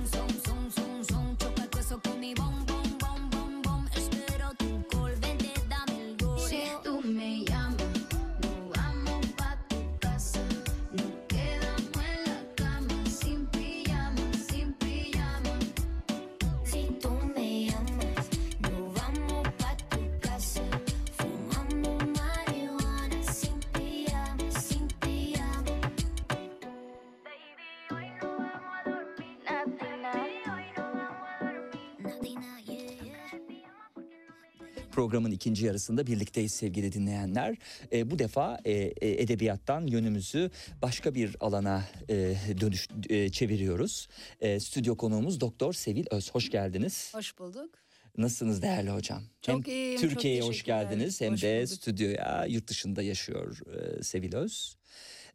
Programın 34.97 35.31
ikinci 35.31 35.65
yarısında 35.65 36.07
birlikteyiz 36.07 36.51
sevgili 36.53 36.91
dinleyenler. 36.91 37.55
E, 37.91 38.11
bu 38.11 38.19
defa 38.19 38.59
e, 38.65 38.71
e, 38.71 39.21
edebiyattan 39.21 39.87
yönümüzü 39.87 40.51
başka 40.81 41.15
bir 41.15 41.35
alana 41.39 41.83
e, 42.09 42.15
dönüş 42.61 42.87
e, 43.09 43.29
çeviriyoruz. 43.29 44.07
E, 44.41 44.59
stüdyo 44.59 44.97
konuğumuz 44.97 45.41
Doktor 45.41 45.73
Sevil 45.73 46.05
Öz. 46.11 46.31
Hoş 46.31 46.49
geldiniz. 46.49 47.11
Hoş 47.15 47.39
bulduk. 47.39 47.69
Nasılsınız 48.17 48.61
değerli 48.61 48.89
hocam? 48.89 49.23
Çok 49.41 49.67
hem 49.67 49.73
iyiyim, 49.73 50.01
Türkiye'ye 50.01 50.41
hoş 50.41 50.63
geldiniz 50.63 51.21
hem 51.21 51.33
Hoş 51.33 51.43
de 51.43 51.57
bulduk. 51.57 51.69
stüdyoya 51.69 52.45
yurt 52.49 52.67
dışında 52.67 53.01
yaşıyor 53.01 53.57
e, 53.67 54.03
Sevil 54.03 54.33
Öz. 54.33 54.76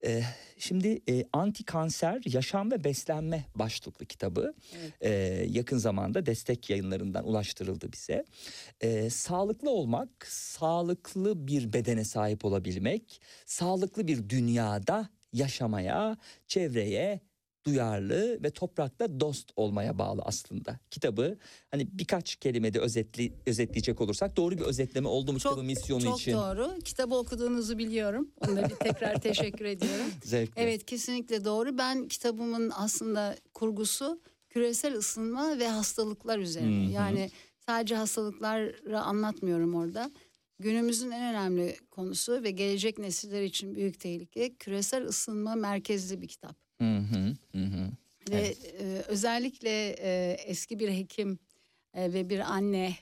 E, 0.04 0.22
şimdi 0.58 1.02
e, 1.08 1.24
Anti 1.32 1.64
Kanser 1.64 2.20
Yaşam 2.24 2.70
ve 2.70 2.84
Beslenme 2.84 3.44
başlıklı 3.54 4.06
kitabı 4.06 4.54
e, 5.00 5.10
yakın 5.48 5.78
zamanda 5.78 6.26
destek 6.26 6.70
yayınlarından 6.70 7.28
ulaştırıldı 7.28 7.92
bize. 7.92 8.24
E, 8.80 9.10
sağlıklı 9.10 9.70
olmak, 9.70 10.26
sağlıklı 10.26 11.46
bir 11.46 11.72
bedene 11.72 12.04
sahip 12.04 12.44
olabilmek, 12.44 13.20
sağlıklı 13.46 14.06
bir 14.06 14.28
dünyada 14.28 15.08
yaşamaya, 15.32 16.16
çevreye 16.46 17.20
duyarlı 17.64 18.42
ve 18.42 18.50
toprakla 18.50 19.20
dost 19.20 19.50
olmaya 19.56 19.98
bağlı 19.98 20.22
aslında. 20.24 20.78
Kitabı 20.90 21.38
hani 21.70 21.88
birkaç 21.92 22.36
kelimede 22.36 22.80
özetli, 22.80 23.32
özetleyecek 23.46 24.00
olursak 24.00 24.36
doğru 24.36 24.58
bir 24.58 24.62
özetleme 24.62 25.08
oldu 25.08 25.32
mu 25.32 25.38
kitabın 25.38 25.64
misyonu 25.66 26.02
çok 26.02 26.20
için? 26.20 26.32
doğru. 26.32 26.78
Kitabı 26.84 27.14
okuduğunuzu 27.14 27.78
biliyorum. 27.78 28.30
Onlara 28.48 28.70
bir 28.70 28.74
tekrar 28.74 29.14
teşekkür 29.20 29.64
ediyorum. 29.64 30.06
Zevkle. 30.24 30.62
Evet 30.62 30.86
kesinlikle 30.86 31.44
doğru. 31.44 31.78
Ben 31.78 32.08
kitabımın 32.08 32.72
aslında 32.74 33.36
kurgusu 33.54 34.20
küresel 34.50 34.94
ısınma 34.94 35.58
ve 35.58 35.68
hastalıklar 35.68 36.38
üzerine. 36.38 36.84
Hı 36.84 36.88
hı. 36.88 36.92
Yani 36.92 37.30
sadece 37.66 37.96
hastalıkları 37.96 39.00
anlatmıyorum 39.00 39.74
orada. 39.74 40.10
Günümüzün 40.58 41.10
en 41.10 41.34
önemli 41.34 41.76
konusu 41.90 42.42
ve 42.42 42.50
gelecek 42.50 42.98
nesiller 42.98 43.42
için 43.42 43.74
büyük 43.74 44.00
tehlike 44.00 44.54
küresel 44.54 45.04
ısınma 45.04 45.54
merkezli 45.54 46.22
bir 46.22 46.28
kitap. 46.28 46.61
Hı 46.82 46.96
hı, 46.96 47.58
hı. 47.58 47.90
Ve 48.30 48.54
e, 48.80 48.84
özellikle 49.08 49.96
e, 49.98 50.36
eski 50.46 50.78
bir 50.78 50.88
hekim 50.88 51.38
e, 51.94 52.12
ve 52.12 52.30
bir 52.30 52.40
anne 52.40 52.94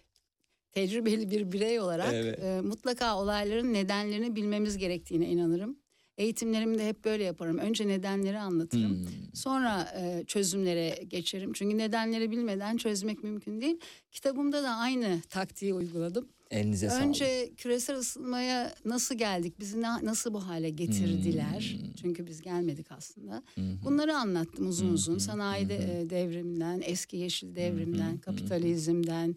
tecrübeli 0.73 1.31
bir 1.31 1.53
birey 1.53 1.81
olarak 1.81 2.15
Evet. 2.15 2.39
e, 2.43 2.61
mutlaka 2.61 3.19
olayların 3.19 3.73
nedenlerini 3.73 4.37
bilmemiz 4.37 4.79
gerektiğine 4.79 5.29
inanırım. 5.29 5.79
Eğitimlerimde 6.19 6.89
hep 6.89 7.05
böyle 7.05 7.25
yaparım. 7.25 7.59
Önce 7.59 7.89
nedenleri 7.89 8.39
anlatırım. 8.39 8.91
Hmm. 8.91 9.35
Sonra 9.35 9.93
e, 10.01 10.25
çözümlere 10.27 11.05
geçerim. 11.09 11.53
Çünkü 11.53 11.79
nedenleri 11.79 12.31
bilmeden 12.31 12.77
çözmek 12.77 13.25
mümkün 13.25 13.61
değil. 13.61 13.81
Kitabımda 14.11 14.63
da 14.63 14.71
aynı 14.71 15.21
taktiği 15.29 15.75
uyguladım. 15.75 16.29
Elinize 16.51 16.89
sağlık. 16.91 17.03
Önce 17.03 17.53
küresel 17.57 17.97
ısınmaya 17.97 18.75
nasıl 18.85 19.15
geldik? 19.15 19.61
Bizi 19.61 19.83
na- 19.83 20.05
nasıl 20.05 20.35
bu 20.35 20.47
hale 20.47 20.71
getirdiler? 20.71 21.79
Hmm. 21.81 21.93
Çünkü 22.01 22.27
biz 22.27 22.41
gelmedik 22.43 22.93
aslında. 22.93 23.43
Hı. 23.55 23.61
Bunları 23.85 24.17
anlattım 24.17 24.69
uzun 24.69 24.89
Hı 24.89 24.93
uzun. 24.93 25.19
Sanayi 25.19 25.65
e, 25.65 26.11
devriminden, 26.11 26.83
eski 26.85 27.17
yeşil 27.17 27.55
devrimden, 27.57 28.13
hı 28.17 28.21
kapitalizmden, 28.21 29.37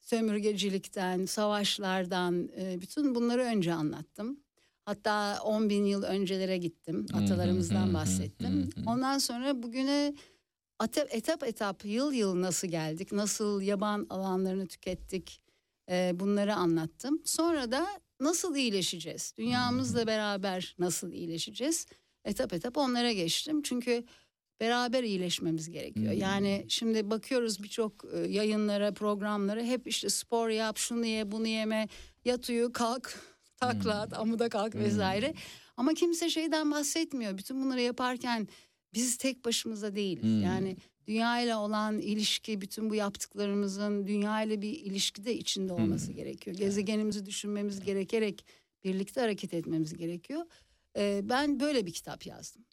sömürgecilikten, 0.00 1.26
savaşlardan 1.26 2.48
e, 2.56 2.80
bütün 2.80 3.14
bunları 3.14 3.42
önce 3.42 3.72
anlattım. 3.72 4.40
Hatta 4.84 5.38
10 5.44 5.70
bin 5.70 5.84
yıl 5.84 6.02
öncelere 6.02 6.58
gittim. 6.58 7.06
Atalarımızdan 7.12 7.94
bahsettim. 7.94 8.70
Ondan 8.86 9.18
sonra 9.18 9.62
bugüne 9.62 10.14
etap 11.10 11.44
etap 11.44 11.84
yıl 11.84 12.12
yıl 12.12 12.40
nasıl 12.40 12.68
geldik? 12.68 13.12
Nasıl 13.12 13.62
yaban 13.62 14.06
alanlarını 14.10 14.66
tükettik? 14.66 15.40
E, 15.90 16.12
bunları 16.14 16.54
anlattım. 16.54 17.22
Sonra 17.24 17.70
da 17.70 17.86
nasıl 18.20 18.56
iyileşeceğiz? 18.56 19.34
Dünyamızla 19.38 20.06
beraber 20.06 20.74
nasıl 20.78 21.12
iyileşeceğiz? 21.12 21.86
Etap 22.24 22.52
etap 22.52 22.76
onlara 22.76 23.12
geçtim. 23.12 23.62
Çünkü 23.62 24.04
beraber 24.60 25.04
iyileşmemiz 25.04 25.70
gerekiyor. 25.70 26.12
Hmm. 26.12 26.20
Yani 26.20 26.66
şimdi 26.68 27.10
bakıyoruz 27.10 27.62
birçok 27.62 28.04
yayınlara, 28.28 28.94
programlara 28.94 29.62
hep 29.62 29.86
işte 29.86 30.08
spor 30.08 30.48
yap, 30.48 30.76
şunu 30.76 31.06
ye, 31.06 31.32
bunu 31.32 31.46
yeme, 31.46 31.88
yat 32.24 32.50
uyu, 32.50 32.72
kalk, 32.72 33.18
takla 33.56 34.00
at, 34.00 34.18
amuda 34.18 34.48
kalk 34.48 34.74
vesaire. 34.74 35.34
Ama 35.76 35.94
kimse 35.94 36.30
şeyden 36.30 36.70
bahsetmiyor. 36.70 37.38
Bütün 37.38 37.64
bunları 37.64 37.80
yaparken 37.80 38.48
biz 38.94 39.16
tek 39.16 39.44
başımıza 39.44 39.94
değiliz. 39.94 40.22
Hmm. 40.22 40.42
Yani 40.42 40.76
dünya 41.08 41.40
ile 41.40 41.56
olan 41.56 42.00
ilişki, 42.00 42.60
bütün 42.60 42.90
bu 42.90 42.94
yaptıklarımızın 42.94 44.06
dünya 44.06 44.42
ile 44.42 44.62
bir 44.62 44.72
ilişkide 44.72 45.34
içinde 45.34 45.72
olması 45.72 46.12
gerekiyor. 46.12 46.56
Gezegenimizi 46.56 47.26
düşünmemiz 47.26 47.80
gerekerek 47.80 48.44
birlikte 48.84 49.20
hareket 49.20 49.54
etmemiz 49.54 49.96
gerekiyor. 49.96 50.44
Ee, 50.96 51.20
ben 51.24 51.60
böyle 51.60 51.86
bir 51.86 51.92
kitap 51.92 52.26
yazdım. 52.26 52.64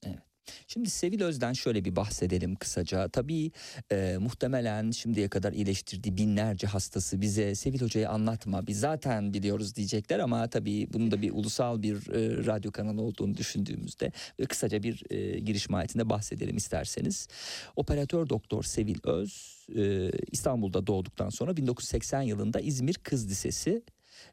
Şimdi 0.68 0.90
Sevil 0.90 1.22
Öz'den 1.22 1.54
şöyle 1.54 1.86
bir 1.86 1.96
bahsedelim 1.96 2.56
kısaca. 2.56 3.10
Tabii 3.10 3.52
e, 3.92 4.18
muhtemelen 4.20 4.92
şimdiye 4.92 5.30
kadar 5.30 5.54
iyileştirdiği 5.54 6.18
binlerce 6.18 6.68
hastası 6.68 7.22
bize 7.22 7.56
Sevil 7.56 7.82
Hoca'yı 7.82 8.10
anlatma 8.10 8.68
biz 8.68 8.80
zaten 8.80 9.34
biliyoruz 9.34 9.76
diyecekler 9.76 10.20
ama 10.20 10.48
tabii 10.48 10.88
bunun 10.94 11.12
da 11.12 11.22
bir 11.22 11.32
ulusal 11.32 11.82
bir 11.82 11.96
e, 11.96 12.46
radyo 12.46 12.72
kanalı 12.72 13.02
olduğunu 13.02 13.38
düşündüğümüzde 13.38 14.12
ve 14.40 14.46
kısaca 14.46 14.84
bir 14.84 15.04
e, 15.10 15.40
giriş 15.40 15.70
mahiyetinde 15.70 16.10
bahsedelim 16.10 16.58
isterseniz. 16.58 17.28
Operatör 17.76 18.30
doktor 18.30 18.64
Sevil 18.64 18.98
Öz 19.04 19.66
e, 19.76 20.12
İstanbul'da 20.32 20.88
doğduktan 20.88 21.30
sonra 21.30 21.58
1980 21.58 22.22
yılında 22.22 22.60
İzmir 22.60 22.94
Kız 22.94 23.30
Lisesi 23.30 23.82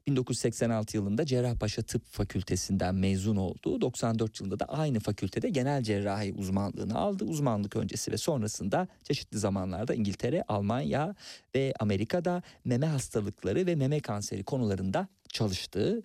1986 0.07 0.97
yılında 0.97 1.27
Cerrahpaşa 1.27 1.83
Tıp 1.83 2.05
Fakültesinden 2.07 2.95
mezun 2.95 3.37
oldu. 3.37 3.81
94 3.81 4.41
yılında 4.41 4.61
da 4.61 4.65
aynı 4.65 5.01
fakültede 5.01 5.49
genel 5.49 5.83
cerrahi 5.83 6.33
uzmanlığını 6.33 6.99
aldı. 6.99 7.25
Uzmanlık 7.25 7.77
öncesi 7.77 8.13
ve 8.13 8.17
sonrasında 8.17 8.89
çeşitli 9.03 9.39
zamanlarda 9.39 9.95
İngiltere, 9.95 10.45
Almanya 10.49 11.15
ve 11.55 11.75
Amerika'da 11.81 12.43
meme 12.65 12.87
hastalıkları 12.87 13.67
ve 13.67 13.75
meme 13.75 14.01
kanseri 14.01 14.45
konularında 14.45 15.09
çalıştı. 15.33 16.03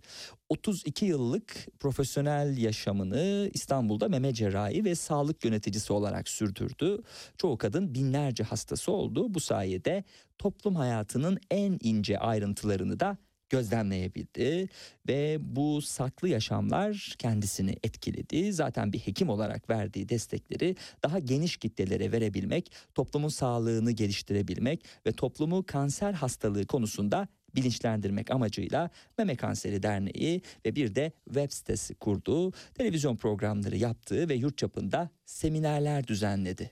32 0.50 1.06
yıllık 1.06 1.68
profesyonel 1.80 2.58
yaşamını 2.58 3.50
İstanbul'da 3.54 4.10
meme 4.10 4.34
cerrahi 4.34 4.86
ve 4.86 4.96
sağlık 4.96 5.46
yöneticisi 5.46 5.94
olarak 5.94 6.30
sürdürdü. 6.30 7.02
Çoğu 7.38 7.58
kadın 7.58 7.94
binlerce 7.94 8.44
hastası 8.44 8.92
oldu. 8.92 9.34
Bu 9.34 9.40
sayede 9.40 10.04
toplum 10.38 10.76
hayatının 10.76 11.40
en 11.52 11.78
ince 11.82 12.20
ayrıntılarını 12.20 13.00
da 13.00 13.18
gözlemleyebildi 13.50 14.70
ve 15.08 15.38
bu 15.40 15.82
saklı 15.82 16.30
yaşamlar 16.30 17.16
kendisini 17.18 17.76
etkiledi. 17.84 18.54
Zaten 18.54 18.94
bir 18.94 19.00
hekim 19.00 19.30
olarak 19.30 19.70
verdiği 19.70 20.10
destekleri 20.10 20.76
daha 21.04 21.20
geniş 21.20 21.58
kitlelere 21.58 22.12
verebilmek, 22.12 22.72
toplumun 22.96 23.30
sağlığını 23.30 23.92
geliştirebilmek 23.92 24.86
ve 25.06 25.12
toplumu 25.12 25.64
kanser 25.66 26.14
hastalığı 26.14 26.66
konusunda 26.66 27.28
bilinçlendirmek 27.56 28.32
amacıyla 28.32 28.90
Meme 29.18 29.36
Kanseri 29.36 29.84
Derneği 29.84 30.42
ve 30.66 30.76
bir 30.76 30.96
de 30.96 31.12
web 31.26 31.52
sitesi 31.52 31.96
kurdu. 31.96 32.52
Televizyon 32.74 33.16
programları 33.16 33.78
yaptığı 33.78 34.30
ve 34.30 34.36
yurt 34.36 34.58
çapında 34.58 35.10
seminerler 35.26 36.08
düzenledi. 36.08 36.72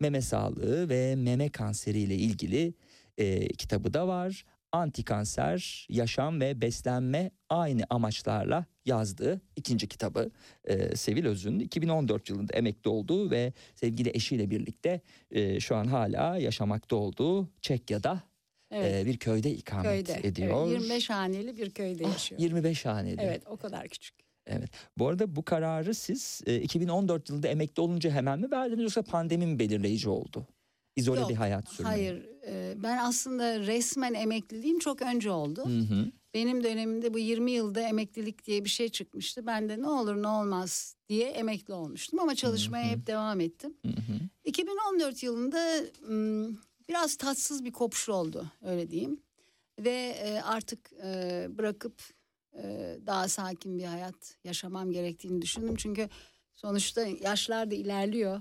Meme 0.00 0.20
sağlığı 0.20 0.88
ve 0.88 1.16
meme 1.16 1.48
kanseri 1.48 2.00
ile 2.00 2.14
ilgili 2.14 2.74
e, 3.18 3.48
kitabı 3.48 3.94
da 3.94 4.08
var. 4.08 4.44
Antikanser, 4.74 5.86
yaşam 5.90 6.40
ve 6.40 6.60
beslenme 6.60 7.30
aynı 7.48 7.82
amaçlarla 7.90 8.66
yazdığı 8.84 9.40
ikinci 9.56 9.88
kitabı 9.88 10.30
e, 10.64 10.96
Sevil 10.96 11.24
Öz'ün 11.26 11.58
2014 11.58 12.30
yılında 12.30 12.52
emekli 12.56 12.88
olduğu 12.90 13.30
ve 13.30 13.52
sevgili 13.74 14.10
eşiyle 14.14 14.50
birlikte 14.50 15.00
e, 15.30 15.60
şu 15.60 15.76
an 15.76 15.84
hala 15.84 16.36
yaşamakta 16.38 16.96
olduğu 16.96 17.48
Çekya'da 17.60 18.22
Evet. 18.70 19.06
e, 19.06 19.06
bir 19.06 19.16
köyde 19.16 19.50
ikamet 19.50 19.84
köyde. 20.06 20.28
ediyor. 20.28 20.66
Evet, 20.68 20.80
25 20.80 21.10
haneli 21.10 21.56
bir 21.56 21.70
köyde 21.70 22.04
Ah, 22.06 22.12
yaşıyor. 22.12 22.40
25 22.40 22.86
haneli. 22.86 23.20
Evet 23.20 23.42
o 23.46 23.56
kadar 23.56 23.88
küçük. 23.88 24.14
Evet. 24.46 24.70
Bu 24.98 25.08
arada 25.08 25.36
bu 25.36 25.44
kararı 25.44 25.94
siz 25.94 26.40
e, 26.46 26.60
2014 26.60 27.28
yılında 27.30 27.48
emekli 27.48 27.80
olunca 27.80 28.10
hemen 28.10 28.40
mi 28.40 28.50
verdiniz 28.50 28.82
yoksa 28.82 29.02
pandemi 29.02 29.46
mi 29.46 29.58
belirleyici 29.58 30.08
oldu? 30.08 30.46
İzole 30.96 31.20
Yok, 31.20 31.30
bir 31.30 31.34
hayat 31.34 31.68
sürmeye. 31.68 31.88
Hayır 31.88 32.26
e, 32.46 32.74
ben 32.76 32.98
aslında 32.98 33.60
resmen 33.60 34.14
emekliliğim 34.14 34.78
çok 34.78 35.02
önce 35.02 35.30
oldu. 35.30 35.64
Hı 35.64 35.94
hı. 35.94 36.12
Benim 36.34 36.64
dönemimde 36.64 37.14
bu 37.14 37.18
20 37.18 37.50
yılda 37.50 37.80
emeklilik 37.80 38.44
diye 38.44 38.64
bir 38.64 38.70
şey 38.70 38.88
çıkmıştı. 38.88 39.46
Ben 39.46 39.68
de 39.68 39.82
ne 39.82 39.88
olur 39.88 40.22
ne 40.22 40.28
olmaz 40.28 40.96
diye 41.08 41.28
emekli 41.28 41.74
olmuştum 41.74 42.18
ama 42.20 42.34
çalışmaya 42.34 42.90
hep 42.90 43.06
devam 43.06 43.40
ettim. 43.40 43.74
Hı 43.82 43.88
hı. 43.88 44.18
2014 44.44 45.22
yılında 45.22 45.84
biraz 46.88 47.16
tatsız 47.16 47.64
bir 47.64 47.72
kopuş 47.72 48.08
oldu 48.08 48.46
öyle 48.62 48.90
diyeyim. 48.90 49.20
Ve 49.78 50.16
e, 50.22 50.40
artık 50.40 50.92
e, 51.04 51.46
bırakıp 51.50 52.02
e, 52.56 52.96
daha 53.06 53.28
sakin 53.28 53.78
bir 53.78 53.84
hayat 53.84 54.36
yaşamam 54.44 54.90
gerektiğini 54.90 55.42
düşündüm. 55.42 55.76
Çünkü 55.76 56.08
sonuçta 56.54 57.06
yaşlar 57.20 57.70
da 57.70 57.74
ilerliyor. 57.74 58.40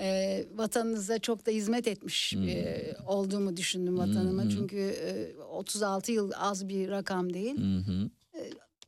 E, 0.00 0.44
vatanınıza 0.54 1.18
çok 1.18 1.46
da 1.46 1.50
hizmet 1.50 1.88
etmiş 1.88 2.32
e, 2.34 2.94
olduğumu 3.06 3.56
düşündüm 3.56 3.98
vatanıma. 3.98 4.42
Hmm. 4.42 4.50
Çünkü 4.50 4.76
e, 4.76 5.36
36 5.42 6.12
yıl 6.12 6.30
az 6.36 6.68
bir 6.68 6.88
rakam 6.88 7.32
değil 7.34 7.56
Hı 7.58 7.78
hı. 7.78 8.10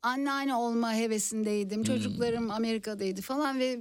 anneanne 0.02 0.54
olma 0.54 0.94
hevesindeydim. 0.94 1.76
Hmm. 1.78 1.84
Çocuklarım 1.84 2.50
Amerika'daydı 2.50 3.20
falan 3.22 3.58
ve 3.60 3.80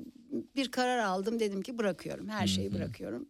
bir 0.56 0.72
karar 0.72 0.98
aldım. 1.00 1.40
Dedim 1.40 1.62
ki 1.62 1.78
bırakıyorum. 1.78 2.30
Her 2.30 2.48
şeyi 2.48 2.74
bırakıyorum. 2.74 3.30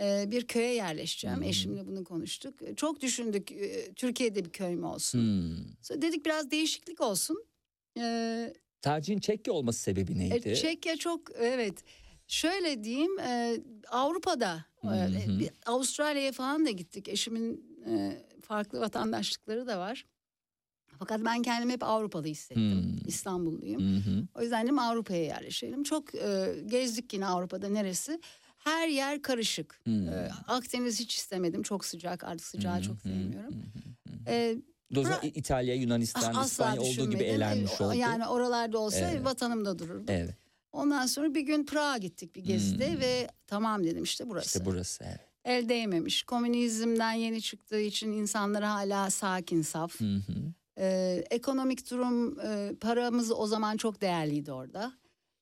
Ee, 0.00 0.24
bir 0.30 0.46
köye 0.46 0.74
yerleşeceğim. 0.74 1.42
Eşimle 1.42 1.86
bunu 1.86 2.04
konuştuk. 2.04 2.54
Çok 2.76 3.00
düşündük. 3.00 3.52
e, 3.52 3.92
Türkiye'de 3.94 4.44
bir 4.44 4.50
köy 4.50 4.74
mü 4.74 4.86
olsun? 4.86 5.18
Hmm. 5.18 6.02
Dedik 6.02 6.26
biraz 6.26 6.50
değişiklik 6.50 7.00
olsun. 7.00 7.44
Ee, 7.98 8.54
Tercihin 8.82 9.18
Çekya 9.18 9.52
olması 9.54 9.80
sebebi 9.80 10.18
neydi? 10.18 10.48
e, 10.48 10.54
Çekya 10.56 10.96
çok 10.96 11.20
evet. 11.40 11.74
Şöyle 12.36 12.84
diyeyim 12.84 13.18
e, 13.18 13.56
Avrupa'da 13.88 14.64
e, 14.84 15.50
Avustralya'ya 15.66 16.32
falan 16.32 16.66
da 16.66 16.70
gittik. 16.70 17.08
Eşimin 17.08 17.64
e, 17.88 18.22
farklı 18.42 18.80
vatandaşlıkları 18.80 19.66
da 19.66 19.78
var. 19.78 20.06
Fakat 20.98 21.24
ben 21.24 21.42
kendimi 21.42 21.72
hep 21.72 21.82
Avrupalı 21.82 22.26
hissettim. 22.26 22.82
Hmm. 22.82 23.08
İstanbulluyum. 23.08 23.80
Hı. 23.82 24.26
O 24.34 24.42
yüzden 24.42 24.64
dedim 24.64 24.78
Avrupa'ya 24.78 25.22
yerleşelim. 25.24 25.82
Çok 25.82 26.14
e, 26.14 26.54
gezdik 26.66 27.12
yine 27.14 27.26
Avrupa'da 27.26 27.68
neresi. 27.68 28.20
Her 28.56 28.88
yer 28.88 29.22
karışık. 29.22 29.80
Hmm. 29.84 30.08
E, 30.08 30.28
Akdeniz 30.48 31.00
hiç 31.00 31.16
istemedim. 31.16 31.62
Çok 31.62 31.84
sıcak. 31.84 32.24
Artık 32.24 32.46
sıcağı 32.46 32.78
Hı 32.78 32.82
çok 32.82 33.00
sevmiyorum. 33.00 33.54
hı. 33.54 34.30
E, 34.30 34.56
Doza 34.94 35.20
İtalya, 35.22 35.74
Yunanistan, 35.74 36.34
asla 36.34 36.44
İspanya 36.44 36.80
olduğu 36.80 37.10
gibi 37.10 37.22
elenmiş 37.22 37.80
E, 37.80 37.84
oldu. 37.84 37.94
Yani 37.94 38.26
oralarda 38.26 38.78
olsa 38.78 39.10
Evet. 39.10 39.24
vatanımda 39.24 39.78
dururdum. 39.78 40.06
Evet. 40.08 40.34
Ondan 40.72 41.06
sonra 41.06 41.34
bir 41.34 41.40
gün 41.40 41.64
Prag'a 41.64 41.98
gittik 41.98 42.36
bir 42.36 42.44
gezide 42.44 42.92
Hmm. 42.92 43.00
ve 43.00 43.28
tamam 43.46 43.84
dedim 43.84 44.02
işte 44.04 44.28
burası. 44.28 44.46
İşte 44.46 44.64
burası. 44.64 45.04
Evet. 45.04 45.20
El 45.44 45.68
değmemiş. 45.68 46.22
Komünizmden 46.22 47.12
yeni 47.12 47.42
çıktığı 47.42 47.80
için 47.80 48.12
insanlar 48.12 48.64
hala 48.64 49.10
sakin, 49.10 49.62
saf. 49.62 50.00
Hı 50.00 50.04
hı. 50.14 50.52
Ee, 50.78 51.24
ekonomik 51.30 51.90
durum, 51.90 52.40
e, 52.40 52.72
paramız 52.80 53.32
o 53.32 53.46
zaman 53.46 53.76
çok 53.76 54.00
değerliydi 54.00 54.52
orada. 54.52 54.92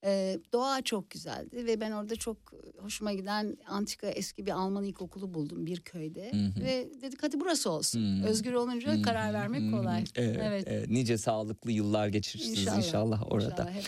Ee, 0.05 0.39
doğa 0.53 0.83
çok 0.83 1.11
güzeldi 1.11 1.67
ve 1.67 1.81
ben 1.81 1.91
orada 1.93 2.17
çok 2.17 2.37
hoşuma 2.79 3.13
giden 3.13 3.57
antika 3.67 4.07
eski 4.07 4.47
bir 4.47 4.51
Alman 4.51 4.85
ilkokulu 4.85 5.35
buldum 5.35 5.67
bir 5.67 5.81
köyde. 5.81 6.33
Hı 6.33 6.61
hı. 6.61 6.65
Ve 6.65 6.89
dedik 7.03 7.23
hadi 7.23 7.41
burası 7.41 7.71
olsun. 7.71 8.23
Hı. 8.23 8.27
Özgür 8.27 8.53
olunca 8.53 8.99
Hı 8.99 9.03
karar 9.03 9.33
vermek 9.35 9.73
kolay. 9.73 10.05
Evet, 10.15 10.39
Evet. 10.43 10.65
evet. 10.67 10.91
Nice 10.91 11.19
sağlıklı 11.19 11.73
yıllar 11.73 12.09
geçirirsiniz 12.09 12.77
inşallah, 12.77 13.33
orada. 13.33 13.51
İnşallah 13.51 13.71
hep 13.73 13.85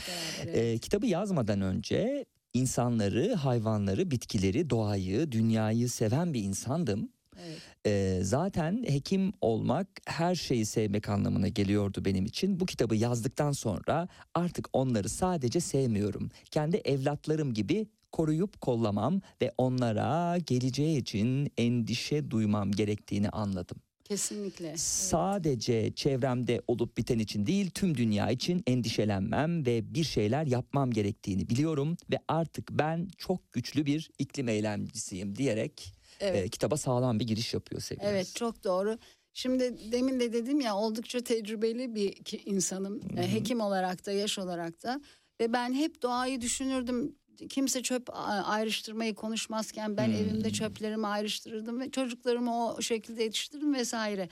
beraber. 0.46 0.60
Ee, 0.60 0.60
evet. 0.70 0.80
kitabı 0.80 1.06
yazmadan 1.06 1.60
önce 1.60 2.24
insanları, 2.54 3.34
hayvanları, 3.34 4.10
bitkileri, 4.10 4.70
doğayı, 4.70 5.32
dünyayı 5.32 5.88
seven 5.88 6.34
bir 6.34 6.42
insandım. 6.42 7.08
evet. 7.46 7.58
Ee, 7.86 8.18
zaten 8.22 8.84
hekim 8.86 9.32
olmak 9.40 9.88
her 10.06 10.34
şeyi 10.34 10.66
sevmek 10.66 11.08
anlamına 11.08 11.48
geliyordu 11.48 12.04
benim 12.04 12.24
için. 12.24 12.60
Bu 12.60 12.66
kitabı 12.66 12.96
yazdıktan 12.96 13.52
sonra 13.52 14.08
artık 14.34 14.68
onları 14.72 15.08
sadece 15.08 15.60
sevmiyorum. 15.60 16.30
Kendi 16.50 16.76
evlatlarım 16.76 17.54
gibi 17.54 17.86
koruyup 18.12 18.60
kollamam 18.60 19.20
ve 19.42 19.52
onlara 19.58 20.38
geleceği 20.38 20.98
için 20.98 21.52
endişe 21.58 22.30
duymam 22.30 22.72
gerektiğini 22.72 23.28
anladım. 23.28 23.76
Kesinlikle. 24.04 24.76
Sadece 24.76 25.92
çevremde 25.94 26.62
olup 26.68 26.96
biten 26.96 27.18
için 27.18 27.46
değil 27.46 27.70
tüm 27.70 27.96
dünya 27.96 28.30
için 28.30 28.62
endişelenmem 28.66 29.66
ve 29.66 29.94
bir 29.94 30.04
şeyler 30.04 30.46
yapmam 30.46 30.90
gerektiğini 30.90 31.48
biliyorum 31.48 31.96
ve 32.10 32.18
artık 32.28 32.70
ben 32.70 33.08
çok 33.18 33.52
güçlü 33.52 33.86
bir 33.86 34.10
iklim 34.18 34.48
eylemcisiyim 34.48 35.36
diyerek 35.36 35.92
Evet. 36.20 36.46
e, 36.46 36.48
kitaba 36.48 36.76
sağlam 36.76 37.20
bir 37.20 37.26
giriş 37.26 37.54
yapıyor 37.54 37.80
sevgili. 37.80 38.06
Evet 38.06 38.34
çok 38.34 38.64
doğru. 38.64 38.98
Şimdi 39.34 39.92
demin 39.92 40.20
de 40.20 40.32
dedim 40.32 40.60
ya 40.60 40.76
oldukça 40.76 41.20
tecrübeli 41.20 41.94
bir 41.94 42.14
insanım. 42.44 43.00
E, 43.16 43.32
Hekim 43.32 43.60
olarak 43.60 44.06
da 44.06 44.12
yaş 44.12 44.38
olarak 44.38 44.82
da. 44.82 45.00
Ve 45.40 45.52
ben 45.52 45.72
hep 45.72 46.02
doğayı 46.02 46.40
düşünürdüm. 46.40 47.16
Kimse 47.48 47.82
çöp 47.82 48.08
ayrıştırmayı 48.44 49.14
konuşmazken 49.14 49.96
ben 49.96 50.10
evimde 50.10 50.50
çöplerimi 50.50 51.06
ayrıştırırdım 51.06 51.80
ve 51.80 51.90
çocuklarımı 51.90 52.66
o 52.66 52.82
şekilde 52.82 53.22
yetiştirdim 53.22 53.74
vesaire. 53.74 54.28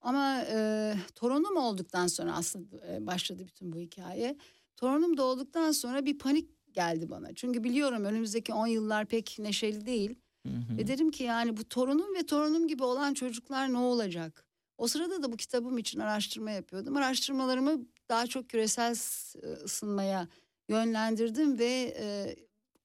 Ama 0.00 0.44
e, 0.50 0.94
torunum 1.14 1.56
olduktan 1.56 2.06
sonra 2.06 2.34
aslında 2.36 2.86
e, 2.92 3.06
başladı 3.06 3.46
bütün 3.46 3.72
bu 3.72 3.78
hikaye. 3.78 4.36
Torunum 4.76 5.16
doğduktan 5.16 5.72
sonra 5.72 6.06
bir 6.06 6.18
panik 6.18 6.74
geldi 6.74 7.10
bana. 7.10 7.34
Çünkü 7.34 7.64
biliyorum 7.64 8.04
önümüzdeki 8.04 8.54
10 8.54 8.66
yıllar 8.66 9.06
pek 9.06 9.36
neşeli 9.38 9.86
değil. 9.86 10.14
Ve 10.78 10.86
dedim 10.86 11.10
ki 11.10 11.24
yani 11.24 11.56
bu 11.56 11.68
torunum 11.68 12.14
ve 12.14 12.26
torunum 12.26 12.68
gibi 12.68 12.84
olan 12.84 13.14
çocuklar 13.14 13.72
ne 13.72 13.78
olacak? 13.78 14.44
O 14.78 14.86
sırada 14.88 15.22
da 15.22 15.32
bu 15.32 15.36
kitabım 15.36 15.78
için 15.78 16.00
araştırma 16.00 16.50
yapıyordum. 16.50 16.96
Araştırmalarımı 16.96 17.86
daha 18.08 18.26
çok 18.26 18.48
küresel 18.48 18.94
s- 18.94 19.38
ısınmaya 19.64 20.28
yönlendirdim 20.68 21.58
ve 21.58 21.94
e, 22.00 22.36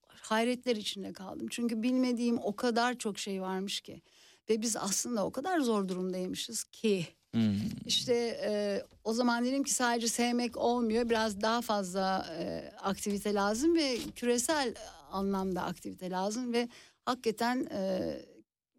hayretler 0.07 0.75
içinde 0.75 1.13
kaldım. 1.13 1.47
Çünkü 1.51 1.83
bilmediğim 1.83 2.37
o 2.37 2.55
kadar 2.55 2.97
çok 2.97 3.19
şey 3.19 3.41
varmış 3.41 3.81
ki. 3.81 4.01
Ve 4.49 4.61
biz 4.61 4.75
aslında 4.75 5.25
o 5.25 5.31
kadar 5.31 5.59
zor 5.59 5.87
durumdaymışız 5.87 6.63
ki. 6.63 7.07
Hmm. 7.33 7.55
İşte 7.85 8.13
e, 8.43 8.83
o 9.03 9.13
zaman 9.13 9.45
dedim 9.45 9.63
ki 9.63 9.73
sadece 9.73 10.07
sevmek 10.07 10.57
olmuyor. 10.57 11.09
Biraz 11.09 11.41
daha 11.41 11.61
fazla 11.61 12.27
e, 12.39 12.71
aktivite 12.81 13.33
lazım 13.33 13.75
ve 13.75 13.97
küresel 14.15 14.73
anlamda 15.11 15.63
aktivite 15.63 16.09
lazım 16.09 16.53
ve 16.53 16.69
hakikaten 17.07 17.67
e, 17.71 18.11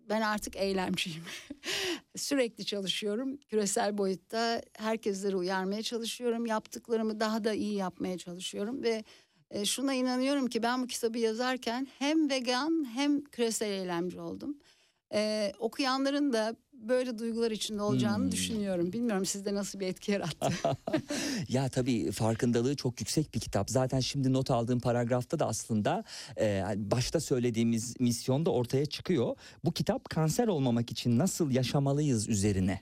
ben 0.08 0.20
artık 0.20 0.56
eylemciyim. 0.56 1.22
Sürekli 2.16 2.66
çalışıyorum 2.66 3.36
küresel 3.36 3.98
boyutta. 3.98 4.62
Herkesleri 4.78 5.36
uyarmaya 5.36 5.82
çalışıyorum. 5.82 6.46
Yaptıklarımı 6.46 7.20
daha 7.20 7.44
da 7.44 7.54
iyi 7.54 7.74
yapmaya 7.74 8.18
çalışıyorum 8.18 8.82
ve 8.82 9.04
e, 9.50 9.64
şuna 9.64 9.94
inanıyorum 9.94 10.46
ki 10.46 10.62
ben 10.62 10.82
bu 10.82 10.86
kitabı 10.86 11.18
yazarken 11.18 11.88
hem 11.98 12.30
vegan 12.30 12.86
hem 12.94 13.24
küresel 13.24 13.70
eylemci 13.70 14.20
oldum. 14.20 14.58
E, 15.14 15.52
okuyanların 15.58 16.32
da 16.32 16.56
böyle 16.72 17.18
duygular 17.18 17.50
içinde 17.50 17.82
olacağını 17.82 18.24
Hmm. 18.24 18.32
düşünüyorum. 18.32 18.92
Bilmiyorum 18.92 19.26
sizde 19.26 19.54
nasıl 19.54 19.80
bir 19.80 19.86
etki 19.86 20.12
yarattı. 20.12 20.52
ya 21.48 21.68
tabii 21.68 22.10
farkındalığı 22.12 22.76
çok 22.76 23.00
yüksek 23.00 23.34
bir 23.34 23.40
kitap. 23.40 23.70
Zaten 23.70 24.00
şimdi 24.00 24.32
not 24.32 24.50
aldığım 24.50 24.80
paragrafta 24.80 25.38
da 25.38 25.46
aslında 25.46 26.04
e, 26.40 26.64
başta 26.76 27.20
söylediğimiz 27.20 28.00
misyon 28.00 28.46
da 28.46 28.50
ortaya 28.50 28.86
çıkıyor. 28.86 29.36
Bu 29.64 29.72
kitap 29.72 30.10
kanser 30.10 30.48
olmamak 30.48 30.92
için 30.92 31.18
nasıl 31.18 31.50
yaşamalıyız 31.50 32.28
üzerine. 32.28 32.80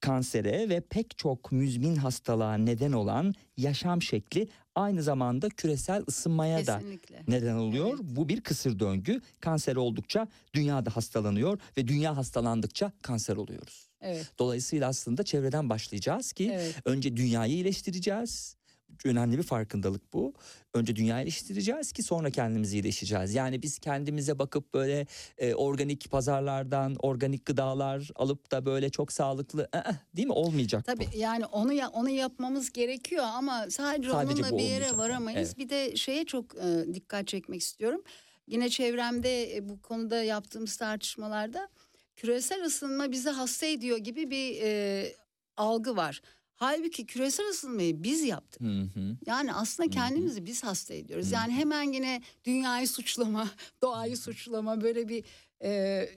Kansere 0.00 0.68
ve 0.68 0.80
pek 0.80 1.18
çok 1.18 1.52
müzmin 1.52 1.96
hastalığa 1.96 2.54
neden 2.54 2.92
olan 2.92 3.34
yaşam 3.56 4.02
şekli 4.02 4.48
aynı 4.74 5.02
zamanda 5.02 5.48
küresel 5.48 6.02
ısınmaya 6.08 6.66
da 6.66 6.78
Kesinlikle. 6.78 7.22
neden 7.28 7.54
oluyor. 7.54 7.88
Evet. 7.88 8.00
Bu 8.16 8.28
bir 8.28 8.40
kısır 8.40 8.78
döngü. 8.78 9.20
Kanser 9.40 9.76
oldukça 9.76 10.28
dünya 10.54 10.86
da 10.86 10.96
hastalanıyor 10.96 11.58
ve 11.76 11.88
dünya 11.88 12.16
hastalandıkça 12.16 12.92
kanser 13.02 13.36
oluyoruz. 13.36 13.88
Evet. 14.00 14.30
Dolayısıyla 14.38 14.88
aslında 14.88 15.22
çevreden 15.22 15.70
başlayacağız 15.70 16.32
ki 16.32 16.50
Evet. 16.54 16.74
önce 16.84 17.16
dünyayı 17.16 17.52
iyileştireceğiz. 17.52 18.56
Önemli 19.04 19.38
bir 19.38 19.42
farkındalık 19.42 20.12
bu. 20.12 20.34
Önce 20.74 20.96
dünyayı 20.96 21.24
iyileştireceğiz 21.24 21.92
ki 21.92 22.02
sonra 22.02 22.30
kendimizi 22.30 22.76
iyileşeceğiz. 22.76 23.34
Yani 23.34 23.62
biz 23.62 23.78
kendimize 23.78 24.38
bakıp 24.38 24.74
böyle 24.74 25.06
e, 25.38 25.54
organik 25.54 26.10
pazarlardan 26.10 26.96
organik 26.98 27.46
gıdalar 27.46 28.10
alıp 28.14 28.50
da 28.50 28.66
böyle 28.66 28.90
çok 28.90 29.12
sağlıklı 29.12 29.68
ı-ı, 29.74 29.94
değil 30.16 30.26
mi 30.28 30.32
olmayacak 30.34 30.84
Tabii 30.86 31.08
bu. 31.14 31.18
yani 31.18 31.46
onu 31.46 31.72
ya, 31.72 31.88
onu 31.88 32.10
yapmamız 32.10 32.72
gerekiyor 32.72 33.24
ama 33.24 33.66
sadece, 33.70 34.10
Sadece 34.10 34.42
onunla 34.42 34.58
bir 34.58 34.62
yere 34.62 34.96
varamayız. 34.96 35.48
evet. 35.48 35.58
Bir 35.58 35.68
de 35.68 35.96
şeye 35.96 36.24
çok 36.24 36.54
e, 36.56 36.94
dikkat 36.94 37.28
çekmek 37.28 37.60
istiyorum. 37.60 38.02
Yine 38.46 38.68
çevremde 38.70 39.56
e, 39.56 39.68
bu 39.68 39.82
konuda 39.82 40.22
yaptığımız 40.22 40.76
tartışmalarda 40.76 41.68
küresel 42.16 42.64
ısınma 42.64 43.12
bizi 43.12 43.30
hasta 43.30 43.66
ediyor 43.66 43.98
gibi 43.98 44.30
bir 44.30 44.62
e, 44.62 45.12
algı 45.56 45.96
var. 45.96 46.22
Halbuki 46.62 47.06
küresel 47.06 47.48
ısınmayı 47.48 48.02
biz 48.02 48.22
yaptık. 48.22 48.60
Hı 48.62 48.80
hı. 48.80 49.16
Yani 49.26 49.52
aslında 49.54 49.86
hı. 49.86 49.90
kendimizi 49.90 50.46
biz 50.46 50.64
hasta 50.64 50.94
ediyoruz. 50.94 51.30
Hı 51.30 51.34
Yani 51.34 51.52
hemen 51.52 51.92
yine 51.92 52.22
dünyayı 52.44 52.88
suçlama, 52.88 53.48
doğayı 53.82 54.16
suçlama 54.16 54.80
böyle 54.80 55.08
bir 55.08 55.24
e, 55.62 56.08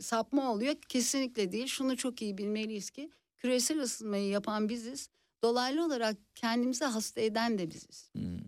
sapma 0.00 0.52
oluyor. 0.52 0.74
Kesinlikle 0.88 1.52
değil. 1.52 1.66
Şunu 1.66 1.96
çok 1.96 2.22
iyi 2.22 2.38
bilmeliyiz 2.38 2.90
ki 2.90 3.10
küresel 3.38 3.80
ısınmayı 3.80 4.28
yapan 4.28 4.68
biziz. 4.68 5.08
Dolaylı 5.44 5.84
olarak 5.84 6.16
kendimizi 6.34 6.84
hasta 6.84 7.20
eden 7.20 7.58
de 7.58 7.70
biziz. 7.70 8.10
Hmm. 8.12 8.38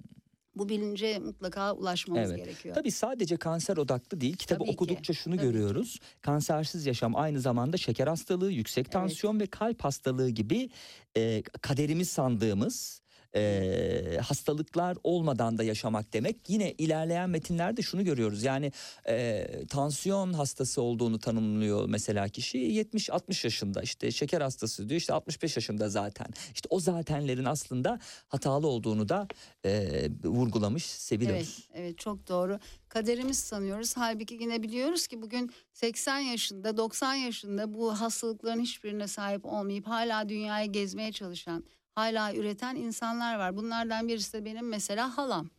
Bu 0.56 0.68
bilince 0.68 1.18
mutlaka 1.18 1.72
ulaşmamız 1.72 2.30
Evet. 2.30 2.44
gerekiyor. 2.44 2.74
Tabii 2.74 2.90
sadece 2.90 3.36
kanser 3.36 3.76
odaklı 3.76 4.20
değil. 4.20 4.36
Kitabı 4.36 4.58
Tabii 4.58 4.68
ki, 4.70 4.74
okudukça 4.74 5.12
şunu 5.12 5.36
tabii 5.36 5.46
ki. 5.46 5.52
görüyoruz. 5.52 5.98
Kansersiz 6.20 6.86
yaşam 6.86 7.16
aynı 7.16 7.40
zamanda 7.40 7.76
şeker 7.76 8.06
hastalığı, 8.06 8.52
yüksek 8.52 8.90
tansiyon 8.92 9.40
ve 9.40 9.46
kalp 9.46 9.84
hastalığı 9.84 10.30
gibi 10.30 10.70
e, 11.16 11.42
kaderimiz 11.62 12.08
sandığımız 12.10 13.00
e, 13.36 14.18
hastalıklar 14.22 14.96
olmadan 15.04 15.58
da 15.58 15.64
yaşamak 15.64 16.12
demek. 16.12 16.36
Yine 16.48 16.72
ilerleyen 16.72 17.30
metinlerde 17.30 17.82
şunu 17.82 18.04
görüyoruz. 18.04 18.42
Yani 18.42 18.72
e, 19.08 19.46
tansiyon 19.68 20.32
hastası 20.32 20.82
olduğunu 20.82 21.18
tanımlıyor 21.18 21.88
mesela 21.88 22.28
kişi 22.28 22.58
70-60 22.58 23.46
yaşında. 23.46 23.82
işte 23.82 24.10
şeker 24.10 24.40
hastası 24.40 24.88
diyor 24.88 25.00
işte 25.00 25.12
65 25.12 25.56
yaşında 25.56 25.88
zaten. 25.88 26.26
İşte 26.54 26.66
o 26.70 26.80
zatenlerin 26.80 27.44
aslında 27.44 28.00
hatalı 28.28 28.66
olduğunu 28.66 29.08
da 29.08 29.28
e, 29.64 30.08
vurgulamış 30.24 30.84
seviyoruz. 30.84 31.66
Evet, 31.68 31.82
evet 31.82 31.98
çok 31.98 32.28
doğru. 32.28 32.58
Kaderimiz 32.88 33.38
sanıyoruz. 33.38 33.96
Halbuki 33.96 34.34
yine 34.34 34.62
biliyoruz 34.62 35.06
ki 35.06 35.22
bugün 35.22 35.50
80 35.72 36.18
yaşında, 36.18 36.76
90 36.76 37.14
yaşında 37.14 37.74
bu 37.74 38.00
hastalıkların 38.00 38.60
hiçbirine 38.60 39.08
sahip 39.08 39.44
olmayıp 39.44 39.86
hala 39.86 40.28
dünyayı 40.28 40.72
gezmeye 40.72 41.12
çalışan, 41.12 41.64
hala 41.94 42.34
üreten 42.34 42.76
insanlar 42.76 43.38
var. 43.38 43.56
Bunlardan 43.56 44.08
birisi 44.08 44.32
de 44.32 44.44
benim 44.44 44.68
mesela 44.68 45.18
halam. 45.18 45.50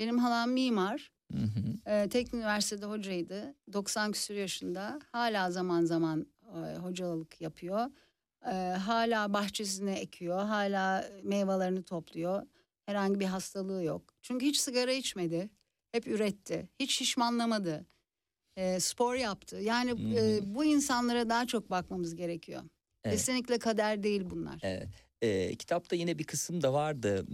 Benim 0.00 0.18
halam 0.18 0.50
mimar. 0.50 1.10
Hı 1.32 1.38
hı. 1.38 1.90
Ee, 1.90 2.08
Teknik 2.08 2.34
Üniversitede 2.34 2.86
hocaydı. 2.86 3.54
90 3.72 4.12
küsur 4.12 4.34
yaşında. 4.34 4.98
Hala 5.12 5.50
zaman 5.50 5.84
zaman 5.84 6.26
e, 6.54 6.76
hocalık 6.76 7.40
yapıyor. 7.40 7.90
Ee, 8.46 8.50
hala 8.86 9.32
bahçesine 9.32 9.94
ekiyor. 9.98 10.38
Hala 10.38 11.10
meyvelerini 11.22 11.82
topluyor. 11.82 12.46
Herhangi 12.86 13.20
bir 13.20 13.24
hastalığı 13.24 13.84
yok. 13.84 14.14
Çünkü 14.22 14.46
hiç 14.46 14.56
sigara 14.60 14.92
içmedi. 14.92 15.50
Hep 15.92 16.06
üretti. 16.06 16.68
Hiç 16.80 16.94
şişmanlamadı. 16.98 17.86
Ee, 18.56 18.80
spor 18.80 19.14
yaptı. 19.14 19.56
Yani 19.56 19.90
Hı 19.90 20.20
e, 20.20 20.54
bu 20.54 20.64
insanlara 20.64 21.28
daha 21.28 21.46
çok 21.46 21.70
bakmamız 21.70 22.14
gerekiyor. 22.14 22.62
Evet. 23.04 23.16
Kesinlikle 23.16 23.58
kader 23.58 24.02
değil 24.02 24.22
bunlar. 24.30 24.60
Evet. 24.62 25.07
E, 25.22 25.54
kitapta 25.54 25.96
yine 25.96 26.18
bir 26.18 26.24
kısım 26.24 26.62
da 26.62 26.72
vardı. 26.72 27.26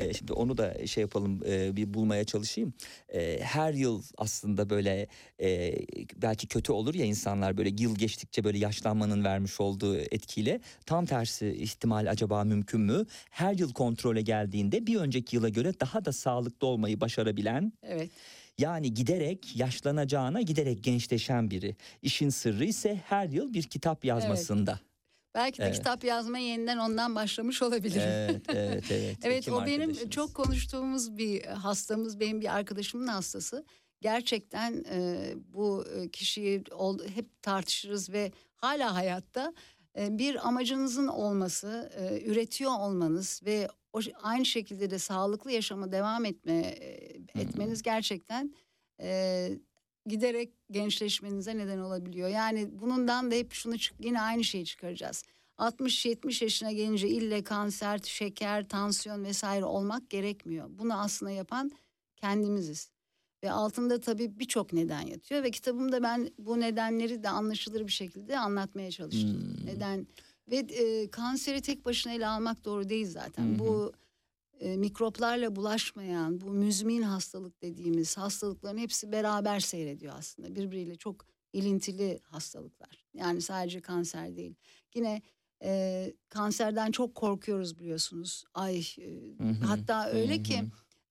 E, 0.00 0.14
şimdi 0.14 0.32
onu 0.32 0.58
da 0.58 0.86
şey 0.86 1.00
yapalım, 1.00 1.40
e, 1.46 1.76
bir 1.76 1.94
bulmaya 1.94 2.24
çalışayım. 2.24 2.72
E, 3.08 3.38
her 3.42 3.72
yıl 3.72 4.02
aslında 4.18 4.70
böyle 4.70 5.06
e, 5.40 5.74
belki 6.16 6.46
kötü 6.46 6.72
olur 6.72 6.94
ya 6.94 7.04
insanlar 7.04 7.56
böyle 7.56 7.82
yıl 7.82 7.96
geçtikçe 7.96 8.44
böyle 8.44 8.58
yaşlanmanın 8.58 9.24
vermiş 9.24 9.60
olduğu 9.60 9.96
etkiyle 9.96 10.60
tam 10.86 11.06
tersi 11.06 11.48
ihtimal 11.48 12.10
acaba 12.10 12.44
mümkün 12.44 12.80
mü? 12.80 13.06
Her 13.30 13.54
yıl 13.54 13.72
kontrole 13.72 14.22
geldiğinde 14.22 14.86
bir 14.86 14.96
önceki 14.96 15.36
yıla 15.36 15.48
göre 15.48 15.72
daha 15.80 16.04
da 16.04 16.12
sağlıklı 16.12 16.66
olmayı 16.66 17.00
başarabilen 17.00 17.72
Evet. 17.82 18.10
yani 18.58 18.94
giderek 18.94 19.56
yaşlanacağına 19.56 20.40
giderek 20.42 20.84
gençleşen 20.84 21.50
biri. 21.50 21.76
İşin 22.02 22.28
sırrı 22.28 22.64
ise 22.64 23.00
her 23.04 23.28
yıl 23.28 23.54
bir 23.54 23.62
kitap 23.62 24.04
yazmasında. 24.04 24.80
Belki 25.38 25.58
de 25.62 25.64
Evet. 25.66 25.76
kitap 25.76 26.04
yazmaya 26.04 26.44
yeniden 26.46 26.78
ondan 26.78 27.14
başlamış 27.14 27.62
olabilir. 27.62 28.00
Evet, 28.08 28.42
evet, 28.48 28.84
evet. 28.90 29.16
Evet 29.22 29.36
Hekim 29.36 29.54
o 29.54 29.66
benim 29.66 30.10
çok 30.10 30.34
konuştuğumuz 30.34 31.16
bir 31.18 31.44
hastamız 31.44 32.20
benim 32.20 32.40
bir 32.40 32.56
arkadaşımın 32.56 33.06
hastası. 33.06 33.64
Gerçekten 34.00 34.84
e, 34.90 35.18
bu 35.36 35.84
e, 35.96 36.08
kişiyi 36.10 36.64
ol- 36.72 37.08
hep 37.14 37.42
tartışırız 37.42 38.10
ve 38.12 38.32
hala 38.56 38.94
hayatta 38.94 39.52
e, 39.98 40.18
bir 40.18 40.48
amacınızın 40.48 41.06
olması, 41.08 41.90
e, 41.96 42.22
üretiyor 42.30 42.70
olmanız 42.78 43.40
ve 43.44 43.68
o 43.92 44.00
aynı 44.22 44.44
şekilde 44.46 44.90
de 44.90 44.98
sağlıklı 44.98 45.52
yaşama 45.52 45.92
devam 45.92 46.24
etme 46.24 46.52
e, 46.60 47.40
etmeniz 47.40 47.82
gerçekten 47.82 48.54
e, 49.00 49.50
giderek 50.08 50.52
gençleşmenize 50.70 51.58
neden 51.58 51.78
olabiliyor. 51.78 52.28
Yani 52.28 52.68
bundan 52.80 53.30
da 53.30 53.34
hep 53.34 53.52
şunu 53.52 53.74
yine 54.00 54.20
aynı 54.20 54.44
şeyi 54.44 54.64
çıkaracağız. 54.64 55.24
60-70 55.58 56.44
yaşına 56.44 56.72
gelince 56.72 57.08
ille 57.08 57.44
kanser, 57.44 58.00
şeker, 58.04 58.68
tansiyon 58.68 59.24
vesaire 59.24 59.64
olmak 59.64 60.10
gerekmiyor. 60.10 60.66
Bunu 60.70 61.00
aslında 61.00 61.30
yapan 61.30 61.70
kendimiziz. 62.16 62.90
Ve 63.44 63.50
altında 63.50 64.00
tabii 64.00 64.38
birçok 64.38 64.72
neden 64.72 65.00
yatıyor 65.00 65.42
ve 65.42 65.50
kitabımda 65.50 66.02
ben 66.02 66.30
bu 66.38 66.60
nedenleri 66.60 67.22
de 67.22 67.28
anlaşılır 67.28 67.86
bir 67.86 67.92
şekilde 67.92 68.38
anlatmaya 68.38 68.90
çalıştım. 68.90 69.30
Hmm. 69.30 69.66
Neden 69.66 70.06
ve 70.50 70.56
e, 70.56 71.10
kanseri 71.10 71.60
tek 71.60 71.84
başına 71.84 72.12
ele 72.12 72.26
almak 72.26 72.64
doğru 72.64 72.88
değil 72.88 73.06
zaten. 73.06 73.54
Hı. 73.54 73.58
Bu 73.58 73.92
e, 74.60 74.76
mikroplarla 74.76 75.56
bulaşmayan, 75.56 76.40
bu 76.40 76.50
müzmin 76.50 77.02
hastalık 77.02 77.62
dediğimiz 77.62 78.18
hastalıkların 78.18 78.78
hepsi 78.78 79.12
beraber 79.12 79.60
seyrediyor 79.60 80.14
aslında. 80.18 80.54
Birbiriyle 80.54 80.96
çok 80.96 81.26
ilintili 81.52 82.18
hastalıklar. 82.22 83.06
Yani 83.14 83.40
sadece 83.42 83.80
kanser 83.80 84.36
değil. 84.36 84.54
Yine 84.94 85.22
e, 85.64 86.12
kanserden 86.28 86.90
çok 86.90 87.14
korkuyoruz 87.14 87.78
biliyorsunuz. 87.78 88.44
Ay 88.54 88.78
e, 88.98 89.20
Hı 89.38 89.44
hı, 89.48 89.64
hatta 89.64 90.08
öyle 90.08 90.38
hı 90.38 90.42
ki 90.42 90.64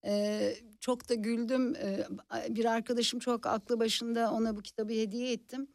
ee, 0.05 0.55
çok 0.79 1.09
da 1.09 1.13
güldüm. 1.13 1.75
Ee, 1.75 2.07
bir 2.49 2.65
arkadaşım 2.65 3.19
çok 3.19 3.45
aklı 3.45 3.79
başında 3.79 4.31
ona 4.33 4.55
bu 4.55 4.61
kitabı 4.61 4.93
hediye 4.93 5.31
ettim. 5.33 5.67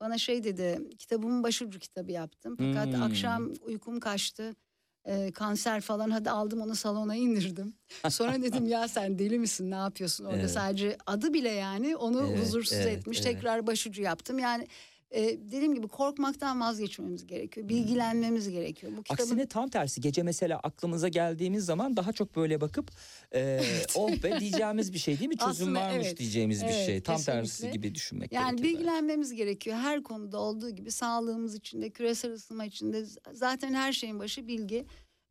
Bana 0.00 0.18
şey 0.18 0.44
dedi, 0.44 0.80
kitabımın 0.98 1.42
başucu 1.42 1.78
kitabı 1.78 2.12
yaptım. 2.12 2.56
Fakat 2.56 2.94
Hmm. 2.94 3.02
akşam 3.02 3.52
uykum 3.62 4.00
kaçtı. 4.00 4.54
Ee, 5.06 5.32
kanser 5.32 5.80
falan 5.80 6.10
hadi 6.10 6.30
aldım 6.30 6.60
onu 6.60 6.74
salona 6.74 7.14
indirdim. 7.16 7.74
Sonra 8.08 8.42
dedim 8.42 8.66
ya 8.68 8.88
sen 8.88 9.18
deli 9.18 9.38
misin 9.38 9.70
ne 9.70 9.74
yapıyorsun 9.74 10.24
orada 10.24 10.38
Evet. 10.38 10.50
sadece 10.50 10.98
adı 11.06 11.34
bile 11.34 11.48
yani 11.50 11.96
onu 11.96 12.28
Evet, 12.28 12.40
huzursuz 12.40 12.72
evet, 12.78 12.98
etmiş. 12.98 13.20
evet. 13.22 13.34
Tekrar 13.34 13.66
başucu 13.66 14.02
yaptım. 14.02 14.38
Yani 14.38 14.66
e, 15.10 15.22
dediğim 15.22 15.74
gibi 15.74 15.88
korkmaktan 15.88 16.60
vazgeçmemiz 16.60 17.20
Hmm. 17.20 17.28
gerekiyor. 17.28 17.68
Bilgilenmemiz 17.68 18.48
gerekiyor. 18.50 18.92
Bu 18.96 19.02
kitabın 19.02 19.22
Aksine 19.22 19.46
tam 19.46 19.68
tersi 19.68 20.00
gece 20.00 20.22
mesela 20.22 20.58
aklımıza 20.62 21.08
geldiğimiz 21.08 21.64
zaman 21.64 21.96
daha 21.96 22.12
çok 22.12 22.36
böyle 22.36 22.60
bakıp 22.60 22.90
e, 23.34 23.60
oh 23.94 24.10
be 24.22 24.40
diyeceğimiz 24.40 24.92
bir 24.92 24.98
şey 24.98 25.18
değil 25.18 25.28
mi? 25.28 25.36
Çözüm 25.38 25.50
Aslında 25.50 25.80
varmış 25.80 26.06
evet, 26.06 26.18
diyeceğimiz 26.18 26.62
bir 26.62 26.68
evet, 26.68 26.86
şey. 26.86 27.00
Tam 27.00 27.16
tersi 27.22 27.42
kesinlikle. 27.50 27.76
gibi 27.76 27.94
düşünmek 27.94 28.32
Yani 28.32 28.44
gerekiyor 28.44 28.64
belki. 28.64 28.78
bilgilenmemiz 28.78 29.32
gerekiyor. 29.34 29.76
Her 29.76 30.02
konuda 30.02 30.38
olduğu 30.38 30.70
gibi 30.70 30.90
sağlığımız 30.90 31.54
için 31.54 31.82
de 31.82 31.90
küresel 31.90 32.32
ısınma 32.32 32.64
için 32.64 32.92
de 32.92 33.00
z- 33.00 33.18
zaten 33.34 33.74
her 33.74 33.92
şeyin 33.92 34.18
başı 34.18 34.48
bilgi. 34.48 34.86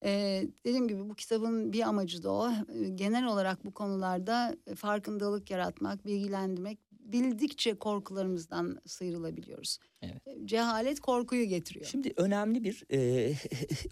Ee, 0.06 0.48
dediğim 0.66 0.88
gibi 0.88 1.10
bu 1.10 1.16
kitabın 1.16 1.74
bir 1.74 1.82
amacı 1.82 2.24
da 2.24 2.32
o. 2.32 2.52
Genel 2.96 3.26
olarak 3.26 3.66
bu 3.66 3.72
konularda 3.74 4.56
farkındalık 4.76 5.52
yaratmak, 5.52 6.06
bilgilendirmek. 6.06 6.80
Bildikçe 7.12 7.74
korkularımızdan 7.74 8.82
sıyrılabiliyoruz. 8.86 9.78
Evet. 10.02 10.28
Ee, 10.28 10.46
Cehalet 10.46 11.00
korkuyu 11.00 11.46
getiriyor. 11.46 11.86
Şimdi 11.86 12.14
önemli 12.18 12.64
bir 12.64 12.84
e, 12.92 13.34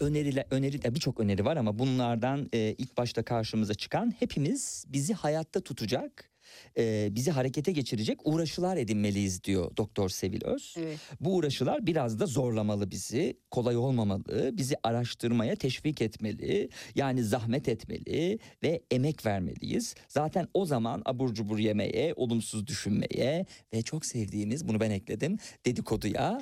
öneriyle 0.00 0.46
öneri 0.50 0.80
ya 0.84 0.94
birçok 0.94 1.20
öneri 1.20 1.44
var 1.44 1.56
ama 1.56 1.78
bunlardan 1.78 2.48
e, 2.54 2.74
ilk 2.78 2.96
başta 2.96 3.22
karşımıza 3.22 3.74
çıkan 3.74 4.14
hepimiz 4.18 4.84
bizi 4.88 5.14
hayatta 5.14 5.60
tutacak, 5.60 6.30
e, 6.78 7.08
bizi 7.10 7.30
harekete 7.30 7.72
geçirecek 7.72 8.18
uğraşılar 8.24 8.76
edinmeliyiz 8.76 9.44
diyor 9.44 9.76
Doktor 9.76 10.08
Sevil 10.08 10.44
Öz. 10.44 10.74
Evet. 10.78 10.98
Bu 11.20 11.34
uğraşılar 11.34 11.86
biraz 11.86 12.20
da 12.20 12.26
zorlamalı 12.26 12.90
bizi, 12.90 13.38
kolay 13.50 13.76
olmamalı, 13.76 14.50
bizi 14.52 14.74
araştırmaya 14.82 15.56
teşvik 15.56 16.02
etmeli, 16.02 16.68
yani 16.94 17.24
zahmet 17.24 17.68
etmeli 17.68 18.38
ve 18.62 18.82
emek 18.90 19.26
vermeliyiz. 19.26 19.94
Zaten 20.08 20.48
o 20.54 20.66
zaman 20.66 21.02
abur 21.04 21.34
cubur 21.34 21.58
yemeye, 21.58 22.12
olumsuz 22.16 22.66
düşünmeye 22.66 23.46
ve 23.74 23.82
çok 23.82 24.06
sevdiğimiz, 24.06 24.68
bunu 24.68 24.80
ben 24.80 24.90
ekledim, 24.90 25.38
dedikoduya 25.66 26.40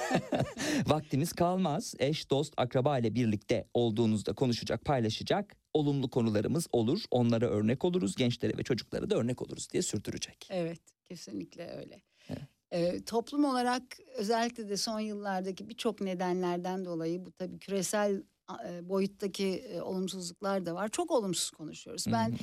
vaktimiz 0.86 1.32
kalmaz. 1.32 1.94
Eş, 1.98 2.30
dost, 2.30 2.54
akraba 2.56 2.98
ile 2.98 3.14
birlikte 3.14 3.64
olduğunuzda 3.74 4.32
konuşacak, 4.32 4.84
paylaşacak 4.84 5.59
olumlu 5.74 6.10
konularımız 6.10 6.66
olur. 6.72 7.02
Onlara 7.10 7.46
örnek 7.46 7.84
oluruz, 7.84 8.14
gençlere 8.16 8.58
ve 8.58 8.62
çocuklara 8.62 9.10
da 9.10 9.16
örnek 9.16 9.42
oluruz 9.42 9.70
diye 9.70 9.82
sürdürecek. 9.82 10.46
Evet, 10.50 10.80
kesinlikle 11.04 11.70
öyle. 11.70 12.02
Evet. 12.28 12.42
Ee, 12.70 13.04
toplum 13.04 13.44
olarak 13.44 13.82
özellikle 14.16 14.68
de 14.68 14.76
son 14.76 15.00
yıllardaki 15.00 15.68
birçok 15.68 16.00
nedenlerden 16.00 16.84
dolayı 16.84 17.24
bu 17.24 17.32
tabii 17.32 17.58
küresel 17.58 18.22
e, 18.68 18.88
boyuttaki 18.88 19.46
e, 19.46 19.80
olumsuzluklar 19.80 20.66
da 20.66 20.74
var. 20.74 20.88
Çok 20.88 21.10
olumsuz 21.10 21.50
konuşuyoruz. 21.50 22.04
Ben 22.12 22.34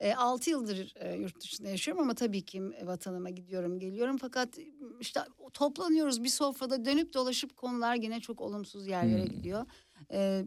e, 0.00 0.14
6 0.14 0.50
yıldır 0.50 0.92
e, 0.96 1.14
yurt 1.16 1.40
dışında 1.40 1.68
yaşıyorum 1.68 2.02
ama 2.02 2.14
tabii 2.14 2.42
ki 2.44 2.62
vatanıma 2.82 3.30
gidiyorum 3.30 3.78
geliyorum. 3.78 4.16
Fakat 4.16 4.58
işte 5.00 5.20
toplanıyoruz 5.52 6.24
bir 6.24 6.28
sofrada 6.28 6.84
dönüp 6.84 7.14
dolaşıp 7.14 7.56
konular 7.56 7.94
gene 7.96 8.20
çok 8.20 8.40
olumsuz 8.40 8.86
yerlere 8.86 9.22
Hmm. 9.26 9.32
gidiyor. 9.36 9.66
E, 10.12 10.44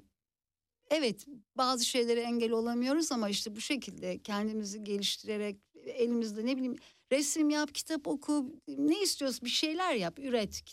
evet 0.89 1.26
bazı 1.57 1.85
şeylere 1.85 2.22
engel 2.22 2.51
olamıyoruz 2.51 3.11
ama 3.11 3.30
işte 3.30 3.55
bu 3.55 3.61
şekilde 3.61 4.18
kendimizi 4.18 4.84
geliştirerek 4.84 5.57
elimizde 5.85 6.45
ne 6.45 6.55
bileyim 6.55 6.76
resim 7.11 7.49
yap, 7.49 7.73
kitap 7.73 8.07
oku, 8.07 8.61
ne 8.68 9.01
istiyorsun 9.01 9.45
bir 9.45 9.49
şeyler 9.49 9.93
yap, 9.93 10.19
üret. 10.19 10.64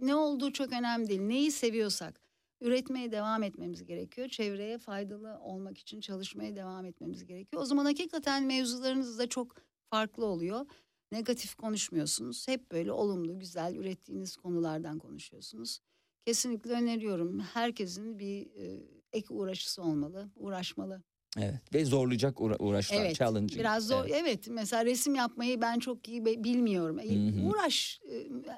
Ne 0.00 0.14
olduğu 0.14 0.52
çok 0.52 0.72
önemli 0.72 1.08
değil. 1.08 1.20
Neyi 1.20 1.52
seviyorsak 1.52 2.20
üretmeye 2.60 3.12
devam 3.12 3.42
etmemiz 3.42 3.84
gerekiyor. 3.84 4.28
Çevreye 4.28 4.78
faydalı 4.78 5.38
olmak 5.40 5.78
için 5.78 6.00
çalışmaya 6.00 6.56
devam 6.56 6.86
etmemiz 6.86 7.24
gerekiyor. 7.26 7.62
O 7.62 7.64
zaman 7.64 7.84
hakikaten 7.84 8.44
mevzularınız 8.44 9.18
da 9.18 9.28
çok 9.28 9.56
farklı 9.90 10.26
oluyor. 10.26 10.66
Negatif 11.12 11.54
konuşmuyorsunuz. 11.54 12.48
Hep 12.48 12.72
böyle 12.72 12.92
olumlu, 12.92 13.38
güzel 13.38 13.74
ürettiğiniz 13.74 14.36
konulardan 14.36 14.98
konuşuyorsunuz. 14.98 15.80
Kesinlikle 16.26 16.70
öneriyorum. 16.70 17.40
Herkesin 17.40 18.18
bir 18.18 18.46
e, 18.46 18.82
ek 19.12 19.26
uğraşısı 19.30 19.82
olmalı, 19.82 20.30
uğraşmalı. 20.36 21.02
Evet 21.38 21.74
ve 21.74 21.84
zorlayacak 21.84 22.40
uğra- 22.40 22.56
uğraşlar, 22.58 22.96
Evet. 22.96 23.14
challenging. 23.16 23.60
Biraz 23.60 23.86
zor. 23.86 24.04
Evet. 24.04 24.14
Evet. 24.20 24.48
Mesela 24.50 24.84
resim 24.84 25.14
yapmayı 25.14 25.60
ben 25.60 25.78
çok 25.78 26.08
iyi 26.08 26.24
bilmiyorum. 26.24 26.98
E, 26.98 27.04
Hı 27.08 27.42
hı. 27.42 27.48
Uğraş. 27.48 28.00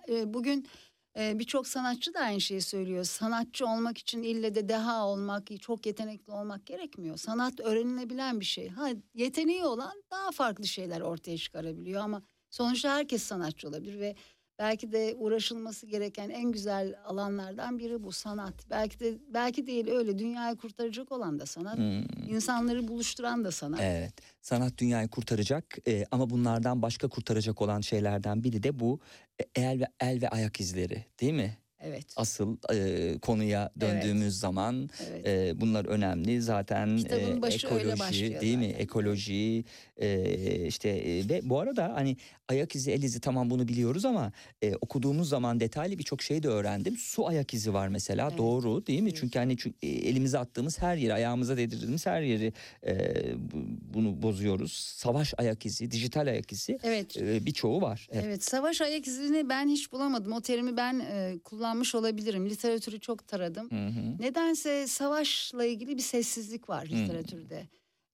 E, 0.08 0.14
e, 0.16 0.34
Bugün 0.34 0.66
e, 1.18 1.38
birçok 1.38 1.66
sanatçı 1.66 2.14
da 2.14 2.20
aynı 2.20 2.40
şeyi 2.40 2.60
söylüyor. 2.60 3.04
Sanatçı 3.04 3.66
olmak 3.66 3.98
için 3.98 4.22
ille 4.22 4.54
de 4.54 4.68
deha 4.68 5.06
olmak, 5.06 5.60
çok 5.60 5.86
yetenekli 5.86 6.32
olmak 6.32 6.66
gerekmiyor. 6.66 7.16
Sanat 7.16 7.60
öğrenilebilen 7.60 8.40
bir 8.40 8.44
şey. 8.44 8.68
Ha 8.68 8.88
yeteneği 9.14 9.64
olan 9.64 10.02
daha 10.10 10.30
farklı 10.30 10.66
şeyler 10.66 11.00
ortaya 11.00 11.38
çıkarabiliyor 11.38 12.00
ama 12.02 12.22
sonuçta 12.50 12.94
herkes 12.96 13.22
sanatçı 13.22 13.68
olabilir 13.68 14.00
ve 14.00 14.14
belki 14.58 14.92
de 14.92 15.14
uğraşılması 15.18 15.86
gereken 15.86 16.30
en 16.30 16.52
güzel 16.52 16.94
alanlardan 17.04 17.78
biri 17.78 18.02
bu 18.02 18.12
sanat. 18.12 18.54
Belki 18.70 19.00
de 19.00 19.18
belki 19.28 19.66
değil 19.66 19.88
öyle 19.88 20.18
dünyayı 20.18 20.56
kurtaracak 20.56 21.12
olan 21.12 21.40
da 21.40 21.46
sanat. 21.46 21.76
Hmm. 21.76 22.02
İnsanları 22.28 22.88
buluşturan 22.88 23.44
da 23.44 23.50
sanat. 23.50 23.80
Evet. 23.82 24.12
Sanat 24.42 24.78
dünyayı 24.78 25.08
kurtaracak 25.08 25.76
e, 25.88 26.04
ama 26.10 26.30
bunlardan 26.30 26.82
başka 26.82 27.08
kurtaracak 27.08 27.62
olan 27.62 27.80
şeylerden 27.80 28.44
biri 28.44 28.62
de 28.62 28.80
bu 28.80 29.00
e, 29.40 29.62
el 29.62 29.80
ve 29.80 29.86
el 30.00 30.22
ve 30.22 30.28
ayak 30.28 30.60
izleri, 30.60 31.04
değil 31.20 31.32
mi? 31.32 31.58
Evet. 31.86 32.06
Asıl 32.16 32.56
e, 32.74 33.18
konuya 33.18 33.70
döndüğümüz 33.80 34.38
zaman 34.38 34.90
Evet. 35.10 35.26
e, 35.26 35.60
bunlar 35.60 35.84
önemli. 35.84 36.42
Zaten 36.42 36.98
e, 37.10 37.16
ekoloji, 37.54 38.38
değil 38.40 38.56
mi? 38.58 38.64
zaten. 38.68 38.80
Ekoloji 38.80 39.64
e, 39.96 40.66
işte 40.66 40.88
e, 40.88 41.28
ve 41.28 41.40
bu 41.44 41.60
arada 41.60 41.92
hani 41.94 42.16
ayak 42.48 42.74
izi, 42.76 42.90
el 42.92 43.02
izi 43.02 43.20
tamam 43.20 43.50
bunu 43.50 43.68
biliyoruz 43.68 44.04
ama 44.04 44.32
e, 44.62 44.74
okuduğumuz 44.74 45.28
zaman 45.28 45.60
detaylı 45.60 45.98
birçok 45.98 46.22
şey 46.22 46.42
de 46.42 46.48
öğrendim. 46.48 46.96
Su 46.96 47.26
ayak 47.28 47.54
izi 47.54 47.74
var 47.74 47.88
mesela. 47.88 48.28
Evet. 48.28 48.38
Doğru, 48.38 48.86
değil 48.86 49.00
mi? 49.02 49.08
Evet. 49.08 49.18
Çünkü 49.20 49.38
hani 49.38 49.56
çünkü, 49.56 49.86
elimize 49.86 50.38
attığımız 50.38 50.82
her 50.82 50.96
yeri, 50.96 51.14
ayağımıza 51.14 51.56
değdirdiğimiz 51.56 52.06
her 52.06 52.22
yeri 52.22 52.52
e, 52.86 52.94
bu- 53.52 53.94
bunu 53.94 54.22
bozuyoruz. 54.22 54.72
Savaş 54.72 55.34
ayak 55.38 55.66
izi, 55.66 55.90
dijital 55.90 56.26
ayak 56.26 56.52
izi 56.52 56.78
Evet. 56.82 57.16
e, 57.16 57.46
birçoğu 57.46 57.82
var. 57.82 58.08
Evet. 58.12 58.24
Evet, 58.26 58.44
savaş 58.44 58.80
ayak 58.80 59.06
izini 59.06 59.48
ben 59.48 59.68
hiç 59.68 59.92
bulamadım. 59.92 60.32
O 60.32 60.40
terimi 60.40 60.76
ben 60.76 61.00
e, 61.00 61.38
kullanmış 61.74 61.94
olabilirim. 61.94 62.50
Literatürü 62.50 63.00
çok 63.00 63.28
taradım. 63.28 63.70
Hı 63.70 63.86
hı. 63.86 64.22
Nedense 64.22 64.86
savaşla 64.86 65.64
ilgili 65.64 65.96
bir 65.96 66.02
sessizlik 66.02 66.68
var 66.68 66.86
literatürde. 66.86 67.68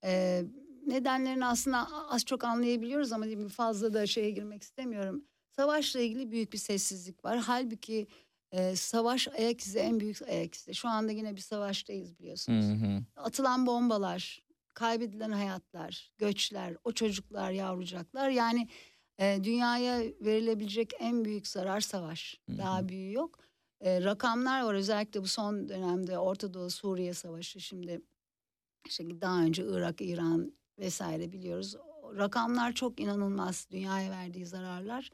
E, 0.05 0.43
nedenlerini 0.87 1.47
aslında 1.47 1.87
az 2.09 2.25
çok 2.25 2.45
anlayabiliyoruz 2.45 3.13
ama 3.13 3.27
fazla 3.49 3.93
da 3.93 4.07
şeye 4.07 4.31
girmek 4.31 4.63
istemiyorum. 4.63 5.25
Savaşla 5.57 6.01
ilgili 6.01 6.31
büyük 6.31 6.53
bir 6.53 6.59
sessizlik 6.59 7.25
var. 7.25 7.39
Halbuki 7.39 8.07
e, 8.53 8.77
savaş 8.77 9.29
ayak 9.29 9.61
izi 9.61 9.79
en 9.79 10.01
büyük 10.01 10.23
ayak 10.23 10.55
izi. 10.55 10.75
Şu 10.75 10.89
anda 10.89 11.13
yine 11.13 11.37
bir 11.37 11.41
savaştayız 11.41 12.19
biliyorsunuz. 12.19 12.65
Hı 12.65 12.87
hı. 12.87 13.03
atılan 13.17 13.67
bombalar, 13.67 14.43
kaybedilen 14.75 15.31
hayatlar, 15.33 16.13
göçler, 16.19 16.77
o 16.85 16.93
çocuklar, 16.93 17.51
yavrucaklar 17.51 18.31
yani 18.31 18.69
E, 19.21 19.45
dünyaya 19.45 20.03
verilebilecek 20.21 20.93
en 20.99 21.25
büyük 21.25 21.47
zarar 21.47 21.81
savaş. 21.81 22.41
Hı 22.47 22.53
hı. 22.53 22.59
Daha 22.59 22.89
büyüğü 22.89 23.13
yok. 23.13 23.39
E, 23.81 24.05
rakamlar 24.05 24.63
var 24.63 24.75
özellikle 24.75 25.23
bu 25.23 25.27
son 25.27 25.69
dönemde 25.69 26.19
Orta 26.19 26.55
Doğu 26.55 26.71
Suriye 26.71 27.15
Savaşı 27.15 27.61
şimdi 27.61 28.01
işte 28.87 29.21
daha 29.21 29.43
önce 29.43 29.65
Irak, 29.67 30.01
İran 30.01 30.53
vesaire 30.79 31.33
biliyoruz. 31.33 31.77
Rakamlar 32.17 32.73
çok 32.73 33.01
inanılmaz 33.01 33.67
dünyaya 33.71 34.11
verdiği 34.11 34.47
zararlar 34.47 35.11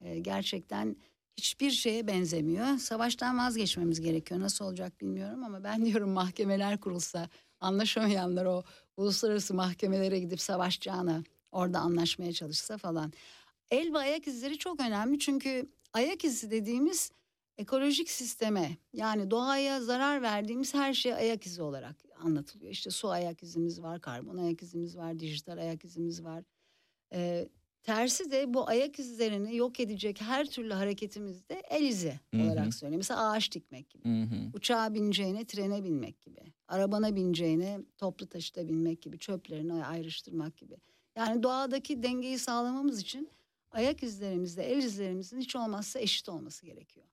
e, 0.00 0.18
gerçekten 0.18 0.96
hiçbir 1.36 1.70
şeye 1.70 2.06
benzemiyor. 2.06 2.78
Savaştan 2.78 3.38
vazgeçmemiz 3.38 4.00
gerekiyor. 4.00 4.40
Nasıl 4.40 4.64
olacak 4.64 5.00
bilmiyorum 5.00 5.44
ama 5.44 5.64
ben 5.64 5.84
diyorum 5.84 6.10
mahkemeler 6.10 6.80
kurulsa 6.80 7.28
anlaşamayanlar 7.60 8.44
o 8.44 8.62
uluslararası 8.96 9.54
mahkemelere 9.54 10.18
gidip 10.18 10.40
savaşacağına 10.40 11.22
orada 11.52 11.78
anlaşmaya 11.78 12.32
çalışsa 12.32 12.78
falan. 12.78 13.12
El 13.70 13.92
ve 13.92 13.98
ayak 13.98 14.26
izleri 14.26 14.58
çok 14.58 14.80
önemli 14.80 15.18
çünkü 15.18 15.70
ayak 15.92 16.24
izi 16.24 16.50
dediğimiz 16.50 17.10
ekolojik 17.58 18.10
sisteme 18.10 18.76
yani 18.92 19.30
doğaya 19.30 19.80
zarar 19.80 20.22
verdiğimiz 20.22 20.74
her 20.74 20.94
şey 20.94 21.14
ayak 21.14 21.46
izi 21.46 21.62
olarak 21.62 21.96
anlatılıyor. 22.18 22.72
İşte 22.72 22.90
su 22.90 23.08
ayak 23.10 23.42
izimiz 23.42 23.82
var, 23.82 24.00
karbon 24.00 24.36
ayak 24.36 24.62
izimiz 24.62 24.96
var, 24.96 25.18
dijital 25.18 25.58
ayak 25.58 25.84
izimiz 25.84 26.24
var. 26.24 26.44
Ee, 27.12 27.48
tersi 27.82 28.30
de 28.30 28.54
bu 28.54 28.68
ayak 28.68 28.98
izlerini 28.98 29.56
yok 29.56 29.80
edecek 29.80 30.20
her 30.20 30.46
türlü 30.46 30.72
hareketimizde 30.74 31.62
el 31.70 31.84
izi 31.84 32.20
Hı 32.34 32.40
hı. 32.40 32.46
olarak 32.46 32.74
söylüyor. 32.74 32.96
Mesela 32.98 33.30
ağaç 33.30 33.52
dikmek 33.52 33.90
gibi. 33.90 34.04
Hı 34.04 34.22
hı. 34.22 34.50
Uçağa 34.52 34.94
bineceğine 34.94 35.44
trene 35.44 35.84
binmek 35.84 36.20
gibi. 36.20 36.40
Arabana 36.68 37.16
bineceğine 37.16 37.80
toplu 37.98 38.26
taşıta 38.26 38.68
binmek 38.68 39.02
gibi. 39.02 39.18
Çöplerini 39.18 39.84
ayrıştırmak 39.84 40.56
gibi. 40.56 40.76
Yani 41.16 41.42
doğadaki 41.42 42.02
dengeyi 42.02 42.38
sağlamamız 42.38 43.00
için 43.00 43.30
ayak 43.70 44.02
izlerimizle 44.02 44.62
el 44.62 44.78
izlerimizin 44.82 45.40
hiç 45.40 45.56
olmazsa 45.56 46.00
eşit 46.00 46.28
olması 46.28 46.66
gerekiyor. 46.66 47.06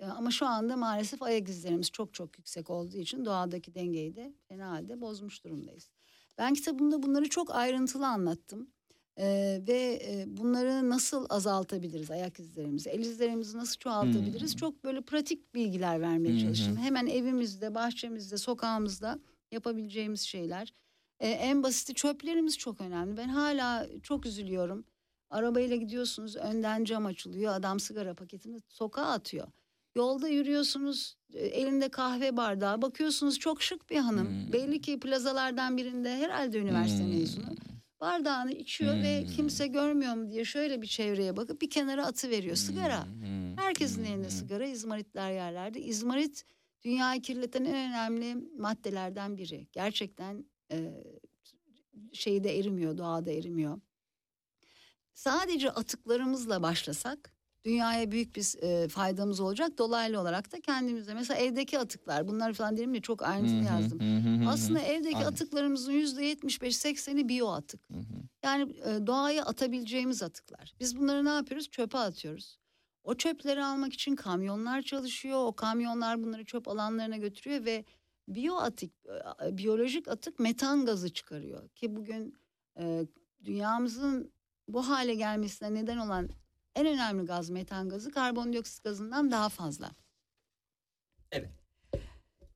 Ee, 0.00 0.06
Ama 0.06 0.30
şu 0.30 0.46
anda 0.46 0.76
maalesef 0.76 1.22
ayak 1.22 1.48
izlerimiz 1.48 1.90
çok 1.90 2.14
çok 2.14 2.38
yüksek 2.38 2.70
olduğu 2.70 2.96
için 2.96 3.24
doğadaki 3.24 3.74
dengeyi 3.74 4.16
de 4.16 4.34
fena 4.48 4.70
halde 4.70 5.00
bozmuş 5.00 5.44
durumdayız. 5.44 5.90
Ben 6.38 6.54
kitabımda 6.54 7.02
bunları 7.02 7.28
çok 7.28 7.54
ayrıntılı 7.54 8.06
anlattım. 8.06 8.70
Ee, 9.18 9.62
ve 9.68 10.02
e, 10.04 10.24
bunları 10.26 10.90
nasıl 10.90 11.26
azaltabiliriz 11.28 12.10
ayak 12.10 12.40
izlerimizi, 12.40 12.90
el 12.90 13.00
izlerimizi 13.00 13.58
nasıl 13.58 13.78
çoğaltabiliriz? 13.78 14.52
Hmm. 14.52 14.58
Çok 14.58 14.84
böyle 14.84 15.00
pratik 15.00 15.54
bilgiler 15.54 16.00
vermeye 16.00 16.34
hı. 16.34 16.40
çalıştım. 16.40 16.76
Hemen 16.76 17.06
evimizde, 17.06 17.74
bahçemizde, 17.74 18.36
sokağımızda 18.36 19.18
yapabileceğimiz 19.52 20.20
şeyler. 20.20 20.74
Ee, 21.20 21.28
en 21.28 21.62
basiti 21.62 21.94
çöplerimiz 21.94 22.58
çok 22.58 22.80
önemli. 22.80 23.16
Ben 23.16 23.28
hala 23.28 23.86
çok 24.02 24.26
üzülüyorum. 24.26 24.84
Arabayla 25.30 25.76
gidiyorsunuz, 25.76 26.36
önden 26.36 26.84
cam 26.84 27.06
açılıyor, 27.06 27.54
adam 27.54 27.80
sigara 27.80 28.14
paketini 28.14 28.60
sokağa 28.68 29.06
atıyor. 29.06 29.46
Yolda 29.94 30.28
yürüyorsunuz, 30.28 31.16
e, 31.34 31.38
elinde 31.46 31.88
kahve 31.88 32.36
bardağı, 32.36 32.82
bakıyorsunuz 32.82 33.38
çok 33.38 33.62
şık 33.62 33.90
bir 33.90 33.96
hanım. 33.96 34.28
Hmm. 34.28 34.52
Belli 34.52 34.80
ki 34.80 35.00
plazalardan 35.00 35.76
birinde 35.76 36.16
herhalde 36.16 36.58
üniversite 36.58 37.04
Hmm. 37.04 37.10
mezunu 37.18 37.54
bardağını 38.00 38.52
içiyor 38.52 38.94
ve 39.02 39.20
Hmm. 39.22 39.28
kimse 39.28 39.66
görmüyor 39.66 40.14
mu 40.14 40.30
diye 40.30 40.44
şöyle 40.44 40.82
bir 40.82 40.86
çevreye 40.86 41.36
bakıp 41.36 41.62
bir 41.62 41.70
kenara 41.70 42.06
atı 42.06 42.30
veriyor 42.30 42.56
sigara. 42.56 43.06
Hı 43.06 43.10
hı. 43.10 43.56
Herkesin 43.56 44.04
Hı 44.04 44.08
elinde 44.08 44.30
sigara, 44.30 44.66
izmaritler 44.66 45.32
yerlerde. 45.32 45.80
İzmarit 45.80 46.44
dünyayı 46.84 47.22
kirleten 47.22 47.64
en 47.64 47.74
önemli 47.90 48.34
maddelerden 48.58 49.36
biri. 49.36 49.68
Gerçekten 49.72 50.44
e, 50.72 51.04
şeyde 52.12 52.58
erimiyor, 52.58 52.98
doğada 52.98 53.30
erimiyor. 53.30 53.80
Sadece 55.14 55.70
atıklarımızla 55.70 56.62
başlasak 56.62 57.32
dünyaya 57.64 58.10
büyük 58.10 58.36
bir 58.36 58.62
e, 58.62 58.88
faydamız 58.88 59.40
olacak. 59.40 59.78
Dolaylı 59.78 60.20
olarak 60.20 60.52
da 60.52 60.60
kendimize. 60.60 61.14
Mesela 61.14 61.40
evdeki 61.40 61.78
atıklar 61.78 62.28
bunlar 62.28 62.52
falan 62.52 62.76
dedim 62.76 62.94
ya 62.94 63.00
çok 63.00 63.22
ayrıntılı 63.22 63.64
yazdım. 63.64 64.00
Aslında 64.48 64.80
evdeki 64.80 65.16
Aynen. 65.16 65.28
atıklarımızın 65.28 65.92
yüzde 65.92 66.24
yetmiş 66.24 66.62
beş 66.62 66.76
sekseni 66.76 67.28
biyo 67.28 67.48
atık. 67.48 67.88
Yani 68.44 68.62
e, 68.62 69.06
doğaya 69.06 69.44
atabileceğimiz 69.44 70.22
atıklar. 70.22 70.74
Biz 70.80 70.96
bunları 70.96 71.24
ne 71.24 71.30
yapıyoruz? 71.30 71.70
Çöpe 71.70 71.98
atıyoruz. 71.98 72.58
O 73.04 73.14
çöpleri 73.14 73.64
almak 73.64 73.92
için 73.92 74.16
kamyonlar 74.16 74.82
çalışıyor. 74.82 75.38
O 75.46 75.52
kamyonlar 75.52 76.22
bunları 76.22 76.44
çöp 76.44 76.68
alanlarına 76.68 77.16
götürüyor 77.16 77.64
ve 77.64 77.84
biyo 78.28 78.56
atık, 78.56 78.92
e, 79.46 79.58
biyolojik 79.58 80.08
atık 80.08 80.38
metan 80.38 80.86
gazı 80.86 81.12
çıkarıyor. 81.12 81.68
Ki 81.68 81.96
bugün 81.96 82.34
e, 82.78 83.06
dünyamızın 83.44 84.32
bu 84.68 84.88
hale 84.88 85.14
gelmesine 85.14 85.74
neden 85.74 85.98
olan 85.98 86.28
en 86.80 86.86
önemli 86.86 87.26
gaz 87.26 87.50
metan 87.50 87.88
gazı 87.88 88.10
karbondioksit 88.10 88.84
gazından 88.84 89.30
daha 89.30 89.48
fazla. 89.48 89.90
Evet. 91.32 91.50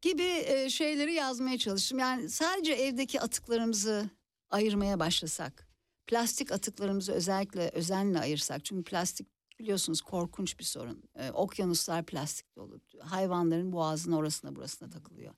Gibi 0.02 0.22
e, 0.22 0.70
şeyleri 0.70 1.12
yazmaya 1.12 1.58
çalıştım. 1.58 1.98
Yani 1.98 2.30
sadece 2.30 2.72
evdeki 2.72 3.20
atıklarımızı 3.20 4.10
ayırmaya 4.50 5.00
başlasak, 5.00 5.68
plastik 6.06 6.52
atıklarımızı 6.52 7.12
özellikle 7.12 7.68
özenle 7.68 8.18
ayırsak. 8.18 8.64
Çünkü 8.64 8.84
plastik 8.84 9.26
biliyorsunuz 9.58 10.00
korkunç 10.00 10.58
bir 10.58 10.64
sorun. 10.64 11.02
E, 11.14 11.30
okyanuslar 11.30 12.06
plastik 12.06 12.56
dolu. 12.56 12.80
Hayvanların 13.00 13.72
boğazına 13.72 14.16
orasına 14.16 14.56
burasına 14.56 14.90
takılıyor. 14.90 15.34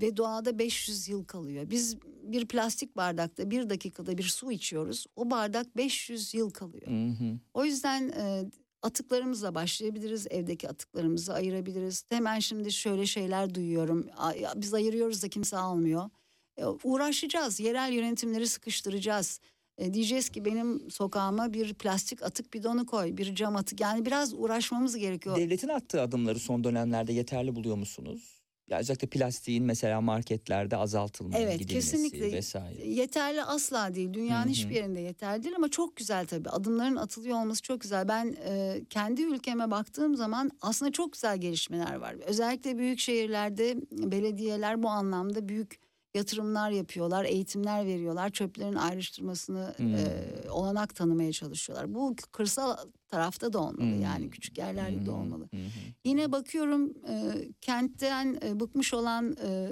Ve 0.00 0.16
doğada 0.16 0.58
500 0.58 1.08
yıl 1.08 1.24
kalıyor. 1.24 1.70
Biz 1.70 1.96
bir 2.22 2.46
plastik 2.48 2.96
bardakta 2.96 3.50
bir 3.50 3.70
dakikada 3.70 4.18
bir 4.18 4.22
su 4.22 4.52
içiyoruz. 4.52 5.06
O 5.16 5.30
bardak 5.30 5.76
500 5.76 6.34
yıl 6.34 6.50
kalıyor. 6.50 6.86
Hı 6.86 7.08
hı. 7.24 7.38
O 7.54 7.64
yüzden 7.64 8.08
e, 8.08 8.44
atıklarımızla 8.82 9.54
başlayabiliriz. 9.54 10.26
Evdeki 10.30 10.68
atıklarımızı 10.68 11.34
ayırabiliriz. 11.34 12.04
Hemen 12.10 12.38
şimdi 12.38 12.72
şöyle 12.72 13.06
şeyler 13.06 13.54
duyuyorum. 13.54 14.06
"Aa, 14.16 14.32
ya 14.32 14.52
Biz 14.56 14.74
ayırıyoruz 14.74 15.22
da 15.22 15.28
kimse 15.28 15.56
almıyor. 15.56 16.10
E, 16.56 16.64
uğraşacağız. 16.66 17.60
Yerel 17.60 17.92
yönetimleri 17.92 18.46
sıkıştıracağız. 18.48 19.40
E, 19.78 19.94
diyeceğiz 19.94 20.28
ki 20.28 20.44
benim 20.44 20.90
sokağıma 20.90 21.52
bir 21.52 21.74
plastik 21.74 22.22
atık 22.22 22.54
bidonu 22.54 22.86
koy, 22.86 23.16
bir 23.16 23.34
cam 23.34 23.56
atık. 23.56 23.80
Yani 23.80 24.06
biraz 24.06 24.34
uğraşmamız 24.34 24.96
gerekiyor. 24.96 25.36
Devletin 25.36 25.68
attığı 25.68 26.00
adımları 26.00 26.38
son 26.38 26.64
dönemlerde 26.64 27.12
yeterli 27.12 27.54
buluyor 27.56 27.76
musunuz? 27.76 28.41
Ya 28.68 28.78
özellikle 28.78 29.08
plastiğin 29.08 29.64
mesela 29.64 30.00
marketlerde 30.00 30.76
azaltılmaya 30.76 31.40
Evet, 31.42 31.58
gidilmesi 31.58 31.90
kesinlikle. 31.90 32.32
vesaire. 32.32 32.88
Yeterli 32.88 33.42
asla 33.42 33.94
değil. 33.94 34.12
Dünyanın 34.14 34.44
Hı 34.44 34.48
hı. 34.48 34.50
hiçbir 34.52 34.74
yerinde 34.74 35.00
yeterli 35.00 35.42
değil 35.42 35.56
ama 35.56 35.68
çok 35.70 35.96
güzel 35.96 36.26
tabii. 36.26 36.48
Adımların 36.50 36.96
atılıyor 36.96 37.38
olması 37.40 37.62
çok 37.62 37.80
güzel. 37.80 38.08
Ben 38.08 38.36
e, 38.46 38.80
kendi 38.90 39.22
ülkeme 39.22 39.70
baktığım 39.70 40.16
zaman 40.16 40.50
aslında 40.60 40.92
çok 40.92 41.12
güzel 41.12 41.38
gelişmeler 41.38 41.94
var. 41.94 42.14
Özellikle 42.26 42.78
büyük 42.78 42.98
şehirlerde 43.00 43.76
belediyeler 43.92 44.82
bu 44.82 44.88
anlamda 44.88 45.48
büyük 45.48 45.78
yatırımlar 46.14 46.70
yapıyorlar, 46.70 47.24
eğitimler 47.24 47.86
veriyorlar. 47.86 48.30
Çöplerin 48.30 48.74
ayrıştırmasını 48.74 49.74
Hmm. 49.76 49.94
e, 49.94 50.24
olanak 50.50 50.94
tanımaya 50.94 51.32
çalışıyorlar. 51.32 51.94
Bu 51.94 52.16
kırsal 52.32 52.76
tarafta 53.08 53.52
da 53.52 53.58
olmalı 53.58 53.76
Hmm. 53.94 54.00
yani 54.02 54.30
küçük 54.30 54.58
yerlerde 54.58 54.96
de 55.06 55.10
Hı 55.10 55.14
hı, 55.14 55.16
olmalı. 55.16 55.44
hı. 55.52 55.58
Yine 56.04 56.32
bakıyorum 56.32 56.92
e, 57.08 57.48
kentten 57.60 58.38
e, 58.44 58.60
bıkmış 58.60 58.94
olan 58.94 59.36
e, 59.44 59.68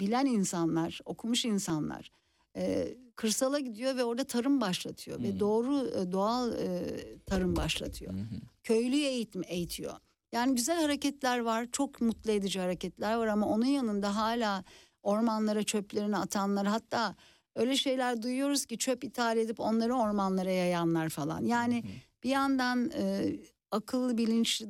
bilen 0.00 0.26
insanlar, 0.26 1.00
okumuş 1.04 1.44
insanlar 1.44 2.10
e, 2.56 2.94
kırsala 3.16 3.58
gidiyor 3.58 3.96
ve 3.96 4.04
orada 4.04 4.24
tarım 4.24 4.60
başlatıyor 4.60 5.18
Hmm. 5.18 5.24
ve 5.24 5.40
doğru 5.40 5.86
e, 5.88 6.12
doğal 6.12 6.52
e, 6.52 6.96
tarım 7.26 7.56
başlatıyor. 7.56 8.12
Hı. 8.12 8.18
Köylüyü 8.62 9.04
eğitim 9.04 9.42
eğitiyor. 9.46 9.92
Yani 10.32 10.54
güzel 10.54 10.80
hareketler 10.82 11.38
var, 11.38 11.66
çok 11.72 12.00
mutlu 12.00 12.30
edici 12.30 12.60
hareketler 12.60 13.14
var 13.16 13.26
ama 13.26 13.46
onun 13.48 13.64
yanında 13.66 14.16
hala 14.16 14.64
ormanlara 15.02 15.62
çöplerini 15.62 16.16
atanlar 16.16 16.66
hatta 16.66 17.14
öyle 17.56 17.76
şeyler 17.76 18.22
duyuyoruz 18.22 18.66
ki 18.66 18.78
çöp 18.78 19.04
ithal 19.04 19.36
edip 19.36 19.60
onları 19.60 19.94
ormanlara 19.94 20.50
yayanlar 20.50 21.08
falan. 21.08 21.44
Yani 21.44 21.84
bir 22.22 22.30
yandan 22.30 22.90
e, 22.90 23.36
akıllı 23.70 24.18
bilinçli 24.18 24.66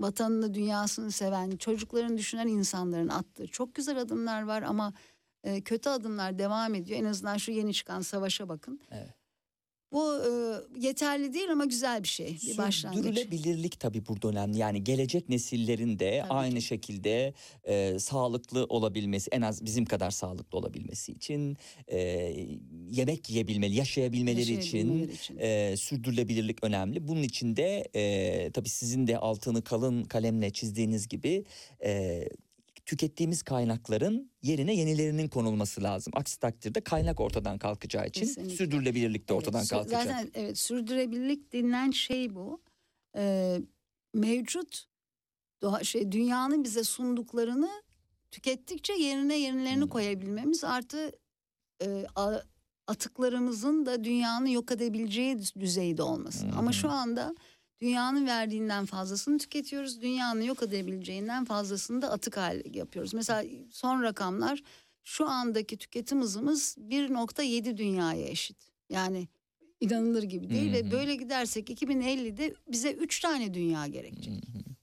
vatanını 0.00 0.54
dünyasını 0.54 1.12
seven 1.12 1.50
çocuklarını 1.50 2.18
düşünen 2.18 2.46
insanların 2.46 3.08
attığı 3.08 3.46
çok 3.46 3.74
güzel 3.74 4.00
adımlar 4.00 4.42
var 4.42 4.62
ama 4.62 4.92
e, 5.44 5.60
kötü 5.60 5.88
adımlar 5.88 6.38
devam 6.38 6.74
ediyor. 6.74 7.00
En 7.00 7.04
azından 7.04 7.36
şu 7.36 7.52
yeni 7.52 7.74
çıkan 7.74 8.00
savaşa 8.00 8.48
bakın. 8.48 8.80
Evet. 8.90 9.25
Bu 9.92 10.14
e, 10.14 10.30
yeterli 10.86 11.34
değil 11.34 11.52
ama 11.52 11.64
güzel 11.64 12.02
bir 12.02 12.08
şey. 12.08 12.38
Bir 12.46 12.58
başlangıç. 12.58 13.04
Sürdürülebilirlik 13.04 13.80
tabii 13.80 14.06
burada 14.06 14.28
önemli. 14.28 14.58
Yani 14.58 14.84
gelecek 14.84 15.28
nesillerin 15.28 15.98
de 15.98 16.20
Tabii 16.22 16.32
aynı 16.38 16.54
ki. 16.54 16.62
şekilde 16.62 17.34
e, 17.64 17.98
sağlıklı 17.98 18.64
olabilmesi, 18.68 19.28
en 19.32 19.40
az 19.42 19.64
bizim 19.64 19.84
kadar 19.84 20.10
sağlıklı 20.10 20.58
olabilmesi 20.58 21.12
için 21.12 21.56
e, 21.88 21.98
yemek 22.90 23.30
yiyebilmeli, 23.30 23.74
yaşayabilmeleri, 23.74 24.52
Yaşayabilmeleri 24.52 25.06
için, 25.08 25.14
için. 25.14 25.36
e, 25.38 25.76
sürdürülebilirlik 25.76 26.64
önemli. 26.64 27.08
Bunun 27.08 27.22
için 27.22 27.56
de 27.56 27.88
e, 27.94 28.50
tabii 28.52 28.68
sizin 28.68 29.06
de 29.06 29.18
altını 29.18 29.62
kalın 29.62 30.04
kalemle 30.04 30.50
çizdiğiniz 30.50 31.08
gibi 31.08 31.44
e, 31.84 32.22
tükettiğimiz 32.86 33.42
kaynakların 33.42 34.30
yerine 34.42 34.74
yenilerinin 34.74 35.28
konulması 35.28 35.82
lazım. 35.82 36.12
Aksi 36.16 36.38
takdirde 36.38 36.80
kaynak 36.80 37.20
ortadan 37.20 37.58
kalkacağı 37.58 38.06
için 38.06 38.20
Kesinlikle. 38.20 38.56
sürdürülebilirlik 38.56 39.28
de 39.28 39.32
ortadan 39.34 39.60
Evet, 39.60 39.70
kalkacak. 39.70 40.02
Zaten 40.02 40.30
evet 40.34 40.58
sürdürülebilirlik 40.58 41.52
denilen 41.52 41.90
şey 41.90 42.34
bu. 42.34 42.60
Ee, 43.16 43.58
mevcut 44.14 44.84
doğa, 45.62 45.84
şey 45.84 46.12
dünyanın 46.12 46.64
bize 46.64 46.84
sunduklarını 46.84 47.70
tükettikçe 48.30 48.92
yerine 48.92 49.38
yenilerini 49.38 49.82
Hmm. 49.82 49.88
koyabilmemiz 49.88 50.64
artı 50.64 51.12
e, 51.82 52.06
a- 52.16 52.42
atıklarımızın 52.86 53.86
da 53.86 54.04
dünyanın 54.04 54.46
yok 54.46 54.72
edebileceği 54.72 55.38
düz- 55.38 55.54
düzeyde 55.54 56.02
olması. 56.02 56.46
Ama 56.56 56.72
şu 56.72 56.90
anda 56.90 57.34
dünyanın 57.80 58.26
verdiğinden 58.26 58.86
fazlasını 58.86 59.38
tüketiyoruz. 59.38 60.00
Dünyanın 60.02 60.42
yok 60.42 60.62
edebileceğinden 60.62 61.44
fazlasını 61.44 62.02
da 62.02 62.10
atık 62.10 62.36
hale 62.36 62.62
yapıyoruz. 62.78 63.14
Mesela 63.14 63.44
son 63.70 64.02
rakamlar 64.02 64.62
şu 65.04 65.28
andaki 65.28 65.76
tüketim 65.76 66.20
hızımız 66.20 66.76
1.7 66.78 67.76
dünyaya 67.76 68.26
eşit. 68.26 68.56
Yani 68.90 69.28
inanılır 69.80 70.22
gibi 70.22 70.50
değil 70.50 70.72
Hı 70.74 70.78
hı. 70.78 70.86
ve 70.86 70.90
böyle 70.90 71.14
gidersek 71.16 71.70
2050'de 71.70 72.54
bize 72.68 72.92
3 72.92 73.20
tane 73.20 73.54
dünya 73.54 73.86
gerekecek. 73.86 74.34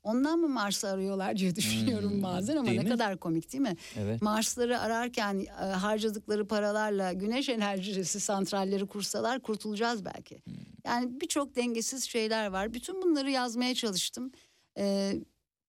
Ondan 0.04 0.40
mı 0.40 0.50
Mars'ı 0.50 0.88
arıyorlar 0.90 1.38
diye 1.38 1.56
düşünüyorum 1.56 2.24
bazen 2.24 2.58
ama 2.58 2.68
değil 2.68 2.78
ne 2.78 2.84
mi? 2.84 2.90
kadar 2.90 3.18
komik 3.18 3.54
değil 3.54 3.62
mi? 3.62 3.76
Evet. 3.98 4.22
Mars'ları 4.22 4.80
ararken 4.80 5.40
e, 5.40 5.64
harcadıkları 5.64 6.48
paralarla 6.48 7.14
güneş 7.14 7.50
enerjisi 7.50 8.20
santralleri 8.20 8.86
kursalar 8.88 9.40
kurtulacağız 9.40 10.06
belki. 10.06 10.38
Yani 10.86 11.22
birçok 11.22 11.56
dengesiz 11.56 12.04
şeyler 12.04 12.48
var. 12.48 12.74
Bütün 12.74 13.02
bunları 13.02 13.32
yazmaya 13.32 13.76
çalıştım. 13.76 14.32
Ee, 14.78 15.14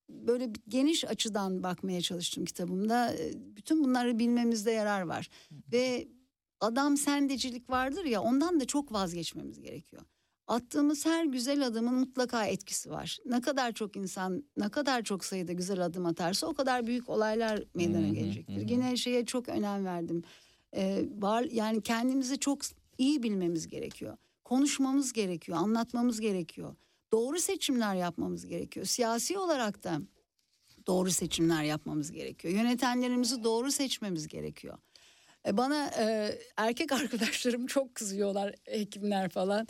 böyle 0.08 0.52
geniş 0.68 1.04
açıdan 1.04 1.62
bakmaya 1.62 2.00
çalıştım 2.00 2.44
kitabımda. 2.44 3.14
Ee, 3.14 3.32
Bütün 3.56 3.84
bunları 3.84 4.18
bilmemizde 4.18 4.70
yarar 4.70 5.02
var. 5.02 5.28
Ve 5.72 6.08
adam 6.60 6.96
sendecilik 6.96 7.70
vardır 7.70 8.04
ya 8.04 8.22
ondan 8.22 8.60
da 8.60 8.64
çok 8.64 8.92
vazgeçmemiz 8.92 9.60
gerekiyor. 9.60 10.02
Attığımız 10.46 11.06
her 11.06 11.24
güzel 11.24 11.66
adımın 11.66 11.94
mutlaka 11.94 12.46
etkisi 12.46 12.90
var. 12.90 13.18
Ne 13.26 13.40
kadar 13.40 13.72
çok 13.72 13.96
insan, 13.96 14.44
ne 14.56 14.68
kadar 14.68 15.02
çok 15.02 15.24
sayıda 15.24 15.52
güzel 15.52 15.84
adım 15.84 16.06
atarsa 16.06 16.46
o 16.46 16.54
kadar 16.54 16.86
büyük 16.86 17.08
olaylar 17.08 17.64
meydana 17.74 18.08
Hı 18.08 18.12
gelecektir. 18.12 18.68
Yine 18.68 18.96
şeye 18.96 19.24
çok 19.26 19.48
önem 19.48 19.84
verdim. 19.84 20.22
Ee, 20.76 21.04
var 21.18 21.42
yani 21.42 21.82
kendimizi 21.82 22.38
çok 22.38 22.60
iyi 22.98 23.22
bilmemiz 23.22 23.68
gerekiyor. 23.68 24.16
Konuşmamız 24.44 25.12
gerekiyor, 25.12 25.58
anlatmamız 25.58 26.20
gerekiyor. 26.20 26.76
Doğru 27.12 27.38
seçimler 27.38 27.94
yapmamız 27.94 28.46
gerekiyor. 28.46 28.86
Siyasi 28.86 29.38
olarak 29.38 29.84
da 29.84 30.00
doğru 30.86 31.10
seçimler 31.10 31.62
yapmamız 31.62 32.12
gerekiyor. 32.12 32.54
Yönetenlerimizi 32.54 33.44
doğru 33.44 33.72
seçmemiz 33.72 34.28
gerekiyor. 34.28 34.78
E, 35.46 35.56
Bana 35.56 35.86
e, 35.98 36.38
erkek 36.56 36.92
arkadaşlarım 37.02 37.66
çok 37.66 37.94
kızıyorlar 37.94 38.54
hekimler 38.64 39.28
falan. 39.28 39.68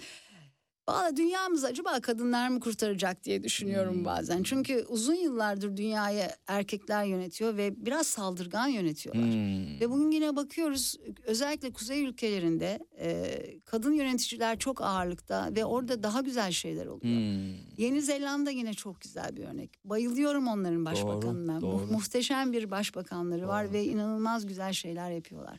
Valla 0.89 1.17
dünyamızı 1.17 1.67
acaba 1.67 2.01
kadınlar 2.01 2.49
mı 2.49 2.61
kurtaracak 2.61 3.25
diye 3.25 3.43
düşünüyorum 3.43 4.05
bazen. 4.05 4.43
Çünkü 4.43 4.85
uzun 4.89 5.15
yıllardır 5.15 5.77
dünyayı 5.77 6.29
erkekler 6.47 7.05
yönetiyor 7.05 7.57
ve 7.57 7.87
biraz 7.87 8.07
saldırgan 8.07 8.67
yönetiyorlar. 8.67 9.25
Hmm. 9.25 9.81
Ve 9.81 9.91
bugün 9.91 10.11
yine 10.11 10.37
bakıyoruz 10.37 10.97
özellikle 11.23 11.73
kuzey 11.73 12.05
ülkelerinde 12.05 12.79
e, 12.99 13.41
kadın 13.65 13.93
yöneticiler 13.93 14.59
çok 14.59 14.81
ağırlıkta 14.81 15.51
ve 15.57 15.65
orada 15.65 16.03
daha 16.03 16.21
güzel 16.21 16.53
şeyler 16.53 16.87
oluyor. 16.87 17.15
Hmm. 17.15 17.55
Yeni 17.77 18.03
Zelanda 18.03 18.51
yine 18.51 18.75
çok 18.75 19.01
güzel 19.01 19.37
bir 19.37 19.45
örnek. 19.45 19.71
Bayılıyorum 19.85 20.49
onların 20.49 20.85
başbakanına. 20.85 21.55
Mu- 21.55 21.61
doğru. 21.61 21.87
muhteşem 21.87 22.53
bir 22.53 22.71
başbakanları 22.71 23.49
var 23.49 23.73
ve 23.73 23.85
inanılmaz 23.85 24.47
güzel 24.47 24.73
şeyler 24.73 25.11
yapıyorlar. 25.11 25.59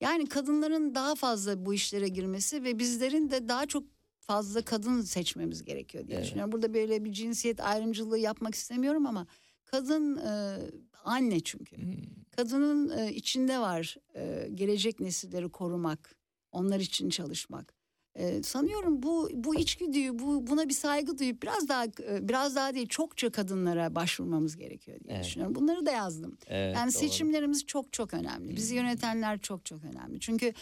Yani 0.00 0.26
kadınların 0.26 0.94
daha 0.94 1.14
fazla 1.14 1.66
bu 1.66 1.74
işlere 1.74 2.08
girmesi 2.08 2.64
ve 2.64 2.78
bizlerin 2.78 3.30
de 3.30 3.48
daha 3.48 3.66
çok 3.66 3.84
fazla 4.26 4.62
kadın 4.62 5.00
seçmemiz 5.00 5.64
gerekiyor 5.64 6.06
diye 6.06 6.16
Evet. 6.16 6.26
düşünüyorum. 6.26 6.52
Burada 6.52 6.74
böyle 6.74 7.04
bir 7.04 7.12
cinsiyet 7.12 7.60
ayrımcılığı 7.60 8.18
yapmak 8.18 8.54
istemiyorum 8.54 9.06
ama 9.06 9.26
kadın 9.64 10.16
e, 10.16 10.58
anne 11.04 11.40
çünkü. 11.40 11.76
Hmm. 11.76 11.92
Kadının 12.36 12.98
e, 12.98 13.12
içinde 13.12 13.58
var 13.58 13.96
e, 14.16 14.48
gelecek 14.54 15.00
nesilleri 15.00 15.48
korumak, 15.48 16.14
onlar 16.52 16.80
için 16.80 17.10
çalışmak. 17.10 17.74
E, 18.14 18.42
sanıyorum 18.42 19.02
bu 19.02 19.30
bu 19.34 19.54
içgüdüyü, 19.54 20.18
bu 20.18 20.46
buna 20.46 20.68
bir 20.68 20.74
saygı 20.74 21.18
duyup 21.18 21.42
biraz 21.42 21.68
daha 21.68 21.84
e, 21.84 22.28
biraz 22.28 22.56
daha 22.56 22.74
değil 22.74 22.88
çokça 22.88 23.30
kadınlara 23.30 23.94
başvurmamız 23.94 24.56
gerekiyor 24.56 25.00
diye 25.04 25.14
Evet. 25.14 25.24
düşünüyorum. 25.24 25.54
Bunları 25.54 25.86
da 25.86 25.90
yazdım. 25.90 26.38
Evet, 26.46 26.76
yani 26.76 26.92
doğru. 26.92 27.00
seçimlerimiz 27.00 27.66
çok 27.66 27.92
çok 27.92 28.14
önemli. 28.14 28.56
Bizi 28.56 28.74
yönetenler 28.74 29.38
çok 29.40 29.64
çok 29.64 29.84
önemli. 29.84 30.20
Çünkü 30.20 30.52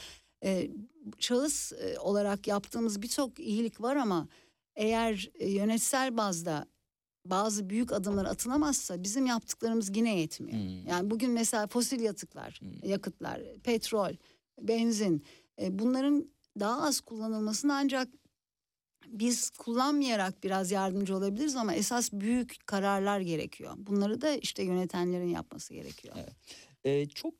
e, 0.44 0.70
şahıs 1.18 1.72
e, 1.72 1.98
olarak 1.98 2.46
yaptığımız 2.46 3.02
birçok 3.02 3.40
iyilik 3.40 3.80
var 3.80 3.96
ama 3.96 4.28
eğer 4.76 5.30
e, 5.34 5.50
yönetsel 5.50 6.16
bazda 6.16 6.66
bazı 7.24 7.70
büyük 7.70 7.92
adımlar 7.92 8.24
atılamazsa 8.24 9.02
bizim 9.02 9.26
yaptıklarımız 9.26 9.96
yine 9.96 10.18
yetmiyor. 10.18 10.58
Hmm. 10.58 10.86
Yani 10.86 11.10
bugün 11.10 11.30
mesela 11.30 11.66
fosil 11.66 12.00
yatıklar, 12.00 12.60
yakıtlar, 12.82 13.40
petrol, 13.64 14.12
benzin 14.60 15.24
e, 15.62 15.78
bunların 15.78 16.30
daha 16.60 16.82
az 16.82 17.00
kullanılmasını 17.00 17.74
ancak 17.74 18.08
biz 19.06 19.50
kullanmayarak 19.50 20.44
biraz 20.44 20.70
yardımcı 20.70 21.16
olabiliriz 21.16 21.56
ama 21.56 21.74
esas 21.74 22.12
büyük 22.12 22.66
kararlar 22.66 23.20
gerekiyor. 23.20 23.74
Bunları 23.76 24.20
da 24.20 24.30
işte 24.30 24.62
yönetenlerin 24.62 25.28
yapması 25.28 25.74
gerekiyor. 25.74 26.16
Çok 27.14 27.34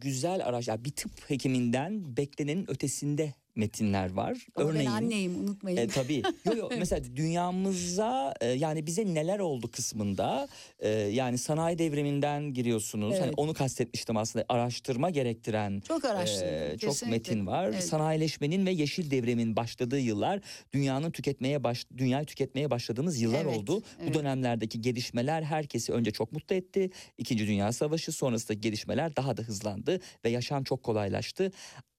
güzel 0.00 0.46
araç. 0.46 0.68
ya 0.68 0.84
bir 0.84 0.90
tıp 0.90 1.30
hekiminden 1.30 2.16
beklenenin 2.16 2.70
ötesinde 2.70 3.34
metinler 3.56 4.12
var. 4.12 4.46
Ama 4.56 4.74
ben 4.74 4.84
anneyim 4.86 5.36
unutmayın. 5.40 5.76
E, 5.76 5.86
tabii. 5.88 6.22
Yo, 6.44 6.56
yo, 6.56 6.68
mesela 6.78 7.16
dünyamıza 7.16 8.34
e, 8.40 8.46
yani 8.46 8.86
bize 8.86 9.14
neler 9.14 9.38
oldu 9.38 9.70
kısmında 9.70 10.48
e, 10.78 10.88
yani 10.88 11.38
sanayi 11.38 11.78
devriminden 11.78 12.54
giriyorsunuz. 12.54 13.14
Hani 13.14 13.24
Evet. 13.24 13.34
onu 13.36 13.54
kastetmiştim 13.54 14.16
aslında. 14.16 14.44
Araştırma 14.48 15.10
gerektiren 15.10 15.82
Çok 15.88 16.04
araştırdım, 16.04 16.48
e, 16.74 16.78
çok 16.78 16.90
kesinlikle. 16.90 17.16
metin 17.16 17.46
var. 17.46 17.68
Evet. 17.68 17.84
Sanayileşmenin 17.84 18.66
ve 18.66 18.70
yeşil 18.70 19.10
devrimin 19.10 19.56
başladığı 19.56 20.00
yıllar 20.00 20.40
dünyanın 20.72 21.10
tüketmeye 21.10 21.64
baş 21.64 21.86
dünyayı 21.96 22.26
tüketmeye 22.26 22.70
başladığımız 22.70 23.20
yıllar 23.20 23.44
Evet, 23.44 23.56
oldu. 23.58 23.82
evet. 24.02 24.08
Bu 24.10 24.18
dönemlerdeki 24.18 24.80
gelişmeler 24.80 25.42
herkesi 25.42 25.92
önce 25.92 26.10
çok 26.10 26.32
mutlu 26.32 26.54
etti. 26.56 26.90
İkinci 27.18 27.46
Dünya 27.46 27.72
Savaşı 27.72 28.12
sonrasındaki 28.12 28.60
gelişmeler 28.60 29.16
daha 29.16 29.36
da 29.36 29.42
hızlandı 29.42 30.00
ve 30.24 30.30
yaşam 30.30 30.64
çok 30.64 30.82
kolaylaştı. 30.82 31.50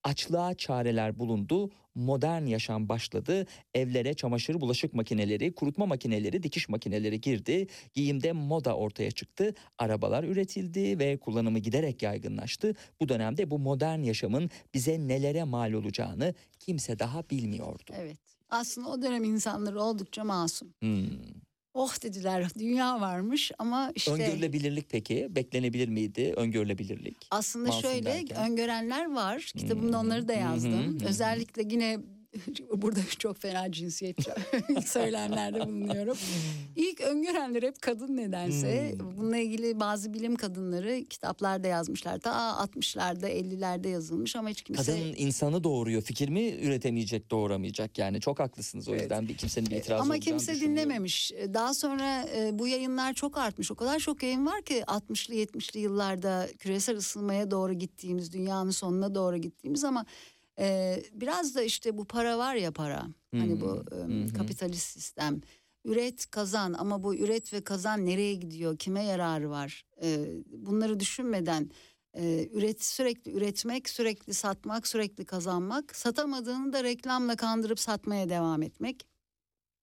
Açlığa 0.06 0.54
çareler 0.54 1.20
bulundu. 1.20 1.72
Modern 1.96 2.46
yaşam 2.46 2.90
başladı. 2.90 3.46
Evlere 3.74 4.14
çamaşır, 4.14 4.62
bulaşık 4.62 4.94
makineleri, 4.94 5.56
kurutma 5.56 5.86
makineleri, 5.86 6.44
dikiş 6.44 6.70
makineleri 6.70 7.22
girdi. 7.22 7.68
Giyimde 7.94 8.32
moda 8.32 8.76
ortaya 8.78 9.12
çıktı. 9.12 9.54
Arabalar 9.78 10.24
üretildi 10.24 11.00
ve 11.00 11.18
kullanımı 11.18 11.60
giderek 11.60 12.04
yaygınlaştı. 12.04 12.74
Bu 13.02 13.10
dönemde 13.10 13.52
bu 13.52 13.60
modern 13.60 14.00
yaşamın 14.00 14.50
bize 14.74 15.08
nelere 15.08 15.44
mal 15.44 15.74
olacağını 15.74 16.34
kimse 16.60 17.00
daha 17.00 17.30
bilmiyordu. 17.30 17.92
Evet. 17.94 18.18
Aslında 18.50 18.90
o 18.90 19.02
dönem 19.02 19.24
insanları 19.24 19.82
oldukça 19.82 20.24
masum. 20.24 20.74
Hmm. 20.80 21.08
Oh 21.76 22.02
dediler 22.04 22.48
dünya 22.60 23.02
varmış 23.02 23.52
ama 23.60 23.92
işte 23.96 24.12
Öngörülebilirlik 24.12 24.90
peki? 24.90 25.28
Beklenebilir 25.30 25.88
miydi 25.88 26.34
öngörülebilirlik? 26.36 27.18
aslında 27.32 27.68
Masum 27.68 27.82
şöyle 27.82 28.06
derken? 28.06 28.52
öngörenler 28.52 29.14
var. 29.16 29.52
Kitabımda 29.58 30.00
onları 30.00 30.28
da 30.28 30.34
yazdım. 30.34 30.98
Özellikle 31.08 31.62
yine 31.74 32.00
burada 32.74 33.00
çok 33.20 33.38
fena 33.38 33.72
cinsiyetçi 33.72 34.32
söylemlerde 34.86 35.60
bulunuyorum. 35.68 36.18
İlk 36.76 37.02
öngörenler 37.02 37.64
hep 37.64 37.82
kadın 37.82 38.18
nedense. 38.18 38.96
Hmm. 39.00 39.18
Bununla 39.18 39.38
ilgili 39.38 39.80
bazı 39.80 40.14
bilim 40.14 40.36
kadınları 40.36 41.06
kitaplarda 41.10 41.68
yazmışlar. 41.68 42.20
Ta 42.20 42.32
60'larda 42.32 43.30
50'lerde 43.30 43.88
yazılmış 43.88 44.36
ama 44.36 44.50
hiç 44.50 44.62
kimse... 44.62 44.84
Kadın 44.84 45.14
insanı 45.18 45.64
doğuruyor. 45.64 46.02
Fikir 46.02 46.30
mi 46.30 46.50
üretemeyecek, 46.62 47.32
doğuramayacak 47.32 47.98
yani. 47.98 48.22
Çok 48.22 48.40
haklısınız 48.40 48.88
o 48.88 48.92
Evet. 48.92 49.02
yüzden 49.02 49.28
bir 49.28 49.38
kimsenin 49.38 49.70
bir 49.70 49.76
itirazı 49.76 50.02
Ama 50.04 50.20
kimse 50.20 50.60
dinlememiş. 50.62 51.32
Daha 51.54 51.74
sonra 51.74 52.26
e, 52.36 52.60
bu 52.60 52.68
yayınlar 52.68 53.14
çok 53.14 53.38
artmış. 53.38 53.72
O 53.72 53.76
kadar 53.76 54.00
çok 54.00 54.24
yayın 54.24 54.46
var 54.46 54.62
ki 54.62 54.84
60'lı 54.88 55.36
70'li 55.36 55.80
yıllarda 55.80 56.48
küresel 56.60 56.98
ısınmaya 56.98 57.52
doğru 57.52 57.74
gittiğimiz, 57.74 58.34
dünyanın 58.34 58.72
sonuna 58.72 59.16
doğru 59.16 59.38
gittiğimiz 59.38 59.84
ama 59.84 60.06
e, 60.60 61.02
biraz 61.14 61.56
da 61.56 61.62
işte 61.64 61.98
bu 61.98 62.06
para 62.06 62.38
var 62.38 62.56
ya 62.56 62.72
para. 62.72 63.08
Hani 63.32 63.62
bu 63.62 63.68
hı. 63.68 64.34
kapitalist 64.34 64.90
sistem. 64.90 65.42
Üret 65.86 66.32
kazan 66.32 66.74
ama 66.74 67.04
bu 67.04 67.16
üret 67.16 67.54
ve 67.54 67.64
kazan 67.64 68.06
nereye 68.06 68.34
gidiyor? 68.36 68.78
Kime 68.78 69.04
yararı 69.04 69.50
var? 69.50 69.86
E, 70.02 70.26
bunları 70.48 71.00
düşünmeden 71.00 71.72
e, 72.14 72.50
üret 72.52 72.84
sürekli 72.84 73.32
üretmek, 73.32 73.90
sürekli 73.90 74.34
satmak, 74.34 74.88
sürekli 74.88 75.26
kazanmak, 75.26 75.96
satamadığını 75.96 76.74
da 76.74 76.84
reklamla 76.84 77.36
kandırıp 77.36 77.80
satmaya 77.80 78.30
devam 78.30 78.64
etmek 78.64 79.06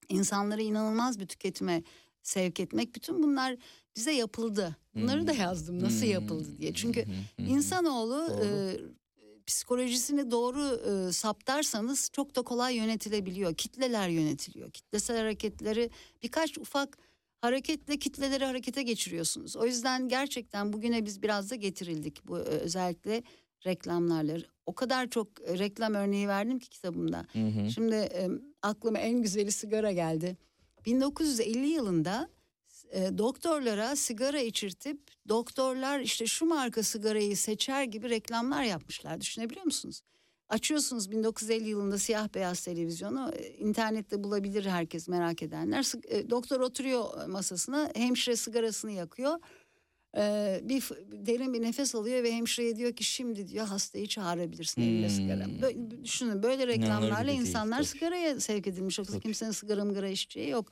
insanları 0.09 0.61
inanılmaz 0.61 1.19
bir 1.19 1.25
tüketime 1.25 1.83
sevk 2.23 2.59
etmek. 2.59 2.95
Bütün 2.95 3.23
bunlar 3.23 3.55
bize 3.95 4.11
yapıldı. 4.11 4.75
Bunları 4.95 5.27
da 5.27 5.33
yazdım 5.33 5.83
nasıl 5.83 6.05
yapıldı 6.05 6.57
diye. 6.57 6.73
Çünkü 6.73 7.05
insanoğlu 7.37 8.27
Doğru. 8.29 8.45
e, 8.45 8.77
psikolojisini 9.47 10.31
doğru 10.31 10.61
e, 10.61 11.11
saptarsanız 11.11 12.09
çok 12.13 12.35
da 12.35 12.41
kolay 12.41 12.75
yönetilebiliyor. 12.75 13.55
Kitleler 13.55 14.09
yönetiliyor. 14.09 14.71
Kitlesel 14.71 15.17
hareketleri 15.17 15.89
birkaç 16.23 16.57
ufak 16.57 16.97
hareketle 17.41 17.97
kitleleri 17.97 18.45
harekete 18.45 18.83
geçiriyorsunuz. 18.83 19.55
O 19.55 19.65
yüzden 19.65 20.07
gerçekten 20.07 20.73
bugüne 20.73 21.05
biz 21.05 21.21
biraz 21.21 21.51
da 21.51 21.55
getirildik. 21.55 22.27
Bu 22.27 22.39
e, 22.39 22.41
özellikle 22.41 23.23
reklamlarla. 23.65 24.37
O 24.65 24.73
kadar 24.75 25.09
çok 25.09 25.27
e, 25.41 25.59
reklam 25.59 25.93
örneği 25.93 26.27
verdim 26.27 26.59
ki 26.59 26.69
kitabımda. 26.69 27.25
Hı 27.33 27.39
hı. 27.39 27.71
Şimdi 27.71 27.95
e, 27.95 28.29
aklıma 28.61 28.99
en 28.99 29.21
güzeli 29.21 29.51
sigara 29.51 29.91
geldi. 29.91 30.37
1950 30.85 31.67
yılında 31.67 32.29
e, 32.91 33.17
doktorlara 33.17 33.95
sigara 33.95 34.39
içirtip 34.39 34.99
doktorlar 35.29 35.99
işte 35.99 36.25
şu 36.25 36.45
marka 36.45 36.83
sigarayı 36.83 37.37
seçer 37.37 37.83
gibi 37.83 38.09
reklamlar 38.09 38.63
yapmışlar. 38.63 39.21
Düşünebiliyor 39.21 39.65
musunuz? 39.65 40.01
Açıyorsunuz 40.49 41.11
1950 41.11 41.69
yılında 41.69 41.97
siyah 41.97 42.33
beyaz 42.35 42.63
televizyonu 42.65 43.31
e, 43.35 43.49
internette 43.49 44.23
bulabilir 44.23 44.65
herkes 44.65 45.07
merak 45.07 45.43
edenler. 45.43 45.91
E, 46.07 46.29
Doktor 46.29 46.59
oturuyor 46.59 47.25
masasına 47.27 47.91
hemşire 47.95 48.35
sigarasını 48.35 48.91
yakıyor. 48.91 49.39
Ee, 50.17 50.61
bir 50.63 50.89
derin 51.11 51.53
bir 51.53 51.61
nefes 51.61 51.95
alıyor 51.95 52.23
ve 52.23 52.31
hemşireye 52.31 52.75
diyor 52.75 52.93
ki 52.93 53.03
şimdi 53.03 53.47
diyor 53.47 53.65
hastayı 53.65 54.07
çağırabilirsin 54.07 54.81
Hmm. 55.03 55.09
sigara. 55.09 55.61
Böyle, 55.61 56.03
düşünün 56.03 56.43
böyle 56.43 56.67
reklamlarla 56.67 57.31
insanlar 57.31 57.83
sigaraya 57.83 58.39
sevk 58.39 58.67
edilmiş. 58.67 58.99
Yoksa 58.99 59.19
kimsenin 59.19 59.51
sigara 59.51 59.85
mıgara 59.85 60.07
içeceği 60.09 60.49
yok. 60.49 60.69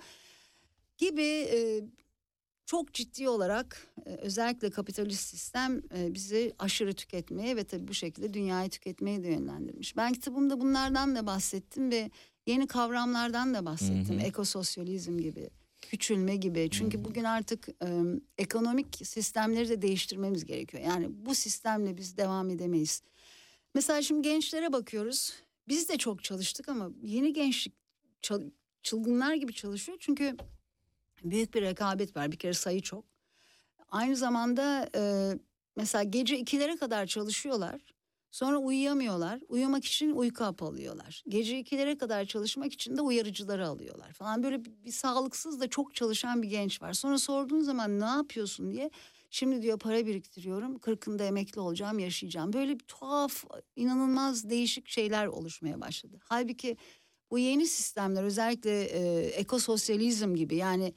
Gibi 1.01 1.49
e, 1.53 1.81
çok 2.65 2.93
ciddi 2.93 3.29
olarak 3.29 3.87
e, 4.05 4.09
özellikle 4.09 4.69
kapitalist 4.69 5.29
sistem 5.29 5.81
e, 5.97 6.13
bizi 6.13 6.53
aşırı 6.59 6.93
tüketmeye 6.93 7.55
ve 7.55 7.63
tabii 7.63 7.87
bu 7.87 7.93
şekilde 7.93 8.33
dünyayı 8.33 8.69
tüketmeye 8.69 9.23
de 9.23 9.27
yönlendirmiş. 9.27 9.97
Ben 9.97 10.13
kitabımda 10.13 10.61
bunlardan 10.61 11.15
da 11.15 11.25
bahsettim 11.25 11.91
ve 11.91 12.11
yeni 12.47 12.67
kavramlardan 12.67 13.53
da 13.53 13.65
bahsettim. 13.65 14.19
Hı 14.19 14.23
hı. 14.23 14.27
Ekososyalizm 14.27 15.17
gibi, 15.17 15.49
küçülme 15.81 16.35
gibi. 16.35 16.69
Çünkü 16.71 17.05
bugün 17.05 17.23
artık 17.23 17.69
e, 17.69 17.87
ekonomik 18.37 19.07
sistemleri 19.07 19.69
de 19.69 19.81
değiştirmemiz 19.81 20.45
gerekiyor. 20.45 20.83
Yani 20.83 21.07
bu 21.25 21.35
sistemle 21.35 21.97
biz 21.97 22.17
devam 22.17 22.49
edemeyiz. 22.49 23.03
Mesela 23.75 24.01
şimdi 24.01 24.21
gençlere 24.21 24.73
bakıyoruz. 24.73 25.33
Biz 25.67 25.89
de 25.89 25.97
çok 25.97 26.23
çalıştık 26.23 26.69
ama 26.69 26.91
yeni 27.03 27.33
gençlik 27.33 27.73
çılgınlar 28.83 29.35
gibi 29.35 29.53
çalışıyor. 29.53 29.97
Çünkü 30.01 30.37
büyük 31.23 31.53
bir 31.53 31.61
rekabet 31.61 32.17
var. 32.17 32.31
Bir 32.31 32.37
kere 32.37 32.53
sayı 32.53 32.81
çok. 32.81 33.05
Aynı 33.89 34.15
zamanda 34.15 34.89
e, 34.95 35.31
mesela 35.75 36.03
gece 36.03 36.37
ikilere 36.37 36.75
kadar 36.75 37.05
çalışıyorlar. 37.05 37.81
Sonra 38.31 38.57
uyuyamıyorlar. 38.57 39.39
Uyumak 39.49 39.85
için 39.85 40.11
uyku 40.11 40.43
hapı 40.43 40.65
alıyorlar. 40.65 41.23
Gece 41.27 41.59
ikilere 41.59 41.97
kadar 41.97 42.25
çalışmak 42.25 42.73
için 42.73 42.97
de 42.97 43.01
uyarıcıları 43.01 43.67
alıyorlar 43.67 44.13
falan. 44.13 44.43
Böyle 44.43 44.65
bir, 44.65 44.71
bir 44.85 44.91
sağlıksız 44.91 45.59
da 45.59 45.69
çok 45.69 45.95
çalışan 45.95 46.41
bir 46.41 46.49
genç 46.49 46.81
var. 46.81 46.93
Sonra 46.93 47.17
sorduğun 47.17 47.61
zaman 47.61 47.99
ne 47.99 48.05
yapıyorsun 48.05 48.71
diye. 48.71 48.89
Şimdi 49.29 49.61
diyor 49.61 49.79
para 49.79 50.05
biriktiriyorum. 50.05 50.79
Kırkında 50.79 51.23
emekli 51.23 51.61
olacağım, 51.61 51.99
yaşayacağım. 51.99 52.53
Böyle 52.53 52.79
bir 52.79 52.83
tuhaf, 52.83 53.43
inanılmaz 53.75 54.49
değişik 54.49 54.87
şeyler 54.87 55.27
oluşmaya 55.27 55.81
başladı. 55.81 56.19
Halbuki 56.23 56.77
bu 57.31 57.39
yeni 57.39 57.67
sistemler 57.67 58.23
özellikle 58.23 58.83
e, 58.83 59.19
ekososyalizm 59.27 60.35
gibi 60.35 60.55
yani 60.55 60.93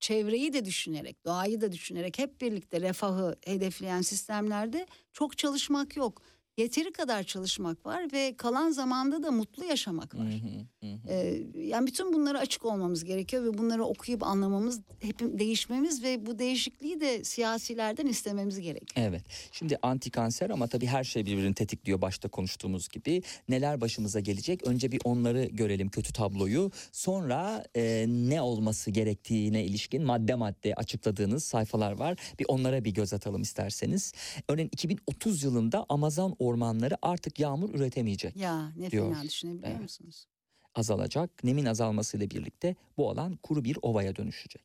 çevreyi 0.00 0.52
de 0.52 0.64
düşünerek, 0.64 1.24
doğayı 1.24 1.60
da 1.60 1.72
düşünerek 1.72 2.18
hep 2.18 2.40
birlikte 2.40 2.80
refahı 2.80 3.36
hedefleyen 3.46 4.02
sistemlerde 4.02 4.86
çok 5.12 5.38
çalışmak 5.38 5.96
yok. 5.96 6.22
Yeteri 6.56 6.92
kadar 6.92 7.22
çalışmak 7.22 7.86
var 7.86 8.12
ve 8.12 8.34
kalan 8.36 8.70
zamanda 8.70 9.22
da 9.22 9.30
mutlu 9.30 9.64
yaşamak 9.64 10.14
var. 10.14 10.26
hı, 10.26 10.86
hı 10.86 10.92
hı. 10.92 10.98
Ee, 11.08 11.42
yani 11.56 11.86
bütün 11.86 12.12
bunlara 12.12 12.38
açık 12.38 12.64
olmamız 12.64 13.04
gerekiyor 13.04 13.44
ve 13.44 13.58
bunları 13.58 13.84
okuyup 13.84 14.22
anlamamız, 14.22 14.80
hep 15.00 15.20
değişmemiz 15.20 16.02
ve 16.02 16.26
bu 16.26 16.38
değişikliği 16.38 17.00
de 17.00 17.24
siyasilerden 17.24 18.06
istememiz 18.06 18.60
gerekiyor. 18.60 19.06
Evet. 19.08 19.22
Şimdi 19.52 19.78
anti 19.82 20.10
kanser 20.10 20.50
ama 20.50 20.66
tabii 20.66 20.86
her 20.86 21.04
şey 21.04 21.26
birbirini 21.26 21.54
tetikliyor 21.54 22.00
başta 22.00 22.28
konuştuğumuz 22.28 22.88
gibi. 22.88 23.22
Neler 23.48 23.80
başımıza 23.80 24.20
gelecek? 24.20 24.66
Önce 24.66 24.92
bir 24.92 25.00
onları 25.04 25.44
görelim 25.44 25.88
kötü 25.88 26.12
tabloyu. 26.12 26.70
Sonra 26.92 27.64
e, 27.76 28.04
ne 28.08 28.42
olması 28.42 28.90
gerektiğine 28.90 29.64
ilişkin 29.64 30.02
madde 30.04 30.34
madde 30.34 30.74
açıkladığınız 30.74 31.44
sayfalar 31.44 31.92
var. 31.92 32.16
Bir 32.38 32.46
onlara 32.48 32.84
bir 32.84 32.90
göz 32.90 33.12
atalım 33.12 33.42
isterseniz. 33.42 34.12
Örneğin 34.48 34.68
2030 34.72 35.42
yılında 35.42 35.86
Amazon 35.88 36.36
ormanları 36.48 36.96
artık 37.02 37.40
yağmur 37.40 37.74
üretemeyecek. 37.74 38.36
Ya 38.36 38.72
ne 38.76 38.90
Diyor. 38.90 39.12
fena 39.14 39.22
düşünebiliyor 39.22 39.70
Evet. 39.70 39.80
musunuz? 39.82 40.26
azalacak. 40.74 41.44
Nemin 41.44 41.64
azalmasıyla 41.64 42.30
birlikte 42.30 42.76
bu 42.96 43.10
alan 43.10 43.36
kuru 43.42 43.64
bir 43.64 43.78
ovaya 43.82 44.16
dönüşecek. 44.16 44.64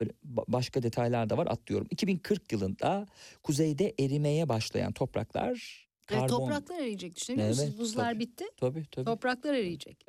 Böyle 0.00 0.10
ba- 0.34 0.44
başka 0.48 0.82
detaylar 0.82 1.30
da 1.30 1.36
var 1.38 1.46
atlıyorum. 1.46 1.86
2040 1.90 2.52
yılında 2.52 3.06
kuzeyde 3.42 3.94
erimeye 4.00 4.48
başlayan 4.48 4.92
topraklar 4.92 5.85
Karbon 6.06 6.26
topraklar 6.28 6.78
eriyecek 6.78 7.16
düşünebiliyor 7.16 7.48
musunuz? 7.50 7.68
Evet, 7.70 7.78
Buzlar 7.80 8.12
tabii. 8.12 8.20
bitti, 8.20 8.44
tabii 8.56 8.84
tabii 8.90 9.04
topraklar 9.04 9.54
eriyecek. 9.54 10.06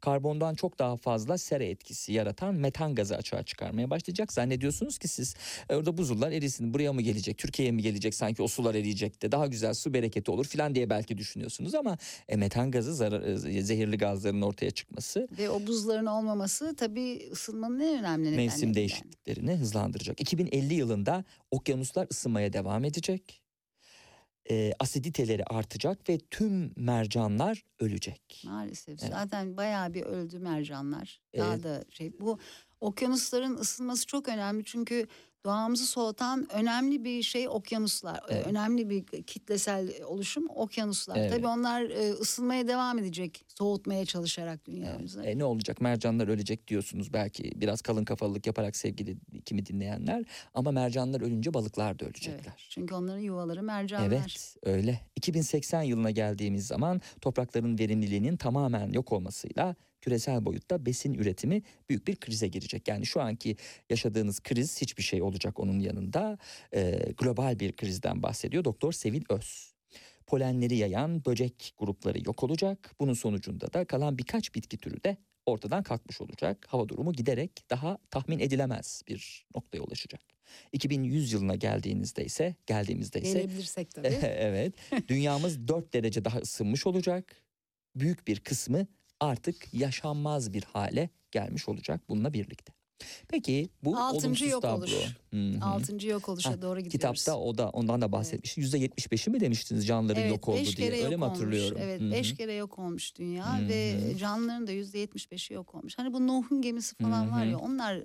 karbondan 0.00 0.54
çok 0.54 0.78
daha 0.78 0.96
fazla 0.96 1.38
sera 1.38 1.64
etkisi 1.64 2.12
yaratan 2.12 2.54
metan 2.54 2.94
gazı 2.94 3.16
açığa 3.16 3.42
çıkarmaya 3.42 3.90
başlayacak. 3.90 4.32
Zannediyorsunuz 4.32 4.98
ki 4.98 5.08
siz 5.08 5.34
e, 5.68 5.74
orada 5.74 5.96
buzullar 5.96 6.32
erisin 6.32 6.74
buraya 6.74 6.92
mı 6.92 7.02
gelecek 7.02 7.38
Türkiye'ye 7.38 7.72
mi 7.72 7.82
gelecek 7.82 8.14
sanki 8.14 8.42
o 8.42 8.48
sular 8.48 8.74
eriyecek 8.74 9.22
de 9.22 9.32
daha 9.32 9.46
güzel 9.46 9.74
su 9.74 9.94
bereketi 9.94 10.30
olur 10.30 10.44
filan 10.44 10.74
diye 10.74 10.90
belki 10.90 11.18
düşünüyorsunuz 11.18 11.74
ama 11.74 11.98
e, 12.28 12.36
metan 12.36 12.70
gazı 12.70 12.94
zarar, 12.94 13.22
e, 13.22 13.62
zehirli 13.62 13.98
gazların 13.98 14.42
ortaya 14.42 14.70
çıkması 14.70 15.28
Ve 15.38 15.50
o 15.50 15.66
buzların 15.66 16.06
olmaması 16.06 16.76
tabii 16.76 17.28
ısınmanın 17.32 17.80
en 17.80 17.86
önemli 17.88 18.02
nedenlerinden. 18.02 18.36
mevsim 18.44 18.74
değişikliklerini 18.74 19.52
hızlandıracak. 19.56 20.20
2050 20.20 20.74
yılında 20.74 21.24
okyanuslar 21.50 22.06
ısınmaya 22.10 22.52
devam 22.52 22.84
edecek. 22.84 23.43
Ee, 24.50 24.72
asiditeleri 24.80 25.44
artacak 25.44 26.08
ve 26.08 26.18
tüm 26.30 26.72
mercanlar 26.76 27.64
ölecek. 27.78 28.42
Maalesef. 28.46 29.02
Evet. 29.02 29.12
Zaten 29.12 29.56
bayağı 29.56 29.94
bir 29.94 30.02
öldü 30.02 30.38
mercanlar. 30.38 31.20
Daha 31.38 31.54
Evet. 31.54 31.64
da 31.64 31.84
şey 31.90 32.20
bu 32.20 32.38
okyanusların 32.80 33.56
ısınması 33.56 34.06
çok 34.06 34.28
önemli 34.28 34.64
çünkü 34.64 35.06
doğamızı 35.44 35.86
soğutan 35.86 36.46
önemli 36.52 37.04
bir 37.04 37.22
şey 37.22 37.48
okyanuslar. 37.48 38.14
Ee, 38.14 38.18
Evet. 38.34 38.46
Önemli 38.46 38.90
bir 38.90 39.22
kitlesel 39.22 39.90
oluşum 40.06 40.46
okyanuslar. 40.54 41.16
Evet. 41.16 41.30
Tabii 41.32 41.46
onlar 41.46 41.82
e, 41.82 42.10
ısınmaya 42.12 42.68
devam 42.68 42.98
edecek 42.98 43.44
soğutmaya 43.58 44.04
çalışarak 44.04 44.66
dünyamızı. 44.66 45.22
E, 45.22 45.38
ne 45.38 45.44
olacak 45.44 45.80
mercanlar 45.80 46.28
ölecek 46.28 46.68
diyorsunuz 46.68 47.12
belki 47.12 47.52
biraz 47.60 47.82
kalın 47.82 48.04
kafalılık 48.04 48.46
yaparak 48.46 48.76
sevgili 48.76 49.16
kimi 49.44 49.66
dinleyenler 49.66 50.24
ama 50.54 50.70
mercanlar 50.70 51.20
ölünce 51.20 51.54
balıklar 51.54 51.98
da 51.98 52.04
Evet. 52.04 52.14
ölecekler. 52.16 52.66
Çünkü 52.70 52.94
onların 52.94 53.18
yuvaları 53.20 53.62
mercanlar. 53.62 54.06
Evet 54.06 54.56
öyle. 54.62 55.00
2080 55.16 55.82
yılına 55.82 56.10
geldiğimiz 56.10 56.66
zaman 56.66 57.00
toprakların 57.20 57.78
verimliliğinin 57.78 58.36
tamamen 58.36 58.92
yok 58.92 59.12
olmasıyla 59.12 59.74
küresel 60.04 60.44
boyutta 60.44 60.86
besin 60.86 61.14
üretimi 61.14 61.62
büyük 61.88 62.06
bir 62.06 62.16
krize 62.16 62.48
girecek. 62.48 62.88
Yani 62.88 63.06
şu 63.06 63.20
anki 63.20 63.56
yaşadığınız 63.90 64.40
kriz 64.40 64.80
hiçbir 64.80 65.02
şey 65.02 65.22
olacak 65.22 65.60
onun 65.60 65.80
yanında. 65.80 66.38
Ee, 66.74 67.12
global 67.18 67.58
bir 67.58 67.72
krizden 67.72 68.22
bahsediyor 68.22 68.64
Doktor 68.64 68.92
Sevil 68.92 69.24
Öz. 69.28 69.74
Polenleri 70.26 70.76
yayan 70.76 71.24
böcek 71.24 71.74
grupları 71.78 72.18
yok 72.26 72.42
olacak. 72.42 72.90
Bunun 73.00 73.14
sonucunda 73.14 73.72
da 73.72 73.84
kalan 73.84 74.18
birkaç 74.18 74.54
bitki 74.54 74.78
türü 74.78 75.04
de 75.04 75.16
ortadan 75.46 75.82
kalkmış 75.82 76.20
olacak. 76.20 76.66
Hava 76.68 76.88
durumu 76.88 77.12
giderek 77.12 77.70
daha 77.70 77.98
tahmin 78.10 78.38
edilemez 78.38 79.02
bir 79.08 79.46
noktaya 79.54 79.80
ulaşacak. 79.80 80.20
2100 80.72 81.32
yılına 81.32 81.54
geldiğinizde 81.54 82.24
ise 82.24 82.54
geldiğimizde 82.66 83.20
ise 83.20 83.38
Gelebilirsek 83.38 83.90
tabii. 83.90 84.08
evet. 84.22 84.74
Dünyamız 85.08 85.68
4 85.68 85.92
derece 85.94 86.24
daha 86.24 86.38
ısınmış 86.38 86.86
olacak. 86.86 87.36
Büyük 87.96 88.26
bir 88.26 88.40
kısmı 88.40 88.86
artık 89.20 89.74
yaşanmaz 89.74 90.52
bir 90.52 90.62
hale 90.62 91.10
gelmiş 91.30 91.68
olacak 91.68 92.00
bununla 92.08 92.32
birlikte. 92.32 92.72
Peki 93.28 93.68
bu 93.84 93.96
Altıncı 93.96 94.26
olumsuz 94.26 94.50
yok 94.50 94.62
tablo. 94.62 94.76
oluş. 94.76 94.92
Hı 95.30 95.36
hı. 95.36 95.64
Altıncı 95.64 96.08
yok 96.08 96.28
oluşa 96.28 96.50
Ha, 96.50 96.62
doğru 96.62 96.80
gidiyoruz. 96.80 96.92
Kitapta 96.92 97.38
o 97.38 97.58
da 97.58 97.68
ondan 97.70 98.00
da 98.00 98.12
bahsetmiş. 98.12 98.56
Yüzde 98.56 98.78
yetmiş 98.78 99.12
beşi 99.12 99.30
mi 99.30 99.40
demiştiniz 99.40 99.86
canlıların 99.86 100.22
Evet, 100.22 100.30
yok 100.30 100.48
oldu 100.48 100.58
beş 100.58 100.76
diye. 100.76 100.90
kere 100.90 100.96
Öyle 101.02 101.10
yok 101.14 101.18
mi 101.18 101.24
olmuş. 101.24 101.38
hatırlıyorum? 101.38 101.78
Evet, 101.80 102.00
Hı 102.00 102.04
hı. 102.06 102.10
beş 102.12 102.34
kere 102.34 102.52
yok 102.54 102.78
olmuş 102.78 103.16
dünya 103.16 103.58
Hı 103.58 103.68
ve 103.68 103.96
canlıların 104.18 104.66
da 104.66 104.72
yüzde 104.72 104.98
yetmiş 104.98 105.30
beşi 105.30 105.54
yok 105.54 105.74
olmuş. 105.74 105.98
Hani 105.98 106.12
bu 106.12 106.26
Nuh'un 106.26 106.62
gemisi 106.62 106.96
falan 106.96 107.30
var 107.30 107.42
Hı 107.42 107.46
hı. 107.46 107.50
ya 107.50 107.58
onlar 107.58 108.02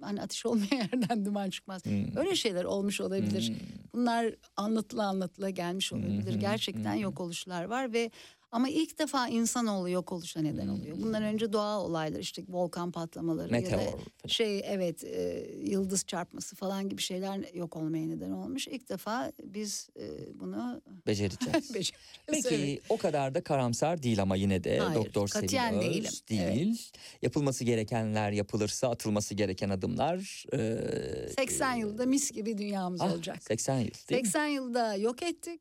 hani 0.00 0.22
ateş 0.22 0.46
olmayan 0.46 0.88
yerden 0.92 1.24
duman 1.26 1.50
çıkmaz. 1.50 1.86
Hı. 1.86 1.90
Öyle 2.20 2.36
şeyler 2.36 2.64
olmuş 2.64 3.00
olabilir. 3.00 3.50
Hı. 3.50 3.54
Bunlar 3.94 4.34
anlatıla 4.56 5.06
anlatıla 5.06 5.50
gelmiş 5.50 5.92
olabilir. 5.92 6.34
Hı, 6.34 6.38
Gerçekten 6.38 6.94
hı. 6.96 7.00
yok 7.00 7.20
oluşlar 7.20 7.64
var 7.64 7.92
ve 7.92 8.10
Ama 8.52 8.68
ilk 8.68 8.98
defa 8.98 9.28
insanoğlu 9.28 9.90
yok 9.90 10.12
oluşa 10.12 10.40
neden 10.40 10.68
oluyor. 10.68 10.96
Bundan 11.02 11.22
önce 11.22 11.52
doğal 11.52 11.84
olaylar 11.84 12.20
işte 12.20 12.42
volkan 12.48 12.92
patlamaları 12.92 13.54
ya 13.54 13.60
Meteor 13.60 13.80
da 13.80 13.84
falan. 13.90 14.00
şey 14.26 14.62
evet 14.64 15.04
e, 15.04 15.46
yıldız 15.62 16.04
çarpması 16.06 16.56
falan 16.56 16.88
gibi 16.88 17.02
şeyler 17.02 17.54
yok 17.54 17.76
olmaya 17.76 18.06
neden 18.06 18.30
olmuş. 18.30 18.68
İlk 18.68 18.88
defa 18.88 19.32
biz 19.42 19.88
e, 20.00 20.40
bunu 20.40 20.82
Becereceğiz. 21.06 21.54
becereceğiz. 21.74 21.92
Peki 22.26 22.54
Evet. 22.54 22.82
o 22.88 22.96
kadar 22.96 23.34
da 23.34 23.42
karamsar 23.44 24.02
değil 24.02 24.22
ama 24.22 24.36
yine 24.36 24.64
de 24.64 24.78
Hayır, 24.78 24.94
Doktor 24.94 25.28
Sevil 25.28 25.44
Öz 25.44 25.80
değilim. 25.80 26.10
değil. 26.28 26.92
Yapılması 27.22 27.64
gerekenler 27.64 28.30
yapılırsa 28.32 28.90
atılması 28.90 29.34
gereken 29.34 29.70
adımlar. 29.70 30.44
e, 30.52 31.28
80 31.36 31.74
yılda 31.74 32.06
mis 32.06 32.30
gibi 32.30 32.58
dünyamız 32.58 33.00
ah, 33.00 33.12
olacak. 33.12 33.42
80 33.42 33.74
yıl 33.78 33.84
değil 33.84 34.22
mi? 34.22 34.26
80 34.28 34.46
yılda 34.46 34.94
yok 34.96 35.22
ettik. 35.22 35.60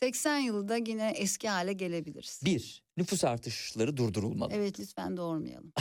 80 0.00 0.38
yılda 0.38 0.76
yine 0.76 1.12
eski 1.16 1.48
hale 1.48 1.72
gelebiliriz. 1.72 2.40
Bir, 2.44 2.82
nüfus 2.96 3.24
artışları 3.24 3.96
durdurulmalı. 3.96 4.52
Evet 4.54 4.80
lütfen 4.80 5.16
doğurmayalım. 5.16 5.72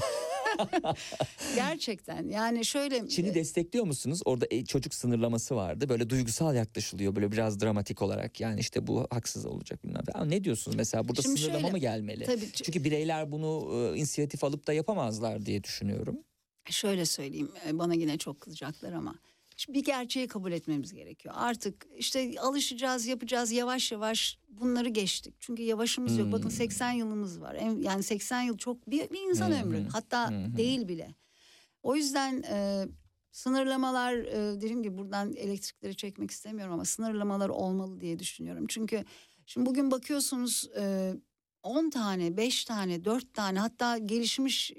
Gerçekten 1.56 2.30
yani 2.30 2.66
şöyle 2.66 3.08
Çin'i 3.10 3.34
destekliyor 3.34 3.86
musunuz? 3.86 4.22
Orada 4.26 4.46
e, 4.52 4.66
çocuk 4.66 4.94
sınırlaması 4.94 5.56
vardı. 5.56 5.90
Böyle 5.90 6.10
duygusal 6.10 6.56
yaklaşılıyor. 6.56 7.16
Böyle 7.16 7.32
biraz 7.32 7.60
dramatik 7.62 8.02
olarak. 8.02 8.40
Yani 8.42 8.60
işte 8.60 8.88
bu 8.88 9.08
haksız 9.10 9.46
olacak 9.46 9.84
bilmem. 9.84 10.04
ne. 10.08 10.14
Ama 10.14 10.26
ne 10.26 10.44
diyorsunuz 10.44 10.78
mesela? 10.78 11.08
Burada 11.08 11.22
Şimdi 11.22 11.40
sınırlama 11.40 11.60
şöyle, 11.60 11.72
mı 11.72 11.78
gelmeli? 11.78 12.24
tabii 12.26 12.52
Çünkü 12.54 12.84
bireyler 12.84 13.32
bunu 13.32 13.72
e, 13.94 13.98
inisiyatif 13.98 14.44
alıp 14.44 14.68
da 14.68 14.74
yapamazlar 14.74 15.46
diye 15.46 15.64
düşünüyorum. 15.64 16.20
şöyle 16.70 17.06
söyleyeyim 17.06 17.52
e, 17.68 17.80
bana 17.80 17.94
yine 17.94 18.18
çok 18.18 18.42
kızacaklar 18.42 18.94
ama 18.94 19.16
bir 19.70 19.84
gerçeği 19.84 20.28
kabul 20.28 20.52
etmemiz 20.52 20.94
gerekiyor. 20.94 21.36
Artık 21.38 21.88
işte 21.98 22.34
alışacağız, 22.40 23.06
yapacağız 23.06 23.52
yavaş 23.52 23.92
yavaş 23.92 24.40
bunları 24.50 24.90
geçtik. 24.90 25.36
Çünkü 25.40 25.64
yavaşımız 25.64 26.18
yok. 26.18 26.32
Bakın 26.32 26.44
Hmm. 26.44 26.52
80 26.52 26.92
yılımız 26.92 27.42
var. 27.42 27.56
Yani 27.82 28.04
80 28.04 28.42
yıl 28.42 28.58
çok 28.58 28.90
bir, 28.92 29.10
bir 29.10 29.30
insan 29.30 29.52
hı. 29.52 29.64
ömrü. 29.64 29.88
Hatta 29.92 30.32
hı. 30.32 30.58
değil 30.58 30.88
bile. 30.88 31.16
O 31.84 31.96
yüzden 31.96 32.44
e, 32.44 32.88
sınırlamalar 33.32 34.14
e, 34.14 34.56
dediğim 34.62 34.84
gibi 34.84 34.98
buradan 34.98 35.34
elektrikleri 35.34 35.96
çekmek 35.96 36.32
istemiyorum 36.32 36.74
ama 36.74 36.86
sınırlamalar 36.86 37.50
olmalı 37.50 38.02
diye 38.02 38.20
düşünüyorum. 38.20 38.66
Çünkü 38.68 39.06
şimdi 39.46 39.66
bugün 39.66 39.92
bakıyorsunuz 39.92 40.70
e, 40.78 41.14
10 41.64 41.90
tane, 41.90 42.38
5 42.38 42.66
tane, 42.66 43.06
4 43.06 43.34
tane 43.34 43.60
hatta 43.60 43.98
gelişmiş 43.98 44.72
e, 44.72 44.76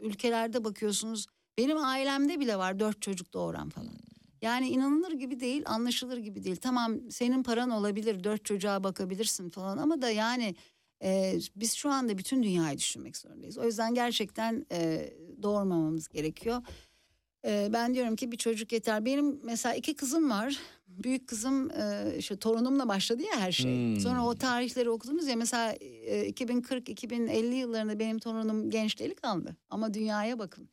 ülkelerde 0.00 0.64
bakıyorsunuz. 0.64 1.26
Benim 1.58 1.84
ailemde 1.84 2.40
bile 2.40 2.58
var 2.58 2.80
4 2.80 3.02
çocuk 3.02 3.32
doğuran 3.32 3.68
falan. 3.68 3.94
Yani 4.42 4.68
inanılır 4.68 5.12
gibi 5.12 5.40
değil, 5.40 5.62
anlaşılır 5.66 6.18
gibi 6.18 6.44
değil. 6.44 6.56
Tamam 6.56 7.10
senin 7.10 7.42
paran 7.42 7.70
olabilir, 7.70 8.24
dört 8.24 8.44
çocuğa 8.44 8.84
bakabilirsin 8.84 9.50
falan 9.50 9.78
ama 9.78 10.02
da 10.02 10.10
yani 10.10 10.54
e, 11.02 11.38
biz 11.56 11.74
şu 11.74 11.90
anda 11.90 12.18
bütün 12.18 12.42
dünyayı 12.42 12.78
düşünmek 12.78 13.16
zorundayız. 13.16 13.58
O 13.58 13.64
yüzden 13.64 13.94
gerçekten 13.94 14.66
e, 14.72 15.10
doğurmamamız 15.42 16.08
gerekiyor. 16.08 16.62
E, 17.46 17.68
ben 17.72 17.94
diyorum 17.94 18.16
ki 18.16 18.32
bir 18.32 18.36
çocuk 18.36 18.72
yeter. 18.72 19.04
Benim 19.04 19.40
mesela 19.44 19.74
iki 19.74 19.96
kızım 19.96 20.30
var. 20.30 20.58
Büyük 20.88 21.28
kızım 21.28 21.70
e, 21.70 22.14
işte 22.18 22.36
torunumla 22.36 22.88
başladı 22.88 23.22
ya 23.22 23.40
her 23.40 23.52
şey. 23.52 23.72
Hmm. 23.72 24.00
Sonra 24.00 24.26
o 24.26 24.34
tarihleri 24.34 24.90
okudunuz 24.90 25.26
ya 25.26 25.36
mesela 25.36 25.72
e, 25.72 26.30
2040-2050 26.30 27.54
yıllarında 27.54 27.98
benim 27.98 28.18
torunum 28.18 28.70
genç 28.70 28.98
delikanlı. 28.98 29.56
Ama 29.70 29.94
dünyaya 29.94 30.38
bakın. 30.38 30.68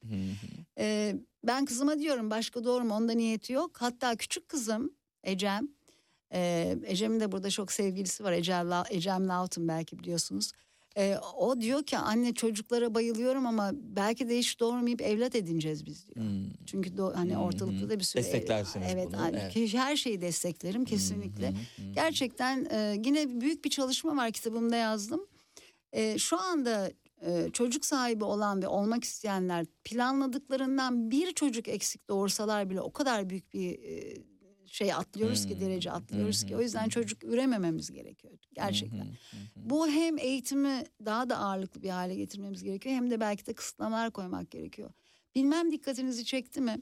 Ee, 0.79 1.15
ben 1.43 1.65
kızıma 1.65 1.99
diyorum 1.99 2.29
başka 2.29 2.63
doğru 2.63 2.83
mu 2.83 2.93
onda 2.93 3.13
niyeti 3.13 3.53
yok. 3.53 3.71
Hatta 3.79 4.15
küçük 4.15 4.49
kızım 4.49 4.93
Ecem. 5.23 5.67
E, 6.33 6.75
Ecem'in 6.85 7.19
de 7.19 7.31
burada 7.31 7.49
çok 7.49 7.71
sevgilisi 7.71 8.23
var 8.23 8.31
Ecem, 8.31 8.69
Ecem 8.89 9.27
Laut'un 9.27 9.67
belki 9.67 9.99
biliyorsunuz. 9.99 10.51
E, 10.97 11.17
o 11.37 11.61
diyor 11.61 11.83
ki 11.83 11.97
anne 11.97 12.33
çocuklara 12.33 12.95
bayılıyorum 12.95 13.45
ama 13.45 13.71
belki 13.73 14.29
de 14.29 14.37
hiç 14.37 14.59
doğurmayıp 14.59 15.01
evlat 15.01 15.35
edineceğiz 15.35 15.85
biz 15.85 16.07
diyor. 16.07 16.25
Hmm. 16.25 16.49
Çünkü 16.65 16.89
do- 16.89 17.13
hani 17.13 17.35
hı. 17.35 17.39
ortalıkta 17.39 17.89
da 17.89 17.99
bir 17.99 18.03
sürü 18.03 18.23
Desteklersiniz 18.23 18.87
evet, 18.93 19.07
bunu, 19.07 19.17
hani 19.17 19.37
evet. 19.55 19.73
her 19.73 19.95
şeyi 19.95 20.21
desteklerim 20.21 20.85
kesinlikle. 20.85 21.47
Hı 21.47 21.51
hı, 21.51 21.55
hı. 21.55 21.93
Gerçekten 21.95 22.67
e, 22.71 23.01
yine 23.05 23.41
büyük 23.41 23.65
bir 23.65 23.69
çalışma 23.69 24.15
var 24.17 24.31
kitabımda 24.31 24.75
yazdım. 24.75 25.27
E, 25.93 26.17
şu 26.17 26.39
anda 26.39 26.91
e, 27.21 27.49
çocuk 27.53 27.85
sahibi 27.85 28.23
olan 28.23 28.61
ve 28.61 28.67
olmak 28.67 29.03
isteyenler 29.03 29.65
planladıklarından 29.83 31.11
bir 31.11 31.31
çocuk 31.31 31.67
eksik 31.67 32.09
doğursalar 32.09 32.69
bile 32.69 32.81
o 32.81 32.91
kadar 32.91 33.29
büyük 33.29 33.53
bir 33.53 33.79
e, 33.79 34.17
şey 34.75 34.93
atlıyoruz 34.93 35.45
ki 35.45 35.53
Hmm, 35.53 35.61
derece 35.61 35.91
atlıyoruz 35.91 36.43
hı 36.43 36.47
ki. 36.47 36.55
O 36.57 36.61
yüzden 36.61 36.89
çocuk 36.89 37.23
üremememiz 37.23 37.91
gerekiyor 37.91 38.33
gerçekten. 38.53 38.97
Hı, 38.97 39.09
hı 39.09 39.37
hı. 39.37 39.69
Bu 39.69 39.87
hem 39.87 40.17
eğitimi 40.17 40.83
daha 41.05 41.29
da 41.29 41.37
ağırlıklı 41.37 41.83
bir 41.83 41.89
hale 41.89 42.15
getirmemiz 42.15 42.63
gerekiyor 42.63 42.95
hem 42.95 43.11
de 43.11 43.19
belki 43.19 43.45
de 43.45 43.53
kısıtlamalar 43.53 44.11
koymak 44.11 44.51
gerekiyor. 44.51 44.91
Bilmem 45.35 45.71
dikkatinizi 45.71 46.25
çekti 46.25 46.61
mi? 46.61 46.81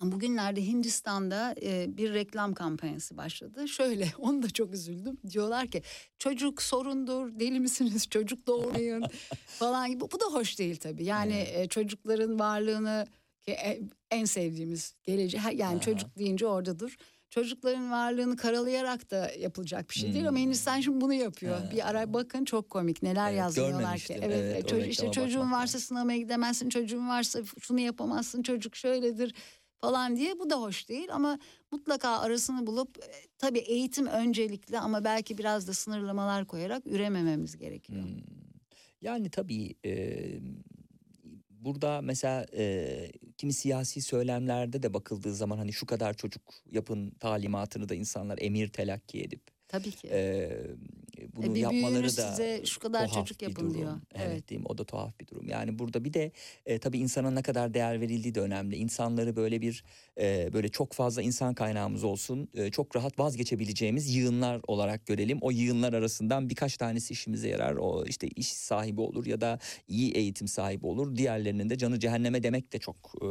Bugünlerde 0.00 0.66
Hindistan'da 0.66 1.54
e, 1.62 1.96
bir 1.96 2.14
reklam 2.14 2.54
kampanyası 2.54 3.16
başladı. 3.16 3.68
Şöyle 3.78 4.12
onu 4.18 4.42
da 4.42 4.50
çok 4.50 4.74
üzüldüm. 4.74 5.16
Diyorlar 5.30 5.66
ki 5.66 5.82
çocuk 6.18 6.62
sorundur, 6.62 7.40
deli 7.40 7.60
misiniz 7.60 8.08
çocuk 8.08 8.46
doğurmayın 8.46 9.04
falan 9.46 9.90
gibi. 9.90 10.00
Bu 10.00 10.20
da 10.20 10.24
hoş 10.24 10.58
değil 10.58 10.76
tabii. 10.76 11.04
Yani 11.04 11.44
e, 11.52 11.68
çocukların 11.68 12.38
varlığını 12.38 13.06
ki 13.46 13.52
e- 13.52 13.80
en 14.10 14.24
sevdiğimiz 14.24 14.94
gelecek 15.04 15.40
yani 15.54 15.74
Aha. 15.74 15.80
çocuk 15.80 16.18
deyince 16.18 16.46
oradadır. 16.46 16.96
Çocukların 17.30 17.90
varlığını 17.90 18.36
karalayarak 18.36 19.10
da 19.10 19.30
yapılacak 19.38 19.90
bir 19.90 19.94
şey 19.94 20.14
değil 20.14 20.28
ama 20.28 20.38
Hmm. 20.38 20.44
Hindistan 20.46 20.80
şimdi 20.80 21.00
bunu 21.00 21.14
yapıyor. 21.14 21.56
Ha. 21.58 21.70
Bir 21.70 21.88
ara 21.88 22.12
bakın 22.12 22.44
çok 22.44 22.70
komik 22.70 23.02
neler 23.02 23.28
Evet, 23.30 23.38
yazıyorlar 23.38 23.98
ki. 23.98 24.14
Evet, 24.22 24.38
Evet, 24.52 24.68
çocuk, 24.68 24.88
işte 24.90 25.10
çocuğun 25.10 25.52
varsa 25.52 25.60
lazım. 25.60 25.80
sınavaya 25.80 26.18
gidemezsin, 26.18 26.68
çocuğun 26.68 27.08
varsa 27.08 27.40
şunu 27.60 27.80
yapamazsın, 27.80 28.42
çocuk 28.42 28.76
şöyledir 28.76 29.34
falan 29.80 30.16
diye 30.16 30.38
bu 30.38 30.50
da 30.50 30.60
hoş 30.60 30.88
değil 30.88 31.08
ama 31.12 31.38
mutlaka 31.70 32.08
arasını 32.18 32.66
bulup 32.66 32.98
e, 32.98 33.08
tabii 33.38 33.58
eğitim 33.58 34.06
öncelikli 34.06 34.78
ama 34.78 35.04
belki 35.04 35.38
biraz 35.38 35.68
da 35.68 35.72
sınırlamalar 35.74 36.46
koyarak 36.46 36.86
üremememiz 36.86 37.56
gerekiyor. 37.56 38.02
Hmm. 38.02 38.20
Yani 39.02 39.30
tabii 39.30 39.74
e, 39.84 40.16
burada 41.66 42.00
mesela 42.02 42.46
e, 42.56 43.12
kimi 43.38 43.52
siyasi 43.52 44.00
söylemlerde 44.00 44.82
de 44.82 44.94
bakıldığı 44.94 45.34
zaman 45.34 45.58
hani 45.58 45.72
şu 45.72 45.86
kadar 45.86 46.14
çocuk 46.14 46.42
yapın 46.70 47.10
talimatını 47.10 47.88
da 47.88 47.94
insanlar 47.94 48.38
emir 48.40 48.68
telakki 48.68 49.22
edip 49.22 49.40
Tabii 49.68 49.90
ki. 49.90 50.08
e, 50.12 50.50
bunu 51.36 51.46
E, 51.46 51.54
bir 51.54 51.60
yapmaları 51.60 52.04
da 52.04 52.08
size 52.08 52.62
şu 52.66 52.80
kadar 52.80 53.08
çocuk 53.08 53.42
yapın 53.42 53.62
durum. 53.62 53.74
diyor. 53.74 53.92
Evet. 54.14 54.26
Evet. 54.30 54.50
değil 54.50 54.60
mi? 54.60 54.66
O 54.68 54.78
da 54.78 54.84
tuhaf 54.84 55.20
bir 55.20 55.26
durum. 55.26 55.48
Yani 55.48 55.78
burada 55.78 56.04
bir 56.04 56.12
de 56.14 56.32
e, 56.66 56.78
tabii 56.78 56.98
insana 56.98 57.30
ne 57.30 57.42
kadar 57.42 57.74
değer 57.74 58.00
verildiği 58.00 58.34
de 58.34 58.40
önemli. 58.40 58.76
İnsanları 58.76 59.36
böyle 59.36 59.60
bir 59.60 59.84
e, 60.20 60.50
böyle 60.52 60.68
çok 60.68 60.92
fazla 60.92 61.22
insan 61.22 61.54
kaynağımız 61.54 62.04
olsun. 62.04 62.48
e, 62.54 62.70
çok 62.70 62.96
rahat 62.96 63.18
vazgeçebileceğimiz 63.18 64.14
yığınlar 64.16 64.60
olarak 64.66 65.06
görelim. 65.06 65.38
O 65.40 65.50
yığınlar 65.50 65.92
arasından 65.92 66.48
birkaç 66.50 66.76
tanesi 66.76 67.12
işimize 67.12 67.48
yarar. 67.48 67.76
O 67.76 68.04
işte 68.06 68.28
iş 68.28 68.52
sahibi 68.52 69.00
olur 69.00 69.26
ya 69.26 69.40
da 69.40 69.58
iyi 69.88 70.12
eğitim 70.12 70.48
sahibi 70.48 70.86
olur. 70.86 71.16
Diğerlerinin 71.16 71.70
de 71.70 71.78
canı 71.78 72.00
cehenneme 72.00 72.42
demek 72.42 72.72
de 72.72 72.78
çok 72.78 72.96
e, 73.22 73.26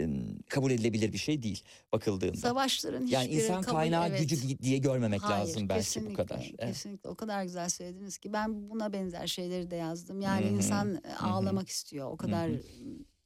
e, 0.00 0.08
kabul 0.48 0.70
edilebilir 0.70 1.12
bir 1.12 1.18
şey 1.18 1.42
değil 1.42 1.62
bakıldığında. 1.92 2.36
Savaşların 2.36 3.06
yani 3.06 3.28
insan 3.28 3.62
kabul- 3.62 3.76
kaynağı 3.76 4.08
evet. 4.08 4.20
gücü 4.20 4.58
diye 4.58 4.78
görmemek 4.78 5.22
Hayır, 5.22 5.40
lazım 5.40 5.68
belki 5.68 5.80
bu 5.80 5.84
kesinlikle, 5.84 6.14
kadar. 6.14 6.52
Evet. 6.58 6.68
Kesinlikle 6.96 7.08
o 7.10 7.14
kadar 7.14 7.42
güzel 7.44 7.68
söylediniz 7.68 8.18
ki 8.18 8.32
ben 8.32 8.70
buna 8.70 8.92
benzer 8.92 9.26
şeyleri 9.26 9.70
de 9.70 9.76
yazdım. 9.76 10.20
Yani 10.20 10.46
Hı 10.46 10.50
hı, 10.50 10.52
insan 10.54 10.94
e, 10.94 11.08
hı. 11.08 11.26
ağlamak 11.26 11.68
istiyor 11.68 12.10
o 12.10 12.16
kadar. 12.16 12.50
hı. 12.50 12.60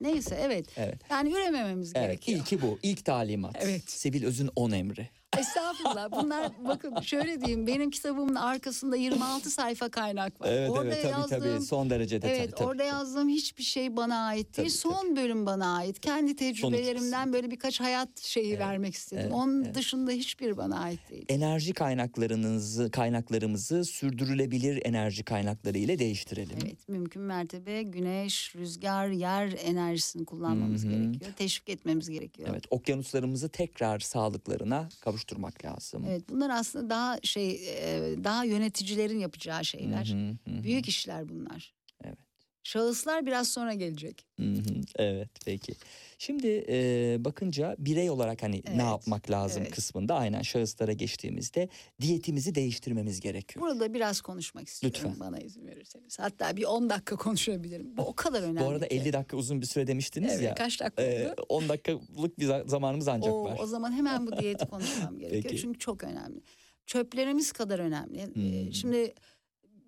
Neyse 0.01 0.39
evet. 0.43 0.67
Evet. 0.77 1.01
Yani 1.11 1.33
üremememiz 1.33 1.93
Evet, 1.95 2.07
gerekiyor. 2.07 2.39
ilki 2.39 2.63
bu. 2.63 2.79
İlk 2.83 3.05
talimat. 3.05 3.57
Evet. 3.61 3.91
Sevil 3.91 4.25
Öz'ün 4.25 4.51
10 4.57 4.71
emri. 4.71 5.09
Estağfurullah. 5.41 6.11
Bunlar 6.11 6.53
bakın 6.69 7.01
şöyle 7.01 7.41
diyeyim 7.41 7.67
benim 7.67 7.91
kitabımın 7.91 8.35
arkasında 8.35 8.97
26 8.97 9.51
sayfa 9.51 9.89
kaynak 9.89 10.41
var. 10.41 10.49
Evet 10.51 10.71
orada 10.71 10.85
evet 10.85 11.03
tabii 11.03 11.13
yazdığım, 11.13 11.41
tabii 11.41 11.61
son 11.61 11.91
derece 11.91 12.17
detaylı. 12.23 12.37
Evet 12.37 12.57
tabii, 12.57 12.69
orada 12.69 12.79
tabii. 12.83 12.89
yazdığım 12.89 13.29
hiçbir 13.29 13.63
şey 13.63 13.97
bana 13.97 14.27
ait 14.27 14.57
değil. 14.57 14.69
Tabii, 14.69 14.71
Son 14.71 15.17
bölüm 15.17 15.47
bana 15.47 15.77
ait. 15.77 16.01
Kendi 16.01 16.37
tecrübelerimden 16.37 17.33
böyle 17.33 17.51
birkaç 17.51 17.81
hayat 17.81 18.21
şeyi 18.21 18.59
vermek 18.59 18.95
istedim. 18.95 19.23
evet, 19.23 19.33
Onun 19.35 19.65
evet. 19.65 19.75
dışında 19.75 20.11
hiçbir 20.11 20.57
bana 20.57 20.79
ait 20.81 21.11
değil. 21.11 21.25
Enerji 21.29 21.73
kaynaklarınızı, 21.73 22.91
kaynaklarımızı 22.91 23.85
sürdürülebilir 23.85 24.81
enerji 24.85 25.25
kaynakları 25.25 25.79
ile 25.79 25.99
değiştirelim. 25.99 26.59
Evet 26.65 26.89
mümkün 26.89 27.23
mertebe 27.23 27.83
güneş, 27.83 28.55
rüzgar, 28.57 29.09
yer 29.09 29.53
enerjisini 29.65 30.25
kullanmamız 30.25 30.85
Hı 30.85 30.89
hı. 30.89 30.91
gerekiyor. 30.93 31.33
Teşvik 31.37 31.69
etmemiz 31.69 32.11
gerekiyor. 32.11 32.49
Evet, 32.53 32.65
okyanuslarımızı 32.71 33.49
tekrar 33.49 33.99
sağlıklarına 33.99 34.89
kavuşturmak 35.31 35.65
lazım. 35.65 36.05
Evet, 36.09 36.23
bunlar 36.29 36.51
aslında 36.51 36.91
daha 36.91 37.19
şey 37.23 37.51
e, 37.51 38.15
daha 38.25 38.45
yöneticilerin 38.45 39.19
yapacağı 39.19 39.65
şeyler. 39.65 40.07
Hı, 40.07 40.51
hı 40.53 40.59
hı. 40.59 40.63
Büyük 40.63 40.89
işler 40.89 41.29
bunlar. 41.29 41.75
Evet. 42.05 42.19
Şahıslar 42.63 43.27
biraz 43.27 43.49
sonra 43.49 43.75
gelecek. 43.75 44.27
Hı 44.37 44.43
hı, 44.47 44.81
evet 44.97 45.29
peki. 45.45 45.73
Şimdi 46.23 46.65
e, 46.69 47.17
bakınca 47.21 47.77
birey 47.79 48.11
olarak 48.11 48.43
hani 48.43 48.63
Evet, 48.67 48.77
ne 48.77 48.83
yapmak 48.83 49.31
lazım 49.31 49.63
evet. 49.63 49.75
kısmında 49.75 50.15
aynen 50.15 50.43
şahıslara 50.43 50.93
geçtiğimizde 50.93 51.69
diyetimizi 52.01 52.55
değiştirmemiz 52.55 53.21
gerekiyor. 53.21 53.67
Burada 53.67 53.95
biraz 53.95 54.21
konuşmak 54.21 54.69
istiyorum 54.69 55.01
Lütfen. 55.05 55.21
bana 55.21 55.39
izin 55.39 55.67
verirseniz. 55.67 56.19
Hatta 56.19 56.57
bir 56.57 56.65
10 56.65 56.91
dakika 56.91 57.17
konuşabilirim. 57.17 57.97
Bu 57.97 58.03
o 58.03 58.15
kadar 58.15 58.43
önemli. 58.43 58.61
Bu 58.61 58.69
arada 58.69 58.89
ki. 58.89 58.95
50 58.95 59.13
dakika 59.13 59.37
uzun 59.37 59.61
bir 59.61 59.67
süre 59.67 59.87
demiştiniz 59.87 60.33
Evet, 60.33 60.43
ya. 60.43 60.55
kaç 60.55 60.81
dakika 60.81 61.03
e, 61.03 61.33
oldu? 61.33 61.45
10 61.49 61.69
dakikalık 61.69 62.39
bir 62.39 62.47
za- 62.49 62.69
zamanımız 62.69 63.09
ancak 63.09 63.33
o, 63.33 63.45
var. 63.45 63.59
o 63.63 63.67
zaman 63.67 63.93
hemen 63.93 64.27
bu 64.27 64.37
diyeti 64.39 64.67
konuşmam 64.67 65.19
gerekiyor. 65.19 65.43
Peki. 65.43 65.57
Çünkü 65.63 65.79
çok 65.79 66.05
önemli. 66.05 66.41
Çöplerimiz 66.87 67.53
kadar 67.53 67.79
önemli. 67.79 68.35
Hmm. 68.35 68.73
Şimdi 68.73 69.15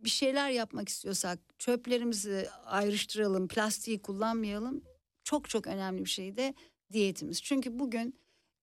bir 0.05 0.11
şeyler 0.11 0.51
yapmak 0.51 0.89
istiyorsak 0.89 1.39
çöplerimizi 1.59 2.47
ayrıştıralım, 2.67 3.49
plastiği 3.49 4.03
kullanmayalım. 4.03 4.92
Çok 5.25 5.49
çok 5.49 5.67
önemli 5.67 6.05
bir 6.05 6.11
şey 6.11 6.37
de 6.37 6.55
diyetimiz. 6.93 7.43
Çünkü 7.43 7.79
bugün 7.79 8.15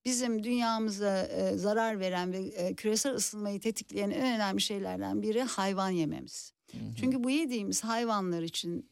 bizim 0.05 0.43
dünyamıza 0.43 1.23
e, 1.23 1.57
zarar 1.57 1.99
veren 1.99 2.33
ve 2.33 2.37
e, 2.37 2.75
küresel 2.75 3.15
ısınmayı 3.15 3.59
tetikleyen 3.59 4.09
en 4.09 4.35
önemli 4.35 4.61
şeylerden 4.61 5.21
biri 5.21 5.43
hayvan 5.43 5.89
yememiz. 5.89 6.53
Hı 6.71 6.77
hı. 6.77 6.81
Çünkü 6.99 7.23
bu 7.23 7.29
yediğimiz 7.29 7.83
hayvanlar 7.83 8.41
için 8.41 8.89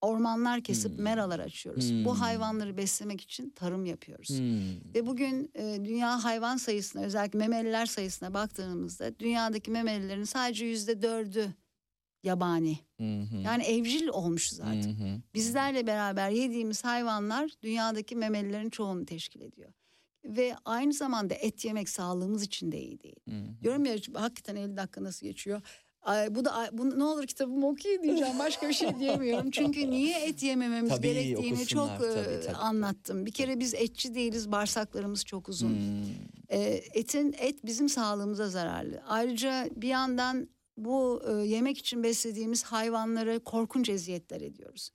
ormanlar 0.00 0.60
kesip 0.60 0.96
Hmm. 0.96 1.02
meralar 1.04 1.38
açıyoruz. 1.40 1.90
Hmm. 1.90 2.04
Bu 2.04 2.20
hayvanları 2.20 2.76
beslemek 2.76 3.20
için 3.20 3.50
tarım 3.50 3.84
yapıyoruz. 3.86 4.28
Hmm. 4.28 4.94
Ve 4.94 5.06
bugün 5.06 5.50
e, 5.54 5.78
dünya 5.84 6.24
hayvan 6.24 6.56
sayısına 6.56 7.02
özellikle 7.02 7.38
memeliler 7.38 7.86
sayısına 7.86 8.34
baktığımızda 8.34 9.18
dünyadaki 9.18 9.70
memelilerin 9.70 10.24
sadece 10.24 10.64
yüzde 10.64 11.02
dördü 11.02 11.54
yabani. 12.22 12.78
Hı 12.96 13.20
hı. 13.20 13.36
Yani 13.44 13.62
evcil 13.64 14.08
olmuşuz 14.08 14.60
artık. 14.60 14.98
Hı 14.98 15.04
hı. 15.04 15.20
Bizlerle 15.34 15.86
beraber 15.86 16.30
yediğimiz 16.30 16.84
hayvanlar 16.84 17.50
dünyadaki 17.62 18.16
memelilerin 18.16 18.70
çoğunu 18.70 19.06
teşkil 19.06 19.40
ediyor. 19.40 19.72
Ve 20.24 20.56
aynı 20.64 20.92
zamanda 20.92 21.34
et 21.34 21.64
yemek 21.64 21.88
sağlığımız 21.88 22.42
için 22.42 22.72
de 22.72 22.80
iyi 22.80 23.00
değil. 23.00 23.20
Hı 23.28 23.34
hı. 23.34 23.62
Diyorum 23.62 23.84
ya 23.84 23.96
hakikaten 24.14 24.56
50 24.56 24.76
dakika 24.76 25.02
nasıl 25.02 25.26
geçiyor? 25.26 25.62
Ay, 26.02 26.34
bu 26.34 26.44
da 26.44 26.70
bu, 26.72 26.98
ne 26.98 27.04
olur 27.04 27.26
kitabımı 27.26 27.66
okuyun 27.68 28.02
diyeceğim. 28.02 28.38
Başka 28.38 28.68
bir 28.68 28.74
şey 28.74 28.98
diyemiyorum. 28.98 29.50
Çünkü 29.50 29.90
niye 29.90 30.20
et 30.20 30.42
yemememiz 30.42 30.90
Tabii, 30.90 31.02
gerektiğini 31.02 31.66
çok 31.66 31.88
Tabii, 31.88 32.40
tabii. 32.46 32.56
anlattım. 32.56 33.26
Bir 33.26 33.32
kere 33.32 33.60
biz 33.60 33.74
etçi 33.74 34.14
değiliz. 34.14 34.52
Bağırsaklarımız 34.52 35.24
çok 35.24 35.48
uzun. 35.48 35.68
Hmm. 35.68 36.04
E, 36.48 36.60
etin 36.94 37.34
et 37.38 37.64
bizim 37.64 37.88
sağlığımıza 37.88 38.48
zararlı. 38.48 39.02
Ayrıca 39.08 39.68
bir 39.76 39.88
yandan 39.88 40.48
bu 40.84 41.22
e, 41.28 41.32
yemek 41.46 41.78
için 41.78 42.02
beslediğimiz 42.02 42.64
hayvanlara 42.64 43.38
korkunç 43.38 43.88
eziyetler 43.88 44.40
ediyoruz. 44.40 44.90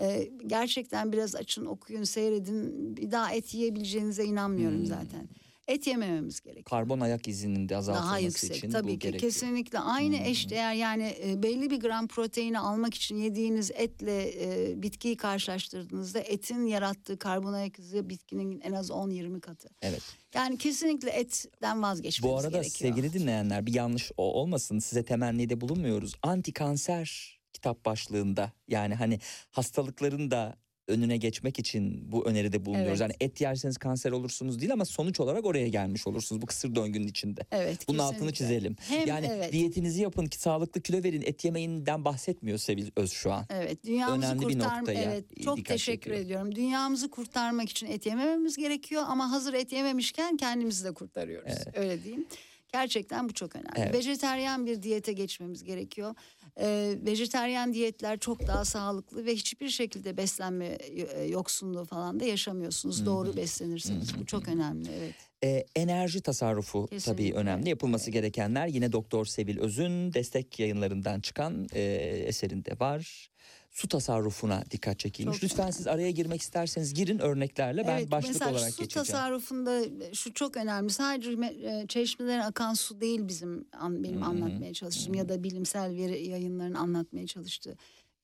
E, 0.00 0.30
gerçekten 0.46 1.12
biraz 1.12 1.34
açın, 1.36 1.66
okuyun, 1.66 2.04
seyredin. 2.04 2.96
Bir 2.96 3.10
daha 3.10 3.32
et 3.32 3.54
yiyebileceğinize 3.54 4.24
inanmıyorum 4.24 4.78
Hmm. 4.78 4.86
zaten. 4.86 5.28
Et 5.68 5.86
yemememiz 5.86 6.40
gerekiyor 6.40 6.64
Karbon 6.64 7.00
ayak 7.00 7.28
izinin 7.28 7.68
de 7.68 7.76
azaltılması 7.76 8.08
daha 8.10 8.18
yüksek 8.18 8.56
için 8.56 8.70
tabii 8.70 8.88
bu 8.88 8.92
ki 8.92 8.98
gerekiyor. 8.98 9.32
kesinlikle 9.32 9.78
aynı 9.78 10.16
Hmm. 10.18 10.24
eşdeğer 10.24 10.74
yani 10.74 11.16
e, 11.24 11.42
belli 11.42 11.70
bir 11.70 11.80
gram 11.80 12.06
proteini 12.08 12.58
almak 12.58 12.94
için 12.94 13.16
yediğiniz 13.16 13.70
etle 13.74 14.44
e, 14.70 14.82
bitkiyi 14.82 15.16
karşılaştırdığınızda 15.16 16.20
etin 16.20 16.66
yarattığı 16.66 17.18
karbon 17.18 17.52
ayak 17.52 17.78
izi 17.78 18.08
bitkinin 18.10 18.60
en 18.60 18.72
az 18.72 18.90
10-20 18.90 19.40
katı. 19.40 19.68
Evet. 19.82 20.02
Yani 20.34 20.58
kesinlikle 20.58 21.10
etten 21.10 21.82
vazgeçmemiz 21.82 22.32
Bu 22.34 22.38
arada 22.40 22.48
gerekiyor. 22.58 22.92
sevgili 22.94 23.12
dinleyenler 23.12 23.66
bir 23.66 23.74
yanlış 23.74 24.12
olmasın 24.16 24.78
size 24.78 25.04
temennide 25.04 25.60
bulunmuyoruz. 25.60 26.12
Anti 26.22 26.52
kanser 26.52 27.38
kitap 27.52 27.84
başlığında 27.84 28.52
yani 28.68 28.94
hani 28.94 29.20
hastalıkların 29.50 30.30
da 30.30 30.56
önüne 30.88 31.16
geçmek 31.16 31.58
için 31.58 32.12
bu 32.12 32.26
öneride 32.26 32.64
bulunuyoruz. 32.64 32.90
Evet. 32.90 33.00
Yani 33.00 33.12
et 33.20 33.40
yerseniz 33.40 33.78
kanser 33.78 34.10
olursunuz 34.10 34.60
değil 34.60 34.72
ama 34.72 34.84
sonuç 34.84 35.20
olarak 35.20 35.46
oraya 35.46 35.68
gelmiş 35.68 36.06
olursunuz 36.06 36.42
bu 36.42 36.46
kısır 36.46 36.74
döngünün 36.74 37.06
içinde. 37.06 37.46
Evet, 37.50 37.88
Bunun 37.88 37.98
altını 37.98 38.32
kesinlikle. 38.32 38.36
çizelim. 38.36 38.76
Hem 38.88 39.06
yani 39.08 39.26
evet. 39.32 39.52
diyetinizi 39.52 40.02
yapın 40.02 40.26
ki 40.26 40.38
sağlıklı 40.38 40.80
kilo 40.80 41.02
verin 41.02 41.22
et 41.22 41.44
yemeğinden 41.44 42.04
bahsetmiyor 42.04 42.58
Sevil 42.58 42.90
Öz 42.96 43.12
şu 43.12 43.32
an. 43.32 43.46
Evet, 43.50 43.84
dünyamızı 43.84 44.26
Önemli 44.28 44.48
bir 44.48 44.52
kurtar 44.54 44.78
noktaya 44.78 45.02
evet 45.02 45.24
çok 45.44 45.64
teşekkür 45.64 46.02
çekiyor. 46.02 46.16
ediyorum. 46.16 46.54
Dünyamızı 46.54 47.10
kurtarmak 47.10 47.70
için 47.70 47.86
et 47.86 48.06
yemememiz 48.06 48.56
gerekiyor 48.56 49.02
ama 49.06 49.30
hazır 49.30 49.54
et 49.54 49.72
yememişken 49.72 50.36
kendimizi 50.36 50.84
de 50.84 50.94
kurtarıyoruz. 50.94 51.52
Evet. 51.56 51.78
Öyle 51.78 52.04
diyeyim. 52.04 52.26
Gerçekten 52.72 53.28
bu 53.28 53.32
çok 53.32 53.56
önemli. 53.56 53.70
Evet. 53.76 53.94
Vejeteryan 53.94 54.66
bir 54.66 54.82
diyete 54.82 55.12
geçmemiz 55.12 55.64
gerekiyor. 55.64 56.14
Ee, 56.60 56.94
vejeteryan 57.06 57.72
diyetler 57.72 58.18
çok 58.18 58.46
daha 58.46 58.64
sağlıklı 58.64 59.26
ve 59.26 59.34
hiçbir 59.34 59.68
şekilde 59.68 60.16
beslenme 60.16 60.66
e, 60.66 61.22
yoksunluğu 61.24 61.84
falan 61.84 62.20
da 62.20 62.24
yaşamıyorsunuz. 62.24 63.06
Doğru 63.06 63.36
beslenirseniz. 63.36 64.18
Bu 64.20 64.26
çok 64.26 64.48
önemli. 64.48 64.88
Evet. 64.98 65.14
Ee, 65.44 65.64
enerji 65.76 66.20
tasarrufu 66.20 66.86
Kesinlikle. 66.86 67.12
tabii 67.12 67.38
önemli. 67.40 67.68
Yapılması 67.68 68.04
Evet. 68.04 68.12
gerekenler 68.14 68.66
yine 68.66 68.92
Doktor 68.92 69.24
Sevil 69.26 69.58
Öz'ün 69.58 70.12
destek 70.12 70.58
yayınlarından 70.58 71.20
çıkan 71.20 71.66
e, 71.72 71.82
eserinde 72.26 72.80
var. 72.80 73.30
Su 73.76 73.88
tasarrufuna 73.88 74.64
dikkat 74.70 74.98
çekilmiş. 74.98 75.34
Çok 75.34 75.44
Lütfen 75.44 75.60
önemli. 75.60 75.72
siz 75.72 75.86
araya 75.86 76.10
girmek 76.10 76.42
isterseniz 76.42 76.94
girin 76.94 77.18
örneklerle 77.18 77.86
ben 77.86 77.98
Evet, 77.98 78.10
başlık 78.10 78.32
mesela 78.32 78.50
olarak 78.50 78.70
su 78.70 78.82
geçeceğim. 78.82 79.06
tasarrufunda 79.06 79.82
şu 80.14 80.32
çok 80.32 80.56
önemli. 80.56 80.90
Sadece 80.90 81.30
e, 81.30 81.86
çeşmeden 81.88 82.40
akan 82.40 82.74
su 82.74 83.00
değil 83.00 83.28
bizim 83.28 83.66
benim 83.82 84.20
hı. 84.22 84.24
anlatmaya 84.24 84.72
çalıştığım 84.74 85.14
ya 85.14 85.28
da 85.28 85.44
bilimsel 85.44 85.96
veri 85.96 86.26
yayınların 86.26 86.74
anlatmaya 86.74 87.26
çalıştığı. 87.26 87.76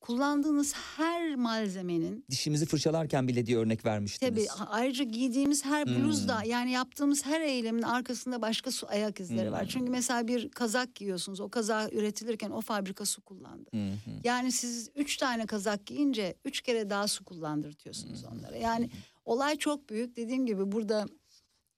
Kullandığınız 0.03 0.75
her 0.97 1.35
malzemenin 1.37 2.25
Dişimizi 2.31 2.67
fırçalarken 2.67 3.29
bile 3.29 3.47
diye 3.47 3.59
örnek 3.59 3.85
vermiştiniz. 3.85 4.47
tabii 4.47 4.67
ayrıca 4.71 5.05
giydiğimiz 5.05 5.65
her 5.65 5.87
Hmm. 5.87 5.95
bluzda 6.05 6.43
yani 6.47 6.71
yaptığımız 6.71 7.27
her 7.27 7.41
eylemin 7.41 7.83
arkasında 7.83 8.43
başka 8.43 8.71
su 8.71 8.87
ayak 8.89 9.21
izleri 9.21 9.53
var. 9.53 9.61
Hmm. 9.63 9.69
Çünkü 9.69 9.91
mesela 9.91 10.29
bir 10.29 10.51
kazak 10.51 10.95
giyiyorsunuz. 10.95 11.41
O 11.41 11.49
kazak 11.49 11.93
üretilirken 11.93 12.51
o 12.51 12.61
fabrika 12.61 13.05
su 13.07 13.23
kullandı. 13.23 13.71
Hı. 13.75 13.93
Yani 14.25 14.53
siz 14.53 14.91
üç 14.95 15.17
tane 15.17 15.47
kazak 15.47 15.87
giyince 15.87 16.35
üç 16.45 16.61
kere 16.61 16.91
daha 16.91 17.09
su 17.09 17.25
kullandırtıyorsunuz 17.25 18.25
onlara. 18.25 18.57
Yani 18.57 18.91
olay 19.25 19.57
çok 19.57 19.89
büyük. 19.89 20.17
Dediğim 20.17 20.47
gibi 20.47 20.73
burada 20.73 21.07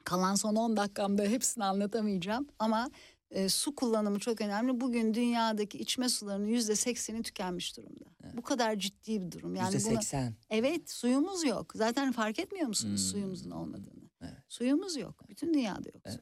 kalan 0.05 0.35
son 0.35 0.57
10 0.57 0.77
dakikamda 0.77 1.23
hepsini 1.23 1.65
anlatamayacağım. 1.65 2.47
Ama 2.59 2.91
e, 3.35 3.49
su 3.49 3.75
kullanımı 3.75 4.19
çok 4.19 4.41
önemli. 4.41 4.81
Bugün 4.81 5.15
dünyadaki 5.15 5.79
içme 5.79 6.09
sularının 6.09 6.47
yüzde 6.47 6.77
sekseni 6.77 7.23
tükenmiş 7.23 7.77
durumda. 7.77 8.05
Bu 8.37 8.43
kadar 8.43 8.77
ciddi 8.77 9.21
bir 9.23 9.33
durum. 9.33 9.55
Yani 9.55 9.75
Yüzde 9.75 9.91
seksen. 9.91 10.35
Evet 10.51 10.91
suyumuz 10.91 11.45
yok. 11.45 11.73
Zaten 11.75 12.13
fark 12.13 12.39
etmiyor 12.39 12.67
musunuz 12.69 13.01
Hmm. 13.01 13.11
suyumuzun 13.11 13.51
olmadığını? 13.51 14.05
Evet. 14.23 14.33
Suyumuz 14.49 14.97
yok. 14.97 15.29
Bütün 15.29 15.55
dünyada 15.55 15.89
yok 15.95 16.03
su. 16.09 16.19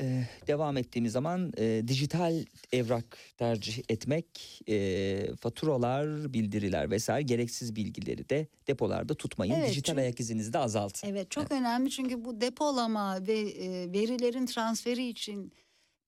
Ee, 0.00 0.24
devam 0.46 0.76
ettiğimiz 0.76 1.12
zaman 1.12 1.52
e, 1.58 1.82
dijital 1.88 2.44
evrak 2.72 3.18
tercih 3.38 3.82
etmek, 3.88 4.60
e, 4.68 5.26
faturalar, 5.40 6.32
bildiriler 6.32 6.90
vesaire 6.90 7.22
gereksiz 7.22 7.76
bilgileri 7.76 8.28
de 8.28 8.46
depolarda 8.68 9.14
tutmayın. 9.14 9.54
Evet, 9.54 9.68
dijital 9.70 9.92
çünkü- 9.92 10.00
ayak 10.02 10.20
izinizi 10.20 10.52
de 10.52 10.58
azaltın. 10.58 11.08
Evet 11.08 11.30
çok 11.30 11.52
önemli 11.52 11.90
çünkü 11.90 12.24
bu 12.24 12.40
depolama 12.40 13.26
ve 13.26 13.38
e, 13.40 13.92
verilerin 13.92 14.46
transferi 14.46 15.08
için 15.08 15.52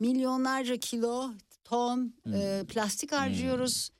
milyonlarca 0.01 0.77
kilo, 0.77 1.31
ton 1.65 2.15
e, 2.35 2.62
plastik 2.69 3.12
harcıyoruz. 3.12 3.90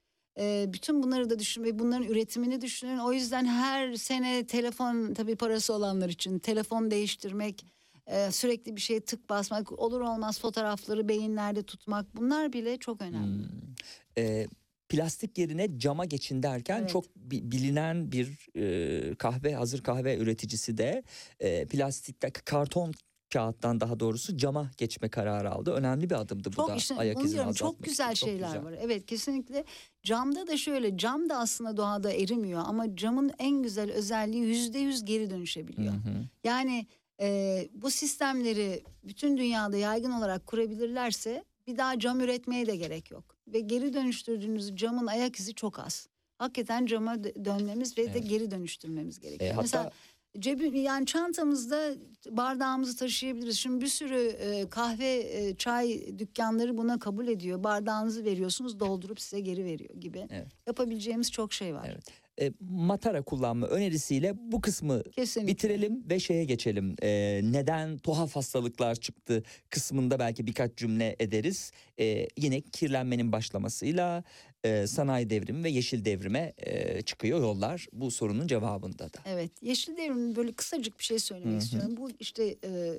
E, 0.40 0.65
bütün 0.69 1.02
bunları 1.02 1.31
da 1.31 1.39
düşün 1.39 1.65
ve 1.65 1.78
bunların 1.78 2.09
üretimini 2.09 2.61
düşünün. 2.61 2.98
O 2.98 3.12
yüzden 3.12 3.44
her 3.47 3.94
sene 3.94 4.47
telefon 4.47 5.15
tabii 5.15 5.36
parası 5.36 5.74
olanlar 5.74 6.09
için 6.09 6.39
telefon 6.39 6.90
değiştirmek, 6.90 7.65
e, 8.06 8.31
sürekli 8.32 8.76
bir 8.76 8.81
şeye 8.81 9.01
tık 9.01 9.28
basmak, 9.31 9.72
olur 9.72 10.01
olmaz 10.01 10.40
fotoğrafları 10.40 11.09
beyinlerde 11.09 11.62
tutmak 11.62 12.16
bunlar 12.16 12.52
bile 12.52 12.76
çok 12.78 13.02
önemli. 13.02 13.43
Hmm. 13.48 13.74
Ee, 14.18 14.47
plastik 14.89 15.39
yerine 15.39 15.78
cama 15.78 16.05
geçin 16.05 16.43
derken 16.43 16.78
Evet. 16.81 16.90
çok 16.90 17.16
bi- 17.16 17.51
bilinen 17.52 18.12
bir 18.12 18.48
e, 18.56 19.14
kahve 19.14 19.55
hazır 19.55 19.82
kahve 19.82 20.16
üreticisi 20.16 20.78
de 20.78 21.02
e, 21.40 21.66
plastikte 21.66 22.31
karton 22.31 22.93
kağıttan 23.32 23.81
daha 23.81 24.01
doğrusu 24.01 24.36
cama 24.36 24.70
geçme 24.76 25.09
kararı 25.09 25.51
aldı. 25.51 25.72
Önemli 25.72 26.10
bir 26.10 26.14
adımdı 26.20 26.48
bu 26.48 26.52
Çok 26.56 26.68
da 26.68 26.74
işte 26.74 26.94
ayak 26.94 27.24
izini 27.24 27.40
azaltmak 27.40 27.56
çok 27.56 27.85
güzel 27.85 28.12
için. 28.12 28.26
şeyler 28.26 28.47
güzel. 28.47 28.64
var. 28.64 28.74
Evet 28.81 29.06
kesinlikle 29.06 29.64
camda 30.02 30.47
da 30.47 30.56
şöyle 30.56 30.98
cam 30.98 31.28
da 31.28 31.39
aslında 31.39 31.76
doğada 31.76 32.12
erimiyor 32.12 32.62
ama 32.66 32.97
camın 32.97 33.32
en 33.39 33.62
güzel 33.62 33.93
özelliği 33.93 34.44
yüzde 34.44 34.78
yüz 34.78 35.05
geri 35.05 35.31
dönüşebiliyor. 35.31 35.93
Hı 35.93 35.97
hı. 35.97 36.28
Yani 36.44 36.86
e, 37.20 37.69
bu 37.74 37.91
sistemleri 37.91 38.82
bütün 39.05 39.36
dünyada 39.36 39.77
yaygın 39.77 40.11
olarak 40.11 40.47
kurabilirlerse 40.47 41.45
bir 41.66 41.77
daha 41.78 41.99
cam 41.99 42.20
üretmeye 42.20 42.66
de 42.66 42.77
gerek 42.77 43.11
yok. 43.11 43.36
Ve 43.49 43.61
geri 43.61 43.93
dönüştürdüğünüz 43.93 44.77
camın 44.77 45.07
ayak 45.07 45.36
izi 45.36 45.55
çok 45.55 45.78
az. 45.78 46.09
Hakikaten 46.39 46.86
cama 46.86 47.15
dö- 47.15 47.45
dönmemiz 47.45 47.99
ve 47.99 48.07
de 48.07 48.11
Evet. 48.19 48.28
geri 48.28 48.51
dönüştürmemiz 48.51 49.20
gerekiyor. 49.20 49.51
E, 49.51 49.55
hatta 49.55 49.62
Mesela 49.62 49.93
cebi 50.39 50.78
yani 50.81 51.07
çantamızda 51.07 51.95
bardağımızı 52.31 52.97
taşıyabiliriz. 52.97 53.59
Şimdi 53.59 53.81
bir 53.85 53.86
sürü 53.89 54.20
e, 54.27 54.69
kahve, 54.69 55.16
e, 55.16 55.55
çay 55.57 56.19
dükkanları 56.19 56.77
buna 56.78 56.99
kabul 56.99 57.28
ediyor. 57.28 57.65
Bardağınızı 57.65 58.24
veriyorsunuz, 58.24 58.81
doldurup 58.81 59.20
size 59.20 59.41
geri 59.41 59.65
veriyor 59.65 59.95
gibi. 59.95 60.27
Evet. 60.31 60.47
Yapabileceğimiz 60.66 61.32
çok 61.32 61.53
şey 61.53 61.74
var. 61.74 61.89
Evet. 61.93 62.05
E, 62.40 62.52
matara 62.61 63.23
kullanma 63.23 63.66
önerisiyle 63.66 64.35
bu 64.52 64.61
kısmı 64.61 65.02
Kesinlikle. 65.02 65.52
bitirelim 65.52 66.11
ve 66.11 66.20
şeye 66.20 66.44
geçelim. 66.44 66.97
E, 67.02 67.40
neden 67.44 67.98
tuhaf 67.98 68.36
hastalıklar 68.36 68.94
çıktı 68.94 69.43
kısmında 69.70 70.19
belki 70.19 70.47
birkaç 70.47 70.77
cümle 70.77 71.16
ederiz. 71.19 71.73
E, 72.01 72.28
yine 72.36 72.61
kirlenmenin 72.61 73.32
başlamasıyla 73.32 74.24
e, 74.65 74.86
sanayi 74.86 75.31
devrimi 75.31 75.65
ve 75.65 75.70
yeşil 75.70 76.05
devrime 76.05 76.52
e, 76.59 77.02
çıkıyor 77.02 77.40
yollar 77.40 77.86
bu 77.93 78.11
sorunun 78.11 78.47
cevabında 78.47 79.05
da. 79.05 79.19
Evet, 79.27 79.51
Yeşil 79.62 79.97
Devrim'in 79.97 80.36
böyle 80.36 80.52
kısacık 80.52 80.98
bir 80.98 81.05
şey 81.05 81.19
söylemek 81.19 81.62
istiyorum. 81.62 81.97
Bu 81.97 82.11
işte 82.20 82.56
e, 82.65 82.93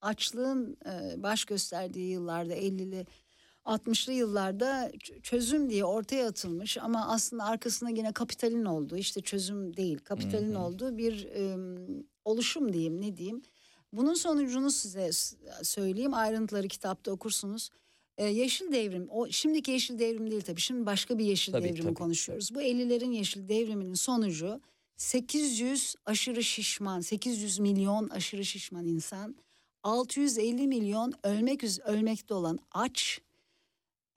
açlığın 0.00 0.76
e, 0.86 1.22
baş 1.22 1.44
gösterdiği 1.44 2.10
yıllarda 2.10 2.56
50'li 2.56 3.06
60'lı 3.68 4.12
yıllarda 4.12 4.92
çözüm 5.22 5.70
diye 5.70 5.84
ortaya 5.84 6.28
atılmış 6.28 6.78
ama 6.78 7.08
aslında 7.08 7.44
arkasında 7.44 7.90
yine 7.90 8.12
kapitalin 8.12 8.64
olduğu 8.64 8.96
işte 8.96 9.20
çözüm 9.20 9.76
değil 9.76 9.98
kapitalin 9.98 10.54
hı. 10.54 10.58
olduğu 10.58 10.98
bir 10.98 11.24
e, 11.24 11.56
oluşum 12.24 12.72
diyeyim 12.72 13.00
ne 13.00 13.16
diyeyim. 13.16 13.42
Bunun 13.92 14.14
sonucunu 14.14 14.70
size 14.70 15.10
söyleyeyim 15.62 16.14
ayrıntıları 16.14 16.68
kitapta 16.68 17.10
okursunuz. 17.10 17.70
E, 18.18 18.26
yeşil 18.26 18.72
devrim 18.72 19.08
o 19.10 19.28
şimdiki 19.30 19.70
yeşil 19.70 19.98
devrim 19.98 20.30
değil 20.30 20.42
tabii 20.42 20.60
şimdi 20.60 20.86
başka 20.86 21.18
bir 21.18 21.24
yeşil 21.24 21.52
Tabii, 21.52 21.64
devrimi 21.64 21.82
tabii. 21.82 21.94
konuşuyoruz. 21.94 22.54
Bu 22.54 22.62
50'lerin 22.62 23.12
yeşil 23.12 23.48
devriminin 23.48 23.94
sonucu 23.94 24.60
800 24.96 25.94
aşırı 26.06 26.44
şişman, 26.44 27.00
800 27.00 27.58
milyon 27.58 28.08
aşırı 28.08 28.44
şişman 28.44 28.86
insan, 28.86 29.36
650 29.82 30.66
milyon 30.66 31.12
ölmek 31.22 31.64
ölmekte 31.84 32.34
olan 32.34 32.58
aç 32.72 33.20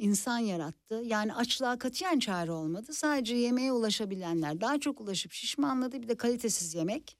insan 0.02 0.40
yarattı. 0.40 1.02
Yani 1.06 1.34
açlığa 1.34 1.78
katiyen 1.80 2.20
çare 2.20 2.52
olmadı. 2.52 2.94
Sadece 2.94 3.36
yemeğe 3.36 3.72
ulaşabilenler 3.74 4.62
daha 4.62 4.80
çok 4.80 5.02
ulaşıp 5.02 5.32
şişmanladı. 5.32 6.02
Bir 6.02 6.08
de 6.08 6.16
kalitesiz 6.18 6.76
yemek 6.76 7.18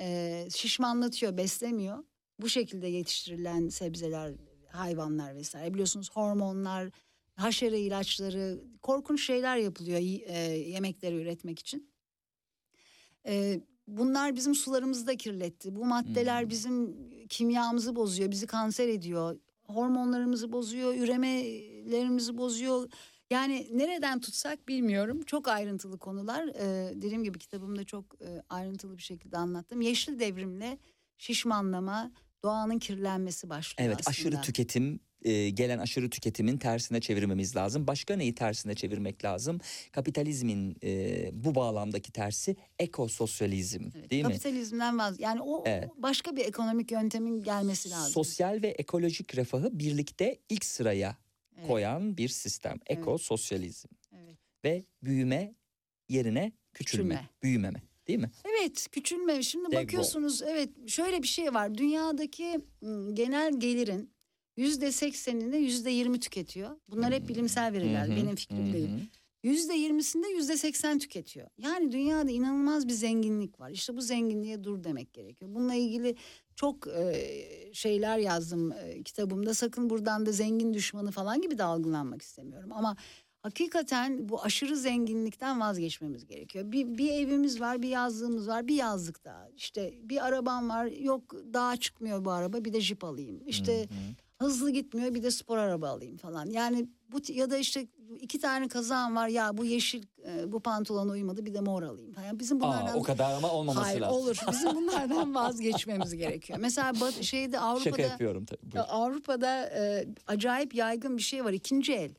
eee, 0.00 0.48
şişmanlatıyor, 0.54 1.36
beslemiyor. 1.36 2.04
Bu 2.40 2.48
şekilde 2.48 2.86
yetiştirilen 2.86 3.68
sebzeler, 3.68 4.34
hayvanlar 4.72 5.36
vesaire. 5.36 5.74
Biliyorsunuz 5.74 6.10
hormonlar, 6.12 6.90
haşere 7.36 7.80
ilaçları, 7.80 8.60
korkunç 8.82 9.26
şeyler 9.26 9.56
yapılıyor 9.56 9.98
eee, 10.00 10.70
yemekleri 10.70 11.16
üretmek 11.16 11.58
için. 11.58 11.94
Eee, 13.26 13.60
bunlar 13.86 14.36
bizim 14.36 14.54
sularımızı 14.54 15.06
da 15.06 15.16
kirletti. 15.16 15.76
Bu 15.76 15.84
maddeler 15.84 16.42
Hmm. 16.42 16.50
bizim 16.50 16.96
kimyamızı 17.28 17.96
bozuyor, 17.96 18.30
bizi 18.30 18.46
kanser 18.46 18.88
ediyor. 18.88 19.38
Hormonlarımızı 19.66 20.52
bozuyor, 20.52 20.94
üremelerimizi 20.94 22.38
bozuyor. 22.38 22.90
Yani 23.30 23.68
nereden 23.72 24.20
tutsak 24.20 24.68
bilmiyorum. 24.68 25.22
Çok 25.22 25.48
ayrıntılı 25.48 25.98
konular. 25.98 26.46
Ee, 26.48 26.92
dediğim 26.94 27.24
gibi 27.24 27.38
kitabımda 27.38 27.84
çok 27.84 28.04
e, 28.22 28.42
ayrıntılı 28.48 28.96
bir 28.96 29.02
şekilde 29.02 29.36
anlattım. 29.38 29.80
Yeşil 29.80 30.18
devrimle 30.18 30.78
şişmanlama, 31.18 32.12
doğanın 32.42 32.78
kirlenmesi 32.78 33.50
başlıyor 33.50 33.88
Evet 33.88 34.00
aslında. 34.00 34.10
aşırı 34.10 34.40
tüketim 34.42 35.00
e, 35.24 35.50
gelen 35.50 35.78
aşırı 35.78 36.10
tüketimin 36.10 36.56
tersine 36.58 37.00
çevirmemiz 37.00 37.56
lazım. 37.56 37.86
Başka 37.86 38.16
neyi 38.16 38.34
tersine 38.34 38.74
çevirmek 38.74 39.24
lazım? 39.24 39.60
Kapitalizmin 39.92 40.76
e, 40.84 41.30
bu 41.44 41.54
bağlamdaki 41.54 42.12
tersi 42.12 42.56
ekososyalizm 42.78 43.82
Evet, 43.96 44.10
değil 44.10 44.24
mi? 44.24 44.28
Kapitalizmden 44.32 44.98
vaz. 44.98 45.20
Yani 45.20 45.40
o, 45.42 45.62
Evet. 45.66 45.88
başka 45.96 46.36
bir 46.36 46.44
ekonomik 46.44 46.92
yöntemin 46.92 47.42
gelmesi 47.42 47.90
lazım. 47.90 48.12
Sosyal 48.12 48.62
ve 48.62 48.68
ekolojik 48.68 49.36
refahı 49.36 49.78
birlikte 49.78 50.38
ilk 50.48 50.64
sıraya 50.64 51.16
Evet, 51.58 51.66
koyan 51.68 52.16
bir 52.16 52.28
sistem. 52.28 52.76
Ekososyalizm 52.86 53.88
evet. 54.12 54.36
ve 54.64 54.84
büyüme 55.02 55.54
yerine 56.08 56.52
küçülme, 56.72 57.14
Küçülme. 57.14 57.28
büyümeme 57.42 57.82
değil 58.08 58.18
mi? 58.18 58.30
Evet 58.44 58.86
küçülme 58.92 59.42
şimdi 59.42 59.64
Degrowth. 59.66 59.84
bakıyorsunuz 59.84 60.42
evet 60.42 60.70
şöyle 60.88 61.22
bir 61.22 61.28
şey 61.28 61.54
var 61.54 61.74
dünyadaki 61.74 62.60
genel 63.12 63.60
gelirin 63.60 64.13
yüzde 64.56 64.92
seksenini 64.92 65.56
yüzde 65.56 65.90
yirmi 65.90 66.20
tüketiyor. 66.20 66.70
Bunlar 66.90 67.12
hep 67.12 67.28
bilimsel 67.28 67.72
veriler 67.72 68.08
benim 68.10 68.36
fikrim 68.36 68.72
değil. 68.72 68.88
Yüzde 69.42 69.74
yirmisinde 69.74 70.28
yüzde 70.28 70.56
seksen 70.56 70.98
tüketiyor. 70.98 71.48
Yani 71.58 71.92
dünyada 71.92 72.30
inanılmaz 72.30 72.88
bir 72.88 72.92
zenginlik 72.92 73.60
var. 73.60 73.70
İşte 73.70 73.96
bu 73.96 74.00
zenginliğe 74.00 74.64
dur 74.64 74.84
demek 74.84 75.12
gerekiyor. 75.12 75.54
Bununla 75.54 75.74
ilgili 75.74 76.16
çok 76.56 76.86
e, 76.88 77.14
şeyler 77.72 78.18
yazdım 78.18 78.72
e, 78.72 79.02
kitabımda. 79.02 79.54
Sakın 79.54 79.90
buradan 79.90 80.26
da 80.26 80.32
zengin 80.32 80.74
düşmanı 80.74 81.10
falan 81.10 81.42
gibi 81.42 81.58
de 81.58 81.64
algılanmak 81.64 82.22
istemiyorum. 82.22 82.72
Ama 82.72 82.96
hakikaten 83.42 84.28
bu 84.28 84.42
aşırı 84.42 84.76
zenginlikten 84.76 85.60
vazgeçmemiz 85.60 86.26
gerekiyor. 86.26 86.72
Bir, 86.72 86.98
bir 86.98 87.12
evimiz 87.12 87.60
var, 87.60 87.82
bir 87.82 87.88
yazlığımız 87.88 88.48
var, 88.48 88.68
bir 88.68 88.76
yazlık 88.76 89.24
daha. 89.24 89.48
İşte 89.56 89.94
bir 90.02 90.26
arabam 90.26 90.68
var, 90.68 90.86
yok 90.86 91.34
dağa 91.54 91.76
çıkmıyor 91.76 92.24
bu 92.24 92.30
araba, 92.30 92.64
bir 92.64 92.72
de 92.72 92.80
jip 92.80 93.04
alayım. 93.04 93.42
İşte 93.46 93.78
Hı 93.78 93.82
hı. 93.82 94.23
Hızlı 94.38 94.70
gitmiyor 94.70 95.14
bir 95.14 95.22
de 95.22 95.30
spor 95.30 95.58
araba 95.58 95.88
alayım 95.88 96.16
falan. 96.16 96.46
Yani 96.46 96.88
bu 97.12 97.18
ya 97.28 97.50
da 97.50 97.56
işte 97.58 97.86
iki 98.20 98.40
tane 98.40 98.68
kazağım 98.68 99.16
var 99.16 99.28
ya 99.28 99.56
bu 99.56 99.64
yeşil 99.64 100.02
e, 100.26 100.52
bu 100.52 100.60
pantolona 100.60 101.12
uymadı 101.12 101.46
bir 101.46 101.54
de 101.54 101.60
mor 101.60 101.82
alayım. 101.82 102.14
Yani 102.26 102.40
bizim 102.40 102.60
bunlardan 102.60 102.94
Aa, 102.94 102.96
o 102.96 103.02
kadar 103.02 103.32
ama 103.32 103.50
olmaması 103.50 103.80
Hayır 103.80 104.00
lazım. 104.00 104.16
olur. 104.16 104.36
Bizim 104.52 104.74
bunlardan 104.74 105.34
vazgeçmemiz 105.34 106.14
gerekiyor. 106.14 106.58
Mesela 106.62 106.92
şeyde 107.22 107.56
Şaka 107.56 107.66
Avrupa'da 107.66 108.02
yapıyorum 108.02 108.44
tabii. 108.44 108.80
Avrupa'da 108.80 109.66
e, 109.66 110.06
acayip 110.26 110.74
yaygın 110.74 111.16
bir 111.16 111.22
şey 111.22 111.44
var. 111.44 111.52
İkinci 111.52 111.92
el. 111.94 112.10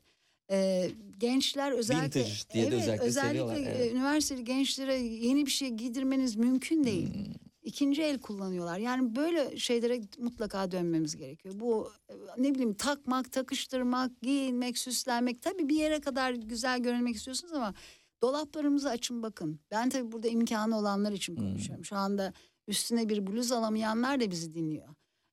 E, 0.50 0.90
gençler 1.18 1.72
özellikle 1.72 2.20
Vintage 2.20 2.34
diye 2.52 2.66
evet, 2.66 2.74
özellikle 2.74 3.04
özellikle 3.04 3.70
evet. 3.70 3.92
üniversiteli 3.92 4.44
gençlere 4.44 4.94
yeni 4.96 5.46
bir 5.46 5.50
şey 5.50 5.68
giydirmeniz 5.68 6.36
mümkün 6.36 6.84
değil. 6.84 7.14
Hmm. 7.14 7.45
İkinci 7.66 8.02
el 8.02 8.18
kullanıyorlar. 8.20 8.78
Yani 8.78 9.16
böyle 9.16 9.56
şeylere 9.56 10.00
mutlaka 10.18 10.70
dönmemiz 10.70 11.16
gerekiyor. 11.16 11.54
Bu 11.60 11.92
e, 12.08 12.14
ne 12.38 12.54
bileyim 12.54 12.74
takmak, 12.74 13.32
takıştırmak, 13.32 14.22
giyinmek, 14.22 14.78
süslenmek. 14.78 15.42
Tabii 15.42 15.68
bir 15.68 15.76
yere 15.76 16.00
kadar 16.00 16.32
güzel 16.32 16.80
görünmek 16.80 17.16
istiyorsunuz 17.16 17.52
ama 17.52 17.74
dolaplarımızı 18.22 18.88
açın 18.90 19.22
bakın. 19.22 19.60
Ben 19.70 19.88
tabii 19.90 20.12
burada 20.12 20.28
imkanı 20.28 20.78
olanlar 20.78 21.12
için 21.12 21.36
Hmm. 21.36 21.42
konuşuyorum. 21.42 21.84
Şu 21.84 21.96
anda 21.96 22.32
üstüne 22.68 23.08
bir 23.08 23.26
bluz 23.26 23.52
alamayanlar 23.52 24.20
da 24.20 24.30
bizi 24.30 24.54
dinliyor. 24.54 24.88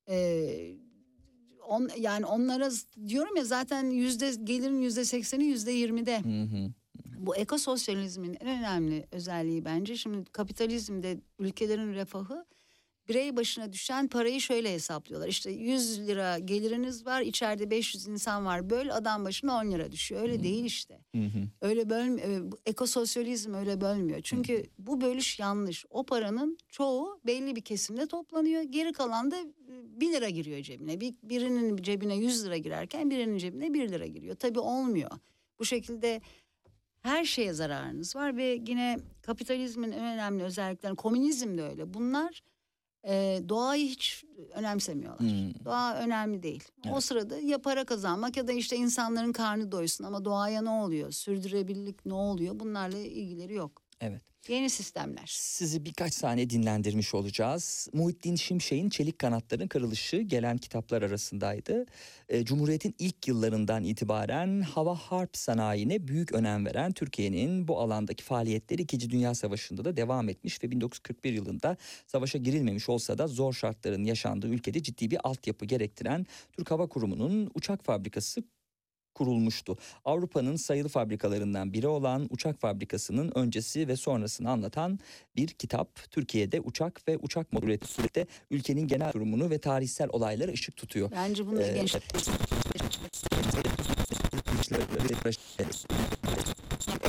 Ee, 0.09 0.75
on, 1.67 1.89
yani 1.97 2.25
onlara 2.25 2.69
diyorum 3.07 3.35
ya 3.35 3.43
zaten 3.43 3.89
yüzde 3.89 4.31
gelirin 4.43 4.81
yüzde 4.81 5.05
sekseni 5.05 5.45
yüzde 5.45 5.71
yirmide. 5.71 6.19
Hı 6.19 6.43
hı. 6.43 6.73
Bu 7.25 7.35
ekososyalizmin 7.35 8.37
en 8.39 8.47
önemli 8.47 9.07
özelliği 9.11 9.65
bence 9.65 9.97
şimdi 9.97 10.31
kapitalizmde 10.31 11.17
ülkelerin 11.39 11.93
refahı 11.93 12.45
birey 13.09 13.35
başına 13.35 13.73
düşen 13.73 14.07
parayı 14.07 14.41
şöyle 14.41 14.73
hesaplıyorlar. 14.73 15.27
İşte 15.27 15.51
100 15.51 16.07
lira 16.07 16.39
geliriniz 16.39 17.05
var 17.05 17.21
içeride 17.21 17.69
500 17.69 18.07
insan 18.07 18.45
var 18.45 18.69
böyle 18.69 18.93
adam 18.93 19.25
başına 19.25 19.57
10 19.57 19.71
lira 19.71 19.91
düşüyor. 19.91 20.21
Öyle 20.21 20.43
değil 20.43 20.65
işte. 20.65 20.99
Hı 21.15 21.21
hı. 21.21 21.47
Öyle 21.61 21.89
bölmüyor. 21.89 22.51
Ekososyalizm 22.65 23.53
öyle 23.53 23.81
bölmüyor. 23.81 24.21
Çünkü 24.23 24.63
bu 24.77 25.01
bölüş 25.01 25.39
yanlış. 25.39 25.85
O 25.89 26.05
paranın 26.05 26.57
çoğu 26.69 27.19
belli 27.25 27.55
bir 27.55 27.61
kesimde 27.61 28.07
toplanıyor. 28.07 28.61
Geri 28.61 28.93
kalan 28.93 29.31
da 29.31 29.37
1 29.67 30.13
lira 30.13 30.29
giriyor 30.29 30.61
cebine. 30.61 31.01
Bir, 31.01 31.13
birinin 31.23 31.77
cebine 31.77 32.15
100 32.15 32.45
lira 32.45 32.57
girerken 32.57 33.09
birinin 33.09 33.37
cebine 33.37 33.73
1 33.73 33.89
lira 33.89 34.05
giriyor. 34.05 34.35
Tabii 34.35 34.59
olmuyor. 34.59 35.11
Bu 35.59 35.65
şekilde 35.65 36.21
her 37.03 37.25
şeye 37.25 37.53
zararınız 37.53 38.15
var 38.15 38.37
ve 38.37 38.59
yine 38.67 38.99
kapitalizmin 39.21 39.91
en 39.91 40.03
önemli 40.05 40.43
özellikleri 40.43 40.95
komünizm 40.95 41.57
de 41.57 41.63
öyle. 41.63 41.93
Bunlar 41.93 42.41
e, 43.07 43.41
doğayı 43.49 43.87
hiç 43.87 44.23
önemsemiyorlar. 44.53 45.19
Hmm. 45.19 45.65
Doğa 45.65 45.95
önemli 45.95 46.43
değil. 46.43 46.63
O 46.85 46.89
Evet. 46.89 47.03
sırada 47.03 47.37
ya 47.39 47.61
para 47.61 47.85
kazanmak 47.85 48.37
ya 48.37 48.47
da 48.47 48.51
işte 48.51 48.75
insanların 48.75 49.31
karnı 49.31 49.71
doysun 49.71 50.03
ama 50.03 50.25
doğaya 50.25 50.61
ne 50.61 50.69
oluyor? 50.69 51.11
Sürdürülebilirlik 51.11 52.05
ne 52.05 52.13
oluyor? 52.13 52.59
Bunlarla 52.59 52.97
ilgileri 52.97 53.53
yok. 53.53 53.81
Evet. 54.01 54.21
Yeni 54.47 54.69
sistemler. 54.69 55.25
Sizi 55.27 55.85
birkaç 55.85 56.13
saniye 56.13 56.49
dinlendirmiş 56.49 57.13
olacağız. 57.13 57.89
Muhittin 57.93 58.35
Şimşek'in 58.35 58.89
Çelik 58.89 59.19
Kanatların 59.19 59.67
Kırılışı 59.67 60.17
gelen 60.17 60.57
kitaplar 60.57 61.01
arasındaydı. 61.01 61.85
E, 62.29 62.45
Cumhuriyet'in 62.45 62.95
ilk 62.99 63.27
yıllarından 63.27 63.83
itibaren 63.83 64.61
hava 64.61 64.95
harp 64.95 65.37
sanayine 65.37 66.07
büyük 66.07 66.31
önem 66.31 66.65
veren 66.65 66.91
Türkiye'nin 66.91 67.67
bu 67.67 67.79
alandaki 67.79 68.23
faaliyetleri 68.23 68.81
2. 68.81 69.09
Dünya 69.09 69.35
Savaşı'nda 69.35 69.85
da 69.85 69.97
devam 69.97 70.29
etmiş 70.29 70.63
ve 70.63 70.71
1941 70.71 71.33
yılında 71.33 71.77
savaşa 72.07 72.37
girilmemiş 72.37 72.89
olsa 72.89 73.17
da 73.17 73.27
zor 73.27 73.53
şartların 73.53 74.03
yaşandığı 74.03 74.47
ülkede 74.47 74.83
ciddi 74.83 75.11
bir 75.11 75.27
altyapı 75.27 75.65
gerektiren 75.65 76.25
Türk 76.51 76.71
Hava 76.71 76.87
Kurumu'nun 76.87 77.51
uçak 77.55 77.85
fabrikası 77.85 78.43
kurulmuştu. 79.15 79.77
Avrupa'nın 80.05 80.55
sayılı 80.55 80.89
fabrikalarından 80.89 81.73
biri 81.73 81.87
olan 81.87 82.27
uçak 82.29 82.59
fabrikasının 82.59 83.31
öncesi 83.35 83.87
ve 83.87 83.95
sonrasını 83.95 84.49
anlatan 84.49 84.99
bir 85.35 85.47
kitap. 85.47 86.11
Türkiye'de 86.11 86.61
uçak 86.61 87.07
ve 87.07 87.17
uçak 87.17 87.53
modu 87.53 87.65
üretiminde 87.65 88.27
ülkenin 88.51 88.87
genel 88.87 89.13
durumunu 89.13 89.49
ve 89.49 89.57
tarihsel 89.57 90.09
olaylara 90.11 90.51
ışık 90.51 90.75
tutuyor. 90.75 91.11
Bence 91.11 91.47
bunu 91.47 91.61
Ee, 91.61 91.73
genç 91.73 91.95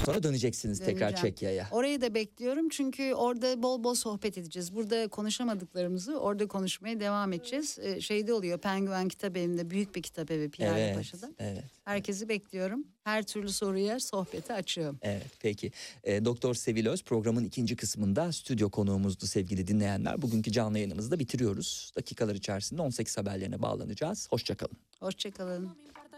Sonra 0.04 0.22
döneceksiniz 0.22 0.78
tekrar 0.78 1.08
Döneceğim. 1.10 1.34
Çekya'ya. 1.34 1.68
Orayı 1.70 2.00
da 2.00 2.14
bekliyorum 2.14 2.68
çünkü 2.68 3.14
orada 3.14 3.62
bol 3.62 3.84
bol 3.84 3.94
sohbet 3.94 4.38
edeceğiz. 4.38 4.74
Burada 4.74 5.08
konuşamadıklarımızı 5.08 6.18
orada 6.20 6.46
konuşmaya 6.48 7.00
devam 7.00 7.32
edeceğiz. 7.32 7.78
Ee, 7.82 8.00
şeyde 8.00 8.32
oluyor 8.32 8.58
Penguen 8.58 9.08
Kitap 9.08 9.36
Evi'nde 9.36 9.70
büyük 9.70 9.94
bir 9.94 10.02
kitap 10.02 10.30
evi 10.30 10.50
Piyale 10.50 10.80
Evet, 10.80 10.96
Paşa'da. 10.96 11.30
evet. 11.38 11.64
Herkesi 11.84 12.28
bekliyorum. 12.28 12.84
Her 13.04 13.22
türlü 13.26 13.48
soruya 13.48 14.00
sohbeti 14.00 14.52
açığım. 14.52 14.98
Evet 15.02 15.26
peki. 15.40 15.72
E, 16.04 16.24
Doktor 16.24 16.54
Sevil 16.54 16.86
Öz 16.86 17.02
programın 17.02 17.44
ikinci 17.44 17.76
kısmında 17.76 18.32
stüdyo 18.32 18.70
konuğumuzdu 18.70 19.26
sevgili 19.26 19.66
dinleyenler. 19.66 20.22
Bugünkü 20.22 20.52
canlı 20.52 20.78
yayınımızı 20.78 21.10
da 21.10 21.18
bitiriyoruz. 21.18 21.92
Dakikalar 21.96 22.34
içerisinde 22.34 22.82
18 22.82 23.18
haberlerine 23.18 23.62
bağlanacağız. 23.62 24.26
Hoşçakalın. 24.30 24.76
Hoşçakalın. 25.00 25.70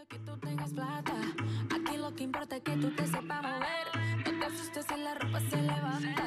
Que 0.07 0.19
tú 0.19 0.37
tengas 0.37 0.73
plata. 0.73 1.13
Aquí 1.75 1.97
lo 1.97 2.13
que 2.13 2.23
importa 2.23 2.57
es 2.57 2.63
que 2.63 2.75
tú 2.77 2.89
te 2.95 3.05
sepas 3.07 3.41
mover. 3.43 3.87
No 4.25 4.39
te 4.39 4.45
asustes 4.45 4.85
si 4.87 4.97
la 4.97 5.15
ropa 5.15 5.39
se 5.39 5.61
levanta. 5.61 6.23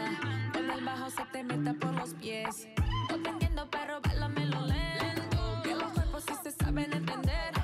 Cuando 0.52 0.72
el 0.74 0.84
bajo 0.84 1.10
se 1.10 1.24
te 1.26 1.44
meta 1.44 1.74
por 1.74 1.94
los 1.94 2.14
pies. 2.14 2.68
No 3.08 3.16
te 3.18 3.28
entiendo, 3.30 3.68
pero 3.70 4.00
bailame 4.00 4.46
lento. 4.46 5.62
Que 5.62 5.74
los 5.74 5.92
cuerpos 5.92 6.24
sí 6.24 6.34
se 6.42 6.50
saben 6.52 6.92
entender. 6.92 7.59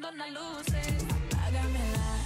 Cuando 0.00 0.10
no 0.12 0.26
luces. 0.30 1.04
Apágamela, 1.32 2.25